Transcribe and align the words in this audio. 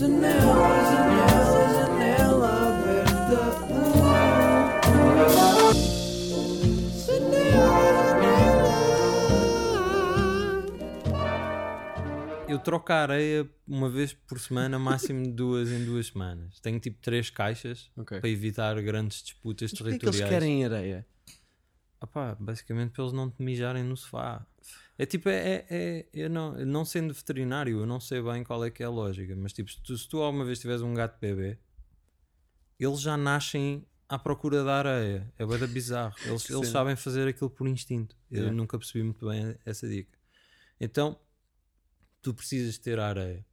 Janela, 0.00 0.32
janela, 0.90 1.74
janela 1.74 2.48
aberta. 2.80 3.40
Eu 12.48 12.58
troco 12.58 12.90
a 12.90 13.02
areia 13.02 13.46
uma 13.68 13.90
vez 13.90 14.14
por 14.14 14.40
semana, 14.40 14.78
máximo 14.78 15.30
duas 15.30 15.70
em 15.70 15.84
duas 15.84 16.06
semanas. 16.06 16.58
Tenho 16.60 16.80
tipo 16.80 16.98
três 17.02 17.28
caixas 17.28 17.90
Ok. 17.94 18.20
para 18.20 18.30
evitar 18.30 18.80
grandes 18.80 19.22
disputas 19.22 19.70
Mas 19.70 19.78
porquê 19.78 19.98
que 19.98 20.06
eles 20.06 20.16
territoriais. 20.16 20.42
querem 20.42 20.64
areia? 20.64 21.06
Ah 22.00 22.06
pá, 22.06 22.34
basicamente 22.40 22.92
para 22.92 23.02
eles 23.02 23.12
não 23.12 23.30
te 23.30 23.42
mijarem 23.42 23.84
no 23.84 23.98
sofá. 23.98 24.46
É 25.00 25.06
tipo, 25.06 25.30
é, 25.30 25.34
é, 25.40 25.66
é- 25.70 26.06
eu 26.12 26.28
não, 26.28 26.52
não 26.66 26.84
sendo 26.84 27.14
veterinário, 27.14 27.78
eu 27.80 27.86
não 27.86 27.98
sei 27.98 28.20
bem 28.20 28.44
qual 28.44 28.62
é 28.62 28.70
que 28.70 28.82
é 28.82 28.86
a 28.86 28.90
lógica, 28.90 29.34
mas 29.34 29.50
tipo, 29.50 29.70
se 29.70 29.80
tu, 29.80 29.96
se 29.96 30.06
tu 30.06 30.18
alguma 30.18 30.44
vez 30.44 30.58
tiveres 30.58 30.82
um 30.82 30.92
gato 30.92 31.18
bebê, 31.18 31.56
eles 32.78 33.00
já 33.00 33.16
nascem 33.16 33.86
à 34.06 34.18
procura 34.18 34.62
da 34.62 34.74
areia. 34.76 35.32
É 35.38 35.46
bem 35.46 35.66
bizarro. 35.68 36.14
Eles, 36.28 36.50
eles 36.50 36.68
sabem 36.68 36.96
fazer 36.96 37.26
aquilo 37.26 37.48
por 37.48 37.66
instinto. 37.66 38.14
Eu 38.30 38.40
Yeah. 38.40 38.54
nunca 38.54 38.76
percebi 38.78 39.02
muito 39.02 39.26
bem 39.26 39.56
essa 39.64 39.88
dica. 39.88 40.18
Então, 40.78 41.18
tu 42.20 42.34
precisas 42.34 42.76
ter 42.76 42.98
a 43.00 43.06
areia. 43.08 43.46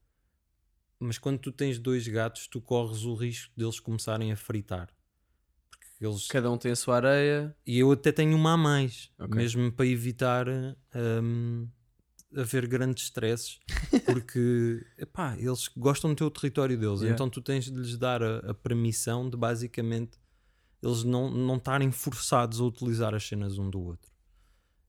Mas 1.00 1.18
quando 1.18 1.40
tu 1.40 1.54
tens 1.54 1.80
dois 1.80 2.06
gatos, 2.10 2.48
tu 2.48 2.60
corres 2.60 3.04
o 3.06 3.16
risco 3.16 3.54
deles 3.56 3.80
começarem 3.80 4.34
a 4.34 4.36
fritar. 4.36 4.90
Eles 6.00 6.28
Cada 6.28 6.52
um 6.52 6.58
tem 6.58 6.72
a 6.72 6.76
sua 6.76 6.98
areia. 6.98 7.56
e 7.66 7.80
eu 7.80 7.92
até 7.92 8.12
tenho 8.12 8.36
uma 8.36 8.54
a 8.54 8.58
mais, 8.58 9.12
Ok. 9.20 9.36
mesmo 9.36 9.72
para 9.72 9.86
evitar 9.88 10.46
hum, 10.96 11.68
haver 12.36 12.68
grandes 12.68 13.06
stresses, 13.06 13.60
porque 14.06 14.86
epá, 14.98 15.36
eles 15.38 15.68
gostam 15.76 16.12
do 16.12 16.16
teu 16.16 16.30
território 16.30 16.78
deles, 16.78 17.00
Yeah. 17.02 17.14
então 17.16 17.30
tu 17.30 17.42
tens 17.42 17.66
de 17.66 17.72
lhes 17.72 17.98
dar 17.98 18.22
a, 18.22 18.38
a 18.52 18.54
permissão 18.54 19.28
de 19.30 19.36
basicamente 19.36 20.20
eles 20.84 21.04
não 21.04 21.32
não 21.32 21.56
estarem 21.56 21.92
forçados 21.92 22.60
a 22.62 22.64
utilizar 22.64 23.16
as 23.16 23.28
cenas 23.28 23.58
um 23.58 23.68
do 23.70 23.82
outro. 23.82 24.12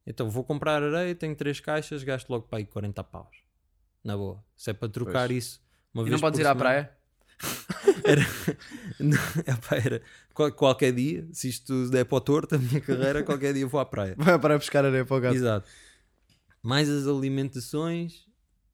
Então 0.07 0.29
vou 0.29 0.45
comprar 0.45 0.83
areia, 0.83 1.15
tenho 1.15 1.35
três 1.35 1.59
caixas, 1.61 2.03
gasto 2.05 2.29
logo 2.29 2.47
para 2.49 2.59
aí 2.59 2.67
40 2.67 3.03
paus. 3.05 3.37
Na 4.05 4.15
boa. 4.17 4.45
Se 4.57 4.71
é 4.71 4.75
para 4.75 4.89
trocar 4.89 5.29
Pois. 5.29 5.45
isso. 5.45 5.61
Uma 5.95 6.03
E 6.03 6.05
vez 6.05 6.13
não 6.13 6.21
podes 6.21 6.39
ir 6.39 6.43
à 6.43 6.51
semana- 6.53 6.61
praia? 6.61 6.98
Era, 8.05 8.23
não, 9.01 9.17
epá, 9.47 9.77
era 9.77 10.03
qual- 10.35 10.53
qualquer 10.53 10.93
dia, 10.93 11.27
se 11.33 11.49
isto 11.49 11.89
der 11.91 12.05
para 12.05 12.17
o 12.17 12.21
torto, 12.21 12.55
a 12.55 12.59
minha 12.59 12.81
carreira, 12.81 13.23
qualquer 13.23 13.53
dia 13.55 13.67
vou 13.67 13.81
à 13.81 13.87
praia. 13.87 14.15
Vai 14.19 14.35
à 14.35 14.39
praia 14.39 14.59
buscar 14.59 14.85
areia 14.85 15.05
para 15.05 15.17
o 15.17 15.21
gato. 15.21 15.35
Exato. 15.37 15.69
Mais 16.63 16.89
as 16.89 17.07
alimentações, 17.07 18.27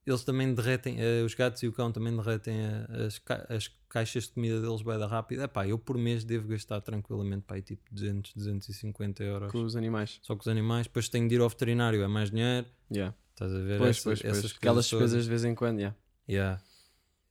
eles 0.06 0.24
também 0.24 0.52
derretem, 0.54 0.96
eh, 0.98 1.22
os 1.22 1.34
gatos 1.34 1.62
e 1.62 1.68
o 1.68 1.72
cão 1.72 1.92
também 1.92 2.14
derretem 2.16 2.56
eh, 2.60 3.06
as, 3.06 3.18
ca- 3.18 3.46
as 3.48 3.70
caixas 3.88 4.24
de 4.24 4.30
comida 4.32 4.60
deles 4.60 4.82
bem 4.82 4.98
da 4.98 5.06
rápida. 5.06 5.44
Epá, 5.44 5.66
eu 5.66 5.78
por 5.78 5.96
mês 5.96 6.24
devo 6.24 6.48
gastar 6.48 6.80
tranquilamente 6.80 7.42
para 7.46 7.56
aí 7.56 7.62
tipo 7.62 7.82
200, 7.92 8.32
250 8.34 9.22
euros. 9.22 9.52
Com 9.52 9.62
os 9.62 9.76
animais. 9.76 10.18
Só 10.22 10.34
com 10.34 10.40
os 10.40 10.48
animais, 10.48 10.86
depois 10.86 11.08
tenho 11.08 11.28
de 11.28 11.34
ir 11.36 11.40
ao 11.40 11.48
veterinário, 11.48 12.02
é 12.02 12.08
mais 12.08 12.30
dinheiro. 12.30 12.66
Yeah. 12.92 13.14
Estás 13.30 13.52
a 13.54 13.58
ver? 13.58 13.78
Pois, 13.78 13.96
Essa- 13.96 14.04
pois, 14.04 14.22
pois. 14.22 14.38
essas 14.38 14.52
Aquelas 14.56 14.84
despesas 14.88 15.24
de 15.24 15.28
vez 15.28 15.44
em 15.44 15.54
quando, 15.54 15.78
yeah. 15.78 15.96
Yeah. 16.28 16.60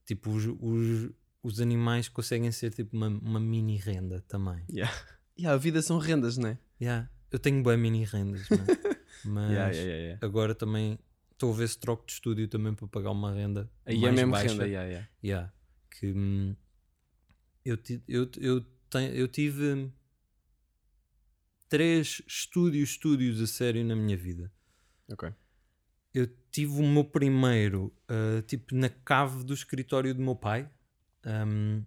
Tipo, 0.06 0.32
os, 0.32 0.46
os, 0.60 1.10
os 1.44 1.60
animais 1.60 2.08
conseguem 2.08 2.52
ser 2.52 2.74
tipo 2.74 2.96
uma, 2.96 3.08
uma 3.08 3.40
mini 3.40 3.78
renda 3.78 4.22
também. 4.28 4.64
Yeah. 4.70 4.94
Yeah, 5.36 5.56
a 5.56 5.58
vida 5.58 5.82
são 5.82 5.98
rendas, 5.98 6.38
não 6.38 6.50
é? 6.50 6.60
Yeah. 6.80 7.10
Eu 7.32 7.40
tenho 7.40 7.64
bem 7.64 7.76
mini 7.76 8.06
rendas, 8.06 8.48
mano. 8.48 8.66
mas 9.26 9.52
Yeah, 9.52 9.72
yeah, 9.72 9.94
yeah, 9.96 10.20
agora 10.22 10.54
também 10.54 11.00
estou 11.32 11.52
a 11.52 11.58
ver 11.58 11.70
se 11.70 11.80
troco 11.80 12.06
de 12.06 12.12
estúdio 12.12 12.48
também 12.48 12.72
para 12.76 12.88
pagar 12.88 13.10
uma 13.10 13.34
renda. 13.34 13.68
Aí 13.84 13.98
é 13.98 14.02
mais 14.02 14.16
mesmo 14.16 14.32
baixa. 14.32 14.50
renda, 14.50 14.68
yeah, 14.68 14.88
yeah. 14.88 15.10
Yeah. 15.24 15.54
Que 15.90 16.12
hum, 16.12 16.56
eu, 17.66 17.80
eu, 18.08 18.30
eu, 18.38 18.62
tenho, 18.92 19.12
eu 19.14 19.28
tive 19.28 19.92
três 21.68 22.22
estúdios, 22.28 22.92
estúdios 22.92 23.42
a 23.42 23.48
sério 23.48 23.84
na 23.84 23.96
minha 23.96 24.16
vida. 24.16 24.52
Ok. 25.12 25.34
Eu 26.14 26.28
tive 26.52 26.74
o 26.74 26.88
meu 26.88 27.04
primeiro, 27.04 27.92
ah, 28.08 28.44
tipo, 28.46 28.76
na 28.76 28.90
cave 28.90 29.44
do 29.44 29.56
escritório 29.56 30.14
do 30.14 30.22
meu 30.22 30.36
pai, 30.36 30.70
ahm, 31.26 31.82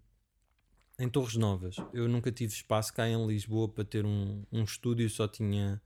em 0.99 1.09
Torres 1.09 1.37
Novas. 1.37 1.77
Eu 1.93 2.09
nunca 2.09 2.33
tive 2.33 2.53
espaço 2.53 2.93
cá 2.95 3.09
em 3.09 3.27
Lisboa 3.27 3.69
para 3.69 3.85
ter 3.85 4.05
um, 4.05 4.43
um 4.51 4.63
estúdio, 4.65 5.09
só 5.11 5.29
tinha 5.29 5.81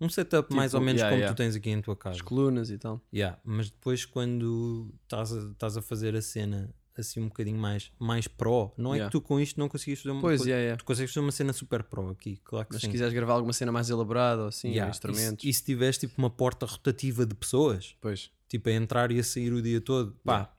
um 0.00 0.08
setup 0.08 0.52
mais 0.54 0.74
ou 0.74 0.80
Tipo, 0.80 0.86
menos 0.86 1.00
yeah, 1.00 1.10
como 1.14 1.20
yeah. 1.22 1.34
tu 1.34 1.38
tens 1.38 1.54
aqui 1.56 1.70
em 1.70 1.80
tua 1.80 1.94
As 1.94 1.98
casa. 2.00 2.22
colunas 2.22 2.70
e 2.70 2.76
tal. 2.78 3.00
Yeah, 3.14 3.38
mas 3.44 3.70
depois 3.70 4.04
quando 4.04 4.92
estás 5.04 5.32
a, 5.32 5.50
estás 5.52 5.76
a 5.76 5.82
fazer 5.82 6.14
a 6.16 6.20
cena 6.22 6.74
assim 6.98 7.20
um 7.20 7.28
bocadinho 7.28 7.58
mais, 7.58 7.92
mais 7.98 8.26
pro, 8.26 8.72
não 8.76 8.92
é 8.94 8.96
Yeah. 8.96 9.10
que 9.10 9.18
tu 9.18 9.20
com 9.20 9.38
isto 9.38 9.60
não 9.60 9.68
conseguis 9.68 10.00
fazer 10.00 10.10
uma 10.12 10.20
Pois, 10.22 10.40
coisa- 10.40 10.50
yeah, 10.50 10.76
tu 10.78 10.84
consegues 10.84 11.12
fazer 11.12 11.24
uma 11.24 11.30
cena 11.32 11.52
super 11.52 11.82
pro 11.84 12.08
aqui, 12.10 12.38
claro 12.42 12.66
que 12.66 12.72
Mas 12.72 12.80
sim. 12.80 12.86
se 12.88 12.90
quiseres 12.90 13.12
gravar 13.12 13.34
alguma 13.34 13.52
cena 13.52 13.70
mais 13.70 13.88
elaborada 13.90 14.42
ou 14.42 14.48
assim, 14.48 14.70
instrumentos. 14.88 15.44
E, 15.44 15.46
se- 15.46 15.48
e 15.50 15.54
se 15.54 15.64
tiveres 15.64 15.98
tipo 15.98 16.14
uma 16.16 16.30
porta 16.30 16.64
rotativa 16.66 17.24
de 17.26 17.34
pessoas, 17.34 17.94
Pois. 18.00 18.30
tipo 18.48 18.68
a 18.70 18.72
entrar 18.72 19.12
e 19.12 19.18
a 19.18 19.22
sair 19.24 19.52
o 19.52 19.60
dia 19.62 19.78
todo, 19.80 20.18
pá. 20.24 20.55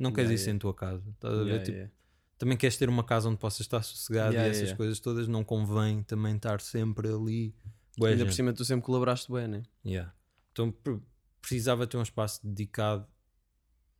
Não 0.00 0.10
queres 0.12 0.30
Yeah, 0.30 0.34
isso 0.34 0.44
yeah. 0.44 0.56
em 0.56 0.58
tua 0.58 0.74
casa. 0.74 1.08
Estás 1.10 1.38
a 1.38 1.44
ver? 1.44 1.62
Tipo. 1.62 1.90
Também 2.38 2.56
queres 2.56 2.76
ter 2.76 2.88
uma 2.88 3.04
casa 3.04 3.28
onde 3.28 3.38
possas 3.38 3.60
estar 3.60 3.82
sossegado 3.82 4.34
e 4.34 4.38
essas 4.38 4.72
coisas 4.72 4.98
todas, 4.98 5.28
não 5.28 5.44
convém 5.44 6.02
também 6.02 6.36
estar 6.36 6.60
sempre 6.60 7.08
ali. 7.08 7.54
Bué 7.98 8.12
Ainda 8.12 8.24
por 8.24 8.32
cima 8.32 8.52
tu 8.52 8.64
sempre 8.64 8.84
colaboraste 8.86 9.30
bem, 9.30 9.46
né? 9.46 9.62
Yeah. 9.84 10.12
Então 10.52 10.70
pre- 10.72 11.00
precisava 11.40 11.86
ter 11.86 11.98
um 11.98 12.02
espaço 12.02 12.40
dedicado 12.46 13.06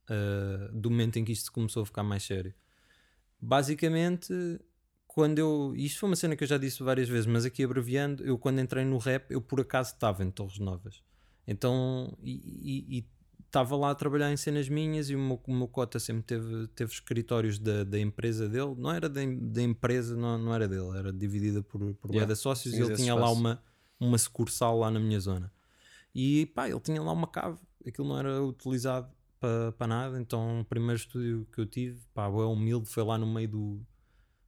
uh, 0.08 0.72
do 0.72 0.90
momento 0.90 1.18
em 1.18 1.24
que 1.24 1.32
isto 1.32 1.52
começou 1.52 1.82
a 1.82 1.86
ficar 1.86 2.02
mais 2.02 2.22
sério. 2.22 2.54
Basicamente, 3.40 4.32
quando 5.06 5.38
eu. 5.38 5.74
Isto 5.76 6.00
foi 6.00 6.08
uma 6.10 6.16
cena 6.16 6.36
que 6.36 6.44
eu 6.44 6.48
já 6.48 6.58
disse 6.58 6.82
várias 6.82 7.08
vezes, 7.08 7.26
mas 7.26 7.44
aqui 7.44 7.62
abreviando, 7.64 8.22
eu 8.24 8.38
quando 8.38 8.60
entrei 8.60 8.84
no 8.84 8.98
rap, 8.98 9.30
eu 9.30 9.40
por 9.40 9.60
acaso 9.60 9.92
estava 9.92 10.22
em 10.24 10.30
Torres 10.30 10.58
Novas. 10.58 11.02
Então, 11.46 12.16
e- 12.22 12.86
e 12.88 12.98
e 12.98 13.08
estava 13.50 13.76
lá 13.76 13.90
a 13.90 13.94
trabalhar 13.94 14.32
em 14.32 14.36
cenas 14.36 14.68
minhas 14.68 15.10
e 15.10 15.16
o 15.16 15.18
meu, 15.18 15.40
o 15.44 15.52
meu 15.52 15.66
cota 15.66 15.98
sempre 15.98 16.22
teve, 16.22 16.68
teve 16.68 16.92
escritórios 16.92 17.58
da, 17.58 17.82
da 17.82 17.98
empresa 17.98 18.48
dele. 18.48 18.74
Não 18.78 18.92
era 18.92 19.08
da, 19.08 19.20
da 19.26 19.60
empresa, 19.60 20.16
não, 20.16 20.38
não 20.38 20.54
era 20.54 20.68
dele, 20.68 20.96
era 20.96 21.12
dividida 21.12 21.60
por, 21.60 21.80
por 21.96 22.14
Yeah, 22.14 22.34
sócios 22.36 22.72
e 22.74 22.80
ele 22.80 22.94
tinha 22.94 23.14
lá 23.14 23.26
espaço. 23.26 23.40
uma, 23.40 23.62
uma 23.98 24.18
sucursal 24.18 24.78
lá 24.78 24.90
na 24.90 25.00
minha 25.00 25.18
zona. 25.18 25.52
E 26.14 26.46
pá, 26.46 26.68
ele 26.68 26.80
tinha 26.80 27.02
lá 27.02 27.12
uma 27.12 27.26
cave, 27.26 27.58
aquilo 27.86 28.08
não 28.08 28.18
era 28.18 28.42
utilizado 28.42 29.10
para 29.40 29.72
pa 29.72 29.86
nada. 29.86 30.20
Então, 30.20 30.60
o 30.60 30.64
primeiro 30.64 30.96
estúdio 30.96 31.46
que 31.52 31.60
eu 31.60 31.66
tive, 31.66 32.00
pá, 32.14 32.26
é 32.26 32.28
humilde, 32.28 32.88
foi 32.88 33.02
lá 33.02 33.18
no 33.18 33.26
meio 33.26 33.48
do, 33.48 33.80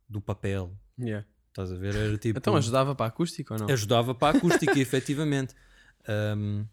do 0.08 0.20
papel. 0.20 0.76
Yeah. 0.98 1.26
Estás 1.48 1.72
a 1.72 1.76
ver? 1.76 1.94
Era 1.94 2.16
tipo. 2.18 2.38
Então 2.38 2.56
ajudava 2.56 2.94
para 2.94 3.06
a 3.06 3.08
acústica 3.08 3.54
ou 3.54 3.60
não? 3.60 3.68
ajudava 3.68 4.14
para 4.14 4.36
a 4.36 4.38
acústica, 4.38 4.78
efetivamente. 4.78 5.54
Um, 6.08 6.64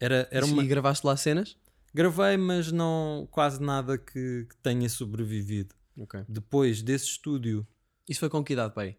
era, 0.00 0.28
era 0.30 0.46
E- 0.46 0.50
uma... 0.52 0.62
E 0.64 0.66
gravaste 0.66 1.06
lá 1.06 1.16
cenas? 1.16 1.56
Gravei, 1.94 2.36
mas 2.36 2.70
não 2.70 3.26
quase 3.30 3.60
nada 3.62 3.96
que, 3.96 4.46
que 4.48 4.56
tenha 4.62 4.88
sobrevivido. 4.88 5.74
Ok. 5.98 6.24
Depois 6.28 6.82
desse 6.82 7.06
estúdio, 7.06 7.66
Isso 8.08 8.20
foi 8.20 8.28
com 8.28 8.44
que 8.44 8.52
idade, 8.52 8.74
pai? 8.74 8.96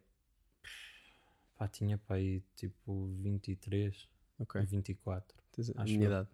pá, 1.55 1.67
tinha 1.67 1.97
para 1.97 2.17
aí 2.17 2.41
tipo 2.55 3.07
23, 3.21 4.07
Ok. 4.39 4.61
24. 4.65 5.35
Tens 5.51 5.69
a 5.75 5.81
Acho 5.83 5.93
minha 5.93 6.05
eu. 6.05 6.11
idade. 6.11 6.29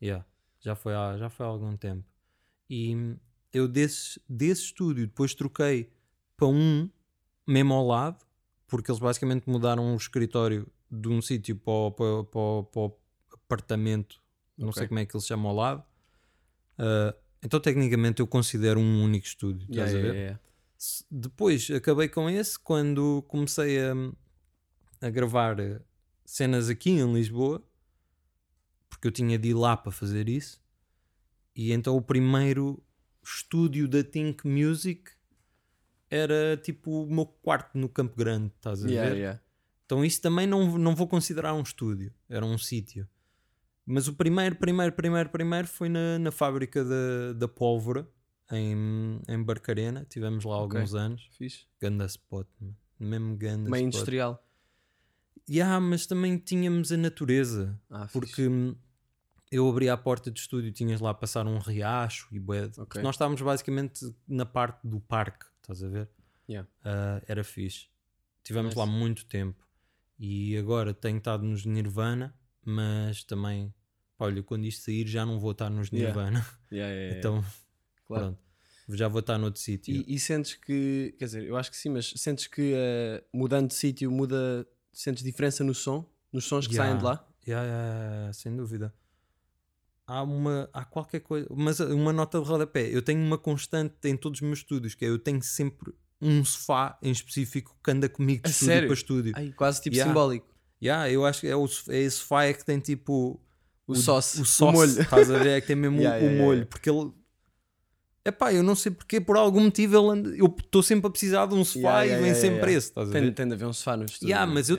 Yeah, 0.00 0.24
já, 0.60 0.74
foi 0.74 0.94
há, 0.94 1.16
já 1.18 1.28
foi 1.30 1.44
há 1.46 1.48
algum 1.48 1.76
tempo. 1.76 2.04
E 2.70 3.16
eu 3.52 3.66
desse, 3.66 4.20
desse 4.28 4.62
estúdio 4.62 5.06
depois 5.06 5.34
troquei 5.34 5.90
para 6.36 6.46
um 6.48 6.88
mesmo 7.46 7.72
ao 7.74 7.86
lado, 7.86 8.24
porque 8.66 8.90
eles 8.90 9.00
basicamente 9.00 9.48
mudaram 9.48 9.92
o 9.94 9.96
escritório 9.96 10.66
de 10.90 11.08
um 11.08 11.20
sítio 11.22 11.56
para, 11.56 11.90
para, 11.92 12.24
para, 12.24 12.62
para 12.64 12.80
o 12.82 12.90
apartamento, 13.48 14.20
não 14.56 14.68
Ok. 14.68 14.80
sei 14.80 14.88
como 14.88 15.00
é 15.00 15.06
que 15.06 15.16
ele 15.16 15.22
se 15.22 15.28
chama 15.28 15.48
ao 15.48 15.54
lado. 15.54 15.84
Ah, 16.76 17.14
então, 17.42 17.58
tecnicamente, 17.60 18.20
eu 18.20 18.26
considero 18.26 18.78
um 18.80 19.02
único 19.02 19.26
estúdio. 19.26 19.66
Estás 19.70 19.92
Yeah, 19.92 19.98
a 19.98 20.02
ver? 20.12 20.14
yeah, 20.14 20.40
Depois 21.10 21.70
acabei 21.70 22.08
com 22.08 22.28
esse 22.28 22.58
quando 22.58 23.22
comecei 23.28 23.78
a, 23.80 23.94
a 25.00 25.10
gravar 25.10 25.58
eh, 25.60 25.80
cenas 26.24 26.68
aqui 26.68 26.90
em 26.90 27.12
Lisboa, 27.12 27.64
porque 28.88 29.08
eu 29.08 29.12
tinha 29.12 29.38
de 29.38 29.48
ir 29.50 29.54
lá 29.54 29.76
para 29.76 29.92
fazer 29.92 30.28
isso. 30.28 30.60
E 31.54 31.72
então 31.72 31.96
o 31.96 32.02
primeiro 32.02 32.82
estúdio 33.24 33.88
da 33.88 34.02
Think 34.04 34.46
Music 34.46 35.10
era 36.10 36.56
tipo 36.56 37.02
o 37.04 37.06
meu 37.12 37.26
quarto 37.26 37.76
no 37.76 37.88
Campo 37.88 38.16
Grande, 38.16 38.52
estás 38.56 38.84
a 38.84 38.88
ver? 38.88 39.40
Então 39.84 40.04
isso 40.04 40.20
também 40.20 40.46
não, 40.46 40.78
não 40.78 40.94
vou 40.94 41.06
considerar 41.08 41.54
um 41.54 41.62
estúdio, 41.62 42.12
era 42.28 42.44
um 42.44 42.58
sítio. 42.58 43.08
Mas 43.90 44.06
o 44.06 44.12
primeiro, 44.12 44.54
primeiro, 44.56 44.92
primeiro, 44.92 45.30
primeiro 45.30 45.66
foi 45.66 45.88
na, 45.88 46.18
na 46.18 46.30
fábrica 46.30 46.84
da, 46.84 47.32
da 47.34 47.48
pólvora, 47.48 48.06
em, 48.52 49.20
em 49.26 49.42
Barcarena. 49.42 50.04
Tivemos 50.04 50.44
lá 50.44 50.58
Ok. 50.58 50.76
alguns 50.78 50.94
anos. 50.94 51.28
Fixe. 51.38 51.66
Ganda 51.80 52.04
spot, 52.04 52.46
mesmo 53.00 53.36
ganda 53.36 53.70
Meio 53.70 53.88
spot. 53.88 53.94
industrial. 53.94 54.44
Yeah, 55.48 55.80
mas 55.80 56.06
também 56.06 56.36
tínhamos 56.36 56.92
a 56.92 56.96
natureza. 56.98 57.80
Ah, 57.88 58.06
Porque 58.12 58.26
fixe. 58.28 58.48
hum, 58.48 58.76
eu 59.50 59.66
abri 59.68 59.88
a 59.88 59.96
porta 59.96 60.30
do 60.30 60.36
estúdio, 60.36 60.70
tinhas 60.70 61.00
lá 61.00 61.10
a 61.10 61.14
passar 61.14 61.46
um 61.46 61.58
riacho 61.58 62.28
e 62.32 62.38
bué. 62.38 62.68
de- 62.68 62.76
porque 62.76 63.00
Nós 63.00 63.14
estávamos 63.14 63.40
basicamente 63.40 64.14
na 64.28 64.44
parte 64.44 64.86
do 64.86 65.00
parque, 65.00 65.46
estás 65.62 65.82
a 65.82 65.88
ver? 65.88 66.10
Yeah. 66.46 66.68
Ah, 66.84 67.22
era 67.26 67.42
fixe. 67.42 67.88
Tivemos 68.44 68.74
Nice. 68.74 68.78
lá 68.78 68.84
muito 68.86 69.24
tempo 69.24 69.66
e 70.18 70.56
agora 70.58 70.92
tenho 70.92 71.16
estado 71.16 71.42
nos 71.44 71.64
Nirvana, 71.64 72.34
mas 72.68 73.24
também, 73.24 73.72
pá, 74.16 74.26
olha, 74.26 74.42
quando 74.42 74.64
isto 74.66 74.84
sair 74.84 75.06
já 75.06 75.24
não 75.24 75.38
vou 75.40 75.52
estar 75.52 75.70
nos. 75.70 75.90
Nirvana, 75.90 76.44
Yeah, 76.70 76.92
yeah, 76.94 77.18
então 77.18 77.44
Claro. 78.06 78.36
pronto, 78.86 78.96
já 78.96 79.08
vou 79.08 79.20
estar 79.20 79.38
noutro 79.38 79.60
sítio. 79.60 79.94
E, 79.94 80.14
e 80.14 80.18
sentes 80.20 80.54
que, 80.54 81.14
quer 81.18 81.24
dizer, 81.26 81.44
eu 81.44 81.56
acho 81.56 81.70
que 81.70 81.76
sim, 81.76 81.88
mas 81.90 82.12
sentes 82.16 82.46
que 82.46 82.72
eh, 82.74 83.24
mudando 83.32 83.68
de 83.68 83.74
sítio 83.74 84.10
muda, 84.10 84.66
sentes 84.92 85.22
diferença 85.22 85.62
no 85.64 85.74
som, 85.74 86.04
nos 86.32 86.44
sons 86.44 86.66
que 86.66 86.74
saem 86.74 86.96
de 86.98 87.04
lá? 87.04 87.26
Yeah, 87.46 88.32
sem 88.34 88.54
dúvida. 88.54 88.94
Há 90.06 90.22
uma, 90.22 90.70
há 90.72 90.84
qualquer 90.84 91.20
coisa, 91.20 91.46
mas 91.50 91.80
uma 91.80 92.12
nota 92.14 92.40
de 92.40 92.46
rodapé. 92.46 92.88
Eu 92.94 93.02
tenho 93.02 93.20
uma 93.20 93.36
constante 93.36 94.08
em 94.08 94.16
todos 94.16 94.40
os 94.40 94.46
meus 94.46 94.60
estúdios, 94.60 94.94
que 94.94 95.04
é 95.04 95.08
eu 95.08 95.18
tenho 95.18 95.42
sempre 95.42 95.92
um 96.20 96.42
sofá 96.44 96.98
em 97.02 97.10
específico 97.10 97.76
que 97.84 97.90
anda 97.90 98.08
comigo 98.08 98.42
de 98.42 98.48
A 98.48 98.50
estúdio 98.50 98.72
sério? 98.72 98.88
para 98.88 98.94
estúdio. 98.94 99.32
Ai, 99.36 99.52
quase 99.52 99.82
tipo 99.82 99.94
Yeah. 99.96 100.10
simbólico. 100.10 100.54
Yeah, 100.82 101.10
eu 101.10 101.24
acho 101.26 101.40
que 101.40 101.46
é, 101.48 101.56
o, 101.56 101.66
é 101.88 101.98
esse 101.98 102.18
sofá 102.18 102.44
é 102.44 102.52
que 102.52 102.64
tem 102.64 102.78
tipo 102.78 103.40
O 103.86 103.92
o 103.92 103.92
o 103.92 103.96
sauce, 103.96 104.40
molho. 104.62 105.00
estás 105.00 105.30
a 105.30 105.38
ver? 105.38 105.48
É 105.58 105.60
que 105.60 105.66
tem 105.66 105.76
mesmo 105.76 105.98
o- 105.98 106.00
Yeah, 106.02 106.18
o 106.18 106.22
yeah, 106.24 106.42
molho, 106.44 106.52
yeah. 106.58 106.70
porque 106.70 106.88
ele 106.90 107.12
Epá, 108.24 108.52
eu 108.52 108.62
não 108.62 108.74
sei 108.74 108.92
porque, 108.92 109.20
por 109.20 109.36
algum 109.38 109.60
motivo 109.62 109.96
ele 109.96 110.08
anda- 110.18 110.36
eu 110.36 110.54
estou 110.58 110.82
sempre 110.82 111.06
a 111.06 111.10
precisar 111.10 111.46
de 111.46 111.54
um 111.54 111.64
sofá 111.64 112.04
e 112.06 112.14
vem 112.20 112.34
sempre 112.34 112.72
esse, 112.74 112.88
estás 112.88 113.08
a 113.08 113.12
ver? 113.12 113.32
tem 113.32 113.46
de 113.48 113.54
haver 113.54 113.64
um 113.66 113.72
sofá 113.72 113.96
no 113.96 114.04
estúdio. 114.04 114.28
Yeah, 114.28 114.52
mas 114.52 114.68
eu, 114.68 114.78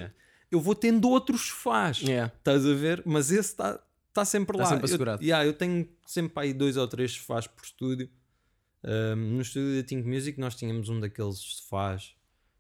eu 0.52 0.62
vou 0.62 0.76
tendo 0.76 1.10
outros 1.10 1.48
sofás. 1.48 2.00
Yeah. 2.02 2.32
Estás 2.38 2.66
a 2.66 2.74
ver? 2.76 3.02
Mas 3.06 3.32
esse 3.32 3.50
está 3.50 3.80
tá 4.14 4.24
sempre 4.24 4.56
Tá 4.56 4.64
lá. 4.64 4.70
sempre 4.70 4.84
eu, 4.84 4.86
assegurado. 4.86 5.24
yeah, 5.24 5.44
eu 5.46 5.54
tenho 5.54 5.88
sempre 6.06 6.44
aí 6.44 6.54
dois 6.54 6.78
ou 6.78 6.88
três 6.88 7.12
sofás 7.14 7.48
por 7.48 7.64
estúdio. 7.64 8.08
Um, 8.84 9.16
no 9.36 9.42
estúdio 9.42 9.76
da 9.82 9.88
Think 9.88 10.08
Music 10.08 10.40
nós 10.40 10.54
tínhamos 10.56 10.88
um 10.88 11.00
daqueles 11.00 11.38
sofás 11.40 12.14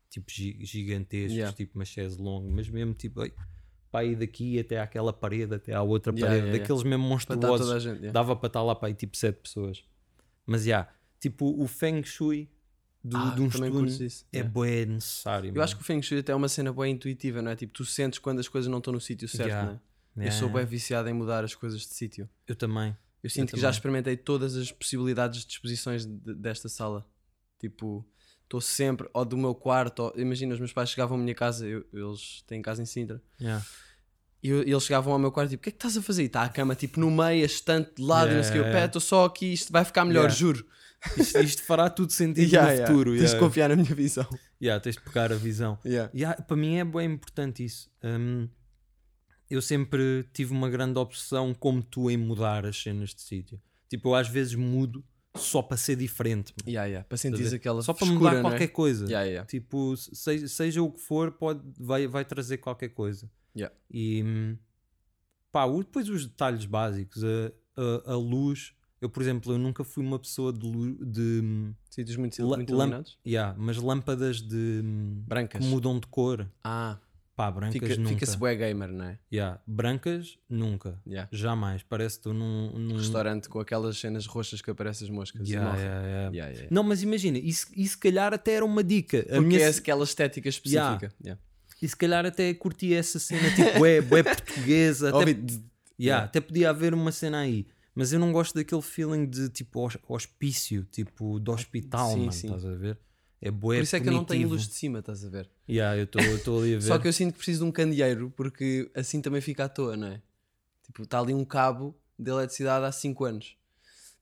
tipo 0.09 0.31
gi- 0.31 0.57
gigantescos, 0.65 1.33
Yeah. 1.33 1.56
tipo 1.56 1.77
uma 1.77 1.85
chaise 1.85 2.19
longue, 2.19 2.51
mas 2.51 2.67
mesmo 2.69 2.94
tipo 2.94 3.21
para 3.91 4.06
ir 4.06 4.15
daqui 4.15 4.59
até 4.59 4.79
àquela 4.79 5.11
parede, 5.11 5.56
até 5.56 5.73
à 5.73 5.81
outra 5.81 6.11
Yeah, 6.11 6.27
parede, 6.27 6.45
yeah, 6.45 6.57
yeah. 6.57 6.59
daqueles 6.63 6.83
mesmo 6.83 7.03
Para 7.03 7.09
monstruosos. 7.35 7.65
toda 7.67 7.77
a 7.77 7.79
gente. 7.79 7.95
yeah. 7.97 8.11
Dava 8.11 8.35
para 8.35 8.47
estar 8.47 8.61
lá 8.63 8.75
para 8.75 8.88
aí 8.89 8.94
tipo 8.94 9.17
sete 9.17 9.38
pessoas. 9.41 9.83
Mas 10.45 10.63
já, 10.63 10.88
tipo 11.19 11.45
o 11.61 11.67
Feng 11.67 12.03
Shui 12.03 12.50
do, 13.03 13.17
Ah, 13.17 13.31
de 13.35 13.41
um 13.41 13.47
isso. 13.85 14.25
é 14.31 14.38
yeah. 14.38 14.51
bué 14.53 14.85
necessário. 14.85 15.51
Eu 15.56 15.61
acho 15.63 15.75
que 15.75 15.81
o 15.81 15.85
Feng 15.85 16.01
Shui 16.01 16.19
até 16.19 16.31
é 16.31 16.35
uma 16.35 16.50
cena 16.50 16.71
bem 16.73 16.94
intuitiva, 16.94 17.41
não 17.41 17.51
é? 17.51 17.56
Tipo, 17.56 17.73
tu 17.73 17.85
sentes 17.85 18.19
quando 18.19 18.39
as 18.39 18.47
coisas 18.47 18.69
não 18.69 18.77
estão 18.79 18.94
no 18.94 19.00
sítio 19.01 19.27
certo, 19.27 19.47
Yeah. 19.47 19.79
não 20.15 20.23
é? 20.23 20.27
Eu 20.27 20.31
sou 20.33 20.50
bem 20.50 20.65
viciado 20.65 21.07
em 21.09 21.13
mudar 21.13 21.44
as 21.44 21.56
coisas 21.56 21.79
de 21.81 21.94
sítio. 21.94 22.29
Eu 22.47 22.56
também. 22.56 22.95
Eu 23.23 23.29
sinto 23.29 23.53
que 23.53 23.57
já 23.59 23.67
também. 23.69 23.71
experimentei 23.77 24.17
todas 24.17 24.56
as 24.56 24.71
possibilidades 24.71 25.41
de 25.41 25.47
disposições 25.47 26.06
de- 26.06 26.33
desta 26.35 26.67
sala. 26.69 27.06
Tipo, 27.59 28.06
estou 28.50 28.60
sempre, 28.60 29.07
ou 29.13 29.24
do 29.24 29.38
meu 29.38 29.54
quarto, 29.54 30.00
ou, 30.00 30.13
imagina, 30.18 30.54
os 30.56 30.60
meus 30.60 30.74
pais 30.74 30.90
chegavam 30.90 31.18
à 31.18 31.22
minha 31.22 31.36
casa, 31.36 31.68
eu- 31.68 31.86
eles 31.94 32.44
têm 32.48 32.62
casa 32.63 32.81
em 32.81 32.86
Sintra, 32.86 33.22
Yeah. 33.40 33.63
e 34.42 34.50
eu- 34.50 34.63
eles 34.63 34.84
chegavam 34.84 35.13
ao 35.13 35.19
meu 35.19 35.31
quarto, 35.31 35.51
tipo, 35.51 35.62
o 35.62 35.63
que 35.63 35.69
é 35.69 35.72
que 35.72 35.78
estás 35.78 35.96
a 35.96 36.01
fazer? 36.01 36.24
E 36.24 36.25
está 36.25 36.42
a 36.42 36.50
cama, 36.50 36.74
tipo, 36.75 37.00
no 37.00 37.12
meio, 37.12 37.44
a 37.44 37.46
estante 37.46 37.96
de 37.98 38.01
lado, 38.01 38.31
e 38.31 38.36
não 38.36 38.42
sei 38.44 38.50
o 38.50 38.54
que, 38.54 38.57
eu, 38.60 38.63
Yeah. 38.63 38.80
pé, 38.81 38.86
estou 38.88 39.00
só 39.01 39.25
aqui, 39.25 39.54
isto 39.54 39.72
vai 39.72 39.86
ficar 39.86 40.04
melhor, 40.04 40.22
Yeah. 40.24 40.36
juro. 40.36 40.66
Isto, 41.16 41.38
isto 41.40 41.63
fará 41.63 41.90
tudo 41.92 42.12
sentido 42.12 42.44
Yeah, 42.51 42.68
no 42.72 42.74
yeah. 42.74 42.88
futuro. 42.92 43.12
Tens 43.12 43.22
yeah. 43.22 43.34
de 43.40 43.46
confiar 43.46 43.69
na 43.69 43.75
minha 43.75 43.96
visão. 43.96 44.28
Yeah, 44.62 44.84
tens 44.84 44.95
de 44.95 45.02
pegar 45.02 45.31
a 45.31 45.36
visão. 45.36 45.78
Yeah. 45.86 46.12
Yeah, 46.13 46.42
para 46.42 46.57
mim 46.57 46.75
é 46.78 46.84
bem 46.84 47.13
importante 47.13 47.63
isso. 47.63 47.90
Hum, 48.04 48.50
eu 49.50 49.62
sempre 49.62 50.28
tive 50.34 50.52
uma 50.52 50.69
grande 50.69 50.98
obsessão, 51.00 51.54
como 51.54 51.81
tu, 51.84 52.10
em 52.12 52.18
mudar 52.18 52.66
as 52.66 52.81
cenas 52.81 53.13
de 53.13 53.22
sítio. 53.22 53.62
Tipo, 53.88 54.10
eu 54.10 54.16
às 54.16 54.28
vezes 54.28 54.56
mudo 54.56 55.04
só 55.36 55.62
para 55.62 55.78
ser 55.78 55.96
diferente. 55.96 56.54
mano. 56.58 56.70
Yeah, 56.70 56.88
yeah. 56.88 57.08
Para 57.08 57.18
sentir 57.18 57.54
aquela 57.54 57.81
só 57.81 57.94
para 57.94 58.08
frescura, 58.08 58.30
mudar 58.31 58.40
é? 58.40 58.42
qualquer 58.42 58.68
coisa. 58.70 59.06
Yeah, 59.06 59.26
yeah. 59.26 59.48
Tipo, 59.48 59.96
seja, 59.98 60.48
seja 60.48 60.81
o 60.81 60.92
que 60.92 61.00
for, 61.00 61.31
pode, 61.31 61.62
vai, 61.78 62.08
vai 62.08 62.26
trazer 62.26 62.58
qualquer 62.58 62.90
coisa. 62.90 63.30
Yeah. 63.56 63.76
E 63.92 64.56
pá, 65.52 65.68
depois 65.68 66.10
os 66.10 66.26
detalhes 66.26 66.66
básicos, 66.66 67.24
a, 67.24 67.52
a, 67.78 68.14
a 68.14 68.18
luz. 68.18 68.74
Eu, 69.02 69.10
por 69.10 69.22
exemplo, 69.22 69.54
eu 69.54 69.58
nunca 69.58 69.84
fui 69.86 70.04
uma 70.04 70.20
pessoa 70.20 70.52
de, 70.52 70.98
de 71.06 71.74
Sítios 71.90 72.18
muito, 72.18 72.42
muito 72.46 72.70
iluminados? 72.70 73.18
yeah, 73.26 73.56
mas 73.58 73.78
lâmpadas 73.78 74.42
de 74.42 74.81
Brancas. 75.26 75.64
que 75.64 75.68
mudam 75.70 75.98
de 76.00 76.08
cor. 76.08 76.50
Ah, 76.62 76.98
Pá, 77.39 77.50
brancas 77.50 77.74
fica- 77.81 77.95
nunca. 77.95 78.09
fica-se 78.09 78.36
bué 78.38 78.53
gamer, 78.53 78.89
não 78.91 79.06
é? 79.06 79.18
Yeah, 79.31 79.62
Brancas 79.65 80.38
nunca. 80.50 81.01
Yeah. 81.07 81.30
Jamais. 81.31 81.81
Parece 81.83 82.18
estou 82.18 82.33
num, 82.33 82.77
num... 82.77 82.97
Restaurante 82.97 83.47
com 83.47 83.62
aquelas 83.62 83.97
cenas 83.97 84.25
roxas 84.25 84.62
que 84.62 84.69
aparecem 84.69 85.07
as 85.07 85.09
moscas. 85.09 85.47
Yeah, 85.47 85.77
yeah. 86.33 86.68
Não, 86.69 86.83
mas 86.83 87.01
imagina, 87.01 87.38
isso, 87.38 87.68
isso 87.74 87.94
se 87.94 87.97
calhar 87.97 88.33
até 88.33 88.56
era 88.56 88.65
uma 88.65 88.83
dica. 88.83 89.19
A 89.19 89.24
Porque 89.24 89.39
minha, 89.39 89.62
é 89.62 89.69
aquela 89.69 90.03
estética 90.03 90.50
específica. 90.50 91.13
E 91.81 91.88
se 91.88 91.95
calhar 91.95 92.25
até 92.25 92.53
curti 92.53 92.94
essa 92.94 93.18
cena 93.19 93.50
tipo 93.56 93.80
bué, 93.80 94.01
bué 94.01 94.21
portuguesa. 94.21 95.09
Até, 95.18 95.38
yeah, 95.97 96.25
até 96.25 96.42
podia 96.42 96.71
haver 96.71 96.94
uma 96.94 97.13
cena 97.13 97.39
aí. 97.39 97.65
Mas 97.95 98.12
eu 98.12 98.19
não 98.19 98.33
gosto 98.33 98.53
daquele 98.56 98.81
feeling 98.81 99.25
de 99.25 99.47
tipo 99.47 99.85
hos- 99.85 99.97
hospício, 100.09 100.83
tipo 100.92 101.39
de 101.39 101.50
hospital, 101.51 102.12
Sim, 102.12 102.19
mano, 102.19 102.31
sim. 102.33 102.47
estás 102.47 102.65
a 102.65 102.74
ver? 102.75 102.97
É 103.41 103.50
bué 103.50 103.77
Por 103.77 103.83
isso 103.83 103.95
é 103.95 104.00
que 104.00 104.09
eu 104.09 104.13
não 104.13 104.19
tenho 104.25 104.41
primitivo. 104.41 104.53
luz 104.56 104.68
de 104.68 104.74
cima, 104.74 105.00
estás 105.00 105.24
a 105.24 105.30
ver? 105.30 105.50
Yeah, 105.68 105.97
eu 105.97 106.03
estou 106.03 106.59
ali 106.59 106.75
a 106.75 106.77
ver. 106.80 106.81
Só 106.81 107.00
que 107.00 107.07
eu 107.07 107.13
sinto 107.13 107.31
que 107.33 107.38
preciso 107.38 107.63
de 107.63 107.69
um 107.69 107.71
candeeiro 107.71 108.31
porque 108.36 108.89
assim 108.94 109.21
também 109.21 109.39
fica 109.41 109.65
à 109.65 109.69
toa, 109.69 109.95
não 109.95 110.07
é? 110.07 110.21
Tipo, 110.86 111.03
está 111.03 111.19
ali 111.19 111.33
um 111.33 111.45
cabo 111.45 111.95
de 112.18 112.30
eletricidade 112.31 112.83
há 112.86 112.91
5 112.91 113.24
anos. 113.25 113.56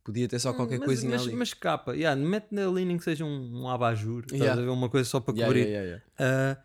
Podia 0.03 0.27
ter 0.27 0.39
só 0.39 0.53
qualquer 0.53 0.75
Hum, 0.75 0.79
mas, 0.79 0.85
coisinha 0.85 1.11
mas, 1.17 1.21
ali. 1.23 1.35
mas 1.35 1.53
capa, 1.53 1.93
yeah, 1.95 2.19
mete 2.21 2.47
na 2.51 2.65
linha 2.67 2.97
que 2.97 3.03
seja 3.03 3.25
um, 3.25 3.63
um 3.63 3.69
abajur, 3.69 4.21
estás 4.23 4.39
Yeah. 4.39 4.61
a 4.61 4.65
ver? 4.65 4.71
Uma 4.71 4.89
coisa 4.89 5.09
só 5.09 5.19
para 5.19 5.33
Yeah, 5.35 5.47
cobrir. 5.47 5.67
yeah. 5.67 6.03
Ah, 6.19 6.57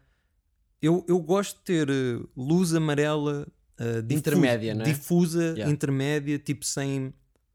eu, 0.81 1.05
eu 1.09 1.19
gosto 1.21 1.59
de 1.59 1.65
ter 1.65 1.89
eh, 1.91 2.21
luz 2.37 2.75
amarela 2.75 3.47
ah, 3.79 4.01
difusa, 4.03 4.15
Intermédia, 4.15 4.75
não 4.75 4.83
é? 4.83 4.85
difusa 4.85 5.55
intermédia, 5.69 6.39
tipo 6.39 6.65
sem, 6.65 7.13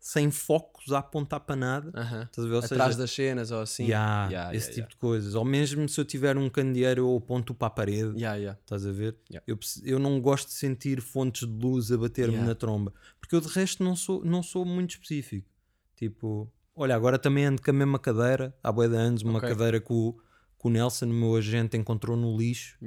sem 0.07 0.31
focos 0.31 0.93
a 0.93 0.99
apontar 0.99 1.41
para 1.41 1.57
nada. 1.57 1.89
Estás 2.23 2.45
a 2.45 2.49
ver? 2.49 2.57
Atrás 2.63 2.93
seja, 2.93 2.97
das 2.97 3.11
cenas 3.11 3.51
ou 3.51 3.59
assim. 3.59 3.87
yeah, 3.87 4.31
Yeah, 4.31 4.55
esse 4.55 4.67
yeah, 4.67 4.75
tipo 4.75 4.89
de 4.91 4.95
coisas. 4.95 5.35
Ou 5.35 5.43
mesmo 5.43 5.89
se 5.89 5.99
eu 5.99 6.05
tiver 6.05 6.37
um 6.37 6.49
candeeiro, 6.49 7.01
eu 7.01 7.17
aponto 7.17 7.53
para 7.53 7.67
a 7.67 7.71
parede. 7.71 8.17
Yeah. 8.17 8.57
Estás 8.61 8.85
a 8.85 8.91
ver? 8.93 9.17
Eu, 9.45 9.59
eu 9.83 9.99
não 9.99 10.21
gosto 10.21 10.47
de 10.47 10.53
sentir 10.53 11.01
fontes 11.01 11.45
de 11.45 11.53
luz 11.53 11.91
a 11.91 11.97
bater-me 11.97 12.37
na 12.37 12.55
tromba. 12.55 12.93
Porque 13.19 13.35
eu 13.35 13.41
de 13.41 13.49
resto 13.49 13.83
não 13.83 13.97
sou, 13.97 14.23
não 14.23 14.41
sou 14.41 14.63
muito 14.63 14.91
específico. 14.91 15.49
Tipo, 15.97 16.49
olha, 16.73 16.95
agora 16.95 17.19
também 17.19 17.43
ando 17.45 17.61
com 17.61 17.69
a 17.69 17.73
mesma 17.73 17.99
cadeira, 17.99 18.55
há 18.63 18.71
bué 18.71 18.87
de 18.87 18.95
anos, 18.95 19.23
uma 19.23 19.39
Ok. 19.39 19.49
cadeira 19.49 19.81
que 19.81 19.91
o, 19.91 20.13
que 20.13 20.67
o 20.67 20.69
Nelson, 20.69 21.07
meu 21.07 21.35
agente, 21.35 21.75
encontrou 21.75 22.15
no 22.15 22.37
lixo 22.37 22.77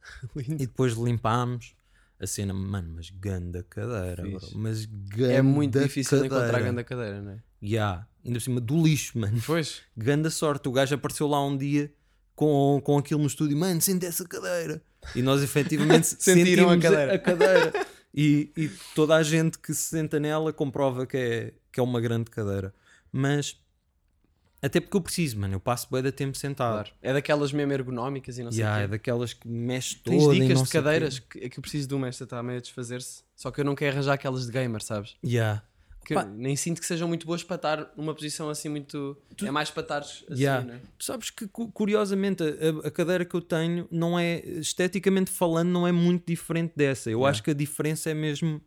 e 0.48 0.66
depois 0.66 0.94
limpámos. 0.94 1.76
A 2.20 2.26
cena, 2.26 2.54
mano, 2.54 2.92
mas 2.96 3.10
ganda 3.10 3.62
cadeira, 3.68 4.22
bro. 4.22 4.40
Mas 4.54 4.84
ganda 4.84 5.32
É 5.32 5.42
muito 5.42 5.78
difícil 5.78 6.18
cadeira. 6.18 6.36
encontrar 6.36 6.58
a 6.58 6.62
grande 6.62 6.84
cadeira, 6.84 7.20
não 7.20 7.32
é? 7.32 7.38
Yeah, 7.62 8.06
ainda 8.24 8.38
por 8.38 8.42
cima 8.44 8.60
do 8.60 8.82
lixo, 8.82 9.18
mano. 9.18 9.40
Pois. 9.44 9.82
Ganda 9.96 10.30
sorte, 10.30 10.68
o 10.68 10.72
gajo 10.72 10.94
apareceu 10.94 11.26
lá 11.26 11.44
um 11.44 11.56
dia 11.56 11.92
com, 12.34 12.80
com 12.84 12.98
aquilo 12.98 13.20
no 13.20 13.26
estúdio, 13.26 13.56
mano, 13.56 13.80
sente 13.80 14.04
essa 14.06 14.26
cadeira. 14.26 14.82
E 15.14 15.22
nós 15.22 15.42
efetivamente 15.42 16.06
Sentiram 16.22 16.70
a 16.70 16.78
cadeira. 16.78 17.14
a 17.14 17.18
cadeira. 17.20 17.86
E, 18.14 18.50
e 18.56 18.70
toda 18.94 19.16
a 19.16 19.22
gente 19.22 19.58
que 19.58 19.72
se 19.74 19.82
senta 19.90 20.20
nela 20.20 20.52
comprova 20.52 21.06
que 21.06 21.16
é, 21.16 21.54
que 21.72 21.80
é 21.80 21.82
uma 21.82 22.00
grande 22.00 22.30
cadeira. 22.30 22.72
Mas 23.10 23.58
até 24.66 24.80
porque 24.80 24.96
eu 24.96 25.00
preciso, 25.00 25.38
mano, 25.38 25.54
eu 25.54 25.60
passo 25.60 25.86
bem 25.90 26.02
da 26.02 26.10
tempo 26.12 26.36
sentado. 26.36 26.72
Claro. 26.74 26.90
É 27.02 27.12
daquelas 27.12 27.52
mesmo 27.52 27.72
ergonómicas 27.72 28.38
e 28.38 28.42
não 28.44 28.50
sei 28.52 28.60
o 28.60 28.62
Yeah, 28.62 28.78
quê. 28.80 28.84
é 28.84 28.88
daquelas 28.88 29.32
que 29.32 29.46
mexe 29.48 29.96
toda 29.96 30.16
Tens 30.16 30.34
dicas 30.34 30.62
de 30.62 30.68
cadeiras 30.70 31.18
que, 31.18 31.38
é 31.38 31.48
que 31.48 31.58
eu 31.58 31.62
preciso 31.62 31.88
de 31.88 31.94
uma, 31.94 32.08
esta 32.08 32.24
está 32.24 32.42
meio 32.42 32.58
a 32.58 32.60
desfazer-se. 32.62 33.22
Só 33.36 33.50
que 33.50 33.60
eu 33.60 33.64
não 33.64 33.74
quero 33.74 33.92
arranjar 33.92 34.14
aquelas 34.14 34.46
de 34.46 34.52
gamer, 34.52 34.82
sabes? 34.82 35.16
Yeah. 35.24 35.62
Que 36.06 36.14
nem 36.22 36.54
sinto 36.54 36.82
que 36.82 36.86
sejam 36.86 37.08
muito 37.08 37.26
boas 37.26 37.42
para 37.42 37.56
estar 37.56 37.92
numa 37.96 38.14
posição 38.14 38.50
assim 38.50 38.68
muito. 38.68 39.16
É 39.42 39.50
mais 39.50 39.70
para 39.70 39.82
estares 39.82 40.22
assim, 40.30 40.42
Yeah. 40.42 40.64
né? 40.66 40.80
Tu 40.98 41.04
sabes 41.06 41.30
que 41.30 41.48
cu- 41.48 41.72
curiosamente 41.72 42.42
a, 42.42 42.88
a 42.88 42.90
cadeira 42.90 43.24
que 43.24 43.34
eu 43.34 43.40
tenho 43.40 43.88
não 43.90 44.18
é 44.18 44.40
esteticamente 44.44 45.30
falando 45.30 45.70
não 45.70 45.86
é 45.88 45.92
muito 45.92 46.26
diferente 46.26 46.74
dessa. 46.76 47.08
Eu 47.10 47.20
Yeah. 47.20 47.30
acho 47.30 47.42
que 47.42 47.50
a 47.50 47.54
diferença 47.54 48.10
é 48.10 48.14
mesmo 48.14 48.60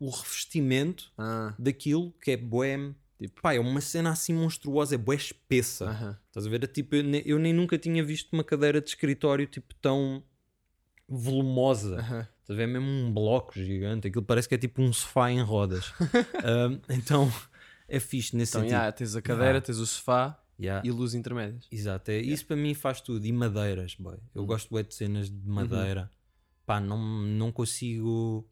o 0.00 0.10
revestimento 0.10 1.12
Ah, 1.16 1.54
daquilo 1.58 2.12
que 2.20 2.32
é 2.32 2.36
boé. 2.36 2.92
Tipo- 3.20 3.40
Pá, 3.42 3.54
é 3.54 3.60
uma 3.60 3.80
cena 3.80 4.10
assim 4.10 4.32
monstruosa, 4.32 4.94
é 4.94 4.98
boé 4.98 5.16
espessa. 5.16 6.18
Estás 6.28 6.46
a 6.46 6.50
ver? 6.50 6.64
É 6.64 6.66
Tipo, 6.66 6.96
eu, 6.96 7.02
ne- 7.04 7.22
eu 7.26 7.38
nem 7.38 7.52
nunca 7.52 7.76
tinha 7.78 8.02
visto 8.02 8.32
uma 8.32 8.42
cadeira 8.42 8.80
de 8.80 8.88
escritório 8.88 9.46
tipo 9.46 9.74
tão 9.76 10.22
volumosa. 11.08 11.96
Estás 11.96 12.50
a 12.50 12.54
ver? 12.54 12.62
É 12.62 12.66
mesmo 12.66 12.88
um 12.88 13.12
bloco 13.12 13.52
gigante. 13.54 14.08
Aquilo 14.08 14.24
parece 14.24 14.48
que 14.48 14.54
é 14.54 14.58
tipo 14.58 14.80
um 14.82 14.92
sofá 14.92 15.30
em 15.30 15.40
rodas. 15.42 15.92
Então 16.88 17.30
é 17.88 17.98
fixe 18.00 18.36
nesse 18.36 18.52
Então, 18.52 18.60
sentido. 18.62 18.76
yeah, 18.76 18.92
tens 18.92 19.16
a 19.16 19.22
cadeira, 19.22 19.44
Yeah. 19.50 19.66
tens 19.66 19.78
o 19.78 19.86
sofá 19.86 20.40
Yeah. 20.58 20.86
e 20.86 20.90
luz 20.90 21.14
intermédias. 21.14 21.66
Exato, 21.70 22.10
é, 22.10 22.18
isso 22.20 22.46
para 22.46 22.56
mim 22.56 22.74
faz 22.74 23.00
tudo. 23.00 23.24
E 23.26 23.32
madeiras, 23.32 23.94
boy. 23.98 24.18
Eu 24.34 24.44
gosto 24.44 24.68
bué 24.70 24.82
de 24.82 24.94
cenas 24.94 25.28
de 25.30 25.48
madeira. 25.48 26.10
Pá, 26.66 26.78
não, 26.80 26.98
não 27.22 27.50
consigo. 27.50 28.46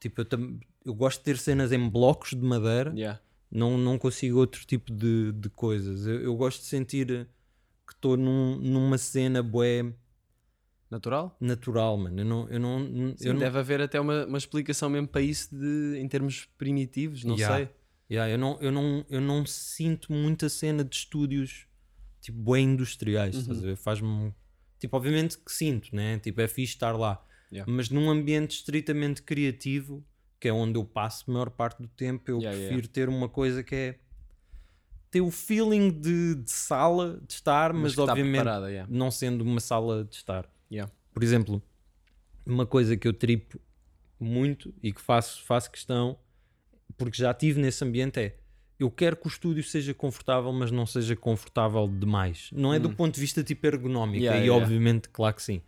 Tipo, 0.00 0.20
eu, 0.20 0.24
tam- 0.24 0.60
eu 0.84 0.94
gosto 0.94 1.18
de 1.18 1.24
ter 1.24 1.36
cenas 1.38 1.72
em 1.72 1.88
blocos 1.88 2.30
de 2.30 2.36
madeira, 2.42 2.92
Yeah. 2.96 3.20
Não, 3.50 3.76
não 3.78 3.98
consigo 3.98 4.38
outro 4.38 4.64
tipo 4.66 4.92
de, 4.92 5.32
de 5.32 5.48
coisas. 5.50 6.06
Eu, 6.06 6.20
eu 6.20 6.36
gosto 6.36 6.60
de 6.60 6.66
sentir 6.66 7.28
que 7.86 7.92
estou 7.94 8.16
num, 8.16 8.56
numa 8.56 8.98
cena 8.98 9.42
bué 9.42 9.92
Natural? 10.90 11.36
natural, 11.38 11.98
mano. 11.98 12.20
Eu 12.20 12.24
não. 12.24 12.48
Eu 12.48 12.60
não, 12.60 12.78
Sim, 13.16 13.28
eu 13.28 13.32
não 13.34 13.40
deve 13.40 13.58
haver 13.58 13.80
até 13.82 14.00
uma, 14.00 14.24
uma 14.24 14.38
explicação 14.38 14.88
mesmo 14.88 15.06
para 15.06 15.20
isso 15.20 15.54
de, 15.54 15.98
em 15.98 16.08
termos 16.08 16.46
primitivos, 16.56 17.24
não 17.24 17.36
Yeah. 17.36 17.56
sei. 17.56 17.68
Yeah, 18.10 18.32
eu, 18.32 18.38
não, 18.38 18.58
eu, 18.58 18.72
não, 18.72 19.04
eu 19.10 19.20
não 19.20 19.44
sinto 19.44 20.10
muita 20.10 20.48
cena 20.48 20.82
de 20.82 20.96
estúdios 20.96 21.66
tipo 22.22 22.52
bem 22.52 22.70
industriais, 22.70 23.46
Uhum. 23.46 23.76
Faz-me. 23.76 24.34
Tipo, 24.78 24.96
obviamente 24.96 25.36
que 25.36 25.52
sinto, 25.52 25.94
né? 25.94 26.18
Tipo, 26.20 26.40
é 26.40 26.48
fixe 26.48 26.72
estar 26.72 26.92
lá. 26.96 27.22
Yeah. 27.52 27.70
Mas 27.70 27.90
num 27.90 28.08
ambiente 28.10 28.52
estritamente 28.52 29.22
criativo, 29.22 30.02
que 30.40 30.48
é 30.48 30.52
onde 30.52 30.78
eu 30.78 30.84
passo 30.84 31.24
a 31.28 31.32
maior 31.32 31.50
parte 31.50 31.82
do 31.82 31.88
tempo, 31.88 32.30
eu 32.30 32.38
Yeah, 32.38 32.56
yeah, 32.56 32.68
prefiro 32.68 32.88
ter 32.88 33.08
uma 33.08 33.28
coisa 33.28 33.62
que 33.62 33.74
é 33.74 33.98
ter 35.10 35.20
o 35.20 35.30
feeling 35.30 35.90
de, 35.90 36.36
de 36.36 36.50
sala 36.50 37.20
de 37.26 37.32
estar, 37.32 37.72
mas, 37.72 37.92
está 37.92 38.04
obviamente 38.04 38.44
yeah. 38.44 38.86
não 38.90 39.10
sendo 39.10 39.42
uma 39.42 39.60
sala 39.60 40.04
de 40.04 40.16
estar. 40.16 40.48
Yeah. 40.70 40.92
Por 41.12 41.22
exemplo, 41.22 41.62
uma 42.46 42.66
coisa 42.66 42.96
que 42.96 43.08
eu 43.08 43.12
tripo 43.12 43.58
muito 44.20 44.74
e 44.82 44.92
que 44.92 45.00
faço, 45.00 45.42
faço 45.44 45.70
questão, 45.70 46.18
porque 46.96 47.16
já 47.16 47.30
estive 47.30 47.60
nesse 47.60 47.84
ambiente, 47.84 48.20
é 48.20 48.36
eu 48.78 48.90
quero 48.90 49.16
que 49.16 49.26
o 49.26 49.28
estúdio 49.28 49.64
seja 49.64 49.92
confortável, 49.92 50.52
mas 50.52 50.70
não 50.70 50.86
seja 50.86 51.16
confortável 51.16 51.88
demais. 51.88 52.50
Não 52.52 52.72
é 52.72 52.78
do 52.78 52.90
ponto 52.90 53.14
de 53.14 53.20
vista 53.20 53.42
tipo 53.42 53.66
ergonómico, 53.66 54.18
Hum. 54.18 54.22
Yeah, 54.22 54.40
e 54.40 54.44
yeah, 54.44 54.64
obviamente, 54.64 55.08
claro 55.08 55.34
que 55.34 55.42
sim. 55.42 55.60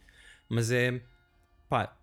Mas 0.48 0.70
é 0.70 1.02
pá, 1.68 1.96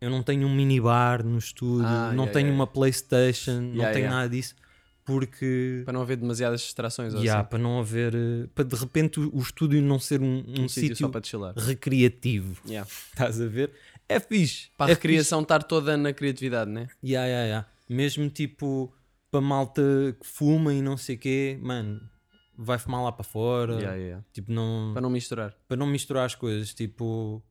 eu 0.00 0.10
não 0.10 0.22
tenho 0.22 0.46
um 0.46 0.54
minibar 0.54 1.24
no 1.24 1.38
estúdio, 1.38 1.86
Ah, 1.86 2.08
não 2.12 2.24
yeah, 2.24 2.32
tenho 2.32 2.46
yeah, 2.46 2.54
uma 2.54 2.66
Playstation, 2.66 3.60
não 3.60 3.92
tenho 3.92 4.08
nada 4.10 4.28
disso, 4.28 4.54
porque 5.04 5.82
Para 5.84 5.92
não 5.92 6.02
haver 6.02 6.16
demasiadas 6.16 6.60
distrações 6.62 7.14
ou 7.14 7.20
Yeah, 7.20 7.40
assim. 7.40 7.50
para 7.50 7.58
não 7.58 7.80
haver, 7.80 8.14
eh, 8.14 8.46
para 8.54 8.64
de 8.64 8.76
repente 8.76 9.20
o, 9.20 9.38
estúdio 9.40 9.82
não 9.82 9.98
ser 9.98 10.20
um, 10.20 10.44
um 10.46 10.64
um 10.64 10.68
sítio 10.68 11.10
recreativo. 11.56 12.60
Yeah. 12.66 12.88
Estás 13.12 13.40
a 13.40 13.46
ver? 13.46 13.72
É 14.08 14.18
fixe. 14.18 14.70
Para 14.76 14.90
é 14.90 14.92
a 14.92 14.94
recriação 14.94 15.42
estar 15.42 15.62
toda 15.62 15.96
na 15.96 16.12
criatividade, 16.12 16.70
né? 16.70 16.88
Yeah, 17.04 17.26
yeah, 17.28 17.46
yeah. 17.46 17.68
Mesmo 17.88 18.28
tipo 18.28 18.92
para 19.30 19.40
malta 19.40 19.82
que 20.20 20.26
fuma 20.26 20.74
e 20.74 20.82
não 20.82 20.96
sei 20.96 21.14
o 21.14 21.18
quê, 21.18 21.58
mano, 21.62 22.00
vai 22.56 22.78
fumar 22.78 23.02
lá 23.02 23.12
para 23.12 23.24
fora. 23.24 23.74
Yeah, 23.74 23.94
yeah. 23.96 24.24
Tipo, 24.32 24.52
não, 24.52 24.90
Para 24.92 25.02
não 25.02 25.10
misturar. 25.10 25.54
para 25.68 25.76
não 25.76 25.86
misturar 25.86 26.26
as 26.26 26.34
coisas. 26.34 26.74
Tipo, 26.74 27.42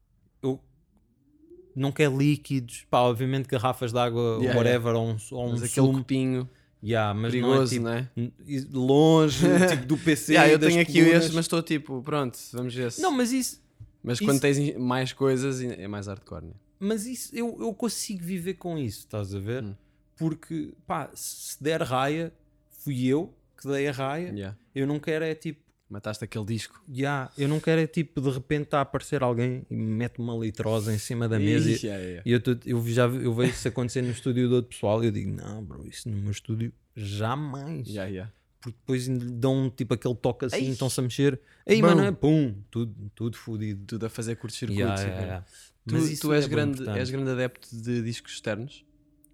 não 1.75 1.91
quero 1.91 2.17
líquidos. 2.17 2.85
Pá, 2.89 2.99
obviamente 2.99 3.47
garrafas 3.47 3.91
de 3.91 3.99
água, 3.99 4.37
Yeah, 4.41 4.57
whatever, 4.57 4.95
ou 4.95 5.09
um, 5.09 5.17
ou 5.31 5.47
um 5.49 5.53
aquele 5.53 5.69
sumo. 5.69 5.97
copinho 5.99 6.49
Yeah, 6.81 7.13
mas 7.13 7.31
perigoso, 7.31 7.81
não 7.81 7.91
é 7.91 8.01
tipo 8.03 8.19
né? 8.19 8.31
n- 8.47 8.67
longe, 8.71 9.45
tipo 9.69 9.85
do 9.85 9.97
PC. 9.97 10.33
Yeah, 10.33 10.51
eu 10.53 10.57
tenho 10.59 10.81
aqui 10.81 10.93
colunas. 11.01 11.23
este, 11.25 11.35
mas 11.35 11.45
estou 11.45 11.61
tipo, 11.61 12.01
pronto, 12.01 12.37
vamos 12.53 12.73
ver 12.73 12.91
se. 12.91 13.01
Não, 13.01 13.11
mas 13.11 13.31
isso, 13.33 13.61
mas 14.01 14.17
isso- 14.17 14.25
quando 14.25 14.39
tens 14.39 14.77
mais 14.77 15.11
coisas, 15.11 15.61
é 15.61 15.87
mais 15.89 16.07
hardcore, 16.07 16.45
né? 16.45 16.53
Mas 16.79 17.05
isso 17.05 17.35
eu, 17.35 17.57
eu 17.59 17.73
consigo 17.73 18.23
viver 18.23 18.53
com 18.53 18.77
isso, 18.77 18.99
estás 18.99 19.35
a 19.35 19.39
ver? 19.39 19.63
Hum. 19.63 19.75
Porque, 20.15 20.73
pá, 20.87 21.09
se 21.13 21.61
der 21.61 21.81
raia, 21.81 22.31
fui 22.69 23.05
eu 23.07 23.33
que 23.61 23.67
dei 23.67 23.87
a 23.89 23.91
raia. 23.91 24.29
Yeah. 24.33 24.57
Eu 24.73 24.87
não 24.87 24.99
quero 24.99 25.25
é 25.25 25.35
tipo, 25.35 25.59
Mataste 25.89 26.23
aquele 26.23 26.45
disco. 26.45 26.79
já, 26.87 27.31
eu 27.35 27.47
não 27.47 27.59
quero 27.59 27.81
é 27.81 27.87
tipo, 27.87 28.21
de 28.21 28.29
repente 28.29 28.63
está 28.65 28.77
a 28.77 28.81
aparecer 28.81 29.23
alguém 29.23 29.65
e 29.71 29.75
me 29.75 29.83
mete 29.83 30.19
uma 30.19 30.35
litrosa 30.35 30.93
em 30.93 30.99
cima 30.99 31.27
da 31.27 31.39
mesa. 31.39 31.67
Ih, 31.69 31.73
E, 31.73 31.85
yeah, 31.87 32.03
yeah. 32.03 32.23
e 32.25 32.31
eu, 32.31 32.39
tô- 32.39 32.57
eu 32.65 32.87
já 32.87 33.05
eu 33.07 33.33
vejo 33.33 33.51
isso 33.53 33.67
acontecer 33.67 34.03
no 34.03 34.11
estúdio 34.11 34.47
do 34.47 34.55
outro 34.55 34.69
pessoal 34.69 35.03
e 35.03 35.07
eu 35.07 35.11
digo, 35.11 35.31
não, 35.31 35.63
bro, 35.63 35.87
isso 35.87 36.07
no 36.07 36.15
meu 36.17 36.29
estúdio 36.31 36.71
jamais. 36.95 37.87
Yeah, 37.87 38.09
yeah. 38.09 38.31
Porque 38.61 38.77
depois 38.77 39.07
lhe 39.07 39.17
dão 39.31 39.69
tipo 39.75 39.93
aquele 39.93 40.15
toque 40.15 40.45
assim, 40.45 40.69
estão-se 40.69 40.99
a 40.99 41.03
mexer. 41.03 41.39
Aí, 41.65 41.81
mano, 41.81 42.01
é 42.03 42.11
pum, 42.11 42.55
tudo, 42.69 42.93
tudo 43.15 43.37
fodido. 43.37 43.85
Tudo 43.87 44.05
a 44.05 44.09
fazer 44.09 44.35
curto-circuito. 44.35 44.81
Yeah, 44.81 45.01
yeah, 45.01 45.21
yeah. 45.21 45.45
Tu, 45.87 46.19
tu 46.19 46.33
és, 46.33 46.45
é 46.45 46.47
grande, 46.47 46.87
és 46.89 47.09
grande 47.09 47.31
adepto 47.31 47.67
de 47.73 48.01
discos 48.03 48.33
externos. 48.33 48.85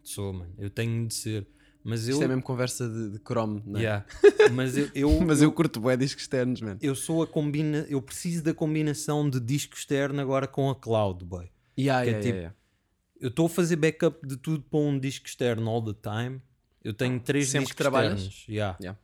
Sou, 0.03 0.31
mano. 0.31 0.53
Eu 0.59 0.69
tenho 0.69 1.07
de 1.07 1.13
ser. 1.15 1.47
Mas 1.87 2.07
eu. 2.07 2.13
Isto 2.13 2.23
é 2.23 2.27
mesmo 2.27 2.41
conversa 2.41 2.89
de, 2.89 3.11
de 3.11 3.19
Chrome, 3.19 3.61
não 3.63 3.79
é? 3.79 3.83
Yeah. 3.83 4.05
Mas 4.51 4.75
eu, 4.75 4.89
eu, 4.95 5.21
Mas 5.21 5.41
eu 5.43 5.51
curto 5.51 5.79
bué 5.79 5.95
discos 5.95 6.23
externos, 6.23 6.59
mano. 6.59 6.79
eu 6.81 6.95
sou 6.95 7.21
a 7.21 7.27
combina, 7.27 7.85
eu 7.87 8.01
preciso 8.01 8.43
da 8.43 8.53
combinação 8.55 9.29
de 9.29 9.39
disco 9.39 9.75
externo 9.75 10.19
agora 10.19 10.47
com 10.47 10.67
a 10.69 10.75
cloud, 10.75 11.23
boy. 11.23 11.47
Yeah, 11.77 12.03
Que 12.03 12.09
é 12.09 12.11
yeah, 12.13 12.23
tipo- 12.25 12.37
yeah. 12.37 12.55
Eu 13.21 13.29
estou 13.29 13.45
a 13.45 13.49
fazer 13.49 13.75
backup 13.75 14.27
de 14.27 14.35
tudo 14.35 14.63
para 14.63 14.79
um 14.79 14.99
disco 14.99 15.27
externo 15.27 15.69
all 15.69 15.81
the 15.81 15.93
time. 16.01 16.41
Eu 16.83 16.93
tenho 16.93 17.19
três 17.19 17.49
Sempre 17.49 17.65
discos 17.67 17.77
trabalhas? 17.77 18.19
externos. 18.19 18.45
Yeah. 18.49 18.99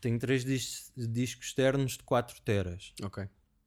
Tenho 0.00 0.18
três 0.18 0.44
dis- 0.44 0.92
discos 0.96 1.46
externos 1.48 1.92
de 1.92 2.02
4 2.04 2.40
teras. 2.42 2.92
Ok. 3.02 3.24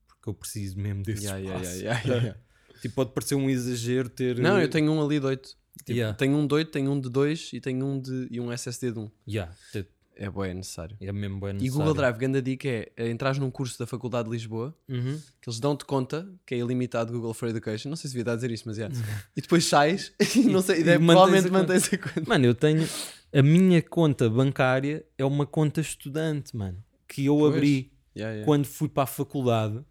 Porque 0.08 0.30
eu 0.30 0.34
preciso 0.34 0.80
mesmo 0.80 1.02
desse 1.04 1.26
espaço. 1.26 2.36
Tipo, 2.82 2.96
pode 2.96 3.12
parecer 3.14 3.36
um 3.36 3.50
exagero 3.50 4.10
ter. 4.10 4.38
Não, 4.40 4.60
eu 4.60 4.70
tenho 4.70 4.92
um 4.92 5.04
ali 5.06 5.20
de 5.20 5.26
8. 5.26 5.58
Tipo, 5.80 5.92
Yeah. 5.92 6.18
Tenho 6.18 6.38
um 6.38 6.46
de 6.48 6.54
8, 6.54 6.72
tenho 6.72 6.92
um 6.92 7.00
de 7.00 7.10
2 7.10 7.52
e 7.54 7.60
tenho 7.60 7.86
um 7.86 8.00
de 8.00 8.28
e 8.30 8.40
um 8.40 8.52
SSD 8.52 8.92
de 8.92 9.00
1. 9.00 9.12
Yeah, 9.28 9.52
te- 9.72 9.88
É 10.16 10.30
bué, 10.30 10.52
é 10.52 10.54
necessário. 10.54 10.96
é 11.02 11.12
mesmo 11.12 11.40
bem 11.40 11.50
E 11.50 11.54
necessário. 11.54 11.78
Google 11.80 11.94
Drive, 11.96 12.18
grande 12.20 12.42
dica 12.42 12.68
é, 12.70 12.92
é 12.96 13.14
num 13.40 13.50
curso 13.50 13.80
da 13.80 13.88
Faculdade 13.88 14.30
de 14.30 14.32
Lisboa 14.36 14.76
Uhum. 14.88 15.20
que 15.42 15.50
eles 15.50 15.60
dão-te 15.60 15.84
conta 15.86 16.28
que 16.46 16.54
é 16.54 16.60
ilimitado 16.60 17.12
Google 17.12 17.34
for 17.34 17.50
Education. 17.50 17.90
Não 17.90 17.96
sei 17.96 18.08
se 18.10 18.14
devia 18.14 18.22
estar 18.22 18.32
a 18.34 18.36
dizer 18.36 18.52
isto, 18.52 18.68
mas 18.68 18.78
é. 18.78 18.88
e 19.36 19.42
depois 19.42 19.66
sais 19.66 20.14
e 20.36 20.42
não 20.46 20.62
sei, 20.62 20.82
e, 20.82 20.82
e 20.88 21.00
provavelmente 21.00 21.48
a 21.48 21.50
conta. 21.50 21.60
mantens 21.60 21.92
a 21.94 21.98
conta. 21.98 22.24
Mano, 22.28 22.46
eu 22.46 22.54
tenho. 22.56 22.88
A 23.34 23.42
minha 23.42 23.82
conta 23.82 24.30
bancária 24.30 25.04
é 25.18 25.26
uma 25.26 25.48
conta 25.48 25.82
estudante, 25.82 26.56
mano. 26.56 26.78
Que 27.08 27.26
eu 27.26 27.36
Pois. 27.38 27.56
abri 27.56 27.92
Yeah, 28.16 28.46
quando 28.46 28.66
fui 28.68 28.88
para 28.88 29.04
a 29.04 29.08
faculdade. 29.08 29.84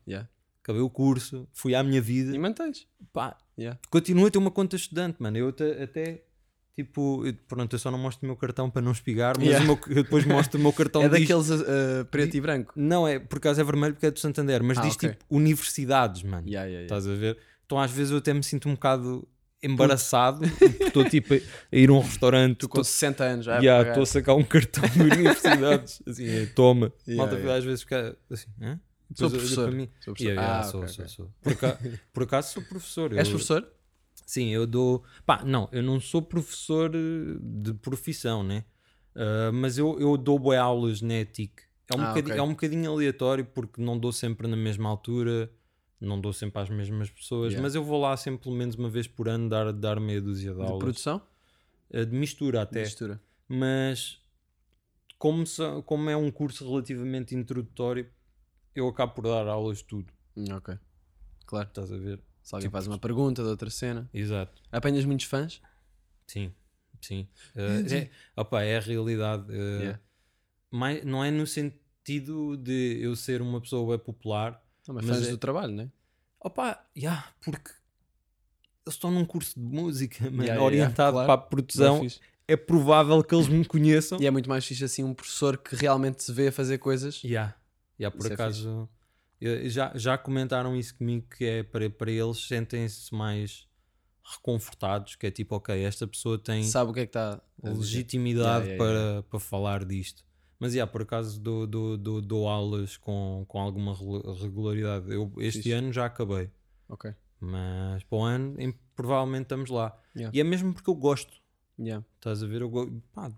Acabei 0.63 0.81
o 0.83 0.91
curso, 0.91 1.47
fui 1.53 1.75
à 1.75 1.83
minha 1.83 2.01
vida. 2.01 2.35
E 2.35 2.39
mantens. 2.39 2.87
Pá, 3.13 3.37
Yeah. 3.59 3.79
continuo 3.91 4.27
a 4.27 4.31
ter 4.31 4.39
uma 4.39 4.51
conta 4.51 4.77
estudante, 4.77 5.17
mano. 5.21 5.37
Eu 5.37 5.49
até. 5.49 5.83
até, 5.83 6.23
tipo, 6.75 7.27
eu, 7.27 7.35
pronto, 7.47 7.75
eu 7.75 7.79
só 7.79 7.91
não 7.91 7.99
mostro 7.99 8.25
o 8.25 8.27
meu 8.27 8.37
cartão 8.37 8.71
para 8.71 8.81
não 8.81 8.91
espigar, 8.93 9.35
mas 9.37 9.47
Yeah. 9.47 9.67
meu- 9.67 9.79
eu 9.89 10.03
depois 10.03 10.25
mostro 10.25 10.59
o 10.59 10.63
meu 10.63 10.73
cartão 10.73 11.03
é 11.05 11.09
diz- 11.11 11.21
daqueles 11.21 11.51
uh, 11.51 12.05
preto 12.11 12.35
e 12.37 12.41
branco. 12.41 12.73
Não, 12.75 13.07
é 13.07 13.19
por 13.19 13.37
acaso 13.37 13.61
é 13.61 13.65
vermelho 13.65 13.93
porque 13.93 14.07
é 14.07 14.11
do 14.11 14.19
Santander, 14.19 14.63
mas 14.63 14.79
Ah, 14.79 14.81
diz 14.81 14.95
ok. 14.95 15.11
tipo 15.11 15.25
universidades, 15.29 16.23
mano. 16.23 16.49
Yeah, 16.49 16.67
yeah. 16.67 16.85
Estás 16.85 17.07
a 17.07 17.15
ver? 17.15 17.37
Então 17.67 17.79
às 17.79 17.91
vezes 17.91 18.11
eu 18.11 18.19
até 18.19 18.33
me 18.33 18.43
sinto 18.43 18.69
um 18.71 18.73
bocado 18.73 19.29
embaraçado 19.63 20.41
porque 20.59 20.85
estou 20.85 21.05
tipo 21.09 21.35
a, 21.35 21.39
ir 21.71 21.91
a 21.91 21.93
um 21.93 22.01
restaurante. 22.01 22.57
Tu 22.59 22.69
com 22.69 22.83
60 22.83 23.25
anos 23.25 23.45
já. 23.45 23.59
é 23.63 23.89
estou 23.89 24.03
a 24.03 24.07
sacar 24.07 24.35
um 24.37 24.43
cartão 24.43 24.83
de 24.89 25.01
universidades. 25.03 26.03
Assim, 26.07 26.27
é, 26.27 26.47
toma. 26.47 26.93
Malta 27.07 27.37
às 27.55 27.65
vezes 27.65 27.83
fica 27.83 28.17
assim, 28.31 28.47
hã? 28.61 28.81
Sou 29.15 29.29
Depois 29.29 29.43
professor. 29.43 29.69
para 29.69 29.77
mim. 29.77 29.89
Sou 30.01 30.15
professor. 30.15 30.31
Yeah, 30.33 30.43
yeah, 30.43 30.61
Ah, 30.61 30.71
sou, 30.71 30.81
ok, 30.83 30.89
sou, 30.93 31.05
ok. 31.05 31.15
sou. 31.15 31.35
Por, 31.43 31.53
acaso, 31.53 31.79
por 32.13 32.23
acaso 32.23 32.53
sou 32.55 32.63
professor. 32.65 33.13
És 33.13 33.27
Eu- 33.29 33.33
professor? 33.35 33.73
Sim, 34.27 34.49
eu 34.49 34.67
dou. 34.67 35.05
Pá, 35.27 35.45
não, 35.45 35.69
eu 35.73 35.83
não 35.83 36.01
sou 36.01 36.23
professor 36.23 36.91
eh, 36.95 37.39
de 37.41 37.75
profissão, 37.75 38.43
né? 38.43 38.65
Ah, 39.15 39.51
mas 39.53 39.77
eu, 39.79 39.99
eu 40.01 40.17
dou 40.17 40.39
boas 40.39 40.59
aulas 40.59 41.03
na 41.03 41.15
ETIC. 41.21 41.63
É 41.91 41.97
um, 41.97 42.01
Ah, 42.01 42.09
bocadinho, 42.09 42.33
ok. 42.35 42.39
é 42.39 42.43
um 42.43 42.51
bocadinho 42.51 42.91
aleatório 42.91 43.45
porque 43.45 43.83
não 43.83 43.99
dou 43.99 44.13
sempre 44.13 44.47
na 44.49 44.57
mesma 44.57 44.89
altura, 44.89 45.51
não 46.01 46.19
dou 46.21 46.33
sempre 46.33 46.63
às 46.63 46.71
mesmas 46.71 47.11
pessoas, 47.11 47.53
Yeah. 47.53 47.63
mas 47.63 47.75
eu 47.75 47.85
vou 47.85 48.01
lá 48.01 48.17
sempre 48.17 48.45
pelo 48.45 48.55
menos 48.57 48.75
uma 48.77 48.89
vez 48.89 49.07
por 49.07 49.29
ano 49.29 49.49
dar, 49.49 49.71
dar 49.73 50.01
meia 50.01 50.21
dúzia 50.21 50.51
de, 50.53 50.57
De 50.57 50.63
aulas. 50.63 50.79
produção? 50.79 51.21
Ah, 51.93 52.05
de 52.05 52.17
mistura 52.17 52.63
até. 52.63 52.81
Mistura. 52.83 53.21
Mas 53.47 54.19
como, 55.19 55.47
só- 55.47 55.83
como 55.83 56.09
é 56.09 56.17
um 56.17 56.31
curso 56.31 56.67
relativamente 56.69 57.35
introdutório, 57.35 58.09
eu 58.75 58.89
acabo 58.89 59.13
por 59.15 59.25
dar 59.25 59.47
aulas 59.49 59.79
de 59.79 59.85
tudo. 59.85 60.13
Ok. 60.55 60.79
Claro. 61.47 61.69
Estás 61.69 61.93
a 61.93 61.97
ver? 61.97 62.21
Se 62.43 62.55
alguém 62.55 62.69
Tipo- 62.69 62.73
faz 62.77 62.87
uma 62.87 62.99
pergunta 62.99 63.43
de 63.43 63.49
outra 63.49 63.71
cena. 63.71 64.09
Exato. 64.13 64.61
Apanhas 64.73 65.05
muitos 65.05 65.27
fãs? 65.27 65.61
Sim, 66.27 66.53
sim. 67.01 67.29
Uh, 67.55 67.95
é, 67.95 68.11
opa, 68.37 68.63
é 68.63 68.77
a 68.79 68.81
realidade. 68.81 69.51
uh, 69.51 69.55
Yeah. 69.55 70.01
mais- 70.71 71.05
não 71.05 71.23
é 71.25 71.31
no 71.31 71.47
sentido 71.47 72.57
de 72.57 72.99
eu 73.01 73.15
ser 73.15 73.41
uma 73.43 73.61
pessoa 73.61 73.97
bem 73.97 74.05
popular. 74.05 74.61
Não, 74.89 74.95
mas, 74.95 75.05
Mas 75.05 75.17
fãs 75.19 75.29
é- 75.29 75.31
do 75.31 75.39
trabalho, 75.39 75.73
não 75.73 75.85
é? 75.85 75.91
Opa, 76.41 76.85
yeah, 76.97 77.29
porque 77.45 77.71
eles 78.85 78.95
estão 78.97 79.11
num 79.13 79.25
curso 79.25 79.55
de 79.61 79.65
música 79.65 80.25
mano, 80.25 80.43
Yeah, 80.43 80.55
yeah, 80.55 80.65
orientado 80.65 81.13
claro. 81.13 81.27
para 81.27 81.35
a 81.35 81.39
produção. 81.39 82.01
fixe. 82.01 82.21
É 82.49 82.57
provável 82.57 83.23
que 83.23 83.33
eles 83.35 83.47
me 83.47 83.65
conheçam. 83.65 84.21
E 84.21 84.27
é 84.27 84.31
muito 84.31 84.49
mais 84.49 84.65
fixe 84.67 84.83
assim 84.85 85.05
um 85.05 85.15
professor 85.15 85.57
que 85.57 85.77
realmente 85.77 86.23
se 86.25 86.33
vê 86.33 86.49
a 86.49 86.53
fazer 86.53 86.79
coisas. 86.79 87.23
Yeah. 87.23 87.55
Yeah, 87.99 88.15
por 88.17 88.25
Isso 88.25 88.33
é 88.33 88.35
acaso 88.35 88.89
eu- 89.41 89.69
já, 89.69 89.93
já 89.97 90.17
comentaram 90.19 90.77
isso 90.77 90.97
comigo 90.97 91.27
que 91.37 91.45
é 91.45 91.63
para, 91.63 91.89
para 91.91 92.11
eles 92.11 92.47
sentem-se 92.47 93.15
mais 93.15 93.67
reconfortados, 94.25 95.17
que 95.17 95.27
é 95.27 95.31
tipo, 95.31 95.57
ok, 95.57 95.83
esta 95.85 96.07
pessoa 96.07 96.39
tem 96.39 96.63
Sabe 96.65 96.91
o 96.91 96.95
que 96.95 97.01
é 97.01 97.07
que 97.07 97.13
dizer. 97.63 97.79
legitimidade 97.79 98.69
Yeah, 98.71 98.85
yeah, 98.85 99.15
para, 99.21 99.23
para 99.25 99.41
falar 99.41 99.85
disto. 99.85 100.25
Mas 100.59 100.75
yeah, 100.75 100.91
por 100.91 101.03
acaso 101.03 101.41
dou, 101.41 101.67
dou, 101.67 101.97
dou, 101.97 102.21
dou 102.21 102.49
aulas 102.49 102.97
com, 102.97 103.45
com 103.49 103.61
alguma 103.61 103.93
regu- 103.95 104.33
regularidade. 104.35 105.13
Eu, 105.13 105.33
este 105.39 105.73
ano 105.73 105.93
já 105.93 106.07
acabei, 106.07 106.49
Ok. 106.89 107.13
mas 107.41 108.05
para 108.05 108.17
o 108.19 108.23
ano 108.23 108.61
em- 108.61 108.73
provavelmente 108.95 109.43
estamos 109.43 109.71
lá. 109.71 109.97
E 110.33 110.41
é 110.41 110.45
mesmo 110.45 110.73
porque 110.73 110.89
eu 110.89 110.95
gosto. 110.95 111.42
Yeah. 111.83 112.05
Estás 112.17 112.43
a 112.43 112.47
ver? 112.47 112.63
Eu 112.63 113.03
pá, 113.13 113.31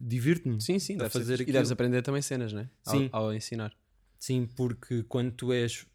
divirto-me. 0.00 0.60
Sim, 0.60 0.78
sim, 0.78 1.00
A 1.00 1.08
fazer 1.08 1.40
e 1.40 1.44
deves 1.44 1.70
aprender 1.70 2.02
também 2.02 2.22
cenas, 2.22 2.52
né? 2.52 2.68
Ao- 2.84 2.94
Sim. 2.96 3.08
Ao, 3.12 3.32
ensinar. 3.34 3.72
Sim, 4.18 4.46
porque 4.56 5.02
quando 5.04 5.32
tu 5.32 5.52
és 5.52 5.86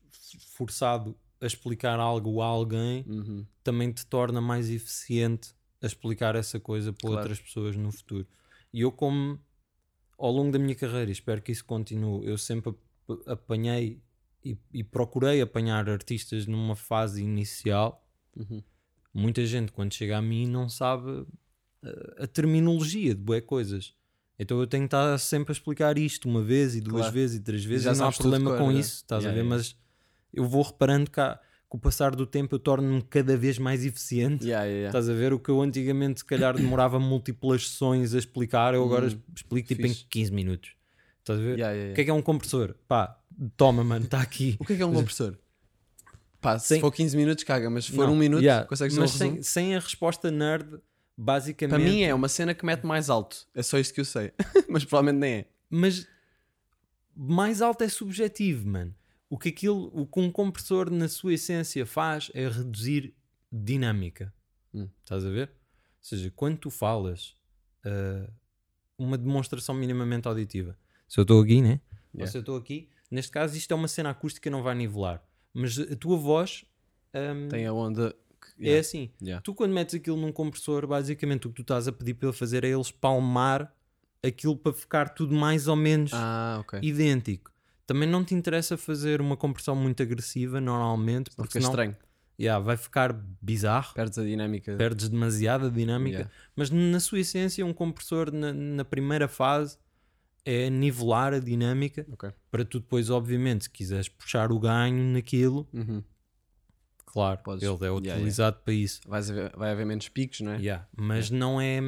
forçado 0.56 1.16
a 1.40 1.46
explicar 1.46 2.00
algo 2.00 2.42
a 2.42 2.46
alguém, 2.46 3.04
Uhum. 3.08 3.46
também 3.64 3.92
te 3.92 4.06
torna 4.06 4.42
mais 4.42 4.70
eficiente 4.70 5.54
a 5.82 5.86
explicar 5.86 6.36
essa 6.36 6.60
coisa 6.60 6.92
para 6.92 7.02
Claro. 7.02 7.18
outras 7.22 7.40
pessoas 7.40 7.76
no 7.76 7.92
futuro. 7.92 8.26
E 8.74 8.82
eu, 8.82 8.92
como 8.92 9.40
ao 10.18 10.32
longo 10.32 10.52
da 10.52 10.58
minha 10.60 10.76
carreira, 10.76 11.12
espero 11.12 11.42
que 11.42 11.52
isso 11.52 11.64
continue, 11.66 12.26
eu 12.26 12.38
sempre 12.38 12.72
ap- 12.72 13.28
apanhei 13.28 14.02
e, 14.44 14.58
e 14.74 14.84
procurei 14.84 15.42
apanhar 15.42 15.88
artistas 15.90 16.48
numa 16.48 16.76
fase 16.76 17.22
inicial. 17.24 18.04
Uhum. 18.36 18.64
Muita 19.14 19.46
gente, 19.46 19.72
quando 19.72 19.94
chega 19.94 20.18
a 20.18 20.22
mim, 20.22 20.48
não 20.48 20.68
sabe 20.70 21.26
a, 21.84 22.24
a 22.24 22.28
terminologia 22.28 23.14
de 23.16 23.22
boas 23.22 23.44
coisas. 23.46 23.94
Então 24.40 24.60
eu 24.60 24.68
tenho 24.68 24.84
que 24.84 24.88
estar 24.88 25.18
sempre 25.18 25.52
a 25.52 25.54
explicar 25.54 25.98
isto 25.98 26.30
uma 26.30 26.44
vez 26.44 26.76
e 26.76 26.82
duas 26.82 27.02
Claro. 27.02 27.14
vezes 27.14 27.38
e 27.38 27.40
três 27.40 27.64
vezes 27.66 27.86
Já 27.86 27.94
e 27.94 27.98
não 27.98 28.06
há 28.08 28.12
problema 28.12 28.56
com 28.58 28.72
né? 28.72 28.80
isso, 28.80 28.98
estás 28.98 29.24
Yeah, 29.24 29.32
a 29.32 29.44
ver? 29.44 29.48
yeah. 29.48 29.58
Mas 29.58 29.76
eu 30.34 30.46
vou 30.48 30.62
reparando 30.62 31.10
que 31.10 31.20
há- 31.20 31.40
com 31.68 31.78
o 31.78 31.82
passar 31.82 32.16
do 32.16 32.26
tempo 32.26 32.56
eu 32.56 32.60
torno-me 32.60 33.02
cada 33.02 33.36
vez 33.36 33.58
mais 33.58 33.84
eficiente. 33.86 34.46
Yeah. 34.46 34.88
Estás 34.88 35.10
a 35.10 35.14
ver? 35.14 35.34
O 35.34 35.40
que 35.40 35.50
eu 35.50 35.62
antigamente, 35.62 36.20
se 36.20 36.26
calhar, 36.26 36.56
demorava 36.56 37.00
múltiplas 37.00 37.68
sessões 37.68 38.14
a 38.14 38.20
explicar, 38.20 38.74
eu 38.74 38.84
agora 38.86 39.08
Hum, 39.08 39.20
explico 39.36 39.68
tipo 39.68 39.82
fixe. 39.82 40.04
em 40.04 40.08
15 40.10 40.32
minutos. 40.32 40.72
Estás 41.20 41.40
a 41.40 41.42
ver? 41.42 41.54
O 41.56 41.94
que 41.96 42.02
é 42.02 42.04
que 42.06 42.10
é 42.10 42.14
um 42.14 42.22
compressor? 42.22 42.74
Pá, 42.88 43.20
toma, 43.58 43.84
mano, 43.84 44.06
está 44.06 44.22
aqui. 44.22 44.56
O 44.60 44.64
que 44.66 44.74
é 44.74 44.76
que 44.78 44.82
é 44.82 44.86
um 44.86 44.94
compressor? 44.94 45.38
Pá, 46.40 46.58
se 46.60 46.68
Sem- 46.68 46.80
for 46.82 46.92
15 46.92 47.18
minutos, 47.18 47.44
caga, 47.44 47.70
mas 47.70 47.86
se 47.86 47.92
for 47.92 48.06
Não, 48.08 48.14
um 48.14 48.18
minuto, 48.18 48.46
consegues 48.68 48.96
um 48.98 49.02
Mas 49.02 49.12
resumo? 49.12 49.34
sem, 49.34 49.42
sem 49.44 49.76
a 49.76 49.80
resposta 49.80 50.30
nerd, 50.32 50.80
basicamente. 51.18 51.82
Para 51.82 51.92
mim 51.92 52.04
é 52.04 52.14
uma 52.14 52.30
cena 52.30 52.54
que 52.54 52.66
mete 52.66 52.86
mais 52.86 53.10
alto. 53.10 53.48
É 53.54 53.64
só 53.64 53.80
isso 53.80 53.94
que 53.94 54.00
eu 54.02 54.06
sei. 54.06 54.32
mas 54.70 54.86
provavelmente 54.86 55.20
nem 55.20 55.34
é. 55.34 55.46
Mas 55.70 56.08
mais 57.16 57.62
alto 57.62 57.84
é 57.84 57.90
subjetivo, 57.90 58.68
mano. 58.68 58.94
O 59.30 59.38
que, 59.38 59.50
aquilo, 59.50 59.92
o 59.94 60.06
que 60.06 60.20
um 60.20 60.32
compressor, 60.32 60.90
na 60.90 61.10
sua 61.10 61.34
essência, 61.34 61.86
faz 61.86 62.32
é 62.34 62.48
reduzir 62.48 63.14
dinâmica. 63.52 64.34
Hum. 64.74 64.88
Estás 65.04 65.26
a 65.26 65.30
ver? 65.30 65.50
Ou 65.50 65.54
seja, 66.00 66.32
quando 66.34 66.58
tu 66.58 66.70
falas 66.70 67.36
ah, 67.84 68.30
uma 68.98 69.18
demonstração 69.18 69.76
minimamente 69.76 70.28
auditiva, 70.28 70.78
se 71.08 71.20
eu 71.20 71.24
estou 71.24 71.42
aqui, 71.42 71.62
né? 71.62 71.82
Ou 72.14 72.20
Yeah. 72.20 72.32
se 72.32 72.38
eu 72.38 72.40
estou 72.40 72.56
aqui, 72.58 72.90
neste 73.12 73.32
caso, 73.32 73.56
isto 73.56 73.72
é 73.72 73.76
uma 73.76 73.88
cena 73.88 74.10
acústica, 74.10 74.50
não 74.50 74.64
vai 74.64 74.74
nivelar. 74.74 75.24
Mas 75.54 75.78
a 75.78 75.96
tua 75.96 76.18
voz 76.18 76.66
ahm, 77.14 77.48
Tem 77.50 77.66
a 77.66 77.74
onda. 77.74 78.16
Que- 78.56 78.64
é 78.64 78.68
yeah. 78.68 78.80
assim. 78.82 79.12
Yeah. 79.22 79.42
Tu, 79.42 79.54
quando 79.54 79.74
metes 79.74 79.96
aquilo 79.96 80.18
num 80.18 80.32
compressor, 80.32 80.86
basicamente 80.88 81.48
o 81.48 81.50
que 81.50 81.56
tu 81.58 81.62
estás 81.64 81.88
a 81.88 81.92
pedir 81.92 82.14
para 82.16 82.30
ele 82.30 82.38
fazer 82.38 82.64
é 82.64 82.70
ele 82.70 82.82
espalmar 82.82 83.74
aquilo 84.26 84.56
para 84.58 84.74
ficar 84.74 85.10
tudo 85.10 85.34
mais 85.36 85.68
ou 85.68 85.76
menos 85.76 86.12
Ah, 86.14 86.58
ok. 86.62 86.80
idêntico. 86.82 87.52
Também 87.86 88.08
não 88.10 88.24
te 88.24 88.34
interessa 88.36 88.76
fazer 88.78 89.22
uma 89.22 89.38
compressão 89.38 89.76
muito 89.76 90.04
agressiva, 90.04 90.60
normalmente, 90.60 91.30
porque 91.36 91.44
fica 91.54 91.60
senão 91.62 91.70
estranho. 91.70 91.96
yeah, 92.40 92.62
vai 92.64 92.76
ficar 92.76 93.14
bizarro, 93.42 93.94
Perdes 93.94 94.18
a 94.18 94.24
dinâmica. 94.24 94.76
perdes 94.76 95.08
demasiada 95.08 95.70
dinâmica. 95.72 96.18
Yeah. 96.18 96.32
Mas 96.56 96.70
na 96.70 97.00
sua 97.00 97.20
essência, 97.20 97.66
um 97.66 97.72
compressor 97.74 98.32
na, 98.34 98.52
na 98.54 98.84
primeira 98.84 99.28
fase 99.30 99.78
é 100.44 100.70
nivelar 100.70 101.34
a 101.34 101.40
dinâmica 101.40 102.06
Ok. 102.12 102.30
para 102.52 102.66
tu 102.66 102.80
depois, 102.80 103.10
obviamente, 103.10 103.66
se 103.66 103.70
quiseres 103.70 104.10
puxar 104.10 104.52
o 104.52 104.60
ganho 104.60 105.04
naquilo, 105.14 105.68
Uhum. 105.74 106.04
Claro, 107.08 107.40
Podes. 107.44 107.64
ele 107.64 107.72
é 107.74 107.76
Yeah, 107.86 107.98
yeah. 108.00 108.16
utilizado 108.18 108.58
para 108.64 108.74
isso. 108.74 109.02
Haver- 109.10 109.52
vai 109.58 109.72
haver 109.72 109.86
menos 109.88 110.08
picos, 110.10 110.42
não 110.42 110.52
é? 110.52 110.58
Yeah, 110.58 110.88
Mas 110.96 111.32
não 111.32 111.60
é 111.60 111.80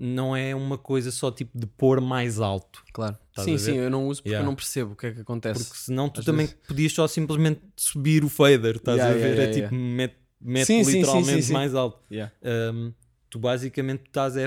não 0.00 0.36
é 0.36 0.54
uma 0.54 0.78
coisa 0.78 1.10
só 1.10 1.28
tipo 1.30 1.58
de 1.58 1.66
pôr 1.66 2.00
mais 2.00 2.38
alto. 2.38 2.84
Claro. 2.92 3.18
Estás 3.30 3.44
sim, 3.46 3.58
sim, 3.58 3.76
eu 3.78 3.90
não 3.90 4.06
uso 4.06 4.20
porque 4.22 4.28
Yeah. 4.30 4.44
eu 4.44 4.48
não 4.48 4.54
percebo 4.54 4.92
o 4.92 4.96
que 4.96 5.06
é 5.08 5.12
que 5.12 5.20
acontece. 5.22 5.64
Porque 5.64 5.76
senão 5.80 6.08
tu 6.08 6.20
Às 6.20 6.26
também 6.26 6.46
vezes- 6.46 6.60
podias 6.68 6.92
só 6.92 7.08
simplesmente 7.08 7.60
subir 7.76 8.22
o 8.24 8.28
fader, 8.28 8.76
estás 8.76 8.98
Yeah, 8.98 9.12
a 9.14 9.18
ver? 9.18 9.28
yeah, 9.30 9.42
é 9.42 9.46
yeah, 9.46 9.62
tipo, 9.68 9.74
mete, 9.74 10.16
mete 10.40 10.66
Sim, 10.66 10.82
literalmente 10.82 11.32
sim, 11.32 11.42
sim. 11.42 11.52
mais 11.52 11.74
alto. 11.74 12.00
Yeah. 12.12 12.32
Um, 12.72 12.92
tu 13.28 13.40
basicamente 13.40 14.04
estás 14.06 14.36
a, 14.36 14.46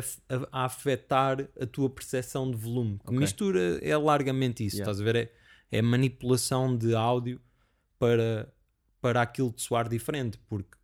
a- 0.54 0.64
afetar 0.66 1.46
a 1.60 1.66
tua 1.66 1.90
percepção 1.90 2.50
de 2.50 2.56
volume. 2.56 2.98
Que 3.00 3.08
Ok. 3.10 3.20
Mistura 3.20 3.78
é 3.82 3.98
largamente 3.98 4.66
isso, 4.66 4.78
Yeah. 4.78 4.90
estás 4.90 5.02
a 5.02 5.12
ver? 5.12 5.30
É, 5.72 5.78
é 5.80 5.82
manipulação 5.82 6.78
de 6.78 6.96
áudio 6.96 7.42
para, 8.00 8.48
para 9.02 9.22
aquilo 9.22 9.52
de 9.52 9.62
soar 9.62 9.90
diferente, 9.90 10.38
porque 10.48 10.78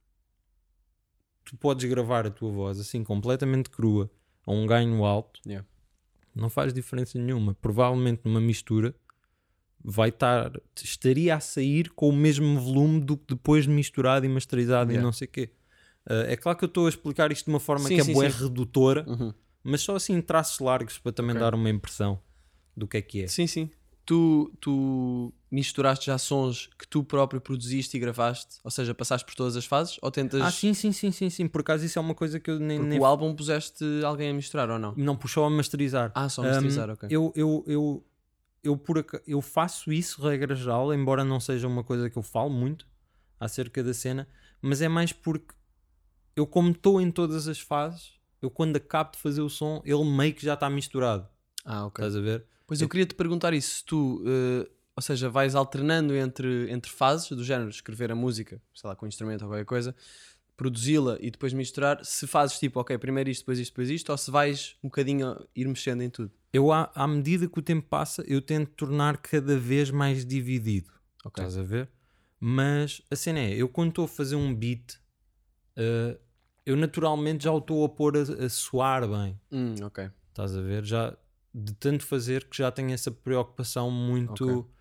tu 1.46 1.56
podes 1.58 1.88
gravar 1.90 2.26
a 2.26 2.32
tua 2.32 2.52
voz 2.52 2.80
assim 2.80 3.04
completamente 3.04 3.70
crua 3.70 4.10
a 4.46 4.52
um 4.52 4.66
ganho 4.66 5.04
alto, 5.06 5.40
Yeah. 5.46 5.66
não 6.36 6.50
faz 6.50 6.74
diferença 6.74 7.18
nenhuma. 7.20 7.54
Provavelmente 7.56 8.22
numa 8.26 8.42
mistura 8.42 8.96
vai 9.84 10.10
estar, 10.10 10.52
estaria 10.76 11.36
a 11.36 11.40
sair 11.40 11.90
com 11.92 12.10
o 12.10 12.14
mesmo 12.14 12.60
volume 12.60 13.00
do 13.02 13.16
que 13.18 13.36
depois 13.36 13.66
de 13.66 13.70
misturado 13.70 14.26
e 14.26 14.30
masterizado 14.30 14.92
e 14.92 14.94
Yeah. 14.96 15.06
não 15.06 15.12
sei 15.14 15.28
o 15.28 15.32
quê. 15.32 15.50
Uh, 16.10 16.24
é 16.28 16.38
claro 16.38 16.58
que 16.58 16.64
eu 16.64 16.68
estou 16.68 16.86
a 16.86 16.90
explicar 16.90 17.32
isto 17.32 17.46
de 17.46 17.52
uma 17.52 17.60
forma 17.60 17.88
Sim, 17.88 17.96
que 17.96 18.02
é 18.02 18.04
sim, 18.04 18.14
bué 18.14 18.30
sim. 18.30 18.44
redutora, 18.44 19.06
Uhum. 19.08 19.34
mas 19.64 19.82
só 19.82 19.96
assim 19.96 20.22
traços 20.22 20.60
largos 20.60 20.98
para 20.98 21.12
também 21.12 21.32
Ok. 21.36 21.42
dar 21.42 21.54
uma 21.54 21.70
impressão 21.70 22.20
do 22.76 22.88
que 22.88 22.98
é 22.98 23.02
que 23.02 23.24
é. 23.24 23.28
Sim, 23.28 23.46
sim. 23.48 23.70
Tu, 24.08 24.50
tu 24.62 25.34
misturaste 25.52 26.06
já 26.06 26.18
sons 26.18 26.70
que 26.80 26.88
tu 26.88 27.04
próprio 27.04 27.42
produziste 27.42 27.98
e 27.98 28.00
gravaste? 28.00 28.58
Ou 28.64 28.72
seja, 28.72 28.96
passaste 28.96 29.26
por 29.26 29.36
todas 29.36 29.58
as 29.58 29.66
fases? 29.66 29.98
Ou 30.02 30.10
tentas. 30.10 30.42
Ah, 30.42 30.50
sim, 30.50 30.74
sim, 30.74 30.94
sim, 30.94 31.12
sim, 31.12 31.30
sim. 31.30 31.46
Por 31.46 31.60
acaso 31.60 31.84
isso 31.86 32.00
é 32.00 32.02
uma 32.02 32.16
coisa 32.16 32.40
que 32.40 32.50
eu 32.50 32.58
nem, 32.58 32.78
Porque 32.78 32.90
nem 32.92 33.00
o 33.02 33.06
álbum 33.06 33.36
puseste 33.36 33.84
alguém 34.06 34.30
a 34.30 34.34
misturar 34.34 34.70
ou 34.70 34.80
não? 34.80 34.94
não 34.96 35.18
puxou 35.18 35.44
a 35.44 35.50
masterizar. 35.50 36.14
Ah, 36.16 36.30
só 36.30 36.42
Um, 36.42 36.46
masterizar, 36.46 36.90
ok. 36.90 37.10
Eu, 37.12 37.34
eu, 37.36 37.64
eu, 37.68 38.06
eu, 38.64 38.78
por 38.78 38.98
aca- 39.00 39.22
eu 39.28 39.42
faço 39.42 39.92
isso, 39.92 40.22
regra 40.22 40.56
geral, 40.56 40.94
embora 40.94 41.26
não 41.26 41.42
seja 41.42 41.68
uma 41.68 41.84
coisa 41.84 42.10
que 42.10 42.18
eu 42.18 42.24
falo 42.24 42.50
muito 42.50 42.88
acerca 43.38 43.84
da 43.84 43.94
cena, 43.94 44.26
mas 44.62 44.82
é 44.82 44.88
mais 44.88 45.12
porque 45.12 45.54
eu, 46.34 46.48
como 46.48 46.72
estou 46.72 47.02
em 47.02 47.12
todas 47.12 47.46
as 47.50 47.60
fases, 47.60 48.14
eu 48.42 48.50
quando 48.50 48.78
acabo 48.78 49.12
de 49.12 49.18
fazer 49.18 49.42
o 49.42 49.50
som, 49.50 49.82
ele 49.84 50.06
meio 50.06 50.34
que 50.34 50.46
já 50.46 50.54
está 50.54 50.70
misturado. 50.70 51.28
Ah, 51.66 51.86
ok. 51.86 52.06
Estás 52.06 52.16
a 52.16 52.22
ver? 52.22 52.46
Pois 52.68 52.82
eu 52.82 52.90
queria 52.90 53.06
te 53.06 53.16
perguntar 53.16 53.54
isso. 53.54 53.76
Se 53.76 53.86
tu, 53.86 54.22
eh, 54.28 54.70
ou 54.96 55.02
seja, 55.02 55.30
vais 55.30 55.56
alternando 55.56 56.14
entre, 56.14 56.70
entre 56.70 56.92
fases 56.92 57.30
do 57.30 57.44
género, 57.44 57.70
escrever 57.70 58.12
a 58.12 58.16
música, 58.16 58.62
sei 58.76 58.90
lá, 58.90 58.96
com 58.96 59.08
instrumento 59.08 59.44
ou 59.44 59.48
qualquer 59.48 59.66
coisa, 59.66 59.96
produzi-la 60.58 61.18
e 61.22 61.32
depois 61.32 61.54
misturar, 61.54 62.04
se 62.04 62.28
fazes 62.28 62.60
tipo, 62.60 62.80
ok, 62.80 62.98
primeiro 62.98 63.30
isto, 63.30 63.42
depois 63.42 63.60
isto, 63.60 63.72
depois 63.72 63.90
isto, 63.90 64.12
ou 64.12 64.18
se 64.18 64.30
vais 64.30 64.76
um 64.84 64.90
bocadinho 64.90 65.30
a 65.30 65.46
ir 65.56 65.68
mexendo 65.68 66.02
em 66.02 66.10
tudo. 66.10 66.32
Eu, 66.52 66.72
à, 66.72 66.92
à 66.94 67.08
medida 67.08 67.48
que 67.48 67.58
o 67.58 67.62
tempo 67.62 67.88
passa, 67.88 68.24
eu 68.28 68.42
tento 68.42 68.72
tornar 68.72 69.18
cada 69.18 69.58
vez 69.58 69.90
mais 69.90 70.26
dividido. 70.26 70.92
Ok. 71.24 71.44
Estás 71.44 71.58
a 71.58 71.64
ver? 71.64 71.90
Mas 72.40 73.02
a 73.10 73.16
cena 73.16 73.40
é, 73.40 73.56
eu 73.56 73.70
quando 73.70 73.90
estou 73.90 74.06
a 74.06 74.08
fazer 74.08 74.36
um 74.36 74.54
beat, 74.54 74.96
eh, 75.76 76.18
eu 76.66 76.76
naturalmente 76.76 77.46
já 77.46 77.52
o 77.52 77.60
estou 77.60 77.86
a 77.86 77.90
pôr 77.90 78.18
a, 78.18 78.46
a 78.46 78.50
soar 78.50 79.08
bem. 79.08 79.40
Hum, 79.52 79.76
ok. 79.84 80.10
Estás 80.30 80.56
a 80.56 80.62
ver? 80.62 80.84
Já 80.84 81.16
de 81.54 81.74
tanto 81.74 82.06
fazer 82.06 82.46
que 82.50 82.58
já 82.58 82.72
tenho 82.72 82.92
essa 82.92 83.10
preocupação 83.12 83.90
muito 83.92 84.60
Ok. 84.60 84.72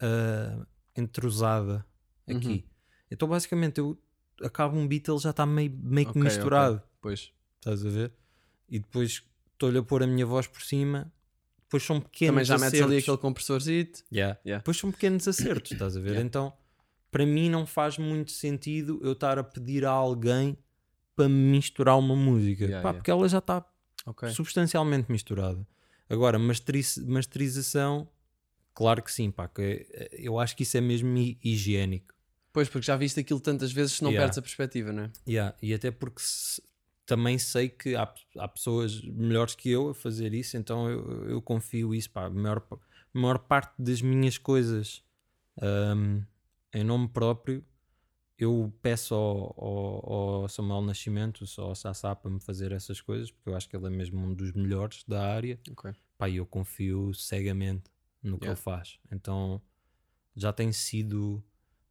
ah, 0.00 0.66
entrosada 0.96 1.84
aqui. 2.28 2.46
Uhum. 2.48 2.62
Então 3.10 3.28
basicamente 3.28 3.78
eu 3.78 3.98
acabo 4.42 4.76
um 4.76 4.86
beat, 4.86 5.06
ele 5.08 5.18
já 5.18 5.30
está 5.30 5.46
meio, 5.46 5.70
meio 5.82 6.06
que 6.06 6.18
Ok, 6.18 6.22
misturado. 6.22 6.76
ok. 6.76 6.86
Pois. 7.00 7.32
Estás 7.60 7.84
a 7.86 7.88
ver? 7.88 8.12
E 8.68 8.78
depois 8.78 9.22
estou-lhe 9.52 9.78
a 9.78 9.82
pôr 9.82 10.02
a 10.02 10.06
minha 10.06 10.26
voz 10.26 10.46
por 10.46 10.62
cima. 10.62 11.12
Depois 11.62 11.82
são 11.82 12.00
pequenos 12.00 12.32
Também 12.34 12.44
já 12.44 12.54
metes 12.54 12.68
acertos. 12.74 12.90
ali 12.92 12.98
aquele 13.00 13.16
compressorzito. 13.18 14.02
Yeah. 14.12 14.38
Yeah. 14.44 14.58
Depois 14.60 14.76
são 14.76 14.90
pequenos 14.92 15.26
acertos, 15.28 15.72
estás 15.72 15.96
a 15.96 16.00
ver? 16.00 16.10
Yeah. 16.10 16.26
Então, 16.26 16.52
para 17.10 17.24
mim 17.26 17.48
não 17.48 17.66
faz 17.66 17.96
muito 17.98 18.32
sentido 18.32 19.00
eu 19.02 19.12
estar 19.12 19.38
a 19.38 19.44
pedir 19.44 19.84
a 19.84 19.90
alguém 19.90 20.56
para 21.16 21.28
misturar 21.28 21.98
uma 21.98 22.14
música. 22.16 22.64
Yeah, 22.64 22.82
Pá. 22.82 22.94
Porque 22.94 23.10
ela 23.10 23.28
já 23.28 23.38
está 23.38 23.64
Ok. 24.06 24.28
substancialmente 24.30 25.10
misturada. 25.10 25.66
Agora, 26.08 26.38
masteriz- 26.38 26.98
masterização, 26.98 28.08
claro 28.74 29.02
que 29.02 29.10
sim, 29.12 29.30
pá, 29.30 29.48
que 29.48 29.86
é- 29.92 30.10
eu 30.12 30.38
acho 30.38 30.56
que 30.56 30.62
isso 30.62 30.76
é 30.76 30.80
mesmo 30.80 31.16
hi- 31.16 31.38
higiênico. 31.42 32.14
Pois, 32.52 32.68
porque 32.68 32.86
já 32.86 32.96
viste 32.96 33.18
aquilo 33.18 33.40
tantas 33.40 33.72
vezes 33.72 33.96
que 33.98 34.04
não 34.04 34.10
Yeah. 34.10 34.24
perdes 34.26 34.38
a 34.38 34.42
perspectiva, 34.42 34.92
não 34.92 35.04
é? 35.04 35.10
Yeah, 35.28 35.56
E 35.60 35.74
até 35.74 35.90
porque 35.90 36.20
se- 36.22 36.62
também 37.06 37.36
sei 37.38 37.68
que 37.68 37.96
há, 37.96 38.12
há 38.38 38.48
pessoas 38.48 39.00
melhores 39.02 39.54
que 39.54 39.68
eu 39.70 39.90
a 39.90 39.94
fazer 39.94 40.32
isso, 40.32 40.56
então 40.56 40.88
eu, 40.88 41.28
eu 41.30 41.42
confio 41.42 41.94
isso. 41.94 42.10
Pá, 42.10 42.26
a, 42.26 42.30
maior, 42.30 42.64
a 42.70 43.18
maior 43.18 43.38
parte 43.40 43.74
das 43.78 44.00
minhas 44.00 44.38
coisas 44.38 45.02
ahm, 45.60 46.20
em 46.72 46.84
nome 46.84 47.08
próprio, 47.08 47.64
eu 48.38 48.72
peço 48.82 49.14
ao, 49.14 49.54
ao, 49.56 50.12
ao 50.42 50.48
Samuel 50.48 50.82
Nascimento, 50.82 51.46
só 51.46 51.66
ao 51.66 51.74
Sassá, 51.74 52.14
para 52.16 52.30
me 52.30 52.40
fazer 52.40 52.72
essas 52.72 53.00
coisas, 53.00 53.30
porque 53.30 53.48
eu 53.48 53.56
acho 53.56 53.68
que 53.68 53.76
ele 53.76 53.86
é 53.86 53.90
mesmo 53.90 54.18
um 54.20 54.34
dos 54.34 54.52
melhores 54.52 55.04
da 55.06 55.22
área. 55.34 55.58
Ok. 55.70 55.92
pá, 56.18 56.28
eu 56.28 56.44
confio 56.46 57.12
cegamente 57.14 57.84
no 58.22 58.38
que 58.38 58.44
Yeah. 58.46 58.58
ele 58.58 58.62
faz. 58.62 58.98
Então 59.12 59.60
já 60.36 60.52
tem 60.52 60.72
sido. 60.72 61.42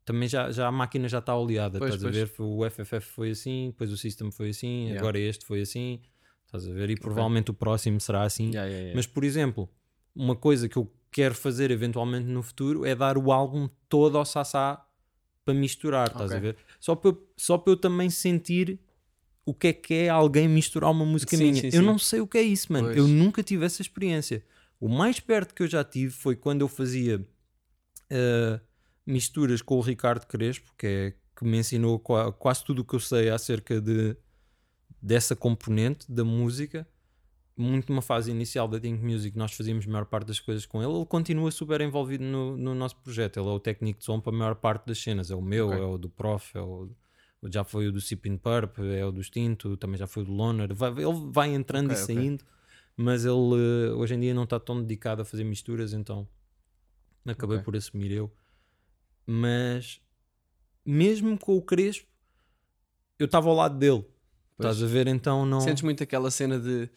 Também 0.06 0.28
já, 0.28 0.52
já 0.52 0.68
a 0.68 0.72
máquina 0.72 1.08
já 1.08 1.20
está 1.20 1.34
oleada, 1.36 1.80
Pois, 1.80 1.94
estás 1.96 2.04
pois. 2.14 2.24
a 2.24 2.26
ver? 2.26 2.42
O 2.42 2.70
FFF 2.70 3.00
foi 3.08 3.30
assim, 3.32 3.68
depois 3.68 3.90
o 3.92 3.96
System 3.98 4.32
foi 4.32 4.50
assim, 4.50 4.84
Yeah. 4.86 5.00
agora 5.00 5.18
este 5.20 5.46
foi 5.46 5.62
assim. 5.62 6.02
Estás 6.46 6.68
a 6.68 6.74
ver? 6.74 6.90
E 6.90 6.96
provavelmente 6.98 7.52
o 7.52 7.54
próximo 7.54 8.00
será 8.02 8.24
assim. 8.24 8.52
Yeah. 8.54 8.92
Mas, 8.96 9.08
por 9.08 9.24
exemplo, 9.24 9.68
uma 10.14 10.36
coisa 10.36 10.68
que 10.68 10.78
eu 10.78 10.92
quero 11.10 11.34
fazer 11.34 11.72
eventualmente 11.72 12.28
no 12.28 12.44
futuro 12.44 12.86
é 12.86 12.94
dar 12.94 13.18
o 13.18 13.32
álbum 13.32 13.70
todo 13.88 14.18
ao 14.18 14.26
Sassá 14.26 14.86
para 15.44 15.54
misturar, 15.54 16.08
estás 16.08 16.32
a 16.32 16.40
ver? 16.40 16.56
Só 16.80 16.96
para, 16.96 17.12
eu, 17.12 17.28
só 17.36 17.58
para 17.58 17.74
eu 17.74 17.78
também 17.78 18.10
sentir 18.10 18.80
o 19.46 19.54
que 19.54 19.68
é 19.68 19.74
que 19.74 19.94
é 19.94 20.10
alguém 20.10 20.48
misturar 20.48 20.90
uma 20.92 21.06
música 21.06 21.36
Sim, 21.36 21.44
minha. 21.44 21.62
sim, 21.62 21.68
eu 21.68 21.82
sim. 21.82 21.82
não 21.82 22.00
sei 22.00 22.22
o 22.22 22.28
que 22.28 22.38
é 22.38 22.42
isso, 22.42 22.72
mano. 22.72 22.88
Pois. 22.88 22.98
Eu 22.98 23.08
nunca 23.08 23.44
tive 23.44 23.66
essa 23.66 23.82
experiência. 23.82 24.44
O 24.80 24.88
mais 24.88 25.20
perto 25.20 25.54
que 25.54 25.64
eu 25.64 25.68
já 25.68 25.84
tive 25.84 26.12
foi 26.14 26.36
quando 26.36 26.62
eu 26.62 26.68
fazia 26.68 27.20
uh, 27.20 28.60
misturas 29.06 29.62
com 29.62 29.76
o 29.76 29.82
Ricardo 29.82 30.26
Crespo, 30.26 30.74
que, 30.78 30.88
é, 30.88 31.14
que 31.36 31.46
me 31.46 31.58
ensinou 31.58 32.00
qua- 32.00 32.32
quase 32.32 32.64
tudo 32.64 32.82
o 32.82 32.86
que 32.86 32.96
eu 32.96 33.00
sei 33.00 33.30
acerca 33.30 33.82
de, 33.82 34.16
dessa 35.02 35.36
componente 35.36 36.10
da 36.12 36.24
música. 36.24 36.88
Muito 37.56 37.89
numa 37.92 38.02
fase 38.02 38.32
inicial 38.32 38.68
da 38.68 38.80
Think 38.80 39.04
Music, 39.04 39.38
nós 39.38 39.54
fazíamos 39.54 39.86
a 39.88 39.89
maior 39.92 40.06
parte 40.06 40.26
das 40.28 40.39
coisas 40.39 40.66
com 40.66 40.82
ele. 40.82 40.92
Ele 40.92 41.06
continua 41.06 41.52
super 41.52 41.82
envolvido 41.82 42.24
no, 42.24 42.58
no 42.58 42.74
nosso 42.74 42.96
projeto. 42.98 43.39
Ele 43.39 43.48
é 43.48 43.52
o 43.52 43.60
técnico 43.60 44.00
de 44.00 44.06
som 44.06 44.20
para 44.20 44.34
a 44.34 44.38
maior 44.38 44.56
parte 44.56 44.88
das 44.88 44.98
cenas. 44.98 45.30
É 45.30 45.36
o 45.36 45.42
meu, 45.42 45.68
Ok. 45.70 45.80
é 45.80 45.84
o 45.84 45.98
do 46.00 46.10
Prof, 46.10 46.58
é 46.58 46.62
o, 46.62 46.89
já 47.52 47.63
foi 47.63 47.88
o 47.88 47.92
do 47.92 48.02
Sipin 48.02 48.38
Purp, 48.38 48.80
é 48.80 49.06
o 49.06 49.12
do 49.12 49.22
Stinto, 49.24 49.78
também 49.78 49.98
já 50.00 50.08
foi 50.08 50.24
o 50.24 50.26
do 50.26 50.32
Loner. 50.34 50.74
Vai- 50.74 50.89
ele 50.92 51.30
vai 51.32 51.54
entrando 51.54 51.92
Ok, 51.92 52.02
e 52.02 52.06
saindo, 52.06 52.44
mas 52.98 53.24
ele 53.24 53.36
eh, 53.88 53.92
hoje 53.94 54.16
em 54.16 54.20
dia 54.20 54.34
não 54.34 54.46
está 54.46 54.60
tão 54.60 54.82
dedicado 54.82 55.22
a 55.22 55.26
fazer 55.26 55.44
misturas, 55.44 55.94
então 55.94 56.28
acabei 57.26 57.60
por 57.60 57.76
assumir 57.76 58.12
eu. 58.12 58.32
Mas 59.28 60.02
mesmo 60.86 61.38
com 61.38 61.56
o 61.56 61.62
Crespo, 61.62 62.08
eu 63.20 63.26
estava 63.26 63.48
ao 63.48 63.56
lado 63.56 63.78
dele. 63.78 64.04
Estás 64.69 64.84
a 64.84 64.88
ver? 64.88 65.08
Então 65.08 65.45
não. 65.45 65.62
Sentes 65.62 65.84
muito 65.84 66.02
aquela 66.04 66.32
cena 66.32 66.60
de. 66.60 66.89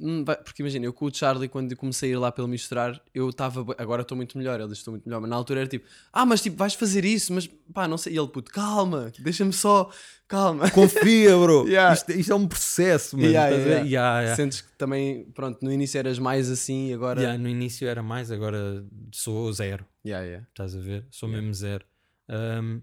Hum, 0.00 0.24
porque 0.24 0.62
imagina, 0.62 0.84
eu 0.86 0.92
com 0.92 1.06
o 1.06 1.14
Charlie, 1.14 1.48
quando 1.48 1.76
comecei 1.76 2.10
a 2.10 2.12
ir 2.12 2.16
lá 2.16 2.32
pelo 2.32 2.48
misturar, 2.48 3.00
eu 3.14 3.30
estava. 3.30 3.60
Agora 3.78 4.02
estou 4.02 4.16
muito 4.16 4.36
melhor, 4.36 4.60
ele 4.60 4.72
estou 4.72 4.92
muito 4.92 5.06
melhor, 5.06 5.20
mas 5.20 5.30
na 5.30 5.36
altura 5.36 5.60
era 5.60 5.68
tipo, 5.68 5.86
ah, 6.12 6.26
mas 6.26 6.40
tipo, 6.40 6.56
vais 6.56 6.74
fazer 6.74 7.04
isso, 7.04 7.32
mas 7.32 7.48
pá, 7.72 7.86
não 7.86 7.96
sei. 7.98 8.14
E 8.14 8.18
ele, 8.18 8.28
puto, 8.28 8.50
calma, 8.50 9.12
deixa-me 9.18 9.52
só, 9.52 9.90
calma. 10.26 10.68
Confia, 10.72 11.36
bro. 11.36 11.68
Yeah. 11.72 11.94
isto, 11.94 12.12
isto 12.12 12.32
é 12.32 12.34
um 12.34 12.46
processo, 12.48 13.16
mano. 13.16 13.28
Yeah, 13.28 13.56
yeah. 13.56 13.84
Yeah. 13.84 14.36
Sentes 14.36 14.60
que 14.60 14.72
também, 14.76 15.24
pronto, 15.34 15.58
no 15.62 15.72
início 15.72 15.98
eras 15.98 16.18
mais 16.18 16.50
assim 16.50 16.90
e 16.90 16.94
agora. 16.94 17.38
No 17.38 17.48
início 17.48 17.86
era 17.88 18.02
mais, 18.02 18.30
agora 18.30 18.84
sou 19.12 19.52
zero. 19.52 19.84
Yeah, 20.04 20.24
yeah. 20.24 20.46
Estás 20.50 20.74
a 20.74 20.80
ver? 20.80 21.06
Sou 21.10 21.28
mesmo 21.28 21.54
zero. 21.54 21.84
Um, 22.28 22.80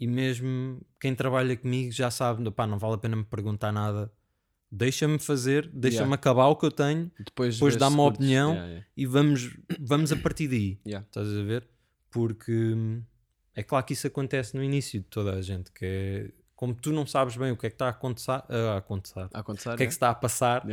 e 0.00 0.06
mesmo 0.06 0.80
quem 0.98 1.14
trabalha 1.14 1.54
comigo 1.56 1.92
já 1.92 2.10
sabe, 2.10 2.50
pá, 2.50 2.66
não 2.66 2.78
vale 2.78 2.94
a 2.94 2.98
pena 2.98 3.14
me 3.16 3.24
perguntar 3.24 3.70
nada. 3.70 4.10
Deixa-me 4.72 5.18
fazer, 5.18 5.66
deixa-me 5.72 6.02
Yeah. 6.04 6.14
acabar 6.14 6.46
o 6.46 6.54
que 6.56 6.64
eu 6.64 6.70
tenho 6.70 7.10
Depois, 7.18 7.54
Depois 7.56 7.76
dá-me 7.76 7.96
se 7.96 8.00
a 8.00 8.04
curtes. 8.04 8.18
opinião. 8.20 8.50
Yeah, 8.52 8.68
yeah. 8.68 8.86
e 8.96 9.06
vamos, 9.06 9.56
vamos 9.80 10.12
a 10.12 10.16
partir 10.16 10.46
daí. 10.48 10.80
Yeah. 10.86 11.04
Estás 11.06 11.28
a 11.28 11.42
ver? 11.42 11.68
Porque 12.10 12.52
hum, 12.52 13.02
é 13.54 13.62
claro 13.64 13.84
que 13.84 13.92
isso 13.94 14.06
acontece 14.06 14.56
no 14.56 14.62
início 14.62 15.00
de 15.00 15.06
toda 15.06 15.34
a 15.34 15.42
gente, 15.42 15.70
que 15.72 15.84
é 15.84 16.30
como 16.54 16.72
tu 16.74 16.92
não 16.92 17.04
sabes 17.06 17.36
bem 17.36 17.50
o 17.50 17.56
que 17.56 17.66
é 17.66 17.70
que 17.70 17.74
está 17.74 17.86
a 17.86 17.90
acontecer, 17.90 18.30
a 18.30 18.76
acontecer 18.76 19.26
A 19.32 19.40
acontecer. 19.40 19.70
o 19.70 19.76
que 19.76 19.82
é 19.82 19.86
que 19.86 19.92
se 19.92 19.96
está 19.96 20.10
a 20.10 20.14
passar, 20.14 20.64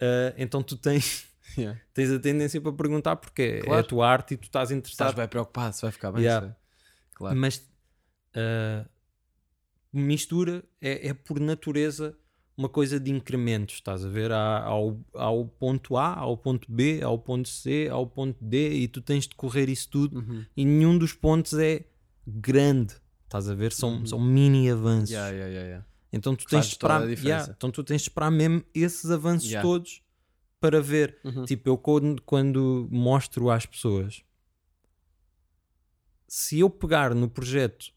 ah, 0.00 0.34
então 0.38 0.62
tu 0.62 0.76
tens, 0.76 1.26
Yeah. 1.58 1.80
tens 1.92 2.12
a 2.12 2.20
tendência 2.20 2.60
para 2.60 2.72
perguntar 2.72 3.16
porque 3.16 3.42
é 3.42 3.60
Claro. 3.62 3.80
a 3.80 3.82
tua 3.82 4.08
arte 4.08 4.34
e 4.34 4.36
tu 4.36 4.44
estás 4.44 4.70
Estás 4.70 4.78
interessado. 4.78 5.16
bem 5.16 5.26
preocupado, 5.26 5.74
se 5.74 5.82
vai 5.82 5.90
ficar 5.90 6.12
bem. 6.12 6.22
Yeah. 6.22 6.46
sei. 6.46 6.56
Claro. 7.14 7.36
Mas 7.36 7.68
ah, 8.34 8.86
mistura 9.92 10.64
é, 10.80 11.08
é 11.08 11.14
por 11.14 11.40
natureza 11.40 12.16
uma 12.56 12.68
coisa 12.68 13.00
de 13.00 13.10
incrementos, 13.10 13.76
estás 13.76 14.04
a 14.04 14.08
ver? 14.08 14.30
Há, 14.30 14.62
ao, 14.64 15.00
ao 15.14 15.46
ponto 15.46 15.96
A, 15.96 16.14
ao 16.14 16.36
ponto 16.36 16.70
B, 16.70 17.00
ao 17.02 17.18
ponto 17.18 17.48
C, 17.48 17.88
ao 17.90 18.06
ponto 18.06 18.36
D, 18.44 18.74
e 18.74 18.86
tu 18.88 19.00
tens 19.00 19.26
de 19.26 19.34
correr 19.34 19.68
isso 19.70 19.88
tudo, 19.88 20.18
Uhum. 20.18 20.44
e 20.56 20.64
nenhum 20.64 20.98
dos 20.98 21.14
pontos 21.14 21.54
é 21.54 21.86
grande, 22.26 22.94
estás 23.24 23.48
a 23.48 23.54
ver? 23.54 23.72
São, 23.72 24.04
são 24.04 24.20
mini 24.20 24.70
avanços. 24.70 25.10
Uhum. 25.10 25.16
Yeah, 25.16 25.36
yeah, 25.36 25.60
yeah. 25.66 25.86
Então 26.12 26.36
tu 26.36 26.44
tens 26.44 26.66
de 26.66 26.72
esperar, 26.72 27.00
então 27.56 27.70
tu 27.70 27.82
tens 27.82 28.02
de 28.02 28.08
esperar 28.08 28.30
mesmo 28.30 28.62
esses 28.74 29.10
avanços 29.10 29.50
todos 29.62 30.02
para 30.60 30.82
ver. 30.82 31.18
Uhum. 31.24 31.44
Tipo, 31.46 31.70
eu 31.70 31.78
quando, 31.78 32.20
quando 32.22 32.88
mostro 32.90 33.48
às 33.48 33.64
pessoas, 33.64 34.22
se 36.28 36.58
eu 36.60 36.68
pegar 36.68 37.14
no 37.14 37.28
projeto 37.28 37.92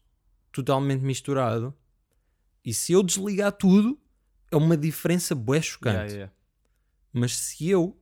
totalmente 0.54 1.02
misturado 1.02 1.74
e 2.64 2.72
se 2.72 2.92
eu 2.92 3.02
desligar 3.02 3.52
tudo, 3.52 3.98
é 4.50 4.56
uma 4.56 4.76
diferença 4.76 5.34
bué 5.34 5.60
chocante. 5.60 5.96
Yeah, 5.96 6.12
yeah. 6.12 6.32
Mas 7.12 7.36
se 7.36 7.68
eu 7.68 7.98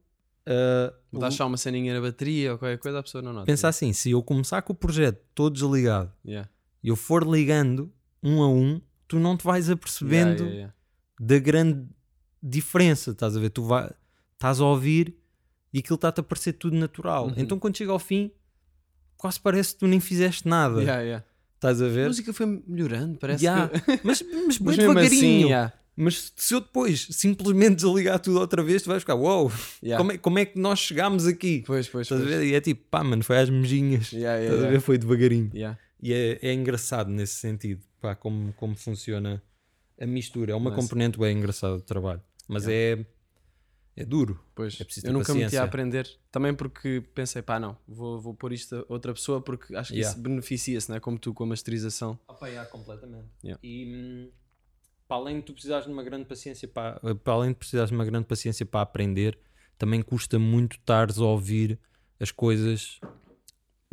ah, 0.46 0.92
Dás 1.12 1.34
só 1.34 1.46
uma 1.46 1.56
ceninha 1.56 1.94
na 1.94 2.00
bateria 2.00 2.52
ou 2.52 2.58
qualquer 2.58 2.78
coisa, 2.78 2.98
a 2.98 3.02
pessoa 3.02 3.22
não 3.22 3.32
nota. 3.32 3.46
pensar 3.46 3.68
assim, 3.68 3.92
se 3.92 4.10
eu 4.10 4.22
começar 4.22 4.62
com 4.62 4.72
o 4.72 4.76
projeto 4.76 5.20
todo 5.34 5.54
desligado 5.54 6.12
Yeah. 6.24 6.48
e 6.82 6.88
eu 6.88 6.96
for 6.96 7.26
ligando 7.26 7.92
um 8.22 8.42
a 8.42 8.48
um, 8.48 8.80
tu 9.08 9.18
não 9.18 9.36
te 9.36 9.44
vais 9.44 9.70
apercebendo 9.70 10.44
Yeah, 10.44 10.44
yeah, 10.44 10.54
yeah. 10.54 10.74
da 11.20 11.38
grande 11.38 11.88
diferença, 12.42 13.12
estás 13.12 13.36
a 13.36 13.40
ver? 13.40 13.50
Tu 13.50 13.62
vai, 13.62 13.90
estás 14.34 14.60
a 14.60 14.64
ouvir 14.64 15.16
e 15.72 15.78
aquilo 15.78 15.94
está-te 15.94 16.20
a 16.20 16.22
parecer 16.22 16.52
tudo 16.54 16.76
natural. 16.76 17.26
Uhum. 17.28 17.34
Então 17.36 17.58
quando 17.58 17.76
chega 17.76 17.92
ao 17.92 17.98
fim, 17.98 18.30
quase 19.16 19.40
parece 19.40 19.74
que 19.74 19.80
tu 19.80 19.86
nem 19.86 20.00
fizeste 20.00 20.46
nada. 20.48 20.82
Estás 21.62 21.80
a 21.80 21.86
A 21.86 21.88
ver? 21.88 22.08
música 22.08 22.32
foi 22.32 22.60
melhorando, 22.66 23.16
parece 23.18 23.44
Yeah. 23.44 23.68
que. 23.78 24.00
Mas, 24.02 24.20
mas, 24.46 24.58
Mas 24.58 24.76
devagarinho. 24.76 25.06
assim, 25.06 25.44
yeah. 25.44 25.72
Mas 25.94 26.32
se 26.34 26.54
eu 26.54 26.60
depois 26.60 27.06
simplesmente 27.10 27.76
desligar 27.76 28.18
tudo 28.18 28.40
outra 28.40 28.62
vez, 28.64 28.82
tu 28.82 28.88
vais 28.88 29.02
ficar, 29.02 29.14
uau, 29.14 29.44
wow, 29.44 29.52
Yeah. 29.82 29.98
como, 29.98 30.12
é, 30.12 30.18
como 30.18 30.38
é 30.40 30.44
que 30.44 30.58
nós 30.58 30.80
chegámos 30.80 31.26
aqui? 31.26 31.62
Pois, 31.66 31.88
pois, 31.88 32.06
Estás 32.06 32.20
a 32.22 32.24
pois. 32.24 32.36
ver? 32.36 32.46
E 32.46 32.54
é 32.54 32.60
tipo, 32.60 32.82
pá, 32.90 33.04
mano, 33.04 33.22
foi 33.22 33.38
às 33.38 33.48
mejinhas. 33.48 34.10
Yeah, 34.10 34.38
yeah, 34.38 34.54
Estás 34.54 34.64
a 34.64 34.70
ver? 34.70 34.80
Foi 34.80 34.98
devagarinho. 34.98 35.50
Yeah. 35.54 35.78
E 36.02 36.12
é, 36.12 36.38
é 36.42 36.52
engraçado 36.52 37.10
nesse 37.10 37.34
sentido, 37.34 37.80
pá, 38.00 38.16
como, 38.16 38.52
como 38.54 38.74
funciona 38.74 39.40
a 40.00 40.06
mistura. 40.06 40.50
É 40.52 40.54
uma 40.56 40.70
Nice. 40.70 40.82
componente 40.82 41.16
bem 41.18 41.36
engraçada 41.38 41.76
de 41.76 41.84
trabalho. 41.84 42.20
Mas 42.48 42.66
é, 42.66 43.04
é 43.96 44.04
duro. 44.04 44.42
Pois, 44.54 44.80
É 44.80 44.84
preciso 44.84 45.06
eu 45.06 45.12
nunca 45.12 45.32
me 45.34 45.40
meti 45.40 45.56
a 45.56 45.60
paciência. 45.60 45.64
aprender. 45.64 46.18
Também 46.30 46.54
porque 46.54 47.02
pensei, 47.14 47.42
pá, 47.42 47.60
não, 47.60 47.76
vou, 47.86 48.20
vou 48.20 48.34
pôr 48.34 48.52
isto 48.52 48.74
a 48.76 48.84
outra 48.92 49.12
pessoa 49.12 49.40
porque 49.40 49.74
acho 49.76 49.90
que 49.92 49.98
Yeah. 49.98 50.12
isso 50.14 50.22
beneficia-se, 50.22 50.88
não 50.88 50.96
é? 50.96 51.00
Como 51.00 51.18
tu 51.18 51.34
com 51.34 51.44
a 51.44 51.46
masterização. 51.46 52.18
Apoiar 52.26 52.64
completamente. 52.66 53.26
Yeah. 53.44 53.60
E 53.62 53.86
hum, 53.94 54.30
para 55.06 55.16
além 55.18 55.36
de 55.36 55.42
tu 55.42 55.52
precisares 55.52 55.86
de 55.86 55.92
uma 55.92 56.02
grande 56.02 56.24
paciência 56.24 56.66
para, 56.66 56.98
para 57.16 57.32
além 57.34 57.50
de 57.50 57.56
precisares 57.56 57.90
de 57.90 57.94
uma 57.96 58.04
grande 58.04 58.26
paciência 58.26 58.64
para 58.64 58.80
aprender, 58.80 59.38
também 59.76 60.00
custa 60.00 60.38
muito 60.38 60.76
estares 60.76 61.18
a 61.18 61.24
ouvir 61.24 61.78
as 62.18 62.30
coisas 62.30 62.98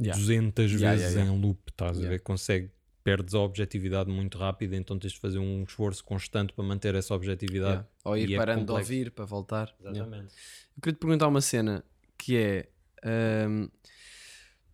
Yeah. 0.01 0.17
200 0.17 0.71
Yeah, 0.71 0.91
vezes 0.95 1.11
yeah, 1.13 1.25
yeah. 1.25 1.37
em 1.37 1.41
loop, 1.45 1.59
estás 1.69 1.97
a 2.01 2.07
ver? 2.07 2.21
Consegue, 2.21 2.71
perdes 3.03 3.33
a 3.33 3.39
objetividade 3.39 4.09
muito 4.09 4.37
rápido, 4.37 4.75
então 4.75 4.97
tens 4.99 5.13
de 5.13 5.19
fazer 5.19 5.39
um 5.39 5.63
esforço 5.63 6.03
constante 6.03 6.53
para 6.53 6.63
manter 6.63 6.95
essa 6.95 7.13
objetividade. 7.13 7.71
Yeah. 7.71 7.89
Ou 8.03 8.17
ir 8.17 8.33
é 8.33 8.37
parando 8.37 8.61
de 8.61 8.67
complexo. 8.67 8.91
ouvir 8.91 9.11
para 9.11 9.25
voltar. 9.25 9.75
Yeah. 9.79 9.99
Exatamente. 9.99 10.33
Eu 10.75 10.81
queria 10.81 10.95
te 10.95 10.99
perguntar 10.99 11.27
uma 11.27 11.41
cena 11.41 11.83
que 12.17 12.37
é. 12.37 12.69
ahm, 13.03 13.67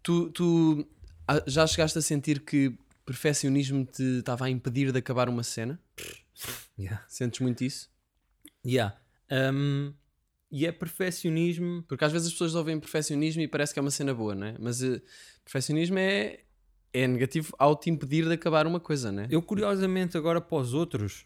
tu 0.02 0.30
tu 0.32 0.88
já 1.48 1.66
chegaste 1.66 1.98
a 1.98 2.02
sentir 2.02 2.42
que 2.42 2.78
perfeccionismo 3.06 3.86
te 3.86 4.20
estava 4.20 4.46
a 4.46 4.50
impedir 4.50 4.92
de 4.92 5.00
acabar 5.00 5.30
uma 5.30 5.44
cena? 5.44 5.80
Yeah. 6.78 7.06
Sentes 7.08 7.40
muito 7.40 7.64
isso? 7.64 7.90
Yeah. 8.66 9.00
Um, 9.32 9.94
e 10.52 10.66
é 10.66 10.72
perfeccionismo. 10.72 11.84
Porque 11.84 12.04
às 12.04 12.12
vezes 12.12 12.28
as 12.28 12.34
pessoas 12.34 12.56
ouvem 12.56 12.80
perfeccionismo 12.80 13.42
e 13.42 13.48
parece 13.48 13.74
que 13.74 13.80
é 13.80 13.82
uma 13.82 13.92
cena 13.92 14.14
boa, 14.14 14.36
não 14.36 14.48
é? 14.48 14.56
Mas 14.60 14.84
eh, 14.84 15.02
perfeccionismo 15.44 15.98
é, 15.98 16.42
é 16.96 17.08
negativo 17.08 17.54
ao 17.60 17.76
te 17.76 17.90
impedir 17.90 18.26
de 18.26 18.34
acabar 18.34 18.66
uma 18.66 18.80
coisa, 18.80 19.12
não 19.12 19.24
é? 19.24 19.28
Eu, 19.30 19.42
curiosamente, 19.42 20.18
agora 20.18 20.40
para 20.40 20.58
os 20.58 20.74
outros, 20.74 21.26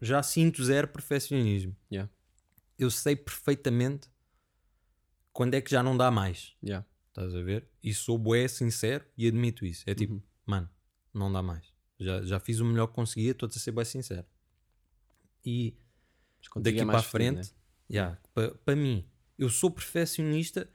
já 0.00 0.22
sinto 0.22 0.62
zero 0.64 0.86
perfeccionismo. 0.88 1.76
Yeah. 1.90 2.10
Eu 2.78 2.90
sei 2.90 3.16
perfeitamente 3.16 4.08
quando 5.32 5.54
é 5.54 5.60
que 5.60 5.70
já 5.70 5.82
não 5.82 5.96
dá 5.96 6.10
mais. 6.10 6.54
Yeah. 6.62 6.86
Estás 7.08 7.34
a 7.34 7.42
ver? 7.42 7.68
E 7.82 7.92
sou 7.92 8.16
bué 8.16 8.46
sincero 8.46 9.04
e 9.18 9.26
admito 9.26 9.66
isso. 9.66 9.82
É 9.86 9.90
Uhum. 9.90 9.96
tipo, 9.96 10.22
mano, 10.46 10.70
não 11.12 11.32
dá 11.32 11.42
mais. 11.42 11.72
Já, 11.98 12.22
já 12.22 12.38
fiz 12.40 12.60
o 12.60 12.64
melhor 12.64 12.86
que 12.86 12.94
conseguia, 12.94 13.32
estou 13.32 13.48
a 13.48 13.50
ser 13.52 13.72
bem 13.72 13.84
sincero. 13.84 14.26
E 15.44 15.74
daqui 16.56 16.80
é 16.80 16.86
para 16.86 16.98
a 16.98 17.02
frente, 17.02 17.52
yeah, 17.90 18.16
para 18.32 18.54
para 18.54 18.76
mim, 18.76 19.04
eu 19.38 19.50
sou 19.50 19.70
perfeccionista 19.70 20.68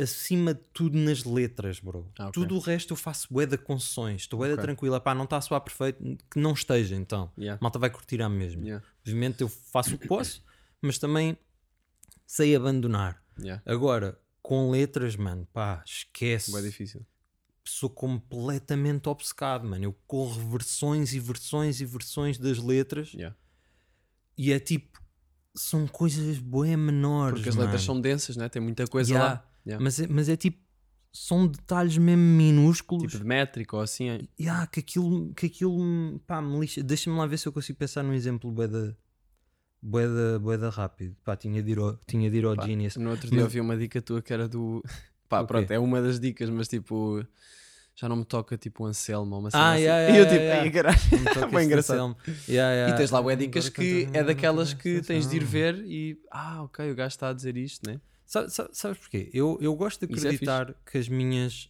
acima 0.00 0.54
de 0.54 0.60
tudo 0.72 0.98
nas 0.98 1.24
letras, 1.24 1.80
bro. 1.80 2.10
Ah, 2.18 2.28
ok. 2.28 2.32
Tudo 2.32 2.56
o 2.56 2.58
resto 2.58 2.92
eu 2.92 2.96
faço 2.96 3.28
bué 3.30 3.46
de 3.46 3.58
concessões, 3.58 4.22
estou 4.22 4.38
bué 4.38 4.48
de 4.48 4.54
Ok. 4.54 4.64
tranquila, 4.64 5.00
pá, 5.00 5.14
não 5.14 5.24
está 5.24 5.36
a 5.36 5.40
soar 5.40 5.60
perfeito, 5.60 6.02
que 6.30 6.38
não 6.38 6.52
esteja 6.52 6.96
então. 6.96 7.30
Yeah. 7.38 7.58
Malta 7.62 7.78
vai 7.78 7.90
curtir 7.90 8.20
a 8.22 8.28
mesma. 8.28 8.62
Yeah. 8.62 8.86
Obviamente 9.00 9.40
eu 9.42 9.48
faço 9.48 9.94
o 9.94 9.98
que 9.98 10.06
posso, 10.06 10.42
mas 10.80 10.98
também 10.98 11.36
sei 12.26 12.54
abandonar. 12.56 13.22
Yeah. 13.38 13.62
Agora, 13.66 14.18
com 14.42 14.70
letras, 14.70 15.16
mano, 15.16 15.46
pá, 15.52 15.82
esquece. 15.86 16.50
Bué 16.50 16.62
difícil. 16.62 17.06
Sou 17.64 17.90
completamente 17.90 19.08
obcecado, 19.08 19.68
mano. 19.68 19.84
Eu 19.84 19.92
corro 20.06 20.50
versões 20.50 21.12
e 21.12 21.20
versões 21.20 21.80
e 21.80 21.84
versões 21.84 22.38
das 22.38 22.58
letras 22.58 23.14
e 24.36 24.52
é 24.52 24.58
tipo, 24.58 24.98
são 25.54 25.86
coisas 25.86 26.38
boé 26.38 26.74
menores. 26.76 27.34
Porque 27.34 27.50
as 27.50 27.56
letras 27.56 27.86
mano. 27.86 27.86
são 27.86 28.00
densas, 28.00 28.36
né? 28.36 28.48
Tem 28.48 28.62
muita 28.62 28.86
coisa 28.86 29.18
lá. 29.18 29.49
Yeah. 29.70 29.82
Mas, 29.82 30.00
é, 30.00 30.06
mas 30.08 30.28
é 30.28 30.36
tipo, 30.36 30.58
são 31.12 31.46
detalhes 31.46 31.96
mesmo 31.98 32.22
minúsculos. 32.22 33.04
Tipo 33.10 33.18
de 33.22 33.28
métrica 33.28 33.76
ou 33.76 33.82
assim. 33.82 34.08
é- 34.10 34.20
Yeah, 34.38 34.66
que 34.66 34.80
aquilo, 34.80 35.32
que 35.34 35.46
aquilo 35.46 36.20
pá, 36.26 36.40
me 36.42 36.58
lixa. 36.60 36.82
Deixa-me 36.82 37.16
lá 37.16 37.26
ver 37.26 37.38
se 37.38 37.46
eu 37.46 37.52
consigo 37.52 37.78
pensar 37.78 38.02
num 38.02 38.12
exemplo 38.12 38.50
boeda, 38.50 38.96
boeda, 39.82 40.38
boeda 40.38 40.70
rápido. 40.70 41.16
Pá, 41.24 41.36
tinha 41.36 41.62
de 41.62 41.72
ir 41.72 41.78
ao, 41.78 41.96
tinha 42.06 42.30
de 42.30 42.36
ir 42.36 42.44
ao 42.44 42.54
Pá, 42.56 42.66
Genius. 42.66 42.96
No 42.96 43.10
outro 43.10 43.30
dia 43.30 43.42
ouvi 43.42 43.60
uma 43.60 43.76
dica 43.76 44.00
tua 44.02 44.20
que 44.22 44.32
era 44.32 44.48
do. 44.48 44.82
Pá, 45.28 45.40
O 45.42 45.46
pronto, 45.46 45.70
é 45.70 45.78
uma 45.78 46.00
das 46.02 46.18
dicas, 46.18 46.50
mas 46.50 46.68
tipo. 46.68 47.24
Já 47.96 48.08
não 48.08 48.16
me 48.16 48.24
toca 48.24 48.56
tipo 48.56 48.84
um 48.84 48.86
Anselmo 48.86 49.34
ou 49.34 49.40
uma 49.42 49.50
cena 49.50 49.62
Ah, 49.62 49.72
assim. 49.74 49.82
yeah, 49.82 50.08
E 50.14 50.16
eu 50.18 50.24
yeah, 50.24 50.30
tipo, 50.30 50.42
yeah, 50.42 50.62
ai 50.62 50.70
caralho. 50.70 50.98
Toques 51.34 51.52
Bem 51.54 51.66
engraçado. 51.66 52.16
Yeah, 52.48 52.72
yeah. 52.72 52.94
E 52.94 52.96
tens 52.96 53.10
lá 53.10 53.18
Agora 53.18 53.36
bué 53.36 53.44
dicas 53.44 53.68
que 53.68 54.08
é 54.14 54.24
daquelas 54.24 54.72
que 54.72 55.02
tens 55.02 55.28
de 55.28 55.36
ir 55.36 55.44
ver 55.44 55.74
e. 55.84 56.18
Ah, 56.30 56.62
ok, 56.62 56.90
o 56.90 56.94
gajo 56.94 57.08
está 57.08 57.28
a 57.28 57.32
dizer 57.34 57.56
isto, 57.58 57.86
né? 57.90 58.00
Sa- 58.30 58.48
sa- 58.48 58.70
Sabes 58.72 58.96
porquê? 58.98 59.28
Eu, 59.34 59.58
eu 59.60 59.74
gosto 59.74 60.06
de 60.06 60.12
é 60.12 60.16
acreditar 60.16 60.72
que 60.88 60.96
as 60.96 61.08
minhas 61.08 61.68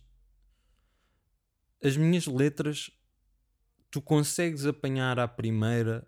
as 1.82 1.96
minhas 1.96 2.26
letras 2.26 2.90
tu 3.90 4.02
consegues 4.02 4.66
apanhar 4.66 5.18
à 5.18 5.26
primeira 5.26 6.06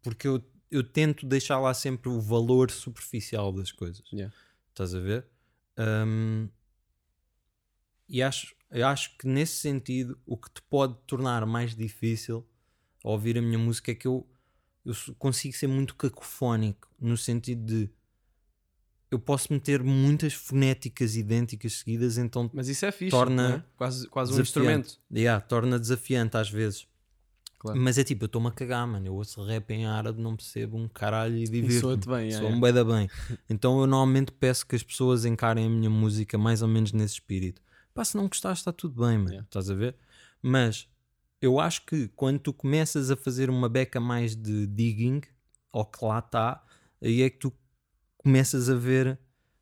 porque 0.00 0.26
eu, 0.26 0.42
eu 0.70 0.82
tento 0.82 1.26
deixar 1.26 1.58
lá 1.58 1.74
sempre 1.74 2.08
o 2.08 2.18
valor 2.18 2.70
superficial 2.70 3.52
das 3.52 3.70
coisas. 3.70 4.02
Yeah. 4.10 4.34
Estás 4.70 4.94
a 4.94 5.00
ver? 5.00 5.26
Hum, 5.78 6.48
e 8.08 8.22
acho, 8.22 8.56
eu 8.70 8.86
acho 8.86 9.18
que 9.18 9.26
nesse 9.28 9.58
sentido 9.58 10.18
o 10.24 10.34
que 10.38 10.50
te 10.50 10.62
pode 10.62 10.96
tornar 11.06 11.44
mais 11.44 11.76
difícil 11.76 12.48
ouvir 13.02 13.36
a 13.36 13.42
minha 13.42 13.58
música 13.58 13.92
é 13.92 13.94
que 13.94 14.08
eu, 14.08 14.26
eu 14.82 14.94
consigo 15.18 15.54
ser 15.54 15.66
muito 15.66 15.94
cacofónico 15.94 16.88
no 16.98 17.18
sentido 17.18 17.66
de 17.66 17.90
eu 19.14 19.18
posso 19.20 19.52
meter 19.52 19.80
muitas 19.82 20.34
fonéticas 20.34 21.14
idênticas 21.14 21.74
seguidas, 21.74 22.18
então 22.18 22.50
Mas 22.52 22.68
isso 22.68 22.84
é 22.84 22.90
fixe. 22.90 23.12
Torna 23.12 23.56
é? 23.56 23.62
Quase, 23.76 24.08
quase 24.08 24.32
um 24.32 24.40
instrumento. 24.40 24.98
yeah, 25.12 25.40
torna 25.40 25.78
desafiante 25.78 26.36
às 26.36 26.50
vezes. 26.50 26.88
Claro. 27.60 27.80
Mas 27.80 27.96
é 27.96 28.02
tipo, 28.02 28.24
eu 28.24 28.26
estou-me 28.26 28.48
a 28.48 28.50
cagar, 28.50 28.86
mano. 28.86 29.06
Eu 29.06 29.14
ouço 29.14 29.42
rap 29.44 29.70
em 29.70 29.86
árabe, 29.86 30.20
não 30.20 30.34
percebo 30.34 30.76
um 30.76 30.88
caralho 30.88 31.36
e 31.36 31.44
divirto. 31.44 31.80
soa-te 31.80 32.08
bem, 32.08 32.30
Sou 32.32 32.40
um 32.40 32.44
yeah. 32.44 32.60
bué 32.60 32.72
da 32.72 32.84
bem. 32.84 33.08
Então 33.48 33.80
eu 33.80 33.86
normalmente 33.86 34.32
peço 34.32 34.66
que 34.66 34.74
as 34.74 34.82
pessoas 34.82 35.24
encarem 35.24 35.64
a 35.64 35.70
minha 35.70 35.88
música 35.88 36.36
mais 36.36 36.60
ou 36.60 36.68
menos 36.68 36.92
nesse 36.92 37.14
espírito. 37.14 37.62
Pá, 37.94 38.04
se 38.04 38.16
não 38.16 38.26
gostares, 38.26 38.58
está 38.58 38.72
tudo 38.72 39.00
bem, 39.00 39.16
mano. 39.16 39.30
Yeah. 39.30 39.46
Estás 39.46 39.70
a 39.70 39.74
ver? 39.74 39.94
Mas 40.42 40.88
eu 41.40 41.60
acho 41.60 41.86
que 41.86 42.08
quando 42.08 42.40
tu 42.40 42.52
começas 42.52 43.12
a 43.12 43.16
fazer 43.16 43.48
uma 43.48 43.68
beca 43.68 44.00
mais 44.00 44.34
de 44.34 44.66
digging, 44.66 45.22
ou 45.72 45.84
que 45.84 46.04
lá 46.04 46.18
está, 46.18 46.62
aí 47.00 47.22
é 47.22 47.30
que 47.30 47.38
tu 47.38 47.52
começas 48.24 48.68
a 48.68 48.74
ver 48.74 49.18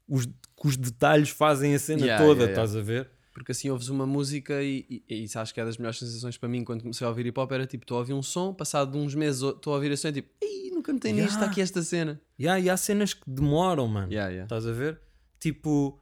os, 0.08 0.24
que 0.26 0.66
os 0.66 0.76
detalhes 0.76 1.28
fazem 1.28 1.74
a 1.74 1.78
cena 1.78 2.00
Yeah, 2.06 2.24
toda, 2.24 2.40
yeah, 2.44 2.52
yeah. 2.52 2.62
estás 2.64 2.76
a 2.76 2.82
ver? 2.82 3.10
Porque 3.34 3.52
assim 3.52 3.70
ouves 3.70 3.88
uma 3.88 4.06
música 4.06 4.62
e, 4.62 4.86
e, 4.88 5.04
e 5.08 5.24
isso 5.24 5.38
acho 5.38 5.52
que 5.52 5.60
é 5.60 5.64
das 5.64 5.76
melhores 5.76 5.98
sensações 5.98 6.36
para 6.38 6.48
mim 6.48 6.64
quando 6.64 6.82
comecei 6.82 7.06
a 7.06 7.10
ouvir 7.10 7.26
hip 7.26 7.38
hop. 7.40 7.50
Era 7.52 7.66
tipo, 7.66 7.84
estou 7.84 7.96
a 7.96 8.00
ouvir 8.00 8.12
um 8.12 8.22
som, 8.22 8.54
passado 8.54 8.96
uns 8.98 9.14
meses 9.14 9.42
estou 9.42 9.72
a 9.72 9.76
ouvir 9.76 9.90
a 9.92 9.96
cena 9.96 10.18
e 10.18 10.22
tipo, 10.22 10.34
ei, 10.40 10.70
nunca 10.70 10.92
notei 10.92 11.12
nisto, 11.12 11.28
está 11.28 11.40
Yeah. 11.40 11.52
aqui 11.52 11.60
esta 11.60 11.82
cena. 11.82 12.20
Yeah, 12.38 12.60
e 12.60 12.70
há 12.70 12.76
cenas 12.76 13.14
que 13.14 13.22
demoram, 13.28 13.88
mano. 13.88 14.12
Yeah, 14.12 14.30
yeah. 14.30 14.44
Estás 14.44 14.66
a 14.66 14.72
ver? 14.72 15.00
Tipo, 15.40 15.98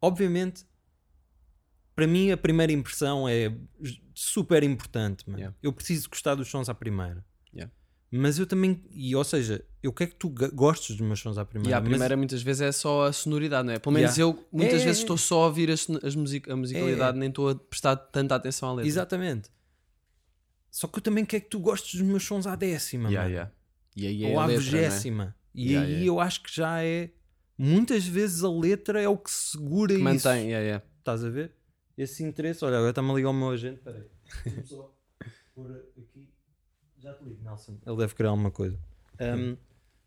obviamente, 0.00 0.64
para 1.94 2.06
mim 2.06 2.30
a 2.30 2.36
primeira 2.36 2.72
impressão 2.72 3.28
é 3.28 3.52
super 4.14 4.62
importante, 4.62 5.24
mano. 5.26 5.38
Yeah. 5.40 5.56
Eu 5.60 5.72
preciso 5.72 6.08
gostar 6.08 6.36
dos 6.36 6.48
sons 6.48 6.68
à 6.68 6.74
primeira. 6.74 7.24
Mas 8.10 8.38
eu 8.38 8.46
também, 8.46 8.82
e, 8.90 9.14
ou 9.14 9.22
seja, 9.22 9.62
eu 9.82 9.92
quero 9.92 10.10
que 10.12 10.16
tu 10.16 10.30
gostes 10.30 10.96
dos 10.96 11.06
meus 11.06 11.20
sons 11.20 11.36
à 11.36 11.44
primeira. 11.44 11.76
E 11.76 11.80
mas- 11.80 11.88
primeira 11.90 12.16
muitas 12.16 12.42
vezes 12.42 12.62
é 12.62 12.72
só 12.72 13.04
a 13.06 13.12
sonoridade, 13.12 13.66
não 13.66 13.74
é? 13.74 13.78
Pelo 13.78 13.94
menos 13.94 14.16
Yeah. 14.16 14.38
eu 14.40 14.46
muitas 14.50 14.80
É, 14.80 14.84
vezes 14.84 14.98
é, 15.00 15.02
estou 15.02 15.18
só 15.18 15.42
a 15.42 15.46
ouvir 15.48 15.70
as, 15.70 15.86
as 16.02 16.14
music, 16.14 16.50
a 16.50 16.56
musicalidade, 16.56 17.18
nem 17.18 17.28
estou 17.28 17.50
a 17.50 17.54
prestar 17.54 17.96
tanta 17.96 18.34
atenção 18.34 18.70
à 18.70 18.72
letra. 18.74 18.88
Exatamente. 18.88 19.50
Só 20.70 20.86
que 20.88 20.98
eu 20.98 21.02
também 21.02 21.24
quero 21.24 21.44
que 21.44 21.50
tu 21.50 21.58
gostes 21.58 21.98
dos 22.00 22.08
meus 22.08 22.24
sons 22.24 22.46
à 22.46 22.54
décima, 22.56 23.10
Yeah, 23.10 23.28
yeah. 23.28 23.52
E 23.96 24.06
aí 24.06 24.24
é 24.24 24.28
ou 24.28 24.40
à 24.40 24.46
letra, 24.46 24.62
é? 24.62 24.64
vigésima. 24.64 25.36
E 25.54 25.76
aí 25.76 26.06
eu 26.06 26.20
acho 26.20 26.42
que 26.42 26.54
já 26.54 26.82
é. 26.82 27.10
Muitas 27.58 28.06
vezes 28.06 28.44
a 28.44 28.50
letra 28.50 29.02
é 29.02 29.08
o 29.08 29.18
que 29.18 29.30
segura 29.30 29.88
Que 29.88 29.94
isso. 29.96 30.04
Mantém, 30.04 30.46
yeah, 30.46 30.64
yeah. 30.64 30.84
Estás 31.00 31.24
a 31.24 31.28
ver? 31.28 31.52
Esse 31.96 32.22
interesse. 32.22 32.64
Olha, 32.64 32.76
agora 32.76 32.90
está-me 32.90 33.10
a 33.10 33.14
ligar 33.14 33.30
o 33.30 33.32
meu 33.34 33.50
agente. 33.50 33.80
Peraí. 33.80 34.04
Deixa-me 34.44 34.66
só 34.66 34.94
pôr 35.54 35.72
aqui. 35.98 36.28
Já 37.02 37.12
te 37.14 37.24
ligo, 37.24 37.42
Nelson. 37.44 37.78
Ele 37.86 37.96
deve 37.96 38.14
querer 38.14 38.28
alguma 38.28 38.50
coisa. 38.50 38.78
Um, 39.20 39.56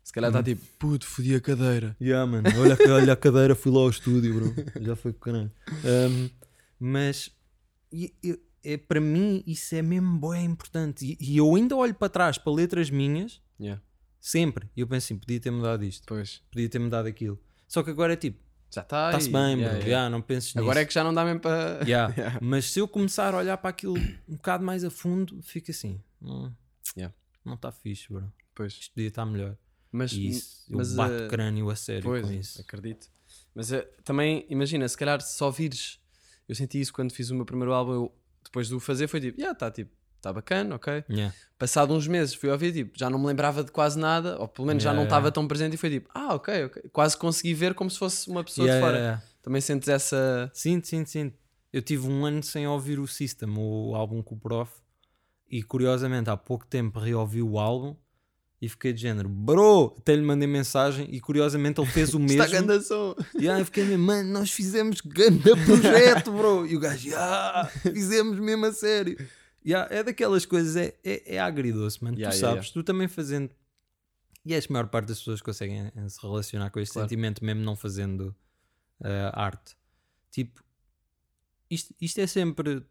Se 0.02 0.12
calhar 0.12 0.30
está 0.30 0.42
tipo, 0.42 0.62
puto, 0.78 1.06
fodi 1.06 1.34
a 1.34 1.40
cadeira. 1.40 1.96
yeah, 2.00 2.26
mano. 2.30 2.48
Olha, 2.60 2.74
a- 2.74 2.92
olha 2.94 3.12
a 3.12 3.16
cadeira, 3.16 3.54
fui 3.54 3.72
lá 3.72 3.80
ao 3.80 3.90
estúdio, 3.90 4.34
bro. 4.34 4.54
Já 4.84 4.96
foi 4.96 5.12
com 5.12 5.20
caralho. 5.20 5.50
Um, 5.84 6.28
mas 6.78 7.30
e- 7.92 8.12
e- 8.22 8.40
é, 8.64 8.76
para 8.76 9.00
mim 9.00 9.42
isso 9.46 9.74
é 9.74 9.82
mesmo 9.82 10.18
bem 10.30 10.44
importante. 10.44 11.04
E, 11.04 11.32
e 11.32 11.36
eu 11.36 11.54
ainda 11.54 11.76
olho 11.76 11.94
para 11.94 12.08
trás 12.08 12.38
para 12.38 12.52
letras 12.52 12.90
minhas, 12.90 13.40
Yeah. 13.60 13.80
sempre. 14.20 14.68
E 14.76 14.80
eu 14.80 14.86
penso 14.86 15.06
assim: 15.06 15.16
podia 15.18 15.38
ter 15.40 15.50
mudado 15.50 15.84
isto, 15.84 16.04
Pois. 16.06 16.42
podia 16.50 16.68
ter 16.68 16.78
mudado 16.78 17.06
aquilo. 17.06 17.38
Só 17.68 17.82
que 17.82 17.90
agora 17.90 18.12
é 18.12 18.16
tipo, 18.16 18.38
Já 18.70 18.82
está. 18.82 19.06
está-se 19.10 19.30
bem, 19.30 19.40
Yeah, 19.40 19.56
bro. 19.56 19.66
yeah. 19.68 19.86
Yeah, 19.86 20.10
não 20.10 20.20
penses 20.20 20.56
Agora 20.56 20.78
é 20.78 20.82
nisso. 20.82 20.88
que 20.88 20.94
já 20.94 21.04
não 21.04 21.14
dá 21.14 21.24
mesmo 21.24 21.40
para. 21.40 21.84
Yeah. 21.84 22.12
Yeah. 22.18 22.38
Mas 22.42 22.70
se 22.70 22.78
eu 22.80 22.88
começar 22.88 23.34
a 23.34 23.38
olhar 23.38 23.56
para 23.58 23.70
aquilo 23.70 23.96
um 24.28 24.34
bocado 24.36 24.64
mais 24.64 24.84
a 24.84 24.90
fundo, 24.90 25.40
fica 25.42 25.70
assim: 25.70 26.00
não 26.20 26.52
Yeah. 26.96 27.14
está 27.54 27.70
fixe, 27.72 28.12
bro. 28.12 28.32
Pois. 28.54 28.72
Isto 28.74 28.94
podia 28.94 29.08
estar 29.08 29.24
melhor. 29.26 29.56
Mas, 29.90 30.12
E 30.12 30.26
isso, 30.28 30.64
eu 30.70 30.78
mas, 30.78 30.94
bato 30.94 31.12
eh, 31.14 31.28
crânio 31.28 31.68
a 31.68 31.76
sério 31.76 32.02
Pois, 32.02 32.24
com 32.26 32.32
isso. 32.32 32.60
acredito. 32.60 33.08
Mas 33.54 33.70
eh, 33.72 33.86
também, 34.04 34.46
imagina, 34.48 34.88
se 34.88 34.96
calhar 34.96 35.20
só 35.20 35.50
vires. 35.50 35.98
Eu 36.48 36.54
senti 36.54 36.80
isso 36.80 36.92
quando 36.92 37.12
fiz 37.12 37.30
o 37.30 37.34
meu 37.34 37.44
primeiro 37.44 37.72
álbum. 37.72 37.92
Eu, 37.92 38.12
depois 38.44 38.68
de 38.68 38.74
o 38.74 38.80
fazer, 38.80 39.06
foi 39.08 39.20
tipo, 39.20 39.38
yeah, 39.38 39.52
está 39.52 39.70
tipo, 39.70 39.90
tá 40.20 40.32
bacana, 40.32 40.74
ok. 40.76 41.04
Yeah. 41.10 41.34
Passado 41.58 41.92
uns 41.94 42.06
meses 42.06 42.34
fui 42.34 42.48
ouvir, 42.50 42.72
tipo, 42.72 42.98
já 42.98 43.08
não 43.10 43.18
me 43.18 43.26
lembrava 43.26 43.62
de 43.62 43.70
quase 43.70 43.98
nada, 43.98 44.38
ou 44.40 44.48
pelo 44.48 44.66
menos 44.66 44.82
já 44.82 44.90
Yeah, 44.90 44.96
não 44.96 45.04
yeah. 45.04 45.16
estava 45.18 45.32
tão 45.32 45.46
presente 45.46 45.74
e 45.74 45.76
foi 45.76 45.90
tipo, 45.90 46.10
ah, 46.14 46.34
ok, 46.34 46.64
ok. 46.64 46.82
Quase 46.92 47.16
consegui 47.16 47.52
ver 47.54 47.74
como 47.74 47.90
se 47.90 47.98
fosse 47.98 48.28
uma 48.28 48.42
pessoa 48.42 48.66
Yeah, 48.66 48.80
de 48.80 48.86
fora. 48.86 48.98
yeah, 48.98 49.16
yeah. 49.20 49.32
Também 49.42 49.60
sentes 49.60 49.88
essa. 49.88 50.50
Sinto, 50.54 50.86
sinto, 50.88 51.08
sinto. 51.10 51.36
Eu 51.72 51.80
tive 51.82 52.06
um 52.06 52.24
ano 52.26 52.42
sem 52.42 52.66
ouvir 52.66 52.98
o 52.98 53.06
System, 53.06 53.54
o 53.56 53.94
álbum 53.94 54.22
com 54.22 54.34
o 54.34 54.38
Prof. 54.38 54.72
E 55.52 55.62
curiosamente, 55.62 56.30
há 56.30 56.36
pouco 56.36 56.66
tempo 56.66 56.98
reouvi 56.98 57.42
o 57.42 57.58
álbum 57.58 57.94
e 58.58 58.68
fiquei 58.70 58.90
de 58.92 59.02
género, 59.02 59.28
bro, 59.28 59.94
até 59.98 60.16
lhe 60.16 60.22
mandei 60.22 60.48
mensagem 60.48 61.06
e 61.10 61.20
curiosamente 61.20 61.78
ele 61.78 61.90
fez 61.90 62.14
o 62.14 62.18
mesmo. 62.20 62.42
Está 62.42 62.46
grande 62.46 62.82
som. 62.82 63.14
E 63.38 63.50
aí 63.50 63.60
eu 63.60 63.66
fiquei 63.66 63.84
mesmo, 63.84 64.02
mano, 64.06 64.30
nós 64.32 64.50
fizemos 64.50 65.02
grande 65.02 65.42
projeto, 65.66 66.32
bro. 66.32 66.66
E 66.66 66.74
o 66.74 66.80
gajo, 66.80 67.06
yeah, 67.06 67.68
fizemos 67.68 68.38
mesmo 68.38 68.64
a 68.64 68.72
sério. 68.72 69.18
Yeah, 69.64 69.94
é 69.94 70.02
daquelas 70.02 70.46
coisas, 70.46 70.74
é, 70.74 70.94
é, 71.04 71.34
é 71.36 71.38
agridoce, 71.38 72.02
mano. 72.02 72.16
Yeah, 72.16 72.34
tu 72.34 72.40
sabes, 72.40 72.70
tu 72.70 72.82
também 72.82 73.06
fazendo. 73.06 73.50
E 74.44 74.54
acho 74.54 74.66
que 74.68 74.72
a 74.72 74.74
maior 74.74 74.88
parte 74.88 75.08
das 75.08 75.18
pessoas 75.18 75.40
conseguem 75.42 75.92
eh, 75.94 76.08
se 76.08 76.20
relacionar 76.20 76.70
com 76.70 76.80
este 76.80 76.94
Claro. 76.94 77.08
sentimento, 77.08 77.44
mesmo 77.44 77.60
não 77.62 77.76
fazendo 77.76 78.34
eh, 79.04 79.30
arte. 79.34 79.76
Tipo, 80.30 80.64
isto, 81.70 81.94
isto 82.00 82.20
é 82.20 82.26
sempre 82.26 82.82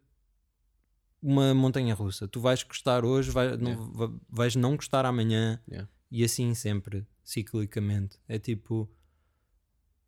uma 1.22 1.54
montanha 1.54 1.94
russa. 1.94 2.26
Tu 2.26 2.40
vais 2.40 2.62
gostar 2.62 3.04
hoje, 3.04 3.30
vai- 3.30 3.56
não, 3.56 3.70
Yeah. 3.70 4.14
vais 4.28 4.56
não 4.56 4.74
gostar 4.76 5.06
amanhã 5.06 5.62
Yeah. 5.68 5.88
e 6.10 6.24
assim 6.24 6.52
sempre, 6.54 7.06
ciclicamente. 7.22 8.18
É 8.26 8.38
tipo, 8.38 8.90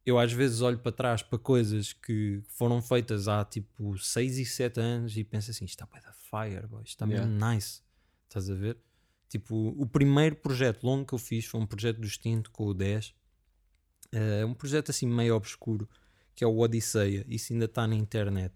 eu 0.04 0.18
às 0.18 0.32
vezes 0.32 0.60
olho 0.60 0.78
para 0.78 0.92
trás 0.92 1.22
para 1.22 1.38
coisas 1.38 1.92
que 1.92 2.42
foram 2.48 2.82
feitas 2.82 3.28
há 3.28 3.44
tipo 3.44 3.96
6 3.98 4.38
e 4.38 4.44
7 4.44 4.80
anos 4.80 5.16
e 5.16 5.22
penso 5.24 5.50
assim: 5.50 5.64
isto 5.64 5.80
está 5.82 5.86
bem 5.92 6.02
da 6.02 6.12
fire, 6.12 6.66
boy, 6.66 6.82
isto 6.82 6.90
está 6.94 7.06
Yeah. 7.06 7.26
mesmo 7.30 7.46
nice. 7.54 7.80
Estás 8.28 8.50
a 8.50 8.54
ver? 8.54 8.76
Tipo, 9.28 9.68
o 9.78 9.86
primeiro 9.86 10.36
projeto 10.36 10.84
longo 10.84 11.06
que 11.06 11.14
eu 11.14 11.18
fiz 11.18 11.44
foi 11.46 11.60
um 11.60 11.66
projeto 11.66 11.98
do 12.00 12.06
Extinto 12.06 12.50
com 12.50 12.66
o 12.66 12.74
10. 12.74 13.14
É 14.12 14.44
um 14.44 14.54
projeto 14.54 14.90
assim 14.90 15.06
meio 15.06 15.34
obscuro 15.34 15.88
que 16.36 16.44
é 16.44 16.46
o 16.46 16.58
Odisseia. 16.58 17.24
Isso 17.28 17.52
ainda 17.52 17.64
está 17.64 17.86
na 17.86 17.94
internet. 17.96 18.52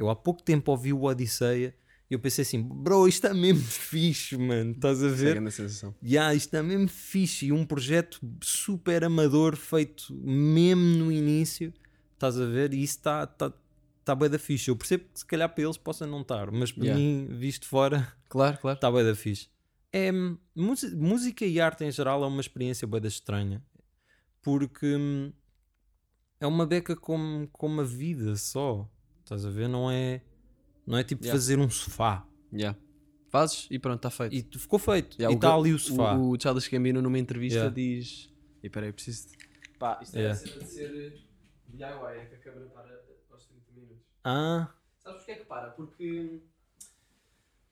Eu 0.00 0.08
há 0.08 0.16
pouco 0.16 0.42
tempo 0.42 0.70
ouvi 0.70 0.94
o 0.94 1.02
Odisseia 1.02 1.74
e 2.10 2.14
eu 2.14 2.18
pensei 2.18 2.40
assim: 2.42 2.62
bro, 2.62 3.06
isto 3.06 3.26
está 3.26 3.34
mesmo 3.34 3.60
fixe, 3.68 4.34
mano. 4.38 4.70
Estás 4.70 5.02
a 5.02 5.08
é 5.08 5.10
ver? 5.10 5.34
grande 5.34 5.50
sensação. 5.50 5.94
Yeah, 6.02 6.34
isto 6.34 6.46
está 6.46 6.62
mesmo 6.62 6.88
fixe 6.88 7.46
e 7.46 7.52
um 7.52 7.66
projeto 7.66 8.18
super 8.42 9.04
amador 9.04 9.56
feito 9.56 10.14
mesmo 10.14 10.82
no 10.82 11.12
início, 11.12 11.70
estás 12.14 12.40
a 12.40 12.46
ver? 12.46 12.72
E 12.72 12.82
isso 12.82 12.96
está 12.96 13.26
tá, 13.26 13.52
tá 14.02 14.14
bem 14.14 14.30
da 14.30 14.38
fixe. 14.38 14.70
Eu 14.70 14.76
percebo 14.76 15.04
que 15.12 15.18
se 15.20 15.26
calhar 15.26 15.52
para 15.54 15.62
eles 15.64 15.76
possa 15.76 16.06
não 16.06 16.22
estar, 16.22 16.50
mas 16.50 16.72
para 16.72 16.84
Yeah. 16.84 16.98
mim, 16.98 17.28
visto 17.38 17.66
fora, 17.66 18.10
Claro, 18.30 18.56
claro. 18.58 18.76
está 18.76 18.90
bem 18.90 19.04
da 19.04 19.14
fixe. 19.14 19.48
É, 19.92 20.10
músi- 20.56 20.96
música 20.96 21.44
e 21.44 21.60
arte 21.60 21.84
em 21.84 21.90
geral 21.92 22.24
é 22.24 22.26
uma 22.26 22.40
experiência 22.40 22.88
bem 22.88 23.02
da 23.02 23.08
estranha 23.08 23.62
porque 24.40 24.96
hum, 24.96 25.30
é 26.40 26.46
uma 26.46 26.64
beca 26.64 26.96
como, 26.96 27.46
como 27.48 27.82
a 27.82 27.84
vida 27.84 28.34
só, 28.36 28.88
estás 29.34 29.46
a 29.46 29.50
ver? 29.50 29.68
Não 29.68 29.90
é, 29.90 30.20
não 30.86 30.98
é 30.98 31.04
tipo 31.04 31.22
Yeah. 31.24 31.38
fazer 31.38 31.58
um 31.58 31.70
sofá. 31.70 32.26
Yeah. 32.52 32.76
fazes 33.30 33.68
e 33.70 33.78
pronto, 33.78 33.96
está 33.96 34.10
feito. 34.10 34.34
E 34.34 34.58
ficou 34.58 34.78
feito. 34.78 35.16
Yeah, 35.16 35.32
e 35.32 35.36
está 35.36 35.54
ali 35.54 35.72
o 35.72 35.78
sofá. 35.78 36.14
O, 36.14 36.30
o 36.32 36.40
Charles 36.40 36.66
Gambino 36.66 37.00
numa 37.00 37.18
entrevista 37.18 37.70
diz. 37.70 38.28
E 38.62 38.68
peraí, 38.68 38.92
preciso. 38.92 39.28
De... 39.28 39.36
Pá, 39.78 39.98
isto 40.02 40.16
é 40.16 40.20
Yeah. 40.20 40.40
a 40.40 40.44
cena 40.44 40.58
de 40.64 40.70
ser 40.70 41.14
eh, 41.14 41.18
DIY, 41.68 41.84
é 42.20 42.24
que 42.26 42.34
a 42.34 42.38
câmera 42.38 42.66
para 42.66 43.00
aos 43.30 43.44
30 43.46 43.62
minutos. 43.72 44.04
Ah, 44.24 44.68
Sabes 44.98 45.18
porquê 45.18 45.32
é 45.32 45.34
que 45.36 45.44
para? 45.44 45.70
Porque. 45.70 46.42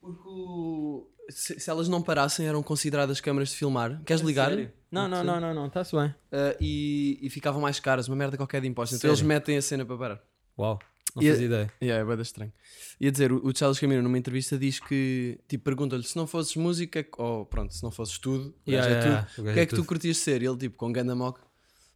Porque 0.01 0.29
o- 0.29 1.11
se, 1.29 1.59
se 1.61 1.69
elas 1.69 1.89
não 1.89 2.01
parassem, 2.01 2.47
eram 2.47 2.63
consideradas 2.63 3.21
câmaras 3.21 3.51
de 3.51 3.57
filmar. 3.57 4.01
Queres 4.05 4.23
ligar? 4.23 4.49
sério? 4.51 4.73
Não, 4.91 5.07
não, 5.09 5.23
não, 5.25 5.39
não, 5.41 5.53
não, 5.53 5.67
está-se 5.67 5.95
bem. 5.95 6.15
Ah, 6.33 6.57
e, 6.61 7.19
e 7.21 7.29
ficavam 7.29 7.61
mais 7.61 7.79
caras, 7.81 8.07
uma 8.09 8.17
merda 8.17 8.37
qualquer 8.37 8.61
de 8.63 8.69
impostos. 8.69 8.97
Então 8.97 9.11
Sério? 9.11 9.21
eles 9.21 9.27
metem 9.27 9.57
a 9.59 9.63
cena 9.63 9.85
para 9.85 9.99
parar. 9.99 10.23
Uau, 10.59 10.79
não 11.23 11.31
fazia 11.33 11.47
ideia. 11.47 11.73
Yeah, 11.83 12.03
é 12.03 12.05
bada 12.07 12.23
estranho. 12.23 12.53
Ia 13.01 13.13
dizer, 13.13 13.33
o, 13.33 13.47
o 13.47 13.57
Charles 13.57 13.79
Camino 13.79 14.03
numa 14.03 14.19
entrevista 14.19 14.59
diz 14.59 14.81
que, 14.81 15.39
tipo, 15.49 15.65
pergunta-lhe 15.65 16.03
se 16.03 16.17
não 16.17 16.27
fosses 16.27 16.55
música, 16.57 17.07
ou 17.19 17.45
pronto, 17.47 17.73
se 17.75 17.83
não 17.83 17.91
fosses 17.91 18.19
tudo, 18.19 18.55
o 18.67 18.71
Yeah, 18.71 18.89
gajo 18.89 19.01
é 19.01 19.09
yeah, 19.09 19.27
tudo, 19.27 19.39
yeah, 19.39 19.39
o 19.39 19.41
o 19.41 19.55
que 19.55 19.61
é 19.61 19.63
é 19.63 19.67
que 19.67 19.75
tu 19.75 19.85
curtias 19.85 20.17
ser? 20.19 20.43
E 20.43 20.47
ele, 20.47 20.57
tipo, 20.57 20.77
com 20.77 20.93
ganda 20.93 21.15
mock, 21.15 21.41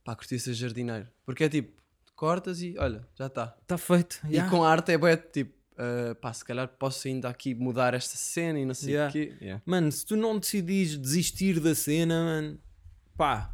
pá, 0.04 0.14
curtia 0.14 0.38
ser 0.38 0.54
jardineiro. 0.54 1.08
Porque 1.24 1.44
é 1.44 1.48
tipo, 1.48 1.72
cortas 2.14 2.62
e 2.62 2.74
olha, 2.78 3.06
já 3.18 3.26
está. 3.26 3.56
Está 3.62 3.78
feito. 3.78 4.20
E 4.28 4.32
yeah. 4.34 4.50
com 4.50 4.62
a 4.62 4.70
arte 4.70 4.92
é 4.92 4.98
bué, 4.98 5.16
tipo, 5.16 5.52
ah, 5.76 6.14
pá, 6.20 6.32
se 6.32 6.44
calhar 6.44 6.68
posso 6.68 7.08
ainda 7.08 7.28
aqui 7.28 7.54
mudar 7.54 7.94
esta 7.94 8.16
cena 8.16 8.60
e 8.60 8.64
não 8.64 8.74
sei 8.74 8.90
o 8.90 8.92
Yeah. 8.92 9.12
quê. 9.12 9.32
Yeah. 9.40 9.62
Mano, 9.66 9.90
se 9.90 10.04
tu 10.06 10.16
não 10.16 10.38
decidis 10.38 10.96
desistir 10.96 11.58
da 11.60 11.74
cena, 11.74 12.22
mano, 12.24 12.58
pá. 13.16 13.52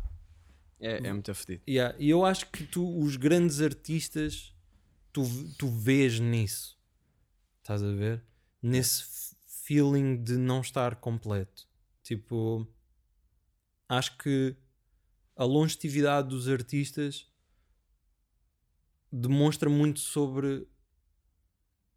É, 0.80 1.08
é 1.08 1.12
muito 1.12 1.34
fedido. 1.34 1.62
yeah. 1.68 1.94
E 1.98 2.08
eu 2.10 2.24
acho 2.24 2.46
que 2.50 2.64
tu, 2.64 3.00
os 3.00 3.16
grandes 3.16 3.60
artistas, 3.60 4.54
tu, 5.18 5.54
tu 5.58 5.68
vês 5.68 6.20
nisso. 6.20 6.78
Estás 7.58 7.82
a 7.82 7.92
ver? 7.92 8.24
Nesse 8.62 9.34
feeling 9.64 10.22
de 10.22 10.36
não 10.36 10.60
estar 10.60 10.96
completo. 10.96 11.68
Tipo, 12.02 12.66
acho 13.88 14.16
que 14.18 14.56
a 15.36 15.44
longevidade 15.44 16.28
dos 16.28 16.48
artistas 16.48 17.30
demonstra 19.12 19.68
muito 19.68 20.00
sobre 20.00 20.66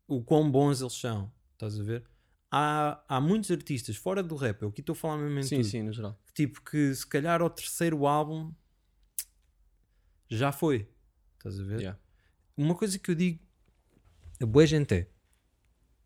o 0.07 0.23
quão 0.23 0.49
bons 0.51 0.81
eles 0.81 0.93
são. 0.93 1.31
Estás 1.53 1.79
a 1.79 1.83
ver? 1.83 2.03
Há, 2.49 3.03
há 3.07 3.21
muitos 3.21 3.49
artistas 3.49 3.95
fora 3.95 4.21
do 4.21 4.35
rap, 4.35 4.61
eu 4.61 4.69
aqui 4.69 4.81
estou 4.81 4.91
a 4.91 4.95
falar 4.95 5.17
mesmo 5.17 5.39
em 5.39 5.43
Sim, 5.43 5.55
tudo, 5.57 5.67
sim, 5.69 5.83
no 5.83 5.93
geral. 5.93 6.19
tipo 6.33 6.61
que 6.61 6.93
se 6.93 7.07
calhar 7.07 7.41
ao 7.41 7.49
terceiro 7.49 8.05
álbum 8.05 8.53
já 10.29 10.51
foi. 10.51 10.89
Estás 11.37 11.57
a 11.57 11.63
ver? 11.63 11.79
Yeah. 11.79 11.99
Uma 12.61 12.75
coisa 12.75 12.97
que 12.99 13.11
eu 13.11 13.15
digo 13.15 13.39
a 14.41 14.45
boa 14.45 14.65
gente 14.65 14.93
é, 14.95 15.07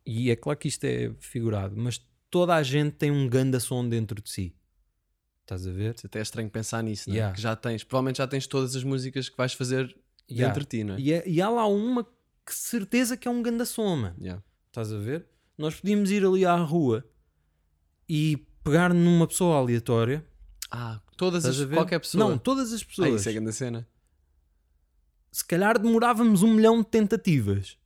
e 0.04 0.30
é 0.30 0.36
claro 0.36 0.58
que 0.58 0.68
isto 0.68 0.84
é 0.84 1.12
figurado, 1.18 1.74
mas 1.76 2.04
toda 2.30 2.54
a 2.54 2.62
gente 2.62 2.92
tem 2.92 3.10
um 3.10 3.28
ganda 3.28 3.58
som 3.58 3.88
dentro 3.88 4.20
de 4.22 4.30
si. 4.30 4.54
Estás 5.42 5.66
a 5.66 5.70
ver? 5.72 5.94
Isso 5.94 6.06
até 6.06 6.18
é 6.18 6.22
estranho 6.22 6.50
pensar 6.50 6.82
nisso, 6.82 7.08
né? 7.08 7.16
Yeah. 7.16 7.34
que 7.34 7.40
já 7.40 7.54
tens, 7.56 7.82
provavelmente 7.84 8.18
já 8.18 8.26
tens 8.26 8.46
todas 8.46 8.74
as 8.76 8.82
músicas 8.84 9.28
que 9.28 9.36
vais 9.36 9.52
fazer 9.52 9.96
Yeah. 10.28 10.52
dentro 10.52 10.68
de 10.68 10.78
ti, 10.78 10.84
não 10.84 10.94
é? 10.96 11.00
E, 11.00 11.12
é- 11.12 11.28
e 11.28 11.40
há 11.40 11.48
lá 11.48 11.66
uma 11.68 12.02
que 12.04 12.52
certeza 12.54 13.16
que 13.16 13.28
é 13.28 13.30
um 13.30 13.40
ganda 13.42 13.64
som, 13.64 13.94
mano. 13.96 14.16
Yeah. 14.20 14.42
Estás 14.66 14.92
a 14.92 14.98
ver? 14.98 15.26
Nós 15.56 15.76
podíamos 15.80 16.10
ir 16.10 16.24
ali 16.24 16.44
à 16.44 16.56
rua 16.56 17.04
e 18.08 18.36
pegar 18.64 18.92
numa 18.92 19.26
pessoa 19.26 19.56
aleatória. 19.58 20.26
Ah, 20.70 21.00
todas 21.16 21.44
as, 21.44 21.64
qualquer 21.64 22.00
pessoa. 22.00 22.22
Não, 22.28 22.36
todas 22.36 22.72
as 22.72 22.82
Ah, 22.82 22.86
pessoas. 22.86 23.20
isso 23.20 23.28
é 23.28 23.32
grande 23.32 23.52
cena. 23.52 23.88
Se 25.36 25.44
calhar 25.44 25.78
demorávamos 25.78 26.42
um 26.42 26.54
milhão 26.54 26.78
de 26.80 26.86
tentativas. 26.88 27.76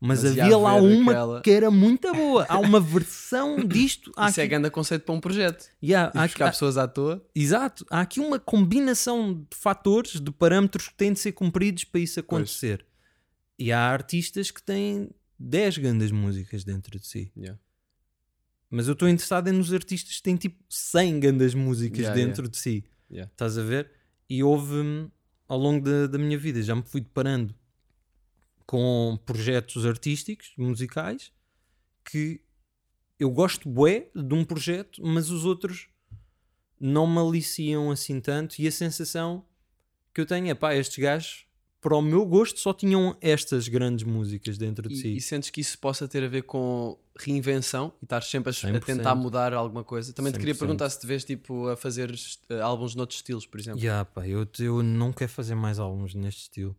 Mas, 0.00 0.22
Mas 0.22 0.36
ia 0.36 0.44
havia 0.44 0.56
lá 0.58 0.74
uma 0.74 1.10
aquela- 1.12 1.40
que 1.42 1.50
era 1.50 1.70
muito 1.72 2.12
boa. 2.14 2.46
Há 2.48 2.58
uma 2.60 2.78
versão 2.78 3.56
disto. 3.66 4.12
Há 4.16 4.28
Isso 4.30 4.38
é 4.40 4.44
aqui- 4.44 4.50
grande 4.50 4.70
conceito 4.70 5.02
para 5.04 5.14
um 5.14 5.20
projeto. 5.20 5.68
Yeah, 5.82 6.12
E 6.14 6.18
há 6.18 6.22
buscar 6.26 6.44
aqui- 6.46 6.52
pessoas 6.54 6.76
à 6.78 6.86
toa. 6.86 7.26
Exato. 7.34 7.84
Há 7.90 8.00
aqui 8.02 8.20
uma 8.20 8.38
combinação 8.38 9.34
de 9.34 9.56
fatores, 9.56 10.20
de 10.20 10.30
parâmetros 10.30 10.88
que 10.88 10.94
têm 10.94 11.12
de 11.12 11.18
ser 11.18 11.32
cumpridos 11.32 11.82
para 11.84 12.00
isso 12.00 12.20
acontecer. 12.20 12.86
E 13.58 13.72
há 13.72 13.80
artistas 13.90 14.52
que 14.52 14.62
têm 14.62 15.10
10 15.36 15.78
grandes 15.78 16.12
músicas 16.12 16.62
dentro 16.62 16.96
de 17.00 17.04
si. 17.06 17.32
Yeah. 17.36 17.58
Mas 18.70 18.86
eu 18.86 18.92
estou 18.92 19.08
interessado 19.08 19.48
é 19.48 19.52
nos 19.52 19.72
artistas 19.72 20.16
que 20.16 20.22
têm 20.22 20.36
tipo 20.36 20.62
100 20.68 21.18
grandes 21.18 21.54
músicas 21.54 22.00
Yeah, 22.00 22.14
dentro 22.14 22.48
de 22.48 22.56
si. 22.56 22.84
Estás 23.10 23.58
a 23.58 23.62
ver? 23.64 23.90
E 24.30 24.44
houve 24.44 25.08
ao 25.48 25.58
longo 25.58 25.84
da, 25.84 26.06
da 26.06 26.18
minha 26.18 26.38
vida, 26.38 26.62
já 26.62 26.76
me 26.76 26.82
fui 26.82 27.00
deparando 27.00 27.54
com 28.66 29.18
projetos 29.24 29.86
artísticos, 29.86 30.52
musicais, 30.58 31.32
que 32.04 32.42
eu 33.18 33.30
gosto 33.30 33.68
bué 33.68 34.10
de 34.14 34.34
um 34.34 34.44
projeto, 34.44 35.02
mas 35.02 35.30
os 35.30 35.46
outros 35.46 35.88
não 36.78 37.06
me 37.06 37.18
aliciam 37.18 37.90
assim 37.90 38.20
tanto. 38.20 38.60
E 38.60 38.68
a 38.68 38.70
sensação 38.70 39.44
que 40.14 40.20
eu 40.20 40.26
tenho 40.26 40.48
é 40.50 40.54
pá, 40.54 40.74
estes 40.74 40.98
gajos, 40.98 41.46
para 41.80 41.96
o 41.96 42.02
meu 42.02 42.26
gosto, 42.26 42.58
só 42.58 42.72
tinham 42.72 43.16
estas 43.20 43.68
grandes 43.68 44.04
músicas 44.04 44.58
dentro 44.58 44.88
de 44.88 44.94
E, 44.94 44.96
si. 44.98 45.16
e 45.16 45.20
sentes 45.20 45.48
que 45.50 45.60
isso 45.60 45.78
possa 45.78 46.08
ter 46.08 46.24
a 46.24 46.28
ver 46.28 46.42
com 46.42 46.98
reinvenção 47.16 47.92
e 48.02 48.04
estar 48.04 48.22
sempre 48.22 48.50
a, 48.50 48.52
a 48.52 48.72
100%. 48.72 48.84
tentar 48.84 49.14
mudar 49.14 49.52
alguma 49.54 49.84
coisa? 49.84 50.12
Também 50.12 50.32
te 50.32 50.38
queria 50.38 50.54
100%. 50.54 50.58
perguntar 50.58 50.90
se 50.90 51.00
te 51.00 51.06
vês 51.06 51.24
tipo, 51.24 51.68
a 51.68 51.76
fazer 51.76 52.12
eh, 52.50 52.60
álbuns 52.60 52.94
noutros 52.94 53.18
estilos, 53.20 53.46
por 53.46 53.60
exemplo. 53.60 53.80
Ya, 53.80 54.04
pá, 54.04 54.26
eu, 54.26 54.46
eu 54.58 54.82
não 54.82 55.12
quero 55.12 55.30
fazer 55.30 55.54
mais 55.54 55.78
álbuns 55.78 56.14
neste 56.14 56.42
estilo. 56.42 56.76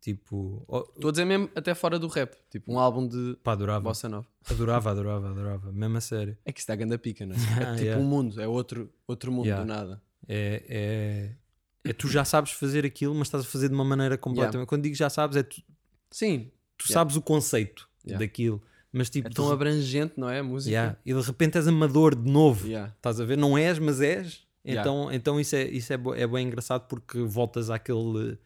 Tipo, 0.00 0.62
oh, 0.68 0.80
Estou 0.94 1.08
a 1.08 1.12
dizer 1.12 1.24
mesmo 1.24 1.48
até 1.54 1.74
fora 1.74 1.98
do 1.98 2.06
rap, 2.08 2.34
tipo 2.50 2.70
um 2.70 2.78
álbum 2.78 3.08
de 3.08 3.38
pá, 3.42 3.52
adorava, 3.52 3.80
bossa 3.80 4.06
nova. 4.06 4.26
adorava, 4.50 4.90
adorava, 4.90 5.30
adorava, 5.30 5.72
mesmo 5.72 5.96
a 5.96 6.00
sério. 6.02 6.36
É 6.44 6.52
que 6.52 6.60
isso 6.60 6.68
dá 6.68 6.76
ganda 6.76 6.98
pica, 6.98 7.24
não 7.24 7.34
é? 7.34 7.38
Yeah, 7.38 7.62
é 7.72 7.74
tipo 7.76 7.84
yeah. 7.86 8.02
um 8.02 8.06
mundo, 8.06 8.38
é 8.38 8.46
outro, 8.46 8.92
outro 9.08 9.32
mundo 9.32 9.46
Yeah. 9.46 9.64
do 9.64 9.66
nada. 9.66 10.02
É, 10.28 10.62
é, 10.68 11.36
é 11.84 11.92
tu 11.92 12.08
já 12.08 12.24
sabes 12.24 12.52
fazer 12.52 12.84
aquilo, 12.84 13.14
mas 13.14 13.28
estás 13.28 13.44
a 13.44 13.46
fazer 13.46 13.68
de 13.68 13.74
uma 13.74 13.84
maneira 13.84 14.16
completamente. 14.18 14.66
Quando 14.68 14.82
digo 14.82 14.94
já 14.94 15.10
sabes, 15.10 15.36
é 15.36 15.42
tu, 15.42 15.62
Sim, 16.10 16.50
tu 16.78 16.84
Yeah. 16.84 16.94
sabes 17.00 17.16
o 17.16 17.22
conceito 17.22 17.88
Yeah. 18.06 18.24
daquilo, 18.24 18.62
mas 18.92 19.10
tipo, 19.10 19.28
é 19.28 19.30
tão 19.30 19.46
de, 19.48 19.52
abrangente, 19.52 20.14
não 20.16 20.28
é? 20.28 20.38
A 20.40 20.42
música. 20.44 20.70
yeah, 20.70 20.96
e 21.04 21.12
de 21.14 21.20
repente 21.20 21.56
és 21.58 21.66
amador 21.68 22.14
de 22.14 22.30
novo. 22.30 22.66
Yeah. 22.66 22.92
Estás 22.96 23.20
a 23.20 23.24
ver? 23.24 23.36
Não 23.38 23.56
és, 23.58 23.78
mas 23.78 24.00
és. 24.00 24.44
Yeah. 24.66 24.80
Então, 24.80 25.12
então 25.12 25.40
isso, 25.40 25.54
é, 25.56 25.64
isso 25.64 25.92
é, 25.92 25.96
é 26.16 26.26
bem 26.26 26.46
engraçado 26.46 26.86
porque 26.88 27.20
voltas 27.22 27.68
àquele 27.70 27.98
Aquela 28.00 28.38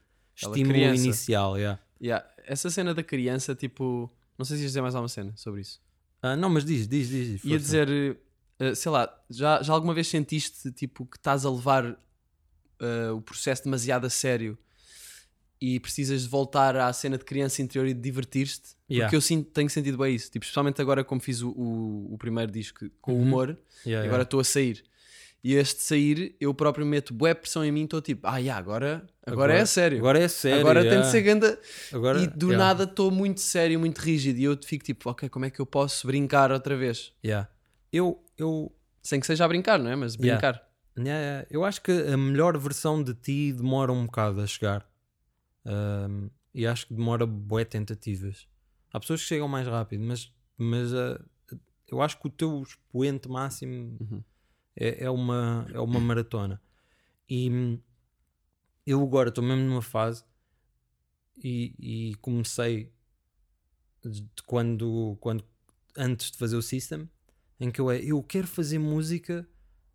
estímulo 0.55 0.75
criança. 0.75 1.05
inicial. 1.05 1.57
yeah. 1.59 1.81
Yeah. 2.01 2.27
Essa 2.45 2.71
cena 2.71 2.95
da 2.95 3.03
criança, 3.03 3.55
tipo. 3.55 4.11
Não 4.39 4.45
sei 4.45 4.57
se 4.57 4.63
ias 4.63 4.71
dizer 4.71 4.81
mais 4.83 4.95
alguma 4.95 5.09
cena 5.09 5.33
sobre 5.37 5.61
isso. 5.61 5.81
Ah, 6.23 6.35
não, 6.37 6.49
mas 6.49 6.65
diz, 6.65 6.87
diz, 6.89 7.09
diz. 7.09 7.27
diz, 7.29 7.45
Ia 7.45 7.51
força. 7.51 7.65
dizer, 7.65 8.17
eh, 8.61 8.75
sei 8.75 8.91
lá, 8.91 9.21
já, 9.31 9.63
já 9.63 9.73
alguma 9.73 9.93
vez 9.95 10.07
sentiste 10.09 10.71
tipo 10.73 11.05
que 11.07 11.17
estás 11.17 11.45
a 11.45 11.51
levar 11.51 11.97
eh, 12.81 13.11
o 13.11 13.21
processo 13.21 13.65
demasiado 13.65 14.07
a 14.07 14.11
sério 14.11 14.57
e 15.61 15.81
precisas 15.81 16.23
de 16.23 16.29
voltar 16.29 16.77
à 16.77 16.93
cena 16.93 17.19
de 17.19 17.25
criança 17.25 17.61
interior 17.61 17.87
e 17.89 17.95
de 17.95 18.01
divertir-te? 18.01 18.77
Yeah. 18.91 19.07
Porque 19.07 19.17
eu 19.17 19.21
sinto, 19.21 19.51
tenho 19.51 19.69
sentido 19.69 19.99
bem 19.99 20.15
isso. 20.15 20.31
Tipo, 20.31 20.45
especialmente 20.45 20.81
agora 20.81 21.03
como 21.03 21.21
fiz 21.21 21.43
o, 21.43 21.51
o, 21.51 22.15
o 22.15 22.19
primeiro 22.19 22.51
disco 22.51 22.89
com 23.01 23.13
Uhum. 23.13 23.23
humor, 23.23 23.59
Yeah, 23.85 24.05
e 24.05 24.09
agora 24.09 24.09
yeah. 24.09 24.23
estou 24.23 24.41
a 24.41 24.45
sair. 24.45 24.85
E 25.43 25.55
este 25.55 25.83
sair, 25.83 26.35
eu 26.41 26.53
próprio 26.53 26.85
meto 26.85 27.15
bué 27.15 27.33
pressão 27.33 27.65
em 27.65 27.71
mim, 27.71 27.85
estou 27.85 28.03
tipo, 28.03 28.27
ah, 28.27 28.39
yeah, 28.39 28.59
agora, 28.59 29.07
agora, 29.25 29.55
é 29.55 29.61
a 29.61 29.67
sério. 29.67 29.99
Agora 29.99 30.19
é 30.19 30.27
sério. 30.27 30.61
Agora 30.61 30.81
tem 30.81 30.91
yeah. 30.91 31.07
de 31.07 31.13
ser 31.13 31.23
ganda. 31.23 31.61
Agora, 31.93 32.21
e 32.21 32.27
do 32.27 32.49
yeah. 32.49 32.65
nada 32.67 32.85
estou 32.85 33.11
muito 33.11 33.41
sério, 33.41 33.79
muito 33.79 33.99
rígido. 33.99 34.39
E 34.39 34.45
eu 34.45 34.59
fico 34.65 34.85
tipo, 34.85 35.09
ok, 35.11 35.29
como 35.29 35.45
é 35.45 35.51
que 35.51 35.61
eu 35.61 35.67
posso 35.67 36.07
brincar 36.07 36.51
outra 36.51 36.77
vez? 36.77 37.13
Yeah. 37.25 37.49
Eu, 37.93 38.21
eu, 38.37 38.73
Sem 39.01 39.21
que 39.21 39.27
seja 39.27 39.45
a 39.45 39.49
brincar, 39.49 39.79
não 39.79 39.91
é? 39.91 39.97
Mas 39.97 40.15
Yeah. 40.15 40.41
brincar. 40.41 40.68
Yeah. 41.07 41.47
eu 41.51 41.65
acho 41.65 41.83
que 41.83 41.93
a 41.93 42.17
melhor 42.17 42.57
versão 42.59 43.03
de 43.03 43.15
ti 43.15 43.53
demora 43.53 43.93
um 43.93 44.07
bocado 44.07 44.41
a 44.41 44.47
chegar. 44.47 44.89
Ahm, 45.65 46.29
e 46.55 46.67
acho 46.67 46.87
que 46.87 46.95
demora 46.95 47.27
bué 47.27 47.65
tentativas. 47.65 48.49
Há 48.93 48.99
pessoas 48.99 49.21
que 49.23 49.29
chegam 49.29 49.47
mais 49.47 49.67
rápido, 49.67 50.03
mas, 50.03 50.33
mas 50.57 50.93
ah, 50.95 51.23
eu 51.87 52.01
acho 52.01 52.19
que 52.19 52.27
o 52.27 52.31
teu 52.31 52.63
expoente 52.63 53.29
máximo 53.29 53.97
Uhum. 54.01 54.23
é, 54.75 55.05
é 55.05 55.11
uma, 55.11 55.67
é 55.73 55.81
uma 55.81 56.01
maratona. 56.01 56.61
E 57.29 57.79
eu 58.87 59.03
agora 59.03 59.29
estou 59.29 59.45
mesmo 59.45 59.65
numa 59.65 59.83
fase 59.83 60.25
e, 61.37 61.75
e 61.79 62.15
comecei 62.17 62.91
de 64.03 64.27
quando, 64.47 65.17
quando 65.21 65.45
antes 65.97 66.31
de 66.31 66.39
fazer 66.39 66.57
o 66.57 66.63
system 66.63 67.09
em 67.61 67.71
que 67.71 67.81
eu 67.81 67.91
é 67.91 67.99
eu 67.99 68.23
quero 68.23 68.47
fazer 68.47 68.79
música 68.79 69.47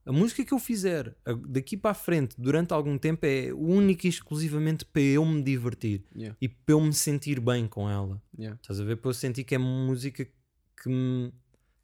a 0.06 0.12
música 0.12 0.43
que 0.43 0.54
eu 0.54 0.60
fizer 0.60 1.16
daqui 1.47 1.78
para 1.78 1.91
a 1.91 1.93
frente 1.93 2.36
durante 2.38 2.74
algum 2.74 2.97
tempo 2.97 3.26
é 3.26 3.54
única 3.54 4.06
e 4.06 4.10
exclusivamente 4.10 4.84
para 4.86 5.01
eu 5.01 5.26
me 5.26 5.41
divertir 5.41 6.04
Yeah, 6.16 6.36
e 6.41 6.49
para 6.49 6.74
eu 6.74 6.82
me 6.82 6.93
sentir 6.93 7.39
bem 7.39 7.68
com 7.68 7.89
ela 7.89 8.22
yeah. 8.38 8.60
Estás 8.62 8.80
a 8.80 8.84
ver? 8.84 8.97
Para 8.97 9.10
eu 9.10 9.14
sentir 9.14 9.43
que 9.43 9.56
é 9.56 9.58
música 9.58 10.26
que 10.26 10.89
me, 10.89 11.32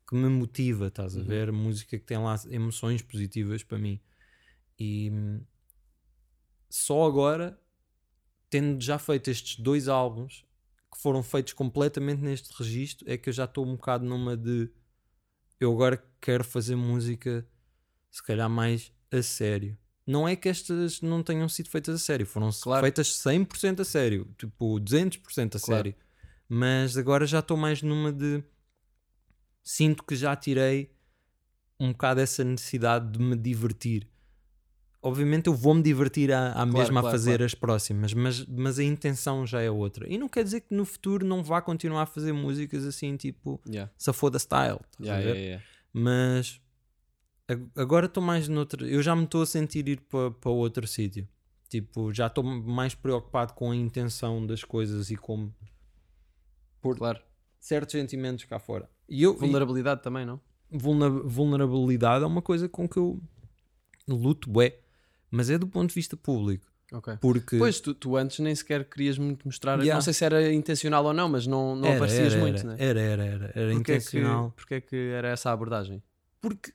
que 0.08 0.16
me 0.16 0.28
motiva, 0.30 0.88
estás 0.88 1.16
a 1.16 1.20
Uhum. 1.20 1.26
ver? 1.26 1.52
Música 1.52 1.98
que 1.98 2.06
tem 2.06 2.18
lá 2.18 2.36
emoções 2.50 3.02
positivas 3.02 3.64
para 3.64 3.78
mim. 3.78 4.00
E 4.78 5.10
hum, 5.12 5.42
só 6.70 7.06
agora, 7.06 7.60
tendo 8.50 8.82
já 8.82 9.00
feito 9.00 9.30
estes 9.30 9.60
dois 9.60 9.88
álbuns 9.88 10.46
que 10.92 11.00
foram 11.02 11.22
feitos 11.24 11.54
completamente 11.54 12.20
neste 12.22 12.52
registro, 12.58 13.10
é 13.10 13.18
que 13.18 13.30
eu 13.30 13.34
já 13.34 13.46
estou 13.46 13.66
um 13.66 13.76
bocado 13.76 14.06
numa 14.06 14.36
de 14.36 14.70
eu 15.60 15.72
agora 15.74 16.04
quero 16.22 16.44
fazer 16.44 16.76
música 16.76 17.48
se 18.12 18.24
calhar 18.24 18.50
mais 18.50 18.92
a 19.12 19.22
sério. 19.22 19.78
Não 20.06 20.28
é 20.28 20.36
que 20.36 20.50
estas 20.50 21.02
não 21.02 21.22
tenham 21.22 21.48
sido 21.48 21.70
feitas 21.70 21.96
a 21.96 22.00
sério, 22.00 22.26
foram 22.26 22.50
Claro. 22.52 22.82
feitas 22.84 23.08
100% 23.14 23.82
a 23.82 23.86
sério, 23.86 24.28
tipo 24.38 24.80
200% 24.80 25.56
a 25.56 25.60
Claro. 25.60 25.84
sério. 25.84 25.96
Mas 26.48 26.98
agora 26.98 27.28
já 27.28 27.40
estou 27.40 27.56
mais 27.56 27.82
numa 27.84 28.12
de. 28.12 28.44
Sinto 29.64 30.04
que 30.04 30.16
já 30.16 30.36
tirei 30.36 30.92
um 31.80 31.92
bocado 31.92 32.20
essa 32.22 32.44
necessidade 32.44 33.12
de 33.12 33.20
me 33.20 33.36
divertir. 33.36 34.08
Obviamente 35.02 35.48
eu 35.48 35.54
vou-me 35.54 35.82
divertir 35.82 36.32
à, 36.34 36.52
à 36.54 36.66
mesma 36.66 37.00
a 37.00 37.04
claro, 37.04 37.16
fazer 37.16 37.30
claro. 37.32 37.46
as 37.46 37.54
próximas, 37.56 38.14
mas, 38.14 38.46
mas 38.46 38.80
a 38.80 38.84
intenção 38.84 39.46
já 39.48 39.62
é 39.62 39.70
outra. 39.72 40.10
E 40.12 40.18
não 40.18 40.28
quer 40.28 40.44
dizer 40.44 40.62
que 40.62 40.74
no 40.74 40.84
futuro 40.84 41.26
não 41.26 41.42
vá 41.42 41.62
continuar 41.62 42.02
a 42.02 42.06
fazer 42.06 42.34
músicas 42.34 42.84
assim, 42.86 43.16
tipo, 43.16 43.62
Yeah. 43.66 43.90
se 43.98 44.12
foda 44.12 44.38
style. 44.40 44.80
estás 44.92 45.00
a 45.00 45.04
Yeah, 45.06 45.24
ver? 45.24 45.36
yeah, 45.36 45.40
yeah. 45.46 45.66
Mas 45.94 46.60
agora 47.76 48.06
estou 48.06 48.22
mais 48.22 48.48
noutro. 48.48 48.86
Eu 48.86 49.02
já 49.02 49.16
me 49.16 49.24
estou 49.24 49.42
a 49.42 49.46
sentir 49.46 49.88
ir 49.88 50.02
para 50.02 50.32
para 50.32 50.52
outro 50.52 50.86
sítio. 50.88 51.28
Tipo, 51.70 52.12
já 52.14 52.28
estou 52.28 52.44
mais 52.44 52.96
preocupado 52.96 53.54
com 53.54 53.72
a 53.72 53.76
intenção 53.76 54.46
das 54.46 54.64
coisas 54.64 55.12
e 55.12 55.16
como 55.16 55.54
pôr 56.82 56.98
Claro. 56.98 57.20
certos 57.60 57.92
sentimentos 57.92 58.46
cá 58.46 58.58
fora. 58.60 58.90
E 59.08 59.22
eu, 59.24 59.36
e 59.36 59.38
Vulnerabilidade 59.38 60.02
também, 60.02 60.26
não? 60.26 60.40
vulnerabilidade 60.72 62.24
é 62.24 62.28
uma 62.28 62.42
coisa 62.42 62.70
com 62.70 62.88
que 62.88 62.98
eu 62.98 63.20
luto, 64.08 64.50
bué, 64.50 64.80
mas 65.32 65.50
é 65.50 65.58
do 65.58 65.68
ponto 65.68 65.90
de 65.90 65.96
vista 65.96 66.16
público. 66.18 66.66
Ok. 66.92 67.18
Porque 67.22 67.58
Pois, 67.58 67.80
tu, 67.80 67.94
tu 67.94 68.18
antes 68.18 68.40
nem 68.40 68.54
sequer 68.56 68.84
querias 68.90 69.18
muito 69.20 69.48
mostrar. 69.48 69.78
Yeah. 69.80 69.94
Não 69.96 70.02
sei 70.02 70.14
se 70.14 70.26
era 70.26 70.52
intencional 70.52 71.06
ou 71.06 71.14
não, 71.14 71.30
mas 71.30 71.46
não, 71.46 71.76
não 71.76 71.86
era, 71.88 71.96
aparecias 71.98 72.34
era, 72.34 72.42
muito, 72.42 72.60
era, 72.60 72.68
né? 72.70 72.76
era, 72.80 73.00
era, 73.00 73.26
era, 73.26 73.52
era 73.54 73.54
Porquê 73.54 73.62
é 73.62 73.74
que, 73.74 73.78
intencional. 73.78 74.52
porquê 74.56 74.74
é 74.76 74.82
que 74.82 74.96
era 74.96 75.28
essa 75.30 75.50
a 75.50 75.54
abordagem? 75.54 76.02
porque 76.42 76.72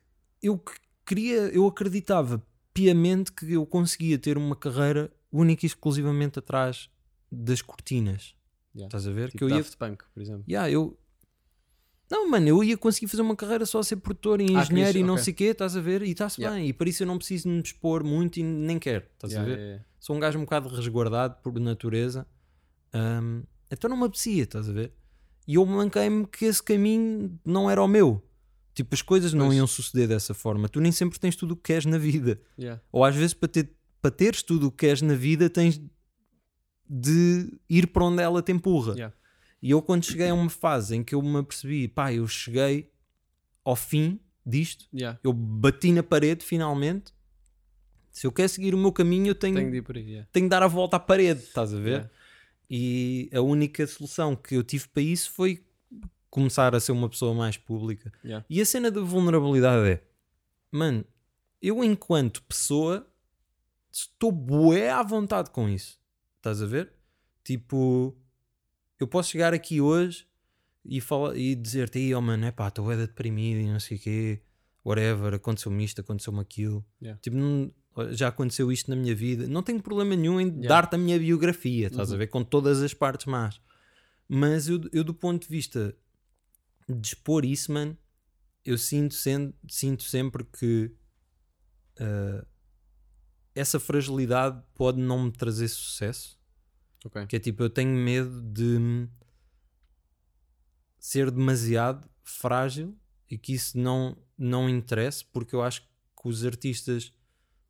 eu 0.46 0.58
que- 0.58 0.72
queria, 1.06 1.48
eu 1.52 1.66
acreditava 1.66 2.42
piamente 2.72 3.32
que 3.32 3.52
eu 3.52 3.64
conseguia 3.66 4.18
ter 4.18 4.36
uma 4.36 4.56
carreira 4.56 5.12
única 5.32 5.64
e 5.64 5.68
exclusivamente 5.68 6.38
atrás 6.38 6.88
das 7.30 7.60
cortinas. 7.62 8.34
Yeah. 8.74 8.86
Estás 8.88 9.06
a 9.06 9.12
ver? 9.12 9.26
Tipo 9.30 9.38
que 9.38 9.44
eu 9.44 9.48
ia, 9.50 9.56
Daft 9.56 9.76
Punk, 9.76 10.04
por 10.12 10.20
exemplo. 10.22 10.44
Yeah, 10.48 10.70
eu 10.70 10.98
não, 12.10 12.28
mano, 12.30 12.46
eu 12.48 12.62
ia 12.62 12.76
conseguir 12.76 13.08
fazer 13.08 13.22
uma 13.22 13.34
carreira 13.34 13.64
só 13.64 13.78
a 13.78 13.82
ser 13.84 13.96
produtor 13.96 14.40
e 14.40 14.44
Ah, 14.44 14.46
engenheiro 14.62 14.68
querias- 14.74 14.94
e 14.96 15.02
não 15.02 15.14
ok. 15.14 15.24
sei 15.24 15.32
o 15.32 15.36
quê, 15.36 15.44
estás 15.44 15.76
a 15.76 15.80
ver? 15.80 16.02
E 16.02 16.10
está-se 16.10 16.40
Yeah. 16.40 16.56
bem. 16.60 16.68
E 16.68 16.72
para 16.72 16.88
isso 16.88 17.02
eu 17.02 17.06
não 17.06 17.16
preciso 17.18 17.48
me 17.48 17.60
expor 17.60 18.04
muito 18.04 18.38
e 18.38 18.42
nem 18.42 18.78
quero, 18.78 19.04
estás 19.14 19.32
Yeah, 19.32 19.52
a 19.52 19.56
ver? 19.56 19.62
yeah. 19.62 19.84
Sou 19.98 20.14
um 20.14 20.20
gajo 20.20 20.38
um 20.38 20.42
bocado 20.44 20.68
resguardado 20.68 21.36
por 21.42 21.58
natureza. 21.58 22.26
Ahm, 22.92 23.42
então 23.70 23.88
não 23.88 23.96
me 23.96 24.04
apetecia, 24.04 24.42
estás 24.44 24.68
a 24.68 24.72
ver? 24.72 24.92
E 25.48 25.54
eu 25.54 25.64
manquei-me 25.66 26.26
que 26.26 26.44
esse 26.44 26.62
caminho 26.62 27.38
não 27.44 27.70
era 27.70 27.82
o 27.82 27.88
meu. 27.88 28.22
Tipo, 28.74 28.94
as 28.94 29.02
coisas 29.02 29.32
não 29.32 29.46
Pois. 29.46 29.56
iam 29.58 29.66
suceder 29.66 30.08
dessa 30.08 30.34
forma. 30.34 30.68
Tu 30.68 30.80
nem 30.80 30.90
sempre 30.90 31.18
tens 31.18 31.36
tudo 31.36 31.52
o 31.52 31.56
que 31.56 31.62
queres 31.62 31.84
na 31.86 31.96
vida. 31.98 32.40
Yeah. 32.58 32.82
Ou 32.90 33.04
às 33.04 33.14
vezes, 33.14 33.32
para, 33.32 33.48
ter, 33.48 33.70
para 34.02 34.10
teres 34.10 34.42
tudo 34.42 34.66
o 34.66 34.70
que 34.70 34.78
queres 34.78 35.00
na 35.00 35.14
vida, 35.14 35.48
tens 35.48 35.80
de 36.88 37.52
ir 37.68 37.86
para 37.88 38.04
onde 38.04 38.22
ela 38.22 38.42
te 38.42 38.52
empurra. 38.52 38.92
Yeah. 38.94 39.14
E 39.62 39.70
eu, 39.70 39.80
quando 39.80 40.04
cheguei 40.04 40.28
a 40.28 40.34
uma 40.34 40.50
fase 40.50 40.96
em 40.96 41.02
que 41.04 41.14
eu 41.14 41.22
me 41.22 41.38
apercebi, 41.38 41.88
pá, 41.88 42.12
eu 42.12 42.26
cheguei 42.28 42.90
ao 43.64 43.76
fim 43.76 44.20
disto, 44.44 44.86
Yeah. 44.92 45.18
eu 45.24 45.32
bati 45.32 45.90
na 45.92 46.02
parede 46.02 46.44
finalmente. 46.44 47.12
Se 48.12 48.26
eu 48.26 48.32
quero 48.32 48.48
seguir 48.48 48.74
o 48.74 48.78
meu 48.78 48.92
caminho, 48.92 49.28
eu 49.28 49.34
tenho, 49.34 49.54
Tenho 49.56 49.70
de 49.82 49.98
aí. 49.98 50.24
tenho 50.30 50.46
de 50.46 50.50
dar 50.50 50.62
a 50.62 50.68
volta 50.68 50.96
à 50.96 51.00
parede, 51.00 51.40
estás 51.40 51.72
a 51.72 51.78
ver? 51.80 52.10
E 52.68 53.28
a 53.32 53.40
única 53.40 53.86
solução 53.86 54.36
que 54.36 54.54
eu 54.54 54.62
tive 54.62 54.86
para 54.88 55.02
isso 55.02 55.30
foi 55.32 55.64
começar 56.34 56.74
a 56.74 56.80
ser 56.80 56.90
uma 56.90 57.08
pessoa 57.08 57.32
mais 57.32 57.56
pública. 57.56 58.12
Yeah. 58.24 58.44
E 58.50 58.60
a 58.60 58.66
cena 58.66 58.90
da 58.90 59.00
vulnerabilidade 59.00 59.88
é, 59.88 60.02
mano, 60.72 61.04
eu 61.62 61.84
enquanto 61.84 62.42
pessoa 62.42 63.06
estou 63.92 64.32
bué 64.32 64.90
à 64.90 65.00
vontade 65.04 65.50
com 65.50 65.68
isso. 65.68 65.96
Estás 66.38 66.60
a 66.60 66.66
ver? 66.66 66.92
Tipo, 67.44 68.16
eu 68.98 69.06
posso 69.06 69.30
chegar 69.30 69.54
aqui 69.54 69.80
hoje 69.80 70.26
e, 70.84 71.00
fala, 71.00 71.38
e 71.38 71.54
dizer-te, 71.54 72.00
"Ih, 72.00 72.14
oh 72.16 72.20
mano, 72.20 72.44
é 72.46 72.50
pá, 72.50 72.66
estou 72.66 72.84
bué 72.84 72.96
deprimido 72.96 73.60
e 73.60 73.68
não 73.72 73.78
sei 73.78 73.96
o 73.96 74.00
quê, 74.00 74.42
whatever, 74.84 75.34
aconteceu-me 75.34 75.84
isto, 75.84 76.00
aconteceu-me 76.00 76.40
aquilo. 76.40 76.84
Yeah. 77.00 77.20
Tipo, 77.22 77.36
não- 77.36 77.72
já 78.10 78.26
aconteceu 78.26 78.72
isto 78.72 78.90
na 78.90 78.96
minha 78.96 79.14
vida. 79.14 79.46
Não 79.46 79.62
tenho 79.62 79.80
problema 79.80 80.16
nenhum 80.16 80.40
em 80.40 80.46
Yeah. 80.48 80.66
dar-te 80.68 80.96
a 80.96 80.98
minha 80.98 81.16
biografia, 81.16 81.86
estás 81.86 82.08
Uhum. 82.08 82.16
a 82.16 82.18
ver? 82.18 82.26
Com 82.26 82.42
todas 82.42 82.82
as 82.82 82.92
partes 82.92 83.26
más. 83.26 83.60
Mas 84.28 84.68
eu, 84.68 84.80
eu 84.92 85.04
do 85.04 85.14
ponto 85.14 85.42
de 85.42 85.48
vista 85.48 85.94
de 86.88 87.08
expor 87.08 87.44
isso, 87.44 87.72
mano, 87.72 87.96
eu 88.64 88.76
sinto, 88.78 89.14
sen- 89.14 89.54
sinto 89.68 90.02
sempre 90.02 90.44
que 90.44 90.94
ah, 92.00 92.46
essa 93.54 93.78
fragilidade 93.78 94.62
pode 94.74 95.00
não 95.00 95.24
me 95.24 95.32
trazer 95.32 95.68
sucesso. 95.68 96.38
Ok. 97.04 97.26
Que 97.26 97.36
é 97.36 97.38
tipo, 97.38 97.62
eu 97.62 97.70
tenho 97.70 97.90
medo 97.94 98.40
de 98.42 99.08
ser 100.98 101.30
demasiado 101.30 102.08
frágil 102.22 102.96
e 103.30 103.36
que 103.36 103.52
isso 103.52 103.78
não, 103.78 104.16
não 104.36 104.68
interesse, 104.68 105.24
porque 105.24 105.54
eu 105.54 105.62
acho 105.62 105.82
que 105.82 106.28
os 106.28 106.44
artistas 106.44 107.12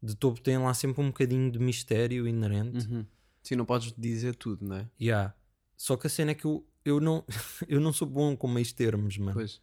de 0.02 0.14
topo 0.14 0.40
têm 0.40 0.58
lá 0.58 0.72
sempre 0.74 1.02
um 1.02 1.08
bocadinho 1.08 1.50
de 1.50 1.58
mistério 1.58 2.28
inerente. 2.28 2.86
Uhum. 2.86 3.06
Sim, 3.42 3.56
não 3.56 3.64
podes 3.64 3.92
dizer 3.96 4.36
tudo, 4.36 4.64
não 4.64 4.76
é? 4.76 4.90
Yeah. 5.00 5.34
Só 5.76 5.96
que 5.96 6.06
a 6.06 6.10
cena 6.10 6.30
é 6.30 6.34
que 6.34 6.44
eu, 6.44 6.66
eu, 6.84 7.00
não, 7.00 7.24
eu 7.68 7.80
não 7.80 7.92
sou 7.92 8.06
bom 8.08 8.36
com 8.36 8.46
meios 8.48 8.72
termos, 8.72 9.16
mano. 9.18 9.34
Pois. 9.34 9.60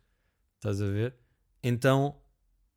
Estás 0.57 0.81
a 0.81 0.87
ver? 0.87 1.15
Então 1.63 2.15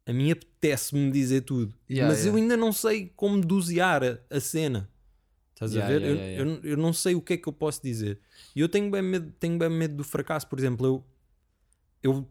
a 0.07 0.13
mim 0.13 0.31
apetece-me 0.31 1.11
dizer 1.11 1.43
tudo, 1.43 1.75
Yeah, 1.89 2.09
mas 2.13 2.27
eu 2.27 2.33
yeah. 2.33 2.43
ainda 2.43 2.57
não 2.57 2.73
sei 2.73 3.09
como 3.17 3.41
dosear 3.41 4.03
a, 4.05 4.19
a 4.37 4.41
cena. 4.41 4.91
Estás 5.55 5.73
Yeah, 5.75 5.95
a 5.95 5.99
ver? 5.99 6.39
eu, 6.39 6.47
eu- 6.47 6.61
eu 6.73 6.77
não 6.77 6.93
sei 6.93 7.15
o 7.15 7.23
que 7.23 7.35
é 7.35 7.37
que 7.39 7.49
eu 7.49 7.53
posso 7.53 7.83
dizer. 7.83 8.21
E 8.55 8.61
eu 8.61 8.69
tenho 8.69 8.91
bem 8.91 9.01
medo, 9.03 9.33
tenho 9.41 9.57
bem 9.59 9.71
medo 9.71 9.97
do 9.97 10.05
fracasso. 10.05 10.47
Por 10.49 10.59
exemplo, 10.59 10.87
eu, 12.03 12.29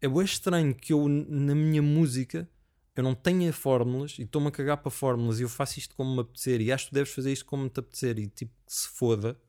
eu 0.00 0.20
é 0.20 0.24
estranho 0.24 0.74
que 0.74 0.92
eu 0.92 1.08
na 1.08 1.54
minha 1.54 1.82
música 1.82 2.48
eu 2.94 3.02
não 3.02 3.14
tenha 3.14 3.52
fórmulas 3.52 4.16
e 4.18 4.22
estou-me 4.22 4.48
a 4.48 4.50
cagar 4.50 4.76
para 4.78 4.90
fórmulas 4.90 5.38
e 5.38 5.44
eu 5.44 5.48
faço 5.48 5.78
isto 5.78 5.94
como 5.94 6.12
me 6.14 6.20
apetecer 6.20 6.60
e 6.60 6.72
acho 6.72 6.88
que 6.88 6.94
deves 6.94 7.12
fazer 7.12 7.32
isto 7.32 7.44
como 7.46 7.68
te 7.68 7.78
apetecer 7.78 8.18
e 8.18 8.26
tipo 8.28 8.52
que 8.66 8.72
se 8.74 8.88
foda. 8.88 9.40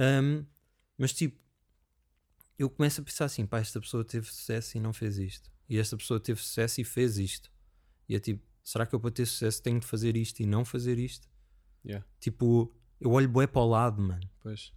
Um, 0.00 0.46
mas 0.96 1.12
tipo, 1.12 1.38
eu 2.58 2.70
começo 2.70 3.00
a 3.00 3.04
pensar 3.04 3.26
assim: 3.26 3.44
pá, 3.44 3.58
esta 3.58 3.80
pessoa 3.80 4.02
teve 4.02 4.26
sucesso 4.26 4.78
e 4.78 4.80
não 4.80 4.92
fez 4.92 5.18
isto, 5.18 5.50
e 5.68 5.78
esta 5.78 5.96
pessoa 5.96 6.18
teve 6.18 6.40
sucesso 6.40 6.80
e 6.80 6.84
fez 6.84 7.18
isto, 7.18 7.52
e 8.08 8.16
é 8.16 8.18
tipo, 8.18 8.42
será 8.62 8.86
que 8.86 8.94
eu 8.94 9.00
para 9.00 9.10
ter 9.10 9.26
sucesso 9.26 9.62
tenho 9.62 9.78
de 9.78 9.86
fazer 9.86 10.16
isto 10.16 10.40
e 10.40 10.46
não 10.46 10.64
fazer 10.64 10.98
isto? 10.98 11.28
Yeah. 11.84 12.06
Tipo, 12.18 12.72
eu 13.00 13.10
olho 13.10 13.28
bué 13.28 13.46
para 13.46 13.62
o 13.62 13.68
lado, 13.68 14.00
mano. 14.00 14.28
Pois. 14.42 14.72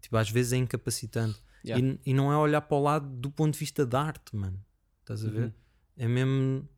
Tipo, 0.00 0.16
às 0.16 0.30
vezes 0.30 0.52
é 0.52 0.56
incapacitante. 0.56 1.40
Yeah. 1.64 1.84
E, 1.84 2.10
e 2.10 2.14
não 2.14 2.32
é 2.32 2.36
olhar 2.36 2.60
para 2.60 2.76
o 2.76 2.82
lado 2.82 3.08
do 3.08 3.30
ponto 3.30 3.54
de 3.54 3.58
vista 3.58 3.84
da 3.84 4.02
arte, 4.02 4.34
mano. 4.34 4.64
Estás 5.00 5.24
a 5.24 5.30
ver? 5.30 5.44
Uhum. 5.44 5.52
É 5.96 6.08
mesmo. 6.08 6.68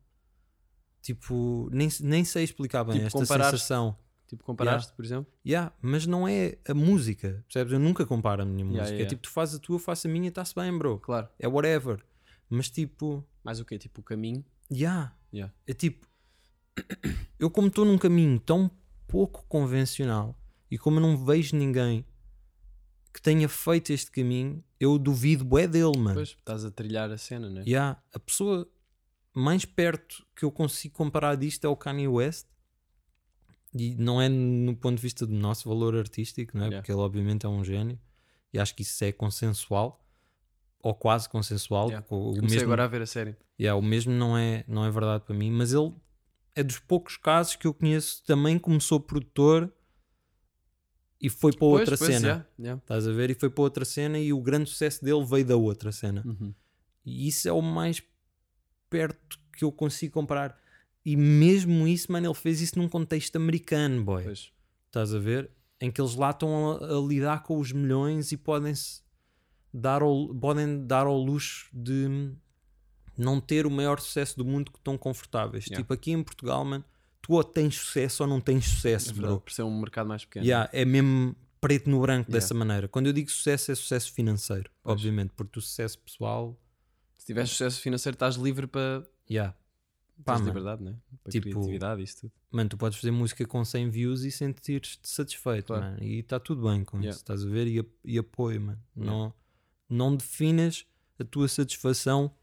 Tipo, 1.01 1.69
nem, 1.71 1.89
nem 2.01 2.23
sei 2.23 2.43
explicar 2.43 2.83
bem 2.83 3.03
Tipo, 3.03 3.21
esta 3.21 3.25
sensação. 3.25 3.97
Tipo, 4.31 4.45
comparaste, 4.45 4.93
por 4.93 5.03
exemplo? 5.03 5.29
Yeah, 5.45 5.73
mas 5.81 6.05
não 6.07 6.25
é 6.25 6.57
a 6.65 6.73
música, 6.73 7.43
percebes? 7.49 7.73
Eu 7.73 7.79
nunca 7.79 8.05
comparo 8.05 8.41
a 8.43 8.45
minha 8.45 8.63
música. 8.63 8.83
Yeah, 8.85 8.93
É 8.95 8.99
yeah. 8.99 9.09
tipo, 9.09 9.23
tu 9.23 9.29
fazes 9.29 9.55
a 9.55 9.59
tua, 9.59 9.75
eu 9.75 9.79
faço 9.79 10.07
a 10.07 10.09
minha 10.09 10.27
e 10.27 10.29
está-se 10.29 10.55
bem, 10.55 10.75
bro. 10.77 10.99
Claro. 10.99 11.27
É 11.37 11.49
whatever. 11.49 12.01
Mas 12.49 12.69
tipo, 12.69 13.27
Mais 13.43 13.59
o 13.59 13.65
quê? 13.65 13.77
Tipo, 13.77 13.99
o 13.99 14.03
caminho? 14.03 14.43
yeah, 14.71 15.13
Yeah. 15.33 15.53
é 15.67 15.73
tipo, 15.73 16.07
eu 17.37 17.49
como 17.49 17.67
estou 17.67 17.83
num 17.85 17.97
caminho 17.97 18.39
tão 18.39 18.71
pouco 19.05 19.45
convencional 19.47 20.37
e 20.69 20.77
como 20.77 20.97
eu 20.97 21.01
não 21.01 21.17
vejo 21.25 21.55
ninguém 21.57 22.05
que 23.13 23.21
tenha 23.21 23.49
feito 23.49 23.91
este 23.91 24.09
caminho, 24.11 24.63
eu 24.79 24.97
duvido 24.97 25.43
bué 25.43 25.67
dele, 25.67 25.97
mano. 25.97 26.13
Pois, 26.15 26.29
estás 26.29 26.63
a 26.63 26.71
trilhar 26.71 27.11
a 27.11 27.17
cena, 27.17 27.49
né? 27.49 27.63
Yeah, 27.67 28.01
a 28.13 28.19
pessoa 28.19 28.65
mais 29.35 29.65
perto 29.65 30.25
que 30.35 30.45
eu 30.45 30.51
consigo 30.51 30.95
comparar 30.95 31.35
disto 31.35 31.65
é 31.65 31.67
o 31.69 31.75
Kanye 31.75 32.07
West. 32.07 32.47
E 33.73 33.95
não 33.95 34.21
é 34.21 34.27
no 34.27 34.75
ponto 34.75 34.97
de 34.97 35.01
vista 35.01 35.25
do 35.25 35.33
nosso 35.33 35.67
valor 35.69 35.95
artístico, 35.95 36.57
não 36.57 36.65
é? 36.65 36.67
Yeah. 36.67 36.81
Porque 36.81 36.91
ele 36.91 36.99
obviamente 36.99 37.45
é 37.45 37.49
um 37.49 37.63
gênio. 37.63 37.97
E 38.53 38.59
acho 38.59 38.75
que 38.75 38.81
isso 38.81 39.03
é 39.03 39.11
consensual. 39.11 40.03
Ou 40.81 40.93
quase 40.93 41.29
consensual. 41.29 41.87
Yeah. 41.87 42.05
O, 42.09 42.33
Comecei 42.35 42.57
mesmo, 42.57 42.63
agora 42.63 42.83
a 42.83 42.87
ver 42.87 43.01
a 43.01 43.05
série. 43.05 43.35
Yeah, 43.59 43.79
o 43.79 43.81
mesmo 43.81 44.11
não 44.11 44.37
é, 44.37 44.65
não 44.67 44.83
é 44.83 44.91
verdade 44.91 45.23
para 45.23 45.35
mim. 45.35 45.51
Mas 45.51 45.71
ele 45.71 45.93
é 46.55 46.63
dos 46.63 46.79
poucos 46.79 47.15
casos 47.15 47.55
que 47.55 47.65
eu 47.65 47.73
conheço 47.73 48.23
também 48.25 48.59
começou 48.59 48.99
produtor 48.99 49.71
e 51.19 51.29
foi 51.29 51.53
para 51.53 51.67
outra 51.67 51.97
Pois, 51.97 51.99
pois, 51.99 52.13
cena. 52.13 52.27
yeah, 52.27 52.47
yeah. 52.59 52.81
Estás 52.81 53.07
a 53.07 53.11
ver? 53.13 53.29
E 53.29 53.35
foi 53.35 53.49
para 53.49 53.61
outra 53.61 53.85
cena 53.85 54.19
e 54.19 54.33
o 54.33 54.41
grande 54.41 54.69
sucesso 54.69 55.05
dele 55.05 55.23
veio 55.23 55.45
da 55.45 55.55
outra 55.55 55.91
cena. 55.91 56.23
Uhum. 56.25 56.53
E 57.05 57.27
isso 57.27 57.47
é 57.47 57.51
o 57.53 57.61
mais 57.61 58.01
perto 58.89 59.39
que 59.53 59.63
eu 59.63 59.71
consigo 59.71 60.13
comparar. 60.13 60.59
E 61.05 61.15
mesmo 61.15 61.87
isso, 61.87 62.11
mano, 62.11 62.27
ele 62.27 62.33
fez 62.35 62.61
isso 62.61 62.77
num 62.77 62.87
contexto 62.87 63.35
americano, 63.35 64.03
boy. 64.03 64.23
Pois. 64.23 64.51
Estás 64.87 65.13
a 65.15 65.19
ver? 65.19 65.49
Em 65.79 65.89
que 65.89 65.99
eles 65.99 66.15
lá 66.15 66.29
estão 66.29 66.71
a, 66.73 66.97
a 66.97 67.01
lidar 67.01 67.41
com 67.43 67.57
os 67.57 67.71
milhões 67.71 68.31
e 68.31 68.37
podem-se 68.37 69.01
dar 69.73 70.01
ao, 70.03 70.27
podem 70.35 70.85
dar 70.85 71.07
ao 71.07 71.17
luxo 71.17 71.69
de 71.73 72.31
não 73.17 73.39
ter 73.41 73.65
o 73.65 73.71
maior 73.71 73.99
sucesso 73.99 74.37
do 74.37 74.45
mundo 74.45 74.71
que 74.71 74.77
estão 74.77 74.97
confortáveis. 74.97 75.65
Yeah. 75.65 75.81
Tipo, 75.81 75.93
aqui 75.93 76.11
em 76.11 76.23
Portugal, 76.23 76.63
mano, 76.63 76.83
tu 77.21 77.33
ou 77.33 77.43
tens 77.43 77.75
sucesso 77.77 78.23
ou 78.23 78.29
não 78.29 78.39
tens 78.39 78.65
É 78.65 78.69
sucesso, 78.69 79.05
verdade, 79.13 79.33
bro. 79.33 79.41
por 79.41 79.51
ser 79.51 79.63
um 79.63 79.79
mercado 79.79 80.07
mais 80.07 80.23
pequeno. 80.23 80.45
Yeah, 80.45 80.69
é 80.71 80.85
mesmo 80.85 81.35
preto 81.59 81.89
no 81.89 81.99
branco 82.01 82.29
Yeah. 82.29 82.33
dessa 82.33 82.53
maneira. 82.53 82.87
Quando 82.87 83.07
eu 83.07 83.13
digo 83.13 83.29
sucesso, 83.31 83.71
é 83.71 83.75
sucesso 83.75 84.11
financeiro, 84.13 84.69
Pois. 84.83 84.93
obviamente, 84.93 85.31
porque 85.35 85.57
o 85.57 85.61
sucesso 85.61 85.97
pessoal, 85.99 86.59
Se 87.17 87.25
tiveres 87.27 87.49
sucesso 87.51 87.79
financeiro, 87.81 88.15
estás 88.15 88.35
livre 88.35 88.67
para 88.67 89.03
yeah. 89.29 89.55
Pá, 90.23 90.33
mano. 90.33 90.45
liberdade, 90.47 90.83
né? 90.83 90.95
Para 91.23 91.31
Tipo, 91.31 91.49
criatividade 91.49 92.03
isso 92.03 92.21
tudo. 92.21 92.31
Mano, 92.51 92.69
tu 92.69 92.77
podes 92.77 92.97
fazer 92.99 93.11
música 93.11 93.45
com 93.45 93.63
100 93.63 93.89
views 93.89 94.23
e 94.23 94.31
sentir-te 94.31 94.99
satisfeito, 95.03 95.67
Claro. 95.67 95.83
mano. 95.83 96.03
E 96.03 96.19
está 96.19 96.39
tudo 96.39 96.63
bem 96.69 96.83
com 96.83 96.97
Yeah. 96.97 97.09
isso, 97.11 97.19
estás 97.19 97.43
a 97.45 97.49
ver? 97.49 97.67
E, 97.67 97.83
e 98.05 98.17
apoio, 98.17 98.59
mano. 98.61 98.79
Yeah. 98.95 99.11
Não, 99.11 99.33
não 99.89 100.15
definas 100.15 100.85
a 101.19 101.23
tua 101.23 101.47
satisfação 101.47 102.33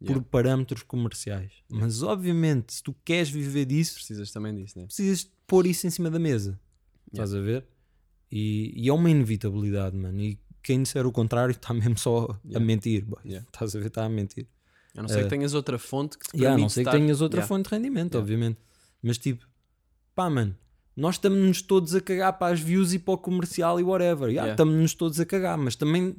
Yeah. 0.00 0.20
por 0.20 0.28
parâmetros 0.30 0.82
comerciais. 0.84 1.52
Mas, 1.68 2.02
obviamente, 2.02 2.72
se 2.74 2.82
tu 2.82 2.94
queres 3.04 3.28
viver 3.30 3.64
disso, 3.64 3.94
Precisas 3.94 4.30
também 4.30 4.54
disso, 4.54 4.78
né? 4.78 4.84
precisas 4.86 5.28
pôr 5.46 5.66
isso 5.66 5.86
em 5.86 5.90
cima 5.90 6.08
da 6.10 6.18
mesa. 6.20 6.58
Estás 7.12 7.34
a 7.34 7.40
ver? 7.40 7.66
E, 8.30 8.72
e 8.76 8.88
é 8.88 8.92
uma 8.92 9.10
inevitabilidade, 9.10 9.96
mano. 9.96 10.20
E 10.20 10.38
quem 10.62 10.82
disser 10.82 11.06
o 11.06 11.10
contrário 11.10 11.52
está 11.52 11.72
mesmo 11.74 11.98
só 11.98 12.38
a 12.54 12.60
mentir. 12.60 13.04
boy. 13.06 13.18
Estás 13.24 13.74
a 13.74 13.78
ver? 13.80 13.86
Está 13.86 14.04
a 14.04 14.08
mentir. 14.08 14.46
A 14.96 15.02
não 15.02 15.08
ser 15.08 15.20
Eh, 15.20 15.22
que 15.24 15.28
tenhas 15.30 15.54
outra 15.54 15.78
fonte 15.78 16.18
que 16.18 16.26
te 16.28 16.36
Yeah, 16.36 16.56
a 16.56 16.58
não 16.60 16.68
sei 16.68 16.82
que 16.82 16.88
estar- 16.90 16.98
tenhas 16.98 17.20
outra 17.20 17.38
Yeah. 17.40 17.48
fonte 17.48 17.68
de 17.68 17.74
rendimento, 17.76 18.14
Yeah. 18.14 18.18
obviamente. 18.22 18.58
Mas 19.02 19.18
tipo, 19.18 19.46
pá, 20.14 20.28
mano, 20.28 20.56
nós 20.96 21.14
estamos-nos 21.16 21.62
todos 21.62 21.94
a 21.94 22.00
cagar 22.00 22.32
para 22.38 22.52
as 22.52 22.60
views 22.60 22.92
e 22.92 22.98
para 22.98 23.14
o 23.14 23.18
comercial 23.18 23.78
e 23.78 23.82
whatever. 23.84 24.28
Yeah. 24.28 24.52
Estamos-nos 24.52 24.94
todos 24.94 25.20
a 25.20 25.24
cagar, 25.26 25.56
mas 25.56 25.76
também 25.76 26.16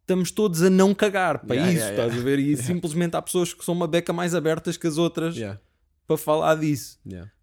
estamos 0.00 0.30
todos 0.30 0.62
a 0.62 0.70
não 0.70 0.94
cagar 0.94 1.44
para 1.44 1.56
isso, 1.56 1.84
estás 1.84 2.14
a 2.16 2.20
ver? 2.20 2.38
E 2.38 2.56
simplesmente 2.56 3.16
há 3.16 3.20
pessoas 3.22 3.52
que 3.52 3.64
são 3.64 3.74
uma 3.74 3.86
beca 3.88 4.12
mais 4.12 4.34
abertas 4.34 4.76
que 4.76 4.86
as 4.86 4.96
outras 4.98 5.36
para 6.06 6.16
falar 6.16 6.54
disso. 6.54 6.98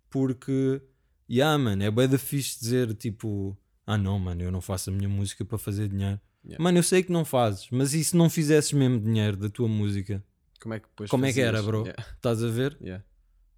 Porque, 0.10 0.82
yeah, 1.30 1.58
mano, 1.58 1.84
é 1.84 1.92
bem 1.92 2.08
da 2.08 2.18
fixe 2.18 2.60
dizer 2.60 2.94
tipo, 2.96 3.58
ah 3.86 3.98
não, 3.98 4.18
mano, 4.20 4.42
eu 4.42 4.52
não 4.52 4.62
faço 4.62 4.90
a 4.90 4.94
minha 4.94 5.10
música 5.10 5.44
para 5.44 5.58
fazer 5.58 5.88
dinheiro. 5.90 6.20
Mano, 6.60 6.78
eu 6.78 6.84
sei 6.84 7.02
que 7.04 7.12
não 7.12 7.24
fazes, 7.24 7.68
mas 7.72 7.94
e 7.94 8.04
se 8.04 8.16
não 8.18 8.30
fizesses 8.30 8.74
mesmo 8.74 9.00
dinheiro 9.00 9.38
da 9.38 9.50
tua 9.50 9.68
música? 9.68 10.24
Como 10.64 10.74
é 10.74 10.80
que 10.80 10.88
depois 10.88 11.10
Como 11.10 11.26
é 11.26 11.34
que 11.34 11.42
era, 11.42 11.62
bro? 11.62 11.82
Yeah, 11.86 12.04
Estás 12.16 12.42
a 12.44 12.48
ver? 12.48 12.78
yeah. 12.82 13.04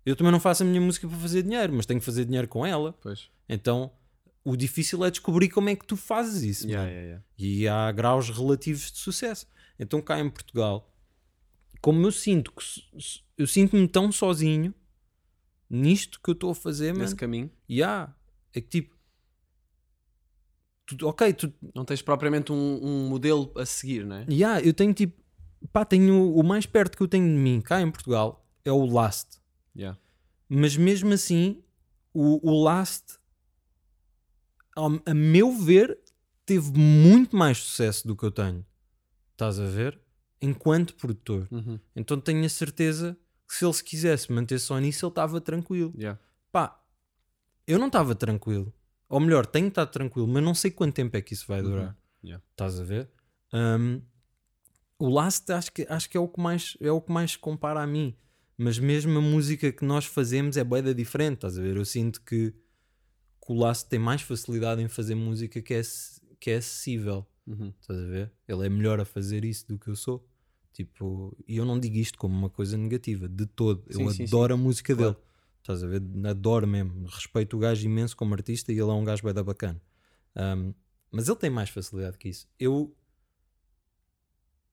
Eu 0.06 0.16
também 0.16 0.32
não 0.32 0.40
faço 0.40 0.64
a 0.64 0.66
minha 0.66 0.82
música 0.82 1.08
para 1.08 1.18
fazer 1.18 1.44
dinheiro, 1.44 1.72
mas 1.74 1.86
tenho 1.86 2.00
que 2.00 2.06
fazer 2.06 2.26
dinheiro 2.26 2.48
com 2.48 2.66
ela. 2.66 2.94
Pois. 2.94 3.30
Então 3.48 3.92
o 4.44 4.56
difícil 4.56 5.04
é 5.06 5.10
descobrir 5.12 5.50
como 5.50 5.70
é 5.70 5.76
que 5.76 5.86
tu 5.86 5.96
fazes 5.98 6.44
isso. 6.44 6.68
Yeah, 6.68 6.90
yeah. 6.90 7.24
E 7.38 7.68
há 7.68 7.92
graus 7.92 8.30
relativos 8.30 8.92
de 8.92 8.98
sucesso. 9.00 9.48
Então 9.80 10.02
cá 10.02 10.20
em 10.20 10.30
Portugal, 10.30 10.92
como 11.82 12.06
eu 12.06 12.12
sinto 12.12 12.52
que 12.52 12.64
eu 13.38 13.46
sinto-me 13.48 13.88
tão 13.88 14.12
sozinho 14.12 14.74
nisto 15.70 16.20
que 16.24 16.30
eu 16.30 16.34
estou 16.34 16.52
a 16.52 16.56
fazer, 16.56 16.94
Nesse 16.94 17.06
mano. 17.08 17.18
caminho. 17.18 17.52
E 17.68 17.82
há, 17.84 18.14
é 18.54 18.62
que 18.62 18.68
tipo, 18.68 18.96
tu- 20.86 21.08
ok, 21.08 21.34
tu, 21.34 21.52
Não 21.74 21.84
tens 21.84 22.02
propriamente 22.02 22.52
um, 22.52 22.80
um 22.84 23.10
modelo 23.10 23.52
a 23.56 23.66
seguir, 23.66 24.06
não 24.06 24.18
é? 24.18 24.26
e 24.30 24.44
há, 24.44 24.62
eu 24.62 24.74
tenho 24.74 24.94
tipo, 24.94 25.20
pá, 25.72 25.86
tenho 25.86 26.34
o 26.36 26.44
mais 26.44 26.66
perto 26.66 26.98
que 26.98 27.04
eu 27.04 27.08
tenho 27.08 27.26
de 27.28 27.40
mim 27.40 27.62
cá 27.62 27.82
em 27.82 27.90
Portugal 27.92 28.46
é 28.64 28.72
o 28.72 28.86
Last. 28.86 29.40
Yeah. 29.76 29.98
Mas 30.50 30.76
mesmo 30.78 31.14
assim, 31.14 31.64
o, 32.14 32.50
o 32.50 32.64
Last, 32.64 33.18
ao- 34.76 35.02
a 35.06 35.14
meu 35.14 35.52
ver, 35.52 35.98
teve 36.46 36.72
muito 36.78 37.36
mais 37.36 37.58
sucesso 37.60 38.08
do 38.08 38.16
que 38.16 38.24
eu 38.24 38.32
tenho. 38.32 38.66
Estás 39.32 39.60
a 39.60 39.66
ver? 39.68 40.00
Enquanto 40.42 40.96
produtor. 40.96 41.48
Uhum. 41.52 41.80
Então 41.96 42.20
tenho 42.20 42.46
a 42.46 42.50
certeza 42.50 43.18
que 43.48 43.54
se 43.56 43.66
ele 43.66 43.74
se 43.74 43.84
quisesse 43.84 44.32
manter 44.32 44.60
só 44.60 44.78
nisso, 44.80 45.06
ele 45.06 45.12
estava 45.12 45.40
tranquilo. 45.42 45.94
Yeah. 45.98 46.20
Pá, 46.52 46.82
eu 47.68 47.80
não 47.80 47.88
estava 47.88 48.16
tranquilo. 48.16 48.74
Ou 49.08 49.20
melhor, 49.20 49.46
tenho 49.46 49.66
que 49.66 49.72
estar 49.72 49.86
tranquilo, 49.88 50.28
mas 50.28 50.44
não 50.44 50.56
sei 50.56 50.72
quanto 50.72 50.96
tempo 50.96 51.16
é 51.16 51.22
que 51.22 51.34
isso 51.34 51.46
vai 51.48 51.62
durar. 51.62 51.90
Uhum. 51.90 51.94
Yeah. 52.30 52.44
Estás 52.52 52.80
a 52.80 52.84
ver? 52.84 53.10
Um, 53.54 54.02
o 54.98 55.10
Last 55.10 55.52
acho 55.52 55.72
que, 55.72 55.86
acho 55.90 56.10
que 56.10 56.18
é 56.18 56.20
o 56.20 56.28
que 56.28 56.40
mais 56.40 56.78
é 56.80 56.92
o 56.92 57.02
que 57.02 57.12
mais 57.12 57.36
compara 57.36 57.82
a 57.82 57.88
mim. 57.88 58.16
Mas 58.58 58.80
mesmo 58.80 59.18
a 59.18 59.22
música 59.22 59.72
que 59.72 59.84
nós 59.84 60.06
fazemos 60.06 60.56
é 60.56 60.64
boeda 60.64 60.96
diferente, 60.96 61.36
estás 61.36 61.58
a 61.58 61.62
ver? 61.62 61.76
Eu 61.76 61.84
sinto 61.84 62.22
que, 62.22 62.52
que 62.52 63.52
o 63.52 63.54
Last 63.54 63.90
tem 63.90 64.00
mais 64.00 64.22
facilidade 64.22 64.82
em 64.82 64.88
fazer 64.88 65.14
música 65.14 65.62
que 65.62 65.74
é, 65.74 65.82
que 66.40 66.52
é 66.52 66.56
acessível. 66.58 67.26
Uhum. 67.46 67.74
Estás 67.82 68.00
a 68.00 68.06
ver? 68.06 68.32
Ele 68.48 68.66
é 68.66 68.70
melhor 68.70 69.00
a 69.02 69.06
fazer 69.06 69.44
isso 69.44 69.68
do 69.68 69.78
que 69.78 69.90
eu 69.90 69.96
sou. 69.96 70.26
Tipo, 70.72 71.36
e 71.48 71.58
eu 71.58 71.66
não 71.66 71.78
digo 71.80 71.98
isto 71.98 72.18
como 72.18 72.34
uma 72.34 72.50
coisa 72.50 72.78
negativa, 72.78 73.28
de 73.28 73.46
todo. 73.46 73.84
Eu 73.88 73.98
Sim, 73.98 74.10
sim, 74.10 74.24
adoro 74.24 74.54
a 74.54 74.58
música 74.58 74.96
Claro. 74.96 75.14
dele. 75.14 75.26
Estás 75.60 75.84
a 75.84 75.88
ver? 75.88 76.02
Adoro 76.26 76.66
mesmo. 76.68 77.06
Respeito 77.08 77.58
o 77.58 77.60
gajo 77.60 77.86
imenso 77.86 78.16
como 78.16 78.34
artista 78.34 78.72
e 78.72 78.76
ele 78.76 78.90
é 78.90 78.94
um 78.94 79.04
gajo 79.04 79.24
bem 79.24 79.34
da 79.34 79.44
bacana. 79.44 79.82
Um, 80.36 80.74
mas 81.12 81.28
ele 81.28 81.38
tem 81.38 81.50
mais 81.50 81.70
facilidade 81.70 82.18
que 82.18 82.30
isso. 82.30 82.48
Eu 82.60 82.96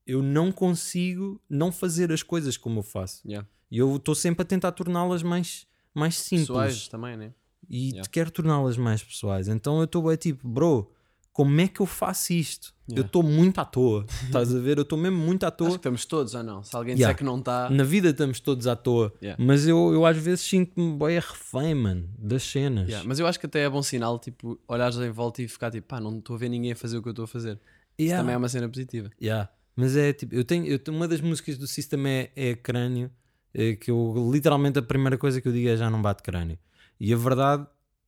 eu 0.07 0.23
não 0.23 0.51
consigo 0.53 1.41
não 1.49 1.71
fazer 1.73 2.11
as 2.13 2.23
coisas 2.23 2.57
como 2.57 2.81
eu 2.81 2.83
faço. 2.83 3.21
Yeah. 3.27 3.47
E 3.71 3.79
eu 3.79 3.97
estou 3.97 4.15
sempre 4.15 4.43
a 4.43 4.45
tentar 4.45 4.73
torná-las 4.73 5.23
mais, 5.23 5.67
mais 5.95 6.17
simples 6.19 6.49
Pessoais 6.49 6.89
também, 6.89 7.17
né? 7.17 7.33
e 7.71 7.91
Yeah. 7.91 8.09
quero 8.11 8.31
torná-las 8.31 8.77
mais 8.77 9.03
pessoais. 9.03 9.49
Então 9.49 9.79
eu 9.79 9.85
estou 9.85 10.03
bem 10.03 10.17
tipo, 10.17 10.47
bro, 10.47 10.91
como 11.33 11.59
é 11.61 11.69
que 11.69 11.81
eu 11.81 11.87
faço 11.87 12.33
isto? 12.35 12.75
Eu 12.89 12.95
Yeah. 12.97 13.07
estou 13.07 13.23
muito 13.23 13.59
à 13.59 13.65
toa. 13.65 14.05
Estás 14.25 14.55
a 14.55 14.59
ver? 14.59 14.77
Eu 14.77 14.83
estou 14.83 14.99
mesmo 14.99 15.17
muito 15.17 15.45
à 15.45 15.47
Acho 15.47 15.57
que 15.57 15.65
toa. 15.65 15.77
estamos 15.77 16.05
todos, 16.05 16.35
ou 16.35 16.43
não? 16.43 16.63
Se 16.63 16.77
alguém 16.77 16.95
Yeah. 16.95 17.07
disser 17.15 17.17
que 17.17 17.25
não 17.25 17.39
está. 17.39 17.71
Na 17.71 17.85
vida 17.85 18.11
estamos 18.11 18.41
todos 18.41 18.67
à 18.67 18.77
toa. 18.77 19.15
Yeah. 19.23 19.43
Mas 19.43 19.67
eu, 19.67 19.93
eu 19.95 20.05
às 20.05 20.17
vezes 20.19 20.41
sinto-me 20.43 20.95
bem 20.99 21.15
refém, 21.19 21.75
mano, 21.75 22.11
das 22.19 22.43
cenas. 22.43 22.89
Yeah, 22.89 23.09
Mas 23.09 23.19
eu 23.19 23.27
acho 23.27 23.41
que 23.41 23.47
até 23.47 23.61
é 23.61 23.71
bom 23.71 23.83
sinal, 23.83 24.19
tipo, 24.19 24.61
olhares 24.69 24.97
em 24.99 25.11
volta 25.11 25.41
e 25.41 25.49
ficar 25.49 25.71
tipo, 25.71 25.87
pá, 25.87 25.99
não 26.01 26.19
estou 26.19 26.37
a 26.37 26.39
ver 26.39 26.51
ninguém 26.51 26.73
a 26.73 26.77
fazer 26.77 26.99
o 26.99 27.03
que 27.03 27.09
eu 27.09 27.13
estou 27.13 27.25
a 27.25 27.29
fazer. 27.29 27.53
Isso 27.97 28.09
Yeah. 28.09 28.23
também 28.23 28.35
é 28.35 28.37
uma 28.37 28.49
cena 28.51 28.69
positiva. 28.69 29.09
Yeah. 29.23 29.49
Mas 29.75 29.97
é 29.97 30.13
tipo, 30.13 30.35
eu 30.35 30.45
tenho, 30.45 30.67
eu 30.67 30.79
tenho 30.79 30.97
uma 30.97 31.09
das 31.09 31.21
músicas 31.21 31.57
do 31.57 31.67
System 31.67 32.07
é, 32.07 32.33
é 32.37 32.55
crânio, 32.55 33.11
é 33.55 33.75
que 33.75 33.91
eu 33.91 34.31
literalmente 34.33 34.79
a 34.79 34.83
primeira 34.83 35.17
coisa 35.17 35.41
que 35.41 35.49
eu 35.49 35.53
digo 35.53 35.69
é 35.69 35.77
já 35.77 35.89
não 35.91 36.01
bate 36.03 36.23
crânio. 36.23 36.59
E 37.01 37.13
a 37.13 37.17
verdade 37.17 37.67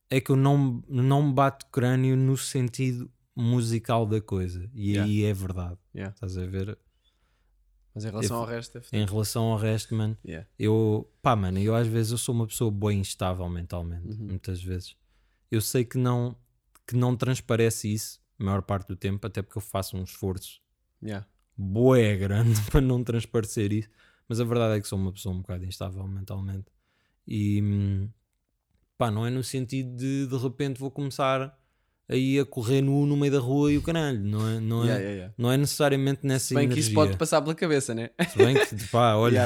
é 0.09 0.21
que 0.21 0.29
eu 0.31 0.35
não, 0.35 0.83
não 0.87 1.33
bato 1.33 1.65
crânio 1.67 2.15
no 2.15 2.37
sentido 2.37 3.09
musical 3.35 4.05
da 4.05 4.21
coisa. 4.21 4.69
E 4.73 4.91
Yeah. 4.91 5.11
aí 5.11 5.25
é 5.25 5.33
verdade. 5.33 5.77
Yeah. 5.93 6.13
Estás 6.13 6.37
a 6.37 6.45
ver? 6.45 6.77
Mas 7.93 8.05
em 8.05 8.09
relação 8.09 8.37
Eu- 8.37 8.41
ao 8.41 8.47
resto, 8.47 8.77
é 8.77 8.81
Em 8.97 9.05
relação 9.05 9.43
ao 9.45 9.57
resto, 9.57 9.95
mano, 9.95 10.17
yeah. 10.25 10.47
eu, 10.59 11.09
pá, 11.21 11.35
mano, 11.35 11.59
eu 11.59 11.73
às 11.75 11.87
vezes 11.87 12.11
eu 12.11 12.17
sou 12.17 12.35
uma 12.35 12.45
pessoa 12.45 12.69
boa 12.69 12.93
instável 12.93 13.47
mentalmente, 13.49 14.07
Uhum. 14.07 14.27
muitas 14.27 14.61
vezes. 14.61 14.95
Eu 15.49 15.61
sei 15.61 15.83
que 15.85 15.97
não, 15.97 16.35
que 16.85 16.95
não 16.95 17.15
transparece 17.15 17.91
isso 17.91 18.19
a 18.39 18.43
maior 18.43 18.61
parte 18.61 18.87
do 18.89 18.95
tempo, 18.95 19.25
até 19.25 19.41
porque 19.41 19.57
eu 19.57 19.61
faço 19.61 19.95
um 19.97 20.03
esforço 20.03 20.61
Yeah. 21.03 21.25
Boé 21.57 22.15
grande 22.17 22.59
para 22.69 22.81
não 22.81 23.03
transparecer 23.03 23.71
isso, 23.73 23.89
mas 24.27 24.39
a 24.39 24.43
verdade 24.43 24.77
é 24.77 24.81
que 24.81 24.87
sou 24.87 24.97
uma 24.99 25.11
pessoa 25.11 25.35
um 25.35 25.39
bocado 25.41 25.65
instável 25.65 26.07
mentalmente. 26.07 26.65
E 27.27 28.07
pá, 28.97 29.09
não 29.11 29.25
é 29.25 29.29
no 29.29 29.43
sentido 29.43 29.95
de 29.95 30.27
de 30.27 30.37
repente 30.37 30.79
vou 30.79 30.91
começar 30.91 31.57
aí 32.07 32.39
a 32.39 32.45
correr 32.45 32.81
nu 32.81 33.05
no 33.05 33.17
meio 33.17 33.31
da 33.33 33.39
rua 33.39 33.71
e 33.71 33.77
o 33.77 33.81
caralho, 33.81 34.19
não 34.19 34.47
é, 34.47 34.59
não 34.59 34.83
é, 34.83 34.85
Yeah, 34.85 34.99
yeah, 34.99 35.15
yeah. 35.15 35.33
Não 35.37 35.51
é 35.51 35.57
necessariamente 35.57 36.19
nessa 36.23 36.53
Bem 36.53 36.67
que 36.67 36.73
energia. 36.73 36.81
isso 36.81 36.93
pode 36.93 37.17
passar 37.17 37.41
pela 37.41 37.55
cabeça, 37.55 37.95
né? 37.95 38.11
Se 38.29 38.37
bem 38.37 38.55
que, 38.55 38.87
pá, 38.89 39.15
olha, 39.17 39.41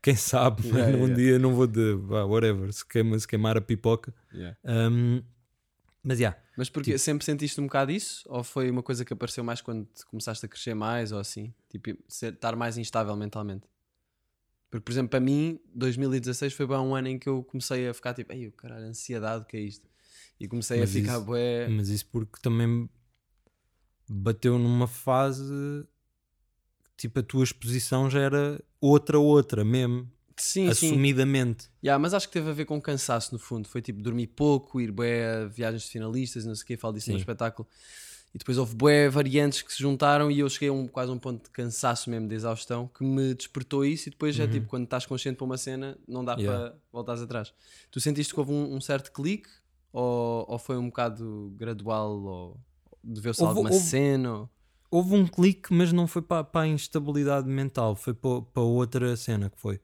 quem 0.00 0.16
sabe, 0.16 0.62
um 0.98 1.12
dia 1.12 1.38
não 1.38 1.54
vou 1.54 1.66
de, 1.66 1.98
pá, 2.08 2.24
whatever, 2.24 2.72
se, 2.72 2.86
queima, 2.86 3.18
se 3.18 3.28
queimar 3.28 3.56
a 3.56 3.60
pipoca. 3.60 4.14
Yeah. 4.32 4.56
Mas, 6.02 6.18
já, 6.18 6.36
Mas 6.56 6.70
porque 6.70 6.96
sempre 6.96 7.24
sentiste 7.24 7.60
um 7.60 7.64
bocado 7.64 7.92
isso? 7.92 8.24
Ou 8.26 8.42
foi 8.42 8.70
uma 8.70 8.82
coisa 8.82 9.04
que 9.04 9.12
apareceu 9.12 9.44
mais 9.44 9.60
quando 9.60 9.84
te 9.86 10.04
começaste 10.06 10.44
a 10.46 10.48
crescer 10.48 10.74
mais 10.74 11.12
ou 11.12 11.18
assim? 11.18 11.52
Tipo, 11.68 11.96
ser- 12.08 12.32
estar 12.32 12.56
mais 12.56 12.78
instável 12.78 13.14
mentalmente? 13.16 13.66
Porque, 14.70 14.84
por 14.84 14.92
exemplo, 14.92 15.10
para 15.10 15.20
mim, 15.20 15.58
2016 15.74 16.52
foi 16.54 16.66
bem 16.66 16.76
um 16.78 16.94
ano 16.94 17.08
em 17.08 17.18
que 17.18 17.28
eu 17.28 17.42
comecei 17.44 17.88
a 17.88 17.92
ficar 17.92 18.14
tipo, 18.14 18.32
ei, 18.32 18.46
o 18.46 18.52
caralho, 18.52 18.86
ansiedade, 18.86 19.42
o 19.42 19.46
que 19.46 19.56
é 19.56 19.60
isto? 19.60 19.88
E 20.38 20.48
comecei 20.48 20.82
a 20.82 20.86
ficar 20.86 21.16
isso- 21.16 21.24
bué. 21.24 21.68
mas 21.68 21.88
isso 21.88 22.06
porque 22.06 22.40
também 22.40 22.88
bateu 24.08 24.58
numa 24.58 24.86
fase 24.86 25.86
tipo 26.96 27.18
a 27.20 27.22
tua 27.22 27.44
exposição 27.44 28.08
já 28.10 28.20
era 28.20 28.62
outra 28.80 29.18
outra 29.18 29.64
mesmo, 29.64 30.10
Sim, 30.36 30.72
sim. 30.74 30.88
assumidamente. 30.92 31.68
Yeah, 31.84 31.98
mas 32.00 32.14
acho 32.14 32.26
que 32.28 32.32
teve 32.32 32.48
a 32.50 32.52
ver 32.52 32.64
com 32.64 32.80
cansaço 32.80 33.32
no 33.32 33.38
fundo. 33.38 33.68
Foi 33.68 33.82
tipo 33.82 34.00
dormir 34.02 34.28
pouco, 34.28 34.80
ir 34.80 34.90
bué 34.90 35.46
viagens 35.48 35.82
de 35.82 35.88
finalistas, 35.90 36.44
não 36.44 36.54
sei 36.54 36.62
o 36.64 36.66
que, 36.66 36.76
falo 36.76 36.94
disso 36.94 37.10
no 37.10 37.16
Sim. 37.16 37.20
espetáculo. 37.20 37.68
E 38.32 38.38
depois 38.38 38.56
houve 38.58 38.74
bué 38.76 39.08
variantes 39.08 39.60
que 39.60 39.72
se 39.72 39.80
juntaram 39.80 40.30
e 40.30 40.38
eu 40.38 40.48
cheguei 40.48 40.68
a 40.68 40.72
um, 40.72 40.86
quase 40.86 41.10
a 41.10 41.14
um 41.14 41.18
ponto 41.18 41.42
de 41.44 41.50
cansaço 41.50 42.08
mesmo, 42.08 42.28
de 42.28 42.34
exaustão, 42.36 42.86
que 42.86 43.02
me 43.02 43.34
despertou 43.34 43.84
isso 43.84 44.08
e 44.08 44.10
depois 44.10 44.38
é 44.38 44.46
tipo, 44.46 44.68
quando 44.68 44.84
estás 44.84 45.04
consciente 45.04 45.36
para 45.36 45.44
uma 45.44 45.58
cena, 45.58 45.98
não 46.06 46.24
dá 46.24 46.34
Uhum. 46.36 46.40
Yeah. 46.40 46.70
para 46.70 46.78
voltares 46.92 47.22
atrás. 47.22 47.52
Tu 47.90 48.00
sentiste 48.00 48.32
que 48.32 48.38
houve 48.38 48.52
um, 48.52 48.76
um 48.76 48.80
certo 48.80 49.10
clique 49.12 49.48
ou, 49.92 50.46
ou 50.48 50.58
foi 50.60 50.76
um 50.78 50.86
bocado 50.86 51.52
gradual 51.56 52.12
ou 52.22 52.60
deveu-se 53.02 53.42
a 53.42 53.48
alguma 53.48 53.70
houve- 53.70 53.82
cena? 53.82 54.32
ou- 54.38 54.50
houve 54.92 55.14
um 55.16 55.26
clique, 55.26 55.72
mas 55.74 55.92
não 55.92 56.06
foi 56.06 56.22
para, 56.22 56.44
para 56.44 56.60
a 56.62 56.68
instabilidade 56.68 57.48
mental, 57.48 57.96
foi 57.96 58.14
para, 58.14 58.42
para 58.42 58.62
outra 58.62 59.16
cena 59.16 59.50
que 59.50 59.58
foi. 59.60 59.80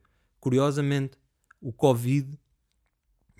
Curiosamente, 0.51 1.19
o 1.61 1.73
Covid, 1.73 2.39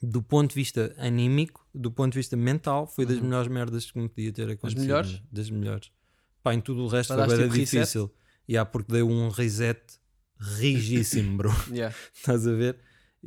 do 0.03 0.21
ponto 0.21 0.49
de 0.51 0.57
vista 0.57 0.93
anímico, 0.99 1.65
do 1.73 1.89
ponto 1.89 2.11
de 2.15 2.19
vista 2.19 2.37
mental, 2.37 2.85
foi 2.89 3.07
das 3.07 3.19
Uhum. 3.19 3.23
melhores 3.27 3.47
merdas 3.49 3.89
que 3.89 3.97
me 3.97 4.09
podia 4.09 4.33
ter 4.33 4.51
acontecido. 4.51 4.81
melhores? 4.81 5.13
né? 5.13 5.21
Das 5.31 5.49
melhores. 5.49 5.93
Pá, 6.43 6.53
em 6.53 6.61
tudo 6.61 6.83
o 6.83 6.89
resto 6.89 7.15
dar 7.15 7.29
bem 7.29 7.37
tipo 7.37 7.51
reset? 7.55 7.77
difícil. 7.77 8.13
E 8.49 8.55
yeah, 8.55 8.69
porque 8.69 8.91
deu 8.93 9.09
um 9.09 9.29
reset 9.29 9.81
rigíssimo, 10.37 11.37
bro. 11.37 11.51
Yeah. 11.73 11.95
Estás 12.13 12.45
a 12.45 12.53
ver? 12.53 12.77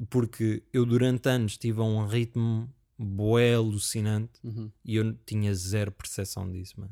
Porque 0.10 0.62
eu 0.74 0.86
durante 0.86 1.30
anos 1.30 1.58
tive 1.58 1.80
a 1.80 1.84
um 1.84 2.06
ritmo 2.06 2.70
bué 2.98 3.54
alucinante 3.56 4.42
Uhum. 4.44 4.70
e 4.84 4.98
eu 4.98 5.14
tinha 5.26 5.56
zero 5.56 5.90
percepção 5.94 6.52
disso, 6.52 6.74
mano. 6.82 6.92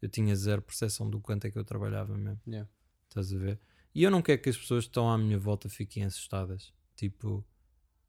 Eu 0.00 0.08
tinha 0.08 0.36
zero 0.36 0.62
percepção 0.62 1.10
do 1.10 1.18
quanto 1.20 1.46
é 1.48 1.50
que 1.50 1.58
eu 1.58 1.64
trabalhava 1.64 2.16
mesmo. 2.16 2.40
Yeah. 2.46 2.70
Estás 3.08 3.32
a 3.32 3.38
ver? 3.38 3.58
E 3.98 4.02
eu 4.04 4.10
não 4.10 4.22
quero 4.22 4.40
que 4.40 4.48
as 4.48 4.56
pessoas 4.56 4.84
que 4.84 4.90
estão 4.90 5.10
à 5.10 5.18
minha 5.18 5.38
volta 5.38 5.68
fiquem 5.68 6.04
assustadas. 6.04 6.72
Tipo, 6.94 7.44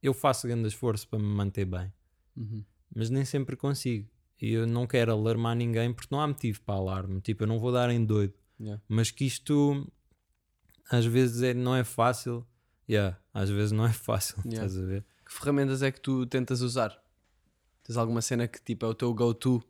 eu 0.03 0.13
faço 0.13 0.47
grande 0.47 0.67
esforço 0.67 1.07
para 1.07 1.19
me 1.19 1.25
manter 1.25 1.65
bem, 1.65 1.91
Uhum. 2.37 2.63
mas 2.95 3.09
nem 3.09 3.25
sempre 3.25 3.55
consigo. 3.55 4.07
E 4.41 4.51
eu 4.51 4.65
não 4.67 4.85
quero 4.87 5.11
alarmar 5.11 5.55
ninguém 5.55 5.91
porque 5.93 6.07
não 6.13 6.21
há 6.21 6.27
motivo 6.27 6.61
para 6.61 6.75
alarme. 6.75 7.19
Tipo, 7.21 7.43
eu 7.43 7.47
não 7.47 7.59
vou 7.59 7.71
dar 7.71 7.89
em 7.89 8.05
doido. 8.05 8.33
Yeah. 8.59 8.81
Mas 8.87 9.11
que 9.11 9.25
isto 9.25 9.91
às 10.89 11.05
vezes 11.05 11.41
é, 11.41 11.53
não 11.53 11.75
é 11.75 11.83
fácil. 11.83 12.45
Yeah, 12.89 13.19
às 13.33 13.49
vezes 13.49 13.71
não 13.71 13.85
é 13.85 13.91
fácil. 13.93 14.37
Yeah. 14.45 14.65
Estás 14.67 14.77
a 14.77 14.85
ver? 14.85 15.05
Que 15.25 15.33
ferramentas 15.33 15.81
é 15.83 15.91
que 15.91 15.99
tu 15.99 16.25
tentas 16.25 16.61
usar? 16.61 16.97
Tens 17.83 17.97
alguma 17.97 18.21
cena 18.21 18.47
que 18.47 18.61
tipo 18.61 18.85
é 18.85 18.89
o 18.89 18.93
teu 18.93 19.13
go-to? 19.13 19.61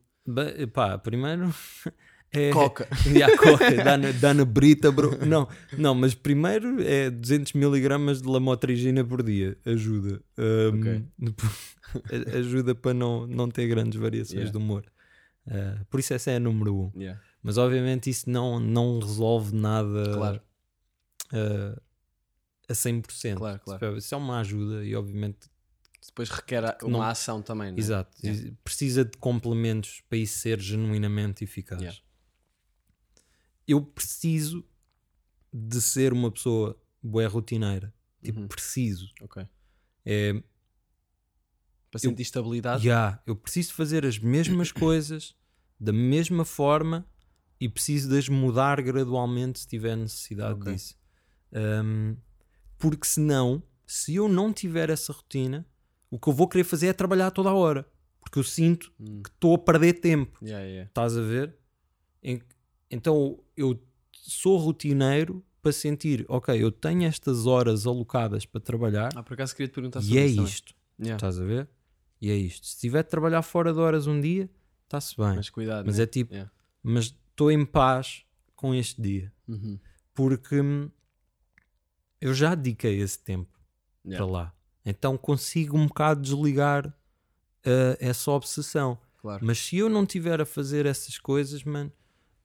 Pá, 0.73 0.97
primeiro 0.97 1.53
é. 2.31 2.51
Coca. 2.51 2.87
E 3.15 3.23
a 3.23 3.35
coca, 3.37 3.71
dá 3.83 3.97
na, 3.97 4.11
dá 4.11 4.33
na 4.33 4.45
brita, 4.45 4.91
bro. 4.91 5.17
Não, 5.25 5.47
não, 5.77 5.95
mas 5.95 6.13
primeiro 6.13 6.81
é 6.81 7.09
200 7.09 7.53
miligramas 7.53 8.21
de 8.21 8.27
lamotrigina 8.27 9.03
por 9.03 9.23
dia. 9.23 9.57
Ajuda. 9.65 10.21
Um, 10.37 10.79
Ok. 10.79 11.03
a- 12.33 12.37
ajuda 12.37 12.75
para 12.75 12.93
não, 12.93 13.25
não 13.25 13.49
ter 13.49 13.67
grandes 13.67 13.99
variações 13.99 14.33
Yeah. 14.41 14.51
de 14.51 14.57
humor. 14.57 14.85
Uh, 15.47 15.83
por 15.89 15.99
isso 15.99 16.13
essa 16.13 16.29
é 16.31 16.35
a 16.35 16.39
número 16.39 16.75
um. 16.75 16.91
Yeah. 16.95 17.19
Mas 17.41 17.57
obviamente 17.57 18.09
isso 18.09 18.29
não, 18.29 18.59
não 18.59 18.99
resolve 18.99 19.55
nada 19.55 20.11
Claro. 20.13 20.41
uh, 21.33 21.81
a 22.67 22.73
100%. 22.73 23.35
Claro, 23.37 23.59
claro. 23.63 23.97
Isso 23.97 24.13
é 24.13 24.17
uma 24.17 24.39
ajuda 24.41 24.85
e 24.85 24.95
obviamente 24.95 25.49
Depois 26.05 26.29
requer 26.29 26.63
uma 26.83 26.91
Não- 26.91 27.01
ação 27.01 27.41
também, 27.41 27.71
não 27.71 27.77
é? 27.77 27.79
Exato. 27.79 28.11
Yeah. 28.23 28.51
Precisa 28.63 29.03
de 29.05 29.17
complementos 29.17 30.03
para 30.07 30.17
isso 30.19 30.37
ser 30.39 30.59
genuinamente 30.59 31.43
eficaz. 31.43 32.03
Yeah. 33.69 33.73
Eu 33.73 33.81
preciso 33.81 34.65
de 35.53 35.81
ser 35.81 36.13
uma 36.13 36.31
pessoa 36.31 36.79
bué 37.01 37.25
rotineira. 37.25 37.93
Tipo, 38.23 38.41
Uhum. 38.41 38.47
preciso. 38.47 39.07
Ok. 39.21 39.45
É, 40.05 40.41
Para 41.91 41.99
sentir 41.99 42.21
estabilidade. 42.21 42.83
já, 42.83 43.21
eu 43.25 43.35
preciso 43.35 43.73
fazer 43.73 44.05
as 44.05 44.19
mesmas 44.19 44.71
coisas 44.71 45.35
da 45.79 45.91
mesma 45.93 46.43
forma 46.45 47.05
e 47.59 47.67
preciso 47.69 48.09
de 48.09 48.17
as 48.17 48.29
mudar 48.29 48.81
gradualmente 48.81 49.59
se 49.59 49.67
tiver 49.67 49.95
necessidade 49.95 50.59
Ok. 50.59 50.73
disso. 50.73 50.95
Um, 51.51 52.15
porque 52.77 53.07
senão, 53.07 53.63
se 53.87 54.15
eu 54.15 54.27
não 54.29 54.53
tiver 54.53 54.89
essa 54.89 55.11
rotina, 55.11 55.65
o 56.11 56.19
que 56.19 56.29
eu 56.29 56.33
vou 56.33 56.47
querer 56.47 56.63
fazer 56.63 56.87
é 56.87 56.93
trabalhar 56.93 57.31
toda 57.31 57.49
a 57.49 57.53
hora. 57.53 57.89
Porque 58.21 58.37
eu 58.39 58.43
sinto 58.43 58.93
Hum. 58.99 59.21
que 59.23 59.29
estou 59.29 59.55
a 59.55 59.57
perder 59.57 59.93
tempo. 59.93 60.37
Yeah, 60.45 60.63
yeah. 60.65 60.89
Estás 60.89 61.17
a 61.17 61.21
ver? 61.21 61.57
Então 62.91 63.39
eu 63.61 63.79
sou 64.13 64.57
rotineiro 64.57 65.43
para 65.61 65.71
sentir, 65.71 66.25
ok, 66.29 66.61
eu 66.63 66.71
tenho 66.71 67.03
estas 67.03 67.45
horas 67.45 67.85
alocadas 67.85 68.45
para 68.45 68.61
trabalhar 68.61 69.09
Ah, 69.15 69.21
por 69.23 69.33
acaso 69.33 69.53
queria 69.55 69.67
te 69.67 69.73
perguntar 69.73 69.99
e 69.99 70.03
sobre 70.03 70.19
é 70.19 70.25
isso 70.25 70.35
também. 70.37 70.51
isto. 70.51 70.73
Yeah. 70.99 71.15
Estás 71.15 71.39
a 71.39 71.43
ver? 71.45 71.69
E 72.21 72.29
é 72.31 72.35
isto. 72.35 72.65
Se 72.67 72.77
tiver 72.79 73.03
de 73.03 73.09
trabalhar 73.09 73.41
fora 73.41 73.73
de 73.73 73.79
horas 73.79 74.07
um 74.07 74.19
dia, 74.19 74.49
está-se 74.85 75.15
bem. 75.17 75.27
Mas, 75.27 75.35
Mas 75.37 75.49
cuidado. 75.49 75.91
né? 75.91 76.01
é 76.03 76.05
tipo, 76.05 76.33
Yeah. 76.33 76.51
mas 76.83 77.05
estou 77.05 77.51
em 77.51 77.65
paz 77.65 78.23
com 78.55 78.73
este 78.73 79.01
dia. 79.01 79.31
Uhum. 79.47 79.79
Porque 80.13 80.59
hum, 80.61 80.89
eu 82.21 82.33
já 82.33 82.55
dediquei 82.55 82.99
esse 83.01 83.19
tempo 83.19 83.57
Yeah. 84.05 84.23
para 84.25 84.31
lá. 84.31 84.53
Então 84.85 85.17
consigo 85.17 85.77
um 85.77 85.87
bocado 85.87 86.21
desligar 86.21 86.87
ah, 87.65 87.97
essa 87.99 88.31
obsessão. 88.31 88.97
Claro. 89.17 89.45
Mas 89.45 89.57
se 89.59 89.77
eu 89.77 89.89
não 89.89 90.05
tiver 90.05 90.39
a 90.41 90.45
fazer 90.45 90.85
essas 90.85 91.17
coisas, 91.17 91.63
mano, 91.65 91.91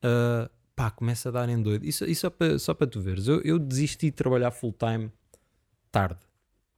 ah, 0.03 0.51
pá, 0.77 0.91
começa 0.91 1.29
a 1.29 1.33
dar 1.33 1.49
em 1.49 1.61
doido. 1.63 1.85
Isso, 1.85 2.05
isso 2.05 2.23
só 2.23 2.31
para 2.31 2.59
só 2.59 2.75
para 2.75 2.87
tu 2.87 3.01
veres. 3.01 3.27
Eu, 3.29 3.41
eu 3.43 3.59
desisti 3.59 4.07
de 4.07 4.13
trabalhar 4.13 4.51
full 4.51 4.73
time 4.73 5.11
tarde. 5.91 6.21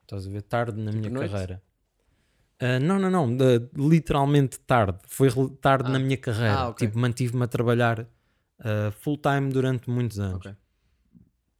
Estás 0.02 0.26
a 0.26 0.30
ver? 0.30 0.42
Tarde 0.42 0.80
na 0.80 0.92
minha 0.92 1.10
noite? 1.10 1.30
carreira. 1.30 1.62
Ah, 2.58 2.78
não, 2.78 2.98
não, 2.98 3.10
não. 3.10 3.36
de- 3.36 3.68
literalmente 3.76 4.58
tarde. 4.60 4.98
Foi 5.06 5.28
tarde 5.60 5.88
Ah. 5.88 5.92
na 5.92 5.98
minha 5.98 6.16
carreira. 6.16 6.54
Ah, 6.54 6.68
ok. 6.68 6.86
Tipo, 6.86 6.98
mantive-me 6.98 7.42
a 7.44 7.46
trabalhar 7.48 8.06
ah, 8.60 8.90
full 8.92 9.18
time 9.18 9.50
durante 9.52 9.90
muitos 9.90 10.18
anos. 10.18 10.36
Ok. 10.46 10.54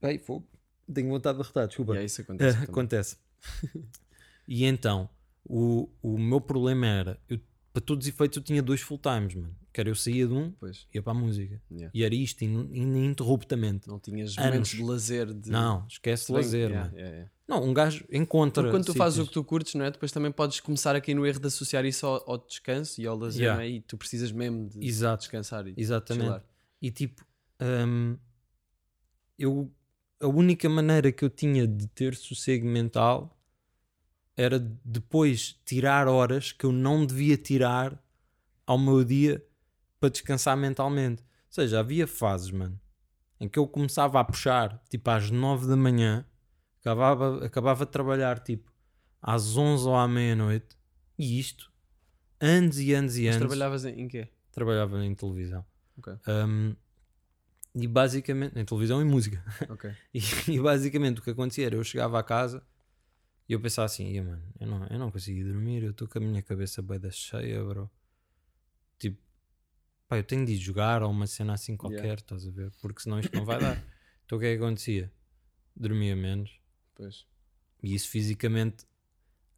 Ei, 0.02 0.18
fogo. 0.18 0.46
Tenho 0.92 1.08
vontade 1.08 1.36
de 1.38 1.42
arretar, 1.44 1.66
desculpa. 1.66 1.94
E 1.96 1.98
é 1.98 2.04
isso 2.04 2.16
que 2.16 2.22
acontece. 2.22 2.50
Ah, 2.50 2.60
também. 2.60 2.70
acontece. 2.70 3.16
e 4.46 4.64
então, 4.64 5.08
o, 5.44 5.90
o 6.00 6.16
meu 6.18 6.40
problema 6.40 6.86
era, 6.86 7.20
eu, 7.28 7.40
para 7.76 7.82
todos 7.84 8.06
os 8.06 8.08
efeitos, 8.14 8.38
eu 8.38 8.42
tinha 8.42 8.62
dois 8.62 8.80
full 8.80 8.98
times, 8.98 9.34
mano. 9.34 9.54
Que 9.70 9.82
era 9.82 9.90
eu 9.90 9.94
saía 9.94 10.26
de 10.26 10.32
um, 10.32 10.50
Pois. 10.52 10.86
ia 10.94 11.02
para 11.02 11.12
a 11.12 11.14
música. 11.14 11.60
Yeah. 11.70 11.90
E 11.92 12.04
era 12.04 12.14
isto, 12.14 12.42
in- 12.42 12.70
ininterruptamente. 12.72 13.86
Não 13.86 14.00
tinhas 14.00 14.30
Anos. 14.38 14.46
momentos 14.50 14.70
de 14.70 14.82
lazer. 14.82 15.34
De... 15.34 15.50
Não, 15.50 15.84
esquece 15.86 16.28
bem- 16.32 16.36
lazer, 16.36 16.70
yeah, 16.70 16.86
mano. 16.90 16.98
yeah. 16.98 17.30
Não, 17.46 17.62
um 17.62 17.74
gajo 17.74 18.02
encontra. 18.10 18.62
Porque 18.62 18.76
quando 18.78 18.86
tu 18.86 18.94
fazes 18.94 19.18
o 19.18 19.22
sítios. 19.24 19.28
que 19.28 19.34
tu 19.34 19.44
curtes, 19.44 19.74
não 19.74 19.84
é? 19.84 19.90
Depois 19.90 20.10
também 20.10 20.32
podes 20.32 20.58
começar 20.60 20.96
aqui 20.96 21.12
no 21.12 21.26
erro 21.26 21.38
de 21.38 21.48
associar 21.48 21.84
isso 21.84 22.06
ao, 22.06 22.30
ao 22.30 22.38
descanso 22.38 22.98
e 22.98 23.06
ao 23.06 23.14
lazer, 23.14 23.52
não 23.52 23.60
é? 23.60 23.68
E 23.68 23.80
tu 23.82 23.98
precisas 23.98 24.32
mesmo 24.32 24.70
de 24.70 24.82
Exato. 24.86 25.18
descansar 25.20 25.66
e 25.68 25.74
Exatamente. 25.76 26.24
chilar. 26.24 26.44
E 26.80 26.90
tipo, 26.90 27.22
hum, 27.60 28.16
eu, 29.38 29.70
a 30.18 30.26
única 30.26 30.66
maneira 30.70 31.12
que 31.12 31.22
eu 31.22 31.28
tinha 31.28 31.66
de 31.68 31.86
ter 31.88 32.14
sossego 32.16 32.66
mental 32.66 33.35
era 34.36 34.58
depois 34.84 35.58
tirar 35.64 36.06
horas 36.06 36.52
que 36.52 36.66
eu 36.66 36.72
não 36.72 37.06
devia 37.06 37.36
tirar 37.36 37.98
ao 38.66 38.78
meu 38.78 39.02
dia 39.02 39.44
para 39.98 40.10
descansar 40.10 40.56
mentalmente. 40.56 41.22
Ou 41.22 41.52
seja, 41.62 41.80
havia 41.80 42.06
fases, 42.06 42.50
mano, 42.50 42.78
em 43.40 43.48
que 43.48 43.58
eu 43.58 43.66
começava 43.66 44.20
a 44.20 44.24
puxar 44.24 44.82
tipo 44.90 45.08
às 45.10 45.30
9 45.30 45.66
da 45.66 45.76
manhã, 45.76 46.26
acabava, 46.80 47.46
acabava 47.46 47.86
de 47.86 47.92
trabalhar 47.92 48.38
tipo 48.40 48.70
às 49.22 49.56
11 49.56 49.88
ou 49.88 49.96
à 49.96 50.06
meia-noite, 50.06 50.76
e 51.18 51.38
isto, 51.40 51.72
anos 52.38 52.78
e 52.78 52.92
anos 52.92 53.16
e 53.16 53.26
Mas 53.26 53.36
anos 53.36 53.48
trabalhavas 53.48 53.84
em, 53.86 54.02
em 54.02 54.08
quê? 54.08 54.28
trabalhava 54.52 55.04
em 55.04 55.14
televisão. 55.14 55.64
Ok. 55.98 56.14
Um, 56.28 56.76
e 57.74 57.86
basicamente, 57.86 58.58
em 58.58 58.64
televisão 58.64 59.00
e 59.00 59.04
música. 59.04 59.42
Ok. 59.68 59.90
E, 60.14 60.20
e 60.52 60.60
basicamente 60.60 61.20
o 61.20 61.22
que 61.22 61.30
acontecia 61.30 61.66
era 61.66 61.74
eu 61.76 61.84
chegava 61.84 62.18
a 62.18 62.22
casa 62.22 62.62
e 63.48 63.52
eu 63.52 63.60
pensava 63.60 63.86
assim: 63.86 64.08
"Ia, 64.10 64.22
mano, 64.24 64.42
eu 64.60 64.66
não, 64.66 64.86
eu 64.88 64.98
não 64.98 65.10
consegui 65.10 65.44
dormir, 65.44 65.82
eu 65.82 65.90
estou 65.92 66.06
com 66.08 66.18
a 66.18 66.20
minha 66.20 66.42
cabeça 66.42 66.80
bem 66.82 66.98
da 66.98 67.10
cheia, 67.10 67.62
bro. 67.64 67.90
Tipo, 68.98 69.18
pá, 70.08 70.16
eu 70.18 70.24
tenho 70.24 70.44
de 70.46 70.52
ir 70.52 70.56
jogar 70.58 71.02
ou 71.02 71.10
uma 71.10 71.26
cena 71.26 71.52
assim 71.54 71.76
qualquer, 71.76 71.98
Yeah. 71.98 72.20
estás 72.22 72.46
a 72.46 72.50
ver? 72.50 72.70
Porque 72.80 73.00
senão 73.02 73.20
isto 73.20 73.34
não 73.36 73.44
vai 73.44 73.58
dar. 73.60 73.76
Então 74.26 74.38
o 74.38 74.40
que 74.40 74.46
é 74.48 74.56
que 74.56 74.62
acontecia? 74.62 75.12
Dormia 75.76 76.16
menos 76.16 76.58
Pois. 76.96 77.24
e 77.80 77.94
isso 77.94 78.08
fisicamente 78.08 78.84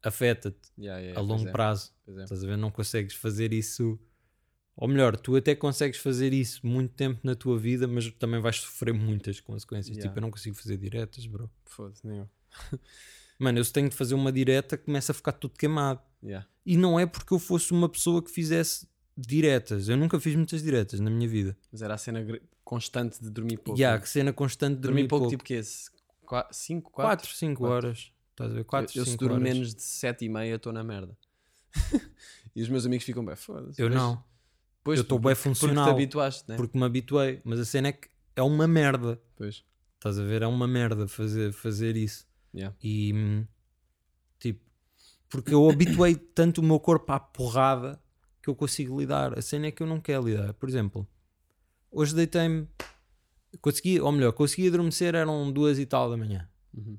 afeta-te 0.03 0.71
Yeah, 0.79 1.01
yeah, 1.01 1.19
a 1.19 1.23
longo 1.23 1.49
é, 1.49 1.53
prazo. 1.53 1.93
é. 2.07 2.23
Estás 2.23 2.45
a 2.45 2.47
ver? 2.47 2.59
Não 2.59 2.71
consegues 2.71 3.15
fazer 3.15 3.53
isso. 3.55 3.99
Ou 4.77 4.87
melhor, 4.87 5.17
tu 5.17 5.35
até 5.37 5.55
consegues 5.57 5.99
fazer 5.99 6.35
isso 6.35 6.67
muito 6.67 6.93
tempo 6.95 7.21
na 7.25 7.35
tua 7.35 7.59
vida, 7.59 7.89
mas 7.89 8.11
também 8.13 8.41
vais 8.41 8.57
sofrer 8.57 8.93
muitas 8.93 9.41
consequências. 9.41 9.97
Yeah. 9.97 10.09
Tipo, 10.11 10.19
eu 10.19 10.23
não 10.23 10.31
consigo 10.31 10.55
fazer 10.55 10.77
diretas, 10.77 11.25
bro. 11.27 11.51
Foda-se, 11.65 12.07
nem 12.07 12.19
eu. 12.19 12.29
Mano, 13.39 13.59
eu 13.59 13.65
se 13.65 13.73
tenho 13.73 13.89
de 13.89 13.95
fazer 13.95 14.15
uma 14.15 14.33
direta, 14.33 14.77
começa 14.77 15.13
a 15.13 15.15
ficar 15.15 15.33
tudo 15.33 15.55
queimado. 15.55 16.01
Yeah. 16.23 16.47
E 16.67 16.77
não 16.77 16.99
é 16.99 17.07
porque 17.07 17.33
eu 17.33 17.39
fosse 17.39 17.73
uma 17.73 17.89
pessoa 17.89 18.23
que 18.23 18.31
fizesse 18.31 18.89
diretas. 19.17 19.89
Eu 19.89 19.97
nunca 19.97 20.19
fiz 20.19 20.35
muitas 20.35 20.63
diretas 20.63 21.01
na 21.01 21.11
minha 21.11 21.29
vida. 21.29 21.57
Mas 21.71 21.83
era 21.83 21.95
a 21.95 21.99
cena 21.99 22.25
constante 22.65 23.23
de 23.23 23.31
dormir 23.31 23.59
pouco. 23.59 23.83
Há 23.83 23.93
né? 23.93 23.99
que 23.99 24.09
cena 24.09 24.33
constante 24.33 24.75
de 24.75 24.81
dormir 24.81 25.03
dormir, 25.03 25.09
pouco, 25.09 25.23
pouco. 25.25 25.31
tipo 25.31 25.45
que 25.45 25.55
esse? 25.55 25.91
5, 26.51 26.91
4? 26.91 27.09
4, 27.09 27.35
5 27.35 27.59
Quatro. 27.59 27.75
horas. 27.75 28.13
Estás 28.31 28.51
a 28.51 28.55
ver? 28.55 28.65
4, 28.65 28.97
eu, 28.97 29.01
eu 29.01 29.05
se 29.05 29.11
5 29.13 29.25
durmo 29.25 29.41
horas. 29.41 29.55
menos 29.55 29.75
de 29.75 29.83
7 29.83 30.25
e 30.25 30.29
meia 30.29 30.55
estou 30.57 30.73
na 30.73 30.85
merda. 30.85 31.17
e 32.55 32.63
os 32.63 32.69
meus 32.69 32.85
amigos 32.85 33.05
ficam 33.05 33.25
bem, 33.25 33.35
foda-se. 33.35 33.81
Eu 33.81 33.89
não. 33.89 34.23
Pois, 34.85 34.99
eu 34.99 35.03
estou 35.03 35.19
bem 35.19 35.35
funcional. 35.35 35.85
Porque 35.87 35.91
te 35.91 36.03
habituaste, 36.03 36.45
né? 36.49 36.57
Porque 36.57 36.79
me 36.79 36.85
habituei. 36.85 37.41
Mas 37.45 37.59
a 37.61 37.65
cena 37.65 37.89
é 37.89 37.93
que 37.93 38.09
é 38.37 38.43
uma 38.43 38.69
merda. 38.69 39.21
Pois. 39.37 39.65
Estás 39.95 40.19
a 40.19 40.23
ver? 40.23 40.43
É 40.43 40.47
uma 40.47 40.69
merda 40.69 41.09
fazer, 41.09 41.53
fazer 41.53 41.97
isso. 41.97 42.28
Yeah. 42.59 42.77
E 42.83 43.45
tipo, 44.39 44.61
porque 45.29 45.55
eu 45.55 45.71
habituei 45.71 46.17
tanto 46.17 46.61
o 46.61 46.65
meu 46.65 46.81
corpo 46.81 47.13
à 47.13 47.21
porrada 47.21 48.03
que 48.43 48.51
eu 48.51 48.55
consigo 48.55 48.99
lidar. 48.99 49.39
A 49.39 49.43
cena 49.43 49.67
é 49.67 49.71
que 49.71 49.83
eu 49.83 49.87
não 49.87 50.01
quero 50.01 50.27
lidar. 50.27 50.53
Por 50.55 50.69
exemplo, 50.69 51.09
Hoje 51.91 52.15
deitei-me. 52.15 52.69
Consegui, 53.61 54.01
ou 54.01 54.13
melhor, 54.13 54.33
consegui 54.33 54.69
adormecer, 54.69 55.15
eram 55.15 55.51
duas 55.51 55.79
e 55.79 55.87
tal 55.87 56.11
da 56.11 56.17
manhã. 56.17 56.49
Uhum. 56.75 56.99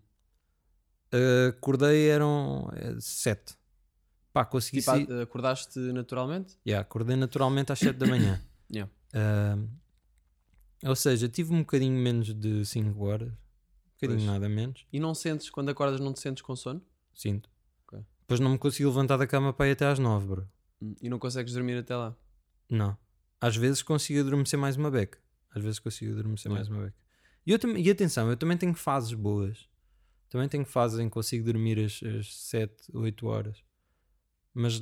Uh, 1.13 1.49
acordei, 1.49 2.09
eram 2.09 2.69
eh, 2.73 2.95
sete. 2.99 3.55
Pá, 4.33 4.45
consegui 4.45 4.79
Tipo, 4.79 4.91
ah, 4.91 5.23
acordaste 5.23 5.79
naturalmente? 5.79 6.57
Yeah, 6.67 6.81
acordei 6.81 7.15
naturalmente 7.15 7.71
às 7.71 7.79
7 7.79 7.97
da 7.97 8.07
manhã. 8.07 8.41
Yeah. 8.71 8.91
Ah, 9.15 9.57
ou 10.83 10.95
seja, 10.95 11.27
tive 11.27 11.51
um 11.51 11.61
bocadinho 11.61 11.97
menos 11.99 12.31
de 12.35 12.63
5 12.63 13.03
horas. 13.03 13.33
Um 14.01 14.07
bocadinho 14.07 14.19
Pois. 14.19 14.31
nada 14.41 14.49
menos. 14.49 14.85
E 14.91 14.99
não 14.99 15.13
sentes, 15.13 15.49
quando 15.49 15.69
acordas, 15.69 15.99
não 15.99 16.13
te 16.13 16.19
sentes 16.19 16.41
com 16.41 16.55
sono? 16.55 16.81
Sinto. 17.13 17.49
Ok. 17.85 17.99
Depois 18.21 18.39
não 18.39 18.51
me 18.51 18.57
consigo 18.57 18.89
levantar 18.89 19.17
da 19.17 19.27
cama 19.27 19.51
para 19.53 19.67
ir 19.67 19.71
até 19.71 19.85
às 19.85 19.99
9, 19.99 20.27
bro. 20.27 20.49
Hum, 20.81 20.95
E 21.01 21.09
não 21.09 21.19
consegues 21.19 21.53
dormir 21.53 21.77
até 21.77 21.95
lá? 21.95 22.15
Não. 22.69 22.97
Às 23.41 23.55
vezes 23.55 23.81
consigo 23.81 24.19
adormecer 24.21 24.57
mais 24.59 24.75
uma 24.77 24.89
beca. 24.91 25.17
Às 25.53 25.63
vezes 25.63 25.79
consigo 25.79 26.13
adormecer 26.13 26.51
mais 26.51 26.67
uma 26.69 26.83
beca. 26.85 26.95
E, 27.45 27.51
eu 27.51 27.59
tam- 27.59 27.75
e 27.77 27.89
atenção, 27.89 28.29
eu 28.29 28.37
também 28.37 28.57
tenho 28.57 28.73
fases 28.73 29.13
boas. 29.13 29.67
Também 30.29 30.47
tenho 30.47 30.65
fases 30.65 30.99
em 30.99 31.05
que 31.05 31.13
consigo 31.13 31.43
dormir 31.45 31.79
as, 31.79 32.01
as 32.03 32.35
7, 32.35 32.73
8 32.93 33.25
horas. 33.27 33.63
Mas 34.53 34.81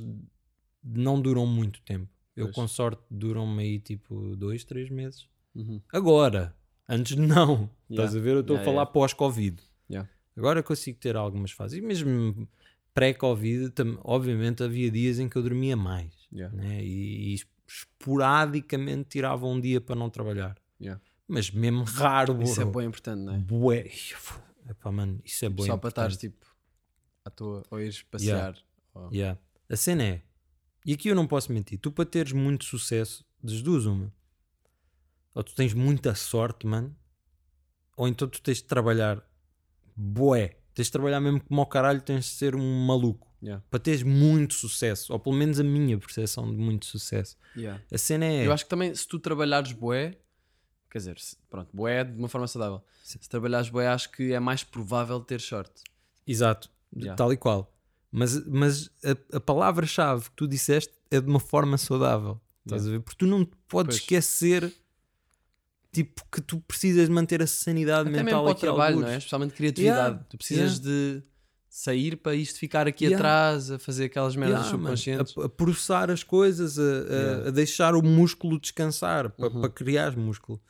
não 0.84 1.20
duram 1.20 1.46
muito 1.46 1.80
tempo. 1.82 2.08
Eu 2.36 2.46
Pois. 2.46 2.54
com 2.54 2.68
sorte 2.68 3.02
duram-me 3.10 3.62
aí 3.62 3.80
tipo 3.80 4.36
2, 4.36 4.62
3 4.64 4.90
meses. 4.90 5.26
Uhum. 5.54 5.80
Agora. 5.92 6.54
Antes 6.88 7.16
não. 7.16 7.68
Estás 7.90 8.12
Yeah. 8.14 8.18
a 8.18 8.22
ver? 8.22 8.34
Eu 8.36 8.40
estou 8.40 8.56
Yeah, 8.56 8.62
a 8.62 8.64
falar 8.64 8.82
yeah. 8.82 8.92
pós-Covid. 8.92 9.62
Agora 10.36 10.62
consigo 10.62 10.98
ter 11.00 11.16
algumas 11.16 11.50
fases. 11.50 11.78
E 11.78 11.80
mesmo 11.80 12.48
pré-Covid, 12.94 13.72
obviamente 14.04 14.62
havia 14.62 14.88
dias 14.88 15.18
em 15.18 15.28
que 15.28 15.34
eu 15.36 15.42
dormia 15.42 15.76
mais. 15.76 16.12
Né? 16.30 16.80
E, 16.84 17.34
e 17.34 17.38
esporadicamente 17.66 19.08
tirava 19.10 19.46
um 19.46 19.60
dia 19.60 19.80
para 19.80 19.96
não 19.96 20.08
trabalhar. 20.08 20.56
Mas 21.26 21.50
mesmo 21.50 21.82
raro, 21.84 22.40
Isso 22.42 22.60
é 22.60 22.64
bro. 22.64 22.78
bem 22.78 22.88
importante, 22.88 23.20
não 23.20 23.34
é? 23.34 23.38
Bué. 23.38 23.90
Epá, 24.70 24.90
mano, 24.92 25.20
isso 25.24 25.44
é 25.44 25.48
bom. 25.50 25.62
Só 25.64 25.76
para 25.76 25.88
estares 25.90 26.16
tipo 26.16 26.46
à 27.24 27.30
toa 27.30 27.62
ou 27.70 27.80
ires 27.80 28.02
passear. 28.02 28.56
ou-. 28.94 29.10
A 29.68 29.76
cena 29.76 30.02
é, 30.04 30.22
e 30.86 30.94
aqui 30.94 31.08
eu 31.08 31.14
não 31.14 31.26
posso 31.26 31.52
mentir, 31.52 31.78
tu 31.78 31.90
para 31.92 32.06
teres 32.06 32.32
muito 32.32 32.64
sucesso, 32.64 33.22
das 33.42 33.60
duas 33.60 33.84
uma, 33.84 34.10
ou 35.38 35.44
tu 35.44 35.54
tens 35.54 35.72
muita 35.72 36.16
sorte, 36.16 36.66
mano, 36.66 36.92
ou 37.96 38.08
então 38.08 38.26
tu 38.26 38.42
tens 38.42 38.56
de 38.56 38.64
trabalhar 38.64 39.22
bué, 39.94 40.56
tens 40.74 40.86
de 40.86 40.90
trabalhar 40.90 41.20
mesmo 41.20 41.40
como 41.44 41.60
ao 41.60 41.66
caralho, 41.68 42.02
tens 42.02 42.24
de 42.24 42.30
ser 42.32 42.56
um 42.56 42.84
maluco. 42.84 43.32
Yeah. 43.40 43.64
Para 43.70 43.78
teres 43.78 44.02
muito 44.02 44.54
sucesso, 44.54 45.12
ou 45.12 45.20
pelo 45.20 45.36
menos 45.36 45.60
a 45.60 45.62
minha 45.62 45.96
percepção 45.96 46.50
de 46.50 46.56
muito 46.56 46.86
sucesso. 46.86 47.36
Yeah. 47.56 47.80
A 47.92 47.96
cena 47.96 48.24
é. 48.24 48.48
Eu 48.48 48.52
acho 48.52 48.64
que 48.64 48.70
também 48.70 48.92
se 48.92 49.06
tu 49.06 49.20
trabalhares 49.20 49.70
bué, 49.70 50.18
quer 50.90 50.98
dizer, 50.98 51.16
pronto, 51.48 51.70
bué 51.72 52.02
de 52.02 52.18
uma 52.18 52.28
forma 52.28 52.48
saudável. 52.48 52.82
Se 53.04 53.16
trabalhares 53.28 53.70
bué, 53.70 53.86
acho 53.86 54.10
que 54.10 54.32
é 54.32 54.40
mais 54.40 54.64
provável 54.64 55.20
ter 55.20 55.40
sorte. 55.40 55.84
Exato, 56.26 56.68
Yeah. 56.96 57.14
tal 57.14 57.32
e 57.32 57.36
qual. 57.36 57.72
Mas, 58.10 58.44
mas 58.44 58.90
a, 59.04 59.36
a 59.36 59.40
palavra-chave 59.40 60.30
que 60.30 60.34
tu 60.36 60.48
disseste 60.48 60.92
é 61.12 61.20
de 61.20 61.28
uma 61.28 61.38
forma 61.38 61.78
saudável. 61.78 62.40
Estás 62.66 62.88
a 62.88 62.90
ver? 62.90 63.00
Porque 63.02 63.18
tu 63.18 63.26
não 63.26 63.44
te 63.44 63.52
podes 63.68 63.96
Pois. 63.98 64.02
esquecer 64.02 64.74
tipo, 66.04 66.22
que 66.30 66.40
tu 66.40 66.60
precisas 66.60 67.08
manter 67.08 67.42
a 67.42 67.46
sanidade 67.46 68.08
Até 68.08 68.22
mental 68.22 68.42
para 68.42 68.48
o 68.48 68.52
aqui 68.52 68.60
trabalho, 68.62 68.94
algures. 68.94 69.06
não 69.08 69.14
é? 69.14 69.18
Especialmente 69.18 69.54
criatividade. 69.54 70.00
Yeah. 70.08 70.24
Tu 70.28 70.36
precisas 70.38 70.78
de 70.80 71.22
sair 71.68 72.16
para 72.16 72.34
isto 72.34 72.58
ficar 72.58 72.86
aqui 72.88 73.04
Yeah. 73.04 73.16
atrás, 73.18 73.70
a 73.70 73.78
fazer 73.78 74.06
aquelas 74.06 74.34
merdas 74.34 74.66
Yeah, 74.66 74.70
subconscientes. 74.70 75.34
a, 75.38 75.44
a 75.44 75.48
processar 75.48 76.10
as 76.10 76.22
coisas, 76.24 76.78
a, 76.78 76.82
a- 76.82 76.86
Yeah. 76.86 77.44
Uhum. 77.46 77.52
deixar 77.52 77.94
o 77.94 78.02
músculo 78.02 78.58
descansar 78.58 79.30
para, 79.30 79.50
para 79.50 79.68
criar 79.68 80.16
músculo. 80.16 80.60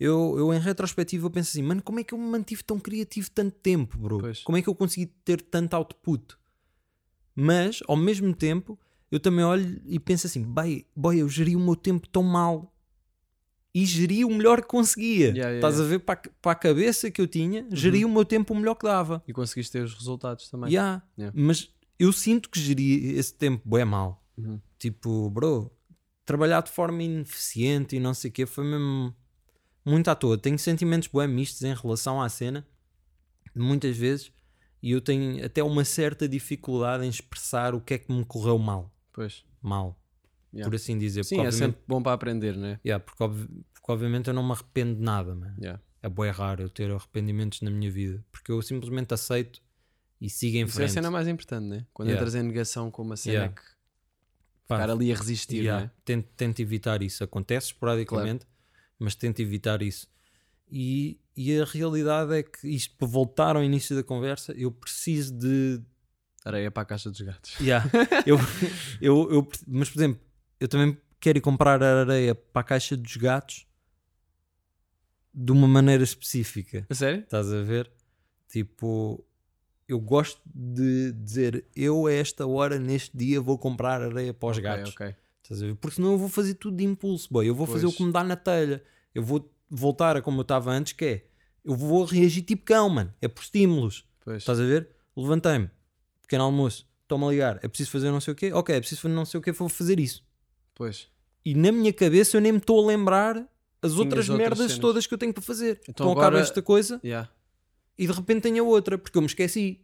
Eu, 0.00 0.36
eu, 0.38 0.54
em 0.54 0.60
retrospectiva, 0.60 1.26
eu 1.26 1.30
penso 1.30 1.50
assim, 1.50 1.62
mano, 1.62 1.82
como 1.82 1.98
é 2.00 2.04
que 2.04 2.14
eu 2.14 2.18
me 2.18 2.26
mantive 2.30 2.62
tão 2.62 2.78
criativo 2.78 3.28
tanto 3.32 3.56
tempo, 3.56 3.98
bro? 3.98 4.18
Pois. 4.18 4.42
Como 4.42 4.56
é 4.56 4.62
que 4.62 4.68
eu 4.68 4.74
consegui 4.74 5.06
ter 5.24 5.40
tanto 5.40 5.74
output? 5.74 6.36
Mas, 7.34 7.80
ao 7.86 7.96
mesmo 7.96 8.34
tempo, 8.34 8.78
eu 9.10 9.20
também 9.20 9.44
olho 9.44 9.80
e 9.86 9.98
penso 9.98 10.26
assim, 10.26 10.42
boy, 10.42 10.84
boy 10.94 11.18
eu 11.20 11.28
geri 11.28 11.54
o 11.56 11.60
meu 11.60 11.76
tempo 11.76 12.08
tão 12.08 12.22
mal 12.22 12.72
e 13.74 13.84
geri 13.84 14.24
o 14.24 14.30
melhor 14.30 14.60
que 14.62 14.68
conseguia. 14.68 15.26
Yeah, 15.28 15.50
yeah, 15.50 15.56
Estás 15.56 15.80
a 15.80 15.84
ver 15.84 16.00
para, 16.00 16.20
a- 16.20 16.30
para 16.42 16.52
a 16.52 16.54
cabeça 16.54 17.10
que 17.10 17.20
eu 17.20 17.26
tinha, 17.26 17.66
geri 17.72 18.04
o 18.04 18.08
meu 18.08 18.24
tempo 18.24 18.54
o 18.54 18.56
melhor 18.56 18.74
que 18.74 18.84
dava. 18.86 19.22
E 19.26 19.32
conseguiste 19.32 19.72
ter 19.72 19.82
os 19.84 19.94
resultados 19.94 20.48
também. 20.48 20.70
Yeah. 20.70 21.02
Yeah. 21.18 21.38
Mas 21.38 21.70
eu 21.98 22.12
sinto 22.12 22.48
que 22.48 22.58
geri 22.60 23.14
esse 23.16 23.34
tempo 23.34 23.68
bem 23.68 23.84
mal. 23.84 24.24
Uhum. 24.36 24.60
Tipo, 24.78 25.28
bro, 25.30 25.70
trabalhar 26.24 26.62
de 26.62 26.70
forma 26.70 27.02
ineficiente 27.02 27.96
e 27.96 28.00
não 28.00 28.14
sei 28.14 28.30
o 28.30 28.32
quê 28.32 28.46
foi 28.46 28.64
mesmo 28.64 29.14
muito 29.84 30.08
à 30.08 30.14
toa. 30.14 30.38
Tenho 30.38 30.58
sentimentos 30.58 31.08
bem 31.08 31.26
mistos 31.28 31.62
em 31.62 31.74
relação 31.74 32.20
à 32.22 32.28
cena, 32.28 32.66
muitas 33.54 33.96
vezes, 33.96 34.30
e 34.82 34.92
eu 34.92 35.00
tenho 35.00 35.44
até 35.44 35.62
uma 35.62 35.84
certa 35.84 36.28
dificuldade 36.28 37.04
em 37.04 37.08
expressar 37.08 37.74
o 37.74 37.80
que 37.80 37.94
é 37.94 37.98
que 37.98 38.12
me 38.12 38.24
correu 38.24 38.58
mal. 38.58 38.94
Pois. 39.12 39.44
Mal, 39.60 39.98
Yeah. 40.52 40.68
por 40.70 40.74
assim 40.76 40.96
dizer. 40.98 41.24
Sim, 41.24 41.40
é 41.44 41.50
sempre 41.50 41.80
bom 41.86 42.02
para 42.02 42.12
aprender, 42.12 42.56
não 42.56 42.68
é? 42.68 42.80
yeah, 42.84 43.02
porque, 43.04 43.22
porque 43.74 43.92
obviamente 43.92 44.28
eu 44.28 44.34
não 44.34 44.42
me 44.44 44.52
arrependo 44.52 44.94
de 44.96 45.02
nada, 45.02 45.34
mano. 45.34 45.54
Yeah. 45.60 45.80
É 46.02 46.08
bem 46.08 46.30
raro 46.30 46.62
eu 46.62 46.70
ter 46.70 46.90
arrependimentos 46.90 47.60
na 47.60 47.70
minha 47.70 47.90
vida, 47.90 48.24
porque 48.32 48.50
eu 48.52 48.62
simplesmente 48.62 49.12
aceito 49.12 49.60
e 50.20 50.30
sigo 50.30 50.56
em 50.56 50.64
Isso 50.64 50.72
é 50.72 50.84
a 50.84 50.86
frente. 50.86 50.92
cena 50.94 51.10
mais 51.10 51.28
importante, 51.28 51.66
né? 51.66 51.86
Quando 51.92 52.08
Yeah. 52.08 52.20
entras 52.26 52.34
em 52.40 52.46
negação 52.46 52.90
com 52.90 53.02
uma 53.02 53.16
cena 53.16 53.34
Yeah. 53.34 53.54
que 53.54 53.62
Pá, 54.66 54.76
ficar 54.76 54.90
ali 54.90 55.12
a 55.12 55.16
resistir, 55.16 55.58
Yeah, 55.64 55.80
não 55.80 55.86
é? 55.86 55.90
tento, 56.04 56.28
tento 56.36 56.60
evitar 56.60 57.02
isso. 57.02 57.22
Acontece 57.24 57.68
esporadicamente, 57.68 58.46
mas 58.98 59.14
tento 59.14 59.40
evitar 59.40 59.82
isso. 59.82 60.06
E, 60.70 61.18
e 61.36 61.58
a 61.60 61.64
realidade 61.64 62.34
é 62.34 62.42
que 62.42 62.68
isto, 62.68 62.94
para 62.96 63.08
voltar 63.08 63.56
ao 63.56 63.62
início 63.64 63.96
da 63.96 64.02
conversa, 64.02 64.52
eu 64.52 64.70
preciso 64.70 65.32
de. 65.36 65.80
Areia 66.44 66.70
para 66.70 66.82
a 66.82 66.86
caixa 66.86 67.10
dos 67.10 67.20
gatos. 67.20 67.58
Yeah, 67.60 67.90
eu, 68.26 68.38
eu, 69.00 69.30
eu, 69.32 69.48
mas, 69.66 69.90
por 69.90 69.98
exemplo, 69.98 70.20
eu 70.60 70.68
também 70.68 70.96
quero 71.20 71.38
ir 71.38 71.40
comprar 71.40 71.82
areia 71.82 72.34
para 72.34 72.60
a 72.60 72.64
caixa 72.64 72.96
dos 72.96 73.16
gatos 73.16 73.66
de 75.32 75.52
uma 75.52 75.68
maneira 75.68 76.02
específica. 76.02 76.86
A 76.88 76.94
sério? 76.94 77.20
Estás 77.20 77.52
a 77.52 77.62
ver? 77.62 77.90
Tipo, 78.48 79.24
eu 79.86 80.00
gosto 80.00 80.40
de 80.46 81.12
dizer, 81.12 81.64
eu 81.76 82.06
a 82.06 82.12
esta 82.12 82.46
hora, 82.46 82.78
neste 82.78 83.16
dia, 83.16 83.40
vou 83.40 83.58
comprar 83.58 84.00
areia 84.02 84.32
para 84.34 84.48
os 84.48 84.56
Ok, 84.58 84.62
gatos. 84.62 84.92
ok. 84.92 85.14
Estás 85.42 85.62
a 85.62 85.66
ver? 85.66 85.74
Porque 85.76 85.96
senão 85.96 86.12
eu 86.12 86.18
vou 86.18 86.28
fazer 86.28 86.54
tudo 86.54 86.76
de 86.76 86.84
impulso, 86.84 87.28
boy. 87.30 87.46
Eu 87.48 87.54
vou 87.54 87.66
fazer 87.66 87.86
o 87.86 87.88
Pois. 87.88 87.96
que 87.96 88.04
me 88.04 88.12
dá 88.12 88.24
na 88.24 88.36
telha. 88.36 88.82
Eu 89.14 89.22
vou 89.22 89.50
voltar 89.70 90.16
a 90.16 90.22
como 90.22 90.38
eu 90.40 90.42
estava 90.42 90.70
antes, 90.72 90.92
que 90.92 91.04
é 91.04 91.24
eu 91.64 91.74
vou 91.74 92.04
reagir 92.04 92.42
tipo 92.42 92.64
cão, 92.64 92.88
mano. 92.88 93.12
É 93.20 93.28
por 93.28 93.42
estímulos. 93.42 94.06
Pois. 94.24 94.38
Estás 94.42 94.58
a 94.60 94.64
ver? 94.64 94.88
Levantei-me, 95.16 95.70
pequeno 96.22 96.44
almoço, 96.44 96.86
estou-me 97.02 97.24
a 97.24 97.28
ligar. 97.30 97.58
É 97.62 97.68
preciso 97.68 97.90
fazer 97.90 98.10
não 98.10 98.20
sei 98.20 98.32
o 98.32 98.36
quê? 98.36 98.52
Ok, 98.52 98.74
é 98.74 98.78
preciso 98.80 99.00
fazer 99.02 99.14
não 99.14 99.24
sei 99.24 99.38
o 99.40 99.42
quê, 99.42 99.52
vou 99.52 99.68
fazer 99.68 99.98
isso. 99.98 100.24
Pois. 100.78 101.08
E 101.44 101.54
na 101.54 101.70
minha 101.72 101.92
cabeça 101.92 102.36
eu 102.36 102.40
nem 102.40 102.52
me 102.52 102.58
estou 102.58 102.82
a 102.82 102.86
lembrar 102.86 103.36
as 103.82 103.92
outras 103.92 104.28
outras 104.28 104.28
merdas 104.28 104.58
cenas. 104.58 104.78
todas 104.78 105.06
que 105.06 105.12
eu 105.14 105.18
tenho 105.18 105.32
para 105.34 105.42
fazer. 105.42 105.80
Então 105.82 106.06
Então, 106.06 106.12
acaba 106.12 106.26
agora- 106.28 106.40
esta 106.42 106.62
coisa 106.62 107.00
Yeah. 107.04 107.28
e 107.98 108.06
de 108.06 108.12
repente 108.12 108.42
tenho 108.42 108.64
a 108.64 108.66
outra, 108.66 108.96
porque 108.96 109.18
eu 109.18 109.22
me 109.22 109.26
esqueci. 109.26 109.80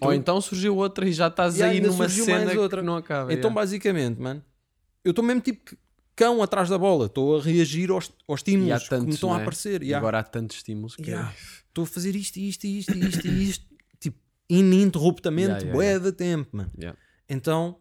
Tô- 0.00 0.06
Ou 0.06 0.14
então 0.14 0.40
surgiu 0.40 0.76
outra 0.76 1.06
e 1.08 1.12
já 1.12 1.26
estás 1.28 1.58
E 1.58 1.62
aí 1.62 1.80
numa 1.80 2.08
cena 2.08 2.44
mais 2.46 2.56
outra. 2.58 2.80
que 2.80 2.86
não 2.86 2.96
acaba. 2.96 3.32
Então, 3.32 3.50
yeah. 3.50 3.54
basicamente, 3.60 4.18
mano, 4.20 4.42
eu 5.04 5.10
estou 5.10 5.22
mesmo 5.24 5.40
tipo 5.42 5.76
cão 6.16 6.42
atrás 6.42 6.68
da 6.70 6.78
bola. 6.78 7.06
Estou 7.06 7.38
a 7.38 7.42
reagir 7.42 7.90
aos, 7.90 8.10
aos 8.28 8.40
estímulos 8.40 8.88
que 8.88 8.94
me 8.94 9.00
tantos, 9.00 9.14
estão 9.16 9.28
não 9.30 9.36
a 9.36 9.38
é? 9.40 9.42
aparecer. 9.42 9.82
Yeah. 9.82 9.98
Agora 9.98 10.18
há 10.20 10.22
tantos 10.22 10.56
estímulos 10.58 10.96
que 10.96 11.02
Yeah. 11.10 11.34
Estou 11.68 11.84
a 11.84 11.86
fazer 11.86 12.14
isto, 12.16 12.38
isto, 12.38 12.66
isto, 12.66 12.96
isto, 12.96 13.26
isto, 13.28 13.66
tipo, 14.00 14.18
ininterruptamente, 14.48 15.46
Yeah, 15.48 15.60
yeah, 15.64 15.74
bué 15.76 15.84
yeah. 15.86 16.04
de 16.04 16.12
tempo, 16.12 16.56
mano. 16.56 16.70
Yeah. 16.78 16.98
Então, 17.28 17.78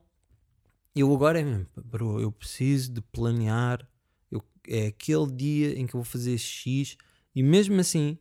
eu 0.95 1.13
agora 1.13 1.39
é 1.39 1.43
mesmo, 1.43 1.67
bro, 1.85 2.19
eu 2.19 2.31
preciso 2.31 2.91
de 2.93 3.01
planear. 3.01 3.87
Eu, 4.31 4.41
é 4.67 4.87
aquele 4.87 5.31
dia 5.31 5.79
em 5.79 5.85
que 5.87 5.95
eu 5.95 5.99
vou 6.01 6.05
fazer 6.05 6.37
X 6.37 6.97
e 7.35 7.41
mesmo 7.43 7.79
assim, 7.79 8.17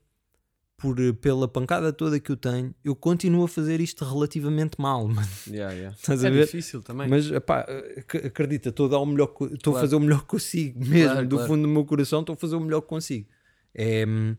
por, 0.77 0.97
pela 1.17 1.47
pancada 1.47 1.93
toda 1.93 2.19
que 2.21 2.31
eu 2.31 2.37
tenho, 2.37 2.75
eu 2.85 2.95
continuo 2.97 3.45
a 3.45 3.49
fazer 3.49 3.81
isto 3.81 4.05
relativamente 4.05 4.81
mal, 4.81 5.07
mano. 5.09 5.29
Yeah, 5.47 5.75
yeah. 5.75 5.97
Estás 5.97 6.25
a 6.25 6.29
É 6.29 6.31
ver? 6.31 6.45
difícil 6.47 6.83
também. 6.83 7.09
Mas 7.09 7.31
epá, 7.31 7.67
ac- 7.99 8.27
acredita, 8.27 8.69
estou 8.71 8.87
a 8.87 8.89
dar 8.91 8.99
o 8.99 9.07
melhor 9.07 9.27
estou 9.29 9.49
a 9.53 9.59
Claro. 9.61 9.79
fazer 9.81 9.97
o 9.97 10.01
melhor 10.01 10.21
que 10.23 10.29
consigo, 10.29 10.79
mesmo 10.85 11.13
Claro, 11.13 11.29
do 11.29 11.37
claro. 11.37 11.51
fundo 11.53 11.63
do 11.63 11.69
meu 11.69 11.85
coração, 11.85 12.21
estou 12.21 12.35
a 12.35 12.37
fazer 12.37 12.57
o 12.57 12.61
melhor 12.61 12.81
que 12.83 12.89
consigo. 12.89 13.29
É, 13.75 14.07
hum, 14.07 14.37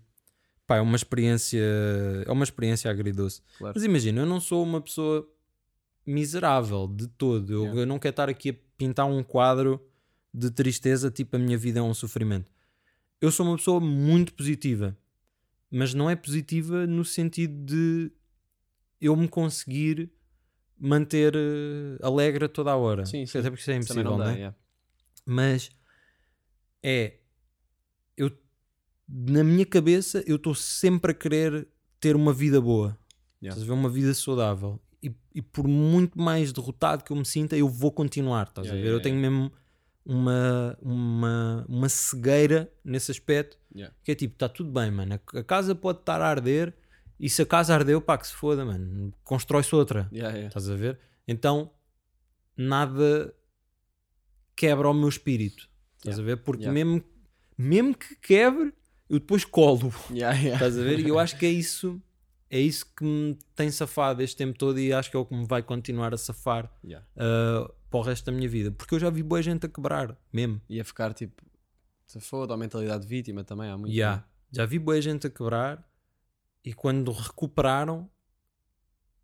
pá, 0.66 0.78
é 0.78 0.82
uma 0.82 0.96
experiência, 0.96 1.62
é 2.26 2.32
uma 2.32 2.44
experiência 2.44 2.90
agridoce. 2.90 3.42
Claro. 3.58 3.74
Mas 3.76 3.84
imagina, 3.84 4.22
eu 4.22 4.26
não 4.26 4.40
sou 4.40 4.64
uma 4.64 4.82
pessoa 4.82 5.28
miserável 6.06 6.88
de 6.88 7.08
todo. 7.08 7.52
Eu, 7.52 7.62
Yeah. 7.64 7.82
eu 7.82 7.86
não 7.86 8.00
quero 8.00 8.12
estar 8.14 8.30
aqui 8.30 8.50
a 8.50 8.56
pintar 8.78 9.06
um 9.08 9.24
quadro 9.24 9.80
de 10.34 10.50
tristeza, 10.50 11.12
tipo 11.12 11.36
a 11.36 11.40
minha 11.40 11.58
vida 11.58 11.80
é 11.80 11.82
um 11.84 11.94
sofrimento. 11.94 12.52
Eu 13.20 13.32
sou 13.32 13.46
uma 13.46 13.56
pessoa 13.58 13.80
muito 13.80 14.34
positiva, 14.34 14.98
mas 15.70 15.94
não 15.94 16.10
é 16.10 16.16
positiva 16.16 16.88
no 16.88 17.06
sentido 17.06 17.54
de 17.66 18.12
eu 19.00 19.16
me 19.16 19.28
conseguir 19.28 20.12
manter 20.80 21.36
eh, 21.36 21.98
alegre 22.02 22.48
toda 22.48 22.72
a 22.72 22.76
hora. 22.76 23.06
Sim, 23.06 23.26
sim. 23.26 23.38
Até 23.38 23.50
porque 23.50 23.62
isso 23.62 23.72
é 23.72 23.76
impossível, 23.76 24.04
não 24.04 24.12
não 24.18 24.26
dá. 24.26 24.32
é? 24.32 24.36
yeah. 24.36 24.58
Mas 25.26 25.70
é 26.84 27.18
na 29.14 29.44
minha 29.44 29.66
cabeça 29.66 30.24
eu 30.26 30.38
estou 30.38 30.56
sempre 30.56 31.12
a 31.12 31.14
querer 31.14 31.68
ter 32.00 32.16
uma 32.16 32.34
vida 32.34 32.62
boa. 32.62 32.98
Yeah. 33.44 33.50
Estás 33.50 33.64
a 33.64 33.66
ver? 33.66 33.72
Uma 33.74 33.90
vida 33.90 34.14
saudável. 34.14 34.80
E, 35.04 35.12
e 35.34 35.42
por 35.42 35.68
muito 35.68 36.20
mais 36.20 36.52
derrotado 36.54 37.04
que 37.04 37.12
eu 37.12 37.18
me 37.18 37.26
sinta, 37.26 37.58
eu 37.58 37.68
vou 37.68 37.92
continuar. 37.92 38.48
Estás 38.48 38.68
Yeah, 38.68 38.74
a 38.80 38.82
ver? 38.82 38.88
yeah, 38.88 38.98
eu 39.00 39.02
tenho 39.02 39.18
mesmo 39.20 39.52
uma, 40.06 40.78
uma, 40.82 41.66
uma 41.68 41.90
cegueira 41.90 42.72
nesse 42.84 43.12
aspecto 43.12 43.58
que 44.04 44.12
é 44.12 44.16
tipo, 44.16 44.34
está 44.36 44.48
tudo 44.50 44.72
bem, 44.72 44.92
mano. 44.92 45.20
A, 45.34 45.44
casa 45.44 45.74
pode 45.74 46.00
estar 46.00 46.22
a 46.22 46.28
arder 46.28 46.74
e 47.20 47.30
se 47.30 47.42
a 47.42 47.46
casa 47.46 47.74
ardeu, 47.74 48.02
pá, 48.02 48.18
que 48.18 48.28
se 48.28 48.34
foda, 48.34 48.64
mano. 48.66 49.14
Constrói-se 49.24 49.74
outra. 49.76 50.08
Estás 50.48 50.70
a 50.70 50.76
ver? 50.76 51.00
Então, 51.28 51.72
nada 52.58 53.34
quebra 54.56 54.90
o 54.90 54.94
meu 54.94 55.10
espírito. 55.10 55.70
Estás 55.98 56.20
a 56.20 56.24
ver? 56.24 56.38
Porque 56.38 56.68
mesmo, 56.70 57.04
mesmo 57.58 57.96
que 57.96 58.16
quebre, 58.16 58.74
eu 59.10 59.20
depois 59.20 59.46
colo. 59.46 59.94
Estás 60.54 60.78
a 60.78 60.82
ver? 60.84 61.00
E 61.00 61.08
eu 61.08 61.18
acho 61.20 61.38
que 61.38 61.46
é 61.46 61.50
isso, 61.50 62.02
é 62.54 62.60
isso 62.60 62.86
que 62.96 63.04
me 63.04 63.40
tem 63.56 63.72
safado 63.72 64.22
este 64.22 64.36
tempo 64.36 64.58
todo 64.58 64.78
e 64.78 64.92
acho 64.92 65.10
que 65.10 65.16
é 65.16 65.20
o 65.20 65.26
que 65.26 65.34
me 65.34 65.46
vai 65.48 65.64
continuar 65.64 66.14
a 66.14 66.18
safar 66.18 66.70
Yeah. 66.84 67.08
uh, 67.16 67.74
para 67.90 68.00
o 68.00 68.04
resto 68.04 68.26
da 68.26 68.32
minha 68.32 68.50
vida. 68.50 68.72
Porque 68.72 68.94
eu 68.94 69.00
já 69.00 69.10
vi 69.10 69.24
boa 69.24 69.42
gente 69.42 69.66
a 69.66 69.70
quebrar, 69.70 70.18
mesmo. 70.34 70.62
Ia 70.70 70.84
ficar 70.84 71.14
tipo. 71.14 71.42
Se 72.06 72.20
foda, 72.20 72.54
a 72.54 72.58
mentalidade 72.58 73.04
de 73.04 73.08
vítima 73.08 73.44
também 73.44 73.70
há 73.70 73.78
muito. 73.78 73.94
Yeah. 73.94 74.28
Já 74.52 74.66
vi 74.66 74.78
boa 74.80 75.02
gente 75.02 75.26
a 75.28 75.30
quebrar 75.30 75.82
e 76.64 76.74
quando 76.74 77.12
recuperaram, 77.14 78.10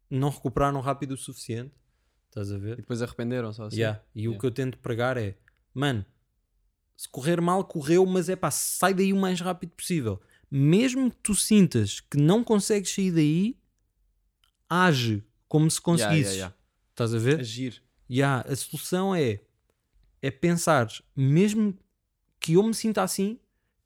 não 0.09 0.29
recuperaram 0.29 0.79
rápido 0.79 1.11
o 1.11 1.17
suficiente. 1.17 1.73
Estás 2.29 2.51
a 2.51 2.55
E 2.55 2.59
ver? 2.59 2.75
depois 2.77 3.01
arrependeram 3.01 3.51
só 3.51 3.65
assim. 3.65 3.77
Yeah. 3.77 4.01
E 4.15 4.21
o 4.27 4.31
Yeah. 4.31 4.39
que 4.39 4.45
eu 4.45 4.51
tento 4.51 4.77
pregar 4.77 5.17
é, 5.17 5.37
mano, 5.73 6.05
se 6.95 7.09
correr 7.09 7.41
mal, 7.41 7.63
correu, 7.65 8.05
mas 8.05 8.29
é 8.29 8.35
pá, 8.37 8.49
sai 8.51 8.93
daí 8.93 9.11
o 9.11 9.17
mais 9.17 9.39
rápido 9.41 9.71
possível. 9.71 10.21
Mesmo 10.49 11.11
que 11.11 11.17
tu 11.17 11.35
sintas 11.35 11.99
que 11.99 12.17
não 12.17 12.43
consegues 12.43 12.93
sair 12.93 13.11
daí, 13.11 13.57
age 14.69 15.23
como 15.47 15.69
se 15.69 15.77
Yeah, 15.79 15.85
conseguisses. 15.85 16.35
yeah, 16.35 16.55
Estás 16.91 17.13
a 17.13 17.17
yeah. 17.17 17.35
ver? 17.35 17.39
Agir. 17.41 17.83
Ya, 18.09 18.41
a 18.41 18.55
solução 18.55 19.13
é 19.15 19.41
é 20.21 20.31
pensar, 20.31 20.87
mesmo 21.15 21.77
que 22.39 22.53
eu 22.53 22.63
me 22.63 22.73
sinta 22.73 23.03
assim, 23.03 23.39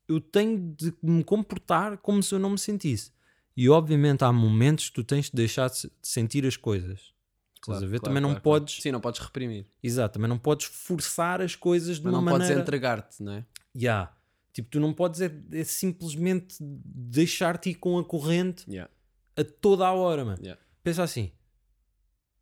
eu 0.07 0.21
tenho 0.21 0.73
de 0.77 0.93
me 1.03 1.23
comportar 1.25 1.97
como 1.97 2.23
se 2.23 2.33
eu 2.33 2.39
não 2.39 2.51
me 2.51 2.57
sentisse. 2.57 3.11
E 3.55 3.67
obviamente 3.69 4.23
há 4.23 4.31
momentos 4.31 4.87
que 4.89 4.95
tu 4.95 5.03
tens 5.03 5.25
de 5.25 5.33
deixar 5.35 5.69
de 5.69 5.77
se- 5.77 5.87
de 5.87 6.07
sentir 6.07 6.45
as 6.45 6.55
coisas. 6.55 7.11
Estás 7.55 7.83
a 7.83 7.85
ver? 7.85 7.99
claro, 7.99 8.03
também 8.05 8.21
não 8.21 8.29
claro, 8.29 8.41
claro. 8.43 8.59
podes, 8.61 8.81
Sim, 8.81 8.91
não 8.91 9.01
podes 9.01 9.19
reprimir. 9.19 9.67
exato, 9.83 10.13
também 10.13 10.29
não 10.29 10.37
podes 10.39 10.67
forçar 10.67 11.41
as 11.41 11.55
coisas 11.55 11.97
de 11.97 12.03
Mas 12.05 12.13
uma 12.13 12.21
não 12.21 12.25
podes 12.25 12.39
maneira. 12.47 12.61
entregar-te, 12.61 13.21
não 13.21 13.33
é? 13.33 13.45
Ya. 13.75 14.11
Tipo, 14.53 14.69
tu 14.69 14.79
não 14.79 14.93
podes 14.93 15.21
é, 15.21 15.31
é 15.53 15.63
simplesmente 15.63 16.57
deixar-te 16.59 17.69
ir 17.69 17.75
com 17.75 17.97
a 17.97 18.03
corrente 18.03 18.65
Yeah. 18.69 18.91
a 19.37 19.43
toda 19.43 19.85
a 19.87 19.93
hora, 19.93 20.25
mano. 20.25 20.39
Yeah. 20.41 20.61
Pensa 20.83 21.03
assim, 21.03 21.31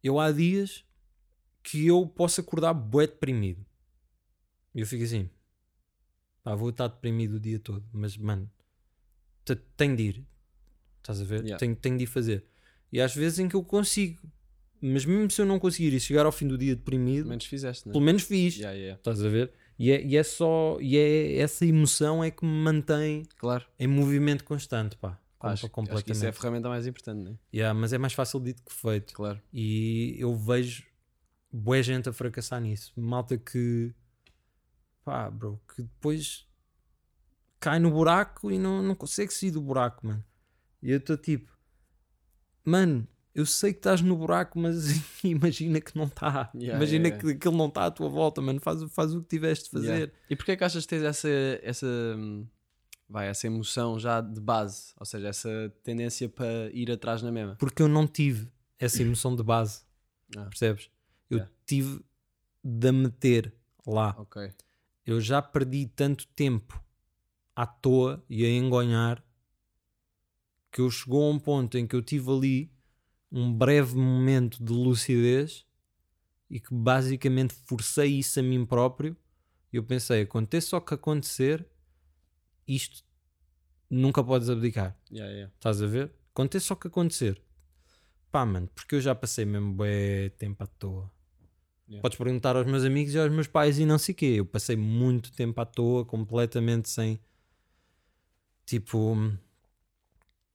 eu 0.04 0.20
há 0.20 0.32
dias 0.32 0.84
que 1.62 1.86
eu 1.86 2.08
posso 2.08 2.42
acordar 2.42 2.74
bué 2.74 3.06
deprimido. 3.06 3.64
E 4.74 4.80
eu 4.82 4.88
fico 4.88 5.04
assim, 5.04 5.30
pá, 6.44 6.56
vou 6.56 6.70
estar 6.70 6.88
deprimido 6.88 7.36
o 7.36 7.40
dia 7.40 7.60
todo, 7.60 7.86
mas 7.92 8.18
mano, 8.18 8.50
te- 9.46 9.56
tenho 9.78 9.96
de 9.96 10.04
ir. 10.04 10.26
Estás 10.98 11.22
a 11.22 11.24
ver? 11.24 11.42
Yeah. 11.42 11.58
Tenho, 11.58 11.76
tenho 11.76 11.98
de 11.98 12.04
ir 12.06 12.08
fazer. 12.08 12.46
E 12.92 13.00
às 13.00 13.14
vezes 13.16 13.38
em 13.40 13.48
que 13.48 13.56
eu 13.56 13.64
consigo, 13.64 14.20
mas 14.82 15.06
mesmo 15.06 15.30
se 15.30 15.42
eu 15.42 15.46
não 15.46 15.60
conseguir 15.60 15.94
e 15.94 16.00
chegar 16.00 16.26
ao 16.26 16.32
fim 16.32 16.48
do 16.48 16.58
dia 16.58 16.76
deprimido, 16.76 17.18
Pelo 17.24 17.30
menos 17.30 17.46
fizeste, 17.46 17.86
não 17.86 17.92
é? 17.92 17.94
pelo 17.94 18.04
menos 18.06 18.24
fiz. 18.24 18.56
Yeah, 18.56 18.76
yeah. 18.78 18.98
Estás 19.00 19.24
a 19.24 19.30
ver? 19.30 19.52
E 19.80 19.92
é, 19.92 20.06
e 20.06 20.18
é 20.18 20.24
só, 20.24 20.78
e 20.82 20.98
é 20.98 21.38
essa 21.38 21.66
emoção 21.66 22.22
é 22.22 22.30
que 22.30 22.46
me 22.46 22.52
mantém 22.52 23.24
Claro. 23.38 23.66
em 23.80 23.88
movimento 23.88 24.44
constante, 24.44 24.98
pá. 24.98 25.18
Acho, 25.40 25.68
acho 25.90 26.04
que 26.04 26.12
isso 26.12 26.26
é 26.26 26.30
a 26.30 26.34
ferramenta 26.34 26.68
mais 26.68 26.86
importante, 26.86 27.24
não 27.24 27.32
é? 27.32 27.36
Yeah, 27.56 27.74
mas 27.80 27.94
é 27.94 27.98
mais 27.98 28.12
fácil 28.12 28.42
dito 28.42 28.62
que 28.62 28.74
feito. 28.74 29.14
Claro. 29.14 29.42
E 29.54 30.18
eu 30.20 30.36
vejo 30.36 30.84
boa 31.50 31.82
gente 31.82 32.10
a 32.10 32.14
fracassar 32.14 32.60
nisso. 32.60 32.92
Malta 33.00 33.38
que 33.38 33.96
pá, 35.06 35.32
bro, 35.32 35.58
que 35.74 35.82
depois 35.82 36.46
cai 37.58 37.80
no 37.80 37.90
buraco 37.90 38.52
e 38.52 38.60
não, 38.60 38.82
não 38.84 38.96
consegue 38.96 39.34
sair 39.34 39.52
do 39.52 39.62
buraco, 39.62 40.06
mano. 40.06 40.24
E 40.84 40.92
eu 40.92 40.98
estou 40.98 41.16
tipo, 41.16 41.52
mano, 42.66 43.08
eu 43.40 43.46
sei 43.46 43.72
que 43.74 43.80
estás 43.80 44.02
no 44.02 44.16
buraco, 44.18 44.60
mas 44.60 44.86
imagina 45.24 45.80
que 45.80 45.96
não 45.98 46.06
está. 46.06 46.50
Yeah, 46.54 46.78
imagina 46.78 47.08
yeah, 47.08 47.24
Que, 47.24 47.36
que 47.36 47.48
ele 47.48 47.58
não 47.58 47.68
está 47.68 47.86
à 47.86 47.92
tua 47.92 48.10
volta, 48.10 48.42
mano. 48.42 48.60
Faz, 48.60 48.84
faz 48.92 49.14
o 49.14 49.22
que 49.22 49.28
tiveste 49.30 49.66
de 49.66 49.72
fazer. 49.72 49.88
Yeah. 49.94 50.14
E 50.30 50.36
porquê 50.36 50.52
é 50.52 50.56
que 50.58 50.64
achas 50.64 50.84
que 50.86 50.90
tens 50.90 51.04
essa, 51.04 51.30
essa, 51.64 51.88
hum, 51.88 52.46
vai, 53.08 53.28
essa 53.28 53.48
emoção 53.48 53.98
já 54.00 54.20
de 54.22 54.40
base? 54.42 54.94
Ou 55.00 55.06
seja, 55.06 55.28
essa 55.30 55.74
tendência 55.84 56.28
para 56.28 56.70
ir 56.74 56.92
atrás 56.92 57.22
na 57.22 57.32
mesma? 57.32 57.56
Porque 57.56 57.82
eu 57.82 57.88
não 57.88 58.06
tive 58.08 58.48
essa 58.78 59.02
emoção 59.02 59.36
de 59.36 59.44
base, 59.44 59.82
Ah. 60.38 60.46
percebes? 60.46 60.90
Eu 61.30 61.38
Yeah. 61.38 61.54
tive 61.66 62.04
de 62.64 62.88
a 62.88 62.92
meter 62.92 63.54
lá. 63.88 64.16
Ok. 64.18 64.52
eu 65.06 65.20
já 65.22 65.42
perdi 65.42 65.88
tanto 65.88 66.28
tempo 66.36 66.84
à 67.56 67.66
toa 67.66 68.24
e 68.30 68.46
a 68.46 68.50
engonhar 68.50 69.24
que 70.72 70.82
eu 70.82 70.92
chegou 70.92 71.26
a 71.28 71.32
um 71.34 71.40
ponto 71.40 71.78
em 71.78 71.88
que 71.88 71.96
eu 71.96 72.02
tive 72.02 72.30
ali 72.32 72.72
um 73.32 73.54
breve 73.54 73.96
momento 73.96 74.64
de 74.64 74.72
lucidez 74.74 75.66
e 76.50 76.60
que 76.60 76.74
basicamente 76.74 77.54
forcei 77.66 78.20
isso 78.20 78.40
a 78.40 78.44
mim 78.44 78.66
próprio 78.66 79.16
e 79.72 79.78
eu 79.78 79.84
pensei, 79.84 80.22
aconteça 80.22 80.78
o 80.78 80.82
que 80.82 80.94
acontecer 80.94 81.68
isto 82.68 83.04
nunca 83.90 84.24
podes 84.24 84.50
abdicar 84.50 84.98
Yeah, 85.12 85.32
yeah. 85.32 85.54
estás 85.56 85.82
a 85.82 85.88
ver? 85.88 86.12
aconteça 86.32 86.74
o 86.74 86.78
que 86.78 86.88
acontecer 86.88 87.42
pá 88.32 88.46
mano, 88.46 88.68
porque 88.74 88.96
eu 88.96 89.02
já 89.02 89.14
passei 89.14 89.46
mesmo 89.46 89.74
bué 89.74 90.30
tempo 90.30 90.64
à 90.64 90.68
toa 90.68 91.12
Yeah. 91.90 92.04
Podes 92.04 92.20
perguntar 92.20 92.56
aos 92.56 92.68
meus 92.68 92.84
amigos 92.84 93.16
e 93.16 93.20
aos 93.20 93.32
meus 93.32 93.48
pais 93.48 93.80
e 93.80 93.86
não 93.86 93.98
sei 93.98 94.14
o 94.14 94.16
quê. 94.16 94.26
Eu 94.38 94.46
passei 94.46 94.76
muito 94.76 95.32
tempo 95.32 95.60
à 95.60 95.66
toa, 95.66 96.06
completamente 96.06 96.88
sem. 96.88 97.20
Tipo. 98.64 99.34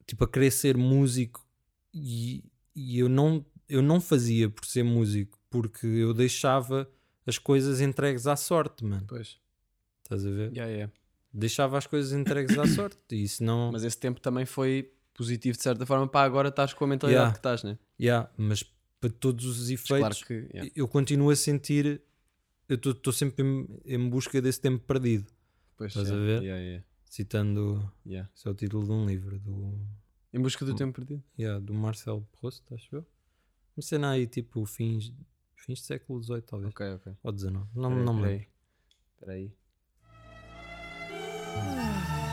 Tipo, 0.07 0.25
a 0.25 0.29
querer 0.29 0.53
ser 0.53 0.77
músico 0.77 1.45
e, 1.93 2.45
e 2.75 2.99
eu, 2.99 3.09
não, 3.09 3.45
eu 3.68 3.83
não 3.83 4.01
fazia 4.01 4.49
por 4.49 4.64
ser 4.64 4.83
músico 4.83 5.39
porque 5.51 5.87
eu 5.87 6.12
deixava 6.12 6.89
as 7.27 7.39
coisas 7.39 7.81
entregues 7.81 8.27
à 8.27 8.37
sorte, 8.37 8.85
mano. 8.85 9.05
Pois. 9.07 9.39
Estás 10.03 10.27
a 10.27 10.31
ver? 10.31 10.53
Yeah, 10.53 10.72
yeah. 10.72 10.93
Deixava 11.33 11.79
as 11.79 11.87
coisas 11.87 12.12
entregues 12.12 12.57
à 12.59 12.66
sorte 12.66 12.99
e 13.11 13.25
isso 13.25 13.43
não. 13.43 13.72
Mas 13.72 13.85
esse 13.85 13.97
tempo 13.99 14.20
também 14.20 14.45
foi 14.45 14.93
positivo 15.14 15.57
de 15.57 15.62
certa 15.62 15.87
forma 15.87 16.07
para 16.09 16.27
agora 16.27 16.49
estás 16.49 16.75
com 16.75 16.85
a 16.85 16.89
mentalidade 16.89 17.22
Yeah. 17.22 17.33
que 17.33 17.39
estás, 17.39 17.62
né? 17.62 17.79
Yeah, 18.01 18.31
mas 18.37 18.62
para 19.01 19.11
todos 19.11 19.45
os 19.45 19.70
efeitos. 19.70 20.22
claro 20.22 20.27
que. 20.27 20.49
yeah. 20.53 20.70
eu 20.75 20.89
continuo 20.89 21.31
a 21.31 21.37
sentir. 21.37 22.03
Eu 22.68 22.77
estou 22.77 23.12
sempre 23.12 23.45
em, 23.45 23.66
em 23.85 24.09
busca 24.09 24.41
desse 24.41 24.61
tempo 24.61 24.83
perdido. 24.87 25.27
Pois, 25.77 25.91
Estás 25.91 26.11
a 26.11 26.14
yeah. 26.14 26.27
ver? 26.41 26.43
Yeah, 26.47 26.62
yeah, 26.64 26.85
Citando. 27.05 27.93
yeah. 28.07 28.29
Isso 28.35 28.49
é 28.49 28.53
o 28.53 28.55
título 28.55 28.85
de 28.85 28.93
um 28.93 29.07
livro 29.07 29.39
do, 29.39 29.79
Em 30.35 30.43
busca 30.43 30.64
do 30.64 30.72
Hum. 30.72 30.76
tempo 30.76 30.93
perdido. 30.97 31.22
yeah, 31.39 31.59
do 31.64 31.72
Marcel 31.72 32.26
Proust, 32.41 32.62
acho 32.74 32.97
eu. 32.97 33.07
Uma 33.76 33.82
cena 33.82 34.11
aí 34.11 34.26
tipo 34.26 34.66
fins, 34.66 35.12
fins 35.57 35.80
do 35.80 35.85
século 35.87 36.22
XVIII, 36.22 36.43
talvez. 36.43 36.70
Ok, 36.72 36.95
ok. 36.95 37.12
Ou 37.22 37.32
XIX. 37.39 37.53
Não, 37.74 37.91
Peraí, 37.91 38.05
não 38.05 38.14
me 38.14 38.20
peraí. 38.20 38.32
lembro. 38.39 38.49
Espera 39.14 39.32
aí. 39.32 39.53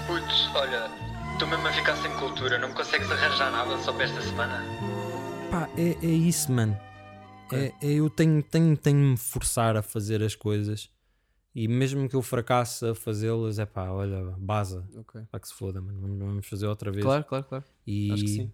Putz, 0.07 0.55
olha, 0.55 0.89
estou 1.33 1.47
mesmo 1.47 1.67
a 1.67 1.71
ficar 1.73 1.95
sem 1.97 2.11
cultura, 2.17 2.57
não 2.57 2.69
me 2.69 2.73
consegues 2.75 3.09
arranjar 3.11 3.51
nada 3.51 3.77
só 3.83 3.93
para 3.93 4.05
esta 4.05 4.21
semana? 4.21 4.63
Pá, 5.51 5.69
é, 5.77 5.91
é 6.05 6.09
isso, 6.09 6.51
mano. 6.51 6.77
É, 7.51 7.65
é- 7.85 7.93
eu 7.93 8.09
tenho, 8.09 8.41
tenho, 8.41 8.75
tenho 8.77 8.97
me 8.97 9.17
forçar 9.17 9.75
a 9.77 9.81
fazer 9.81 10.23
as 10.23 10.35
coisas. 10.35 10.89
E 11.53 11.67
mesmo 11.67 12.07
que 12.07 12.15
eu 12.15 12.21
fracasse 12.21 12.85
a 12.85 12.95
fazê-las, 12.95 13.59
é 13.59 13.65
pá, 13.65 13.89
olha, 13.89 14.23
baza. 14.37 14.87
Ok. 14.95 15.21
Pá, 15.29 15.39
que 15.39 15.47
se 15.47 15.53
foda, 15.53 15.81
mano. 15.81 15.99
Vamos- 16.17 16.47
fazer 16.47 16.65
outra 16.67 16.91
vez. 16.91 17.03
Claro, 17.03 17.25
claro, 17.25 17.43
claro. 17.45 17.65
E 17.85 18.11
Acho 18.11 18.23
que 18.23 18.29
sim. 18.29 18.51